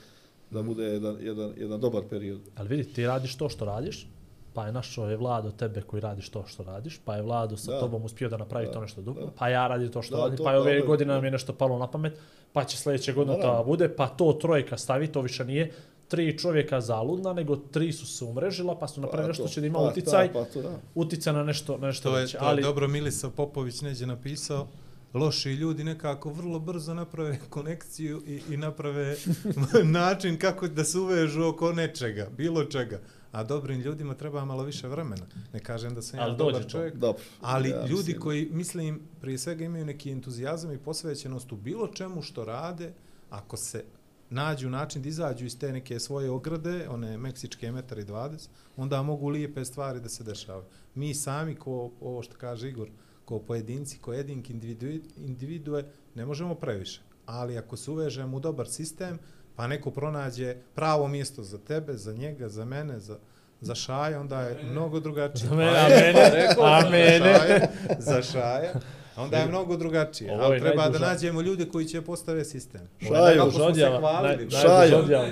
[0.51, 2.41] da bude jedan, jedan, jedan dobar period.
[2.57, 4.07] Ali vidi, ti radiš to što radiš,
[4.55, 7.73] pa je našo je vlado tebe koji radiš to što radiš, pa je vlado sa
[7.73, 7.81] Da.
[7.81, 8.73] tobom uspio da napravi Da.
[8.73, 9.31] to nešto dugo, Da.
[9.33, 11.15] pa ja radim to što Da, radim, to- pa je ove dobro, godine da.
[11.15, 12.19] nam je nešto palo na pamet,
[12.53, 15.73] pa će sljedeće godine to bude, pa to trojka stavi, to više nije
[16.09, 19.61] tri čovjeka zaludna, nego tri su se umrežila, pa su napravili nešto to, što će
[19.61, 20.69] da ima pa, uticaj, Da, pa to, da.
[20.95, 22.39] uticaj na nešto, na nešto To je, veće.
[22.39, 24.67] to je ali, dobro Milisa Popović neđe napisao.
[25.15, 29.17] Loši ljudi nekako vrlo brzo naprave konekciju i, i naprave
[29.85, 33.01] način kako da se uvežu oko nečega, bilo čega.
[33.33, 35.23] A dobrim ljudima treba malo više vremena.
[35.53, 37.23] Ne kažem da sam ja dobar čovjek, Dobro.
[37.41, 41.89] ali Ja ljudi mislim- koji, mislim, prije svega imaju neki entuzijazam i posvećenost u bilo
[41.89, 42.93] čemu što rade,
[43.31, 43.85] ako se
[44.31, 49.29] nađu način da izađu iz te neke svoje ograde, one meksičke metari 20, onda mogu
[49.29, 50.65] lijepe stvari da se dešavaju.
[50.95, 52.89] Mi sami, ko ovo što kaže Igor,
[53.31, 54.86] ko pojedinci, ko individu,
[55.18, 55.84] individue,
[56.15, 57.00] ne možemo previše.
[57.26, 59.18] Ali ako se uvežemo u dobar sistem,
[59.57, 63.17] pa neko pronađe pravo mjesto za tebe, za njega, za mene, za,
[63.60, 65.49] za šaja, onda je mnogo drugačije.
[65.49, 67.18] Za mene, Pa a mene, rekao a sam, mene.
[67.18, 67.68] Za šaja,
[68.00, 68.73] za šaja.
[69.17, 70.33] Onda je mnogo drugačije.
[70.33, 72.81] Ovo Ali treba da nađemo ljude koji će postave sistem.
[73.00, 73.42] Šaju.
[73.60, 74.97] Odjava, naj- Šaju.
[74.97, 75.26] odjava.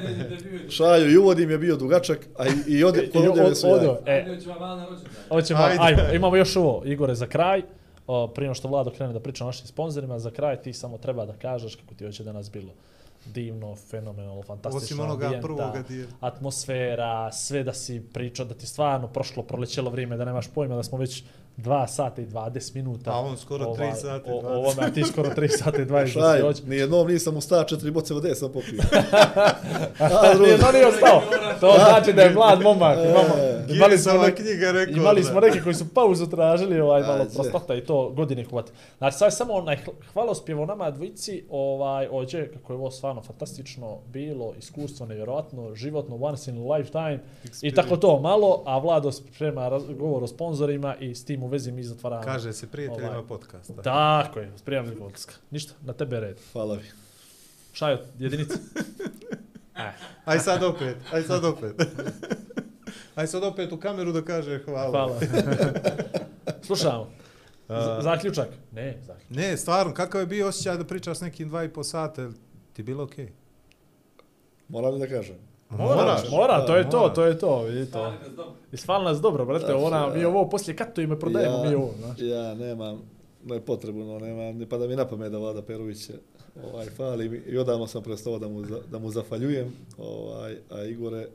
[0.68, 3.76] Šaju i uvodim je bio dugačak, a i, i ode, kod i odjave su od-
[3.76, 3.90] jaja.
[3.90, 5.12] odo, E, Ajde, ću vam malo na rođendan.
[5.28, 5.78] Hoćemo, Ajde.
[5.80, 7.62] ajmo, imamo još ovo, Igore, za kraj.
[8.08, 11.26] O, prije što Vlado krene da priča o našim sponzorima, za kraj ti samo treba
[11.26, 12.72] da kažeš kako ti hoće danas bilo
[13.26, 14.84] divno, fenomenalno, fantastično.
[14.84, 16.10] Osim onoga ambijenta, prvoga dijela.
[16.20, 20.82] Atmosfera, sve da si pričao, da ti stvarno prošlo, prolećelo vrijeme, da nemaš pojma da
[20.82, 21.24] smo već
[21.58, 23.10] 2 sata i 20 minuta.
[23.10, 24.44] A on skoro tri sata i o- 20.
[24.44, 26.62] O, ovome, a ti skoro 3 sata i 20 da si Šaju, hoće.
[26.64, 28.82] nijednom nisam u sta četiri boce vode sam popio.
[30.38, 31.22] Nije to nije ostao.
[31.60, 32.98] To znači da je mlad momak.
[33.00, 33.34] Imamo,
[33.70, 34.92] imali smo neki- knjiga rekao.
[34.94, 37.34] Imali smo neke koji su pauzu tražili, ovaj malo Ajde.
[37.34, 38.72] prostata i to godine hvati.
[38.98, 43.22] Znači sad samo onaj hl- hvalospjev o nama dvojici, ovaj ođe kako je ovo stvarno
[43.22, 47.18] fantastično bilo, iskustvo nevjerojatno, životno once in a lifetime
[47.62, 51.72] i tako to malo, a Vlado sprema govor o sponzorima i s tim u vezi
[51.72, 52.22] mi zatvaramo.
[52.22, 53.28] Kaže se prijateljima Ovaj.
[53.28, 53.82] podcasta.
[53.82, 55.34] Tako je, spremni vodska.
[55.50, 56.38] Ništa, na tebe je red.
[56.52, 56.84] Hvala vi.
[57.72, 58.54] Šajo, jedinica.
[59.76, 59.92] e,
[60.24, 61.74] Aj sad opet, aj sad opet.
[63.18, 64.90] aj sad opet u kameru da kaže hvala.
[64.90, 65.20] hvala.
[66.66, 67.10] Slušamo.
[67.68, 68.48] Z- zaključak?
[68.72, 69.30] Ne, zaključak.
[69.36, 72.30] Ne, stvarno, kakav je bio osjećaj da pričaš s nekim dva i po sata,
[72.72, 73.26] ti bilo okej?
[73.26, 73.30] Okay?
[74.68, 75.36] Moram da kažem?
[75.70, 78.12] Moraš, mora, to je to, to je to, vidi to.
[78.72, 81.90] Isfali nas dobro, brate, Znači, ona, mi ovo poslije katu ime prodajemo, ja, mi ovo,
[81.98, 82.18] znaš.
[82.20, 83.02] Ja nemam,
[83.44, 86.14] ne potrebu, no nemam, ne pada mi na pamet da Vlada Perović je,
[86.64, 87.36] ovaj, fali mi.
[87.38, 91.28] I odavno sam prestao da mu, za- da mu zafaljujem, ovaj, a Igore,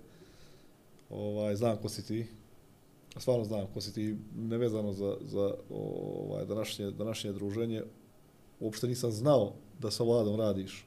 [1.10, 2.26] ovaj, znam ko si ti,
[3.18, 7.84] stvarno znam ko si ti, nevezano za, za ovaj, današnje, današnje druženje,
[8.60, 10.86] uopšte nisam znao da sa Vladom radiš.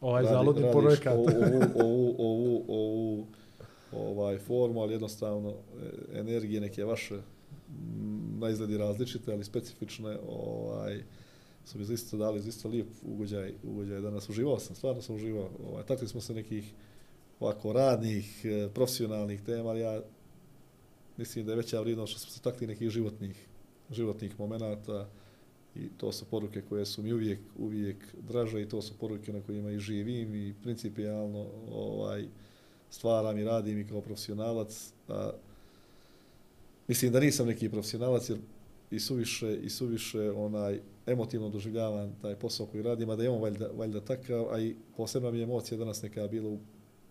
[0.00, 1.14] Ovaj Radi- zaludni radiš projekat.
[1.14, 1.26] Ovu,
[1.74, 3.26] ovu, ovu, ovu,
[3.92, 11.02] ovaj, formu, ali jednostavno e, energije neke vaše m, na izgledi različite, ali specifične, ovaj,
[11.64, 14.28] su mi zaista dali zaista lijep ugođaj, ugođaj danas.
[14.28, 15.48] Uživao sam, stvarno sam uživao.
[15.70, 16.72] Ovaj, takli smo se nekih
[17.40, 20.00] ovako radnih, e, profesionalnih tema, ali ja
[21.16, 23.46] mislim da je veća vrijednost što smo se takli nekih životnih,
[23.90, 25.08] životnih momenata
[25.84, 27.96] i to su poruke koje su mi uvijek, uvijek
[28.28, 32.24] draže i to su poruke na kojima i živim i principijalno ovaj,
[32.90, 34.92] stvaram i radim i kao profesionalac.
[35.08, 35.30] A,
[36.88, 38.38] mislim da nisam neki profesionalac jer
[38.90, 43.42] i suviše, i suviše onaj emotivno doživljavam taj posao koji radim, a da je on
[43.42, 46.58] valjda, valjda takav, a i posebna mi je emocija danas neka bila u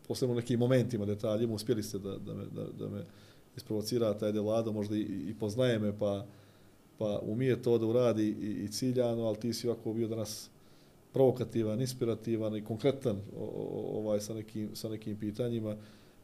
[0.07, 3.05] posebno u nekim momentima, detaljima, uspjeli ste da, da, me, da, da me
[3.55, 6.25] isprovocirate, ajde delado, možda i, i poznaje me, pa,
[6.97, 10.49] pa umije to da uradi i, i ciljano, ali ti si ovako bio danas
[11.13, 13.17] provokativan, inspirativan i konkretan
[13.93, 15.75] ovaj sa nekim sa nekim pitanjima.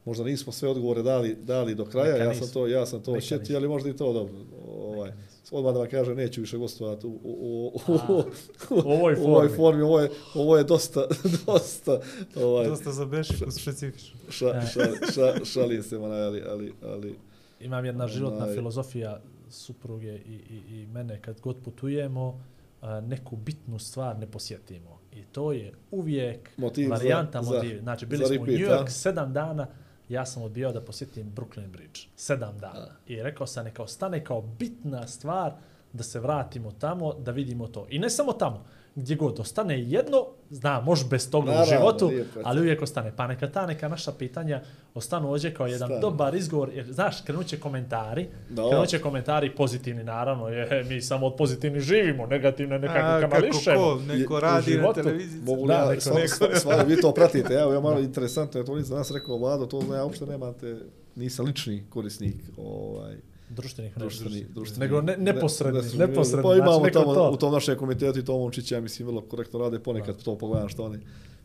[0.06, 2.11] Možda nismo sve odgovore dali dali do kraja.
[2.11, 3.35] Neka ja sam to ja sam to nisu.
[3.56, 4.33] ali možda i to dobro.
[4.67, 5.11] Ovaj
[5.51, 8.24] odmah da vam kažem neću više gostovati u, u, u, u,
[8.69, 9.56] u ovoj u ovoj formi.
[9.56, 9.82] formi.
[9.82, 11.08] Ovo je, ovo je dosta,
[11.45, 12.01] dosta,
[12.35, 14.19] ovaj, Dosta za bešiku specifično.
[14.30, 17.16] ša, ša, ša, šalim se, ali, ali, ali,
[17.61, 22.43] Imam jedna životna Onaj- filozofija supruge i, i, i mene kad god putujemo,
[22.81, 24.99] a, neku bitnu stvar ne posjetimo.
[25.11, 27.80] I to je uvijek Motiv varijanta za- motiv.
[27.80, 28.90] Znači, bili smo u repeat, New York a?
[28.90, 29.67] sedam dana,
[30.09, 31.99] ja sam odbio da posjetim Brooklyn Bridge.
[32.15, 32.88] Sedam dana.
[33.07, 35.53] I rekao sam neka ostane kao bitna stvar
[35.93, 37.88] da se vratimo tamo, da vidimo to.
[37.90, 38.65] I ne samo tamo,
[38.95, 40.18] gdje god ostane jedno,
[40.50, 42.11] zna, može bez toga Naravno, u životu,
[42.44, 43.14] ali uvijek ostane.
[43.16, 44.61] Pa neka ta neka naša pitanja
[44.94, 46.00] ostanu ovdje kao jedan Stvarno.
[46.02, 48.70] dobar izgovor, jer znaš, krenut će komentari, Da.
[48.70, 53.36] krenut će komentari pozitivni, naravno, je, mi samo od pozitivnih živimo, negativne nekako A, kako
[53.76, 55.42] ko, neko radi na televiziji.
[55.42, 58.66] Mogu Da, da, ja, neko- stvarno, neko- vi to pratite, evo, ja malo interesantno, je
[58.66, 60.78] to nisam danas rekao, Vlado, to ja uopšte nemate,
[61.16, 63.16] nisam lični korisnik, ovaj,
[63.55, 64.05] Društvenih mreža.
[64.05, 64.80] društveni, društveni.
[64.80, 66.43] Nego ne, neposredni, ne- neposredni.
[66.43, 67.31] Pa imamo znači, tamo, to.
[67.31, 70.69] u tom našem komitetu i to momčić, ja mislim, vrlo korektno rade, ponekad to pogledam
[70.69, 70.99] što oni,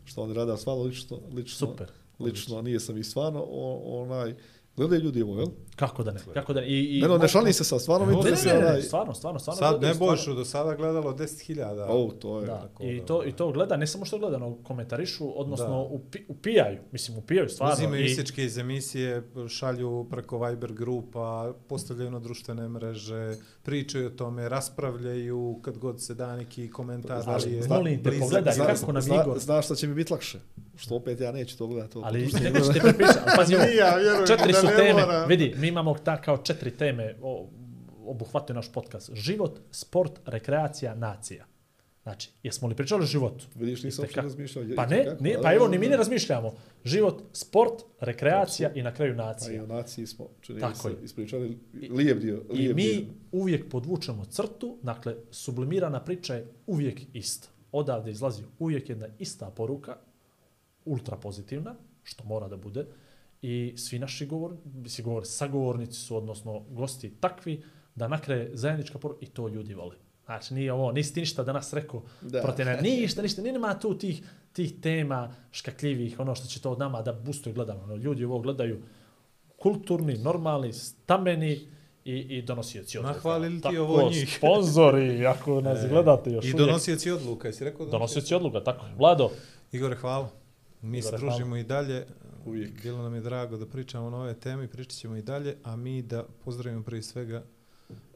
[0.05, 1.87] što oni rade, a stvarno lično, lično, Super.
[2.19, 3.43] lično, nije sam i stvarno,
[3.85, 4.35] onaj,
[4.77, 5.47] gledaju ljudi ovo, jel?
[5.75, 6.19] Kako da ne?
[6.33, 6.67] Kako da ne?
[6.67, 9.39] I, i, Ne, no, ne šalim se sad, stvarno mi Ne, Ne, ne, stvarno, stvarno,
[9.39, 9.59] stvarno.
[9.59, 9.93] Sad ne.
[9.95, 11.85] Bojšu do sada gledalo 10.000.
[11.89, 13.25] o, to je, Da, Tako i to, da.
[13.25, 15.75] i to gleda, ne samo što gleda, no komentarišu, odnosno Da.
[15.75, 17.73] upi, upijaju, mislim upijaju stvarno.
[17.73, 21.27] Uzimaju I, isječke iz emisije, šalju preko Viber grupa,
[21.67, 27.21] postavljaju na društvene mreže, pričaju o tome, raspravljaju kad god se da neki komentar.
[27.21, 30.39] Znaš, molim te, pogledaj kako nam Igor- Znaš šta će mi biti lakše?
[30.77, 31.99] Što opet ja neću to gledati.
[32.03, 35.25] ali neko će te prepričati, ali pazi ovo, ja vjerujem četiri su ne teme, mora.
[35.25, 37.49] vidi, mi imamo ta kao četiri teme, o,
[38.05, 39.13] obuhvatio naš podcast.
[39.13, 41.45] Život, sport, rekreacija, nacija.
[42.07, 43.45] Znači, jesmo li pričali o životu?
[43.55, 44.65] Vidiš, nisam uopšte razmišljao.
[44.75, 45.91] Pa i ne, kako, da, pa evo, ni mi da.
[45.91, 46.53] ne razmišljamo.
[46.85, 49.63] Život, sport, rekreacija i na kraju Pa i nacija.
[49.63, 51.57] o naciji smo, čini Tako se, ispričali
[51.89, 52.43] lijep dio.
[52.53, 53.05] I lijep mi dio.
[53.31, 57.47] uvijek podvučemo crtu, dakle, sublimirana priča je uvijek ista.
[57.71, 59.97] Odavde izlazi uvijek jedna ista poruka,
[60.87, 62.85] ultra pozitivna, što mora da bude,
[63.41, 67.63] i svi naši govor, mislim, govor, sagovornici su, odnosno gosti, takvi
[67.95, 69.95] da nakraje zajednička poruka i to ljudi vole.
[70.25, 72.41] Znači, nije ovo, nisi ti ništa danas rekao Da.
[72.41, 74.21] protiv ne, ništa, ništa, nije nema tu tih,
[74.53, 77.83] tih tema škakljivih, ono što će to od nama da bustuje gledano.
[77.83, 78.81] Ono, ljudi ovo gledaju
[79.57, 81.67] kulturni, normalni, stameni
[82.05, 83.13] i, i donosioci odluka.
[83.13, 84.33] Nahvalili ti Tako, ovo njih.
[84.37, 86.67] Sponzori, ako nas gledate još I uvijek.
[86.67, 88.95] donosioci odluka, jesi rekao Donosioci odluka, tako je.
[88.95, 89.29] Vlado,
[89.71, 90.29] Igore, hvala.
[90.81, 92.05] Mi se družimo i dalje.
[92.45, 92.83] Uvijek.
[92.83, 96.01] Bilo nam je drago da pričamo na ove teme pričat ćemo i dalje, a mi
[96.01, 97.43] da pozdravimo prije svega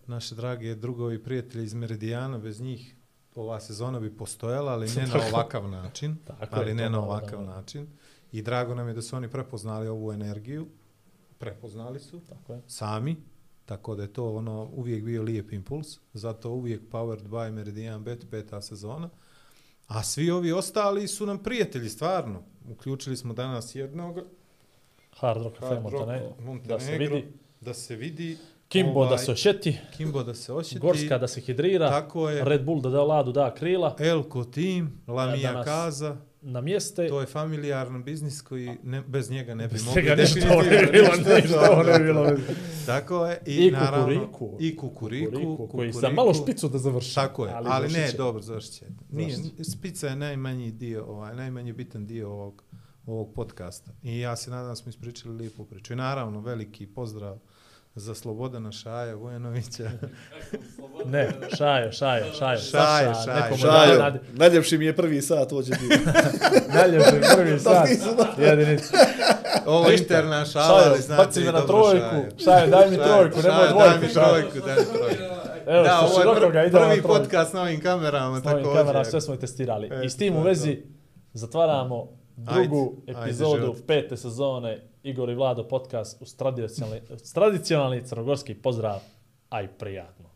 [0.07, 2.95] naše drage drugovi i prijatelji iz Meridijana, bez njih
[3.35, 6.17] ova sezona bi postojala, ali ne na ovakav način.
[6.27, 7.45] Tako ali je, ne na ovakav da.
[7.45, 7.87] način.
[8.31, 10.67] I drago nam je da su oni prepoznali ovu energiju.
[11.37, 12.61] Prepoznali su tako je.
[12.67, 13.15] sami,
[13.65, 18.25] tako da je to ono uvijek bio lijep impuls, zato uvijek Powered by Meridian Bet,
[18.31, 19.09] peta sezona.
[19.87, 22.43] A svi ovi ostali su nam prijatelji, stvarno.
[22.67, 24.19] Uključili smo danas jednog,
[25.11, 27.27] Hard Rock Cafe Montenegro, Montenegro, da se vidi.
[27.61, 28.37] da se vidi.
[28.69, 30.79] Kimbo ovaj, da se ošeti, Kimbo da se osjeti.
[30.79, 32.45] Gorska da se hidrira, Tako je.
[32.45, 37.07] Red Bull da da ladu, da krila, Elko Team, Lamija danas- Kaza, na mjeste.
[37.07, 40.01] to je familijaran biznis koji ne, bez njega ne bi Bez mogli.
[40.01, 42.27] njega ne bilo, ništa, ne bi bilo.
[42.85, 43.41] Tako je.
[43.45, 44.57] I, I naravno, Kukuriku.
[44.59, 45.31] I kukuriku.
[45.31, 45.99] Kukuriku, koji Kukuriku.
[45.99, 47.15] za malo špicu da završi.
[47.15, 48.17] Tako je, ali, ali ne, će.
[48.17, 48.85] dobro, završit će.
[49.09, 49.37] Nije,
[49.71, 52.63] spica je najmanji dio, ovaj, najmanji bitan dio ovog,
[53.05, 53.91] ovog podcasta.
[54.03, 55.93] I ja se nadam da smo ispričali lijepu priču.
[55.93, 57.39] I naravno, veliki pozdrav
[57.95, 59.89] za Slobodana Šaja Vujanovića.
[61.05, 62.57] Ne, šaje, šaje, šaje.
[62.57, 63.41] Šaje, Saša, šaje.
[63.41, 65.99] nekomu Šajo, da nadi- najljepši mi je prvi sat, ovo će biti.
[66.75, 67.87] Najljepši prvi sat.
[68.37, 68.81] Jedinic.
[69.65, 71.99] Ovo je interna šala, ali Šaje, znate i na dobro trojku.
[71.99, 72.31] Šaje.
[72.37, 73.89] Šaje, daj mi trojku, nemoj Šaje, dvojku.
[73.89, 75.23] Daj mi trojku, daj mi trojku.
[75.67, 77.07] Evo, da, ovo je prvi trojku.
[77.07, 78.81] podcast s novim kamerama, S novim također.
[78.81, 79.87] kamera, sve smo i testirali.
[79.87, 80.77] E, I s tim u je vezi
[81.33, 88.99] zatvaramo drugu epizodu pete sezone Igor i Vlado podcast uz tradicionalni, uz tradicionalni crnogorski pozdrav,
[89.49, 90.29] aj prijatno.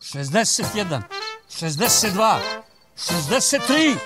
[0.00, 1.02] 61,
[1.48, 2.38] 62,
[2.96, 3.96] 63,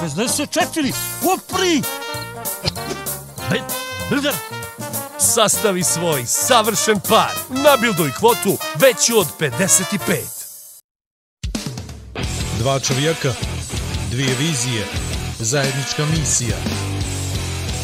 [0.00, 0.92] 64,
[1.34, 1.82] upri!
[3.50, 3.62] Bet,
[4.10, 4.34] Bilder,
[5.18, 7.32] Sastavi svoj savršen par.
[7.64, 10.36] Nabilduj kvotu veću od 55.
[12.58, 13.32] Dva čovjeka,
[14.10, 14.86] dvije vizije,
[15.38, 16.56] zajednička misija.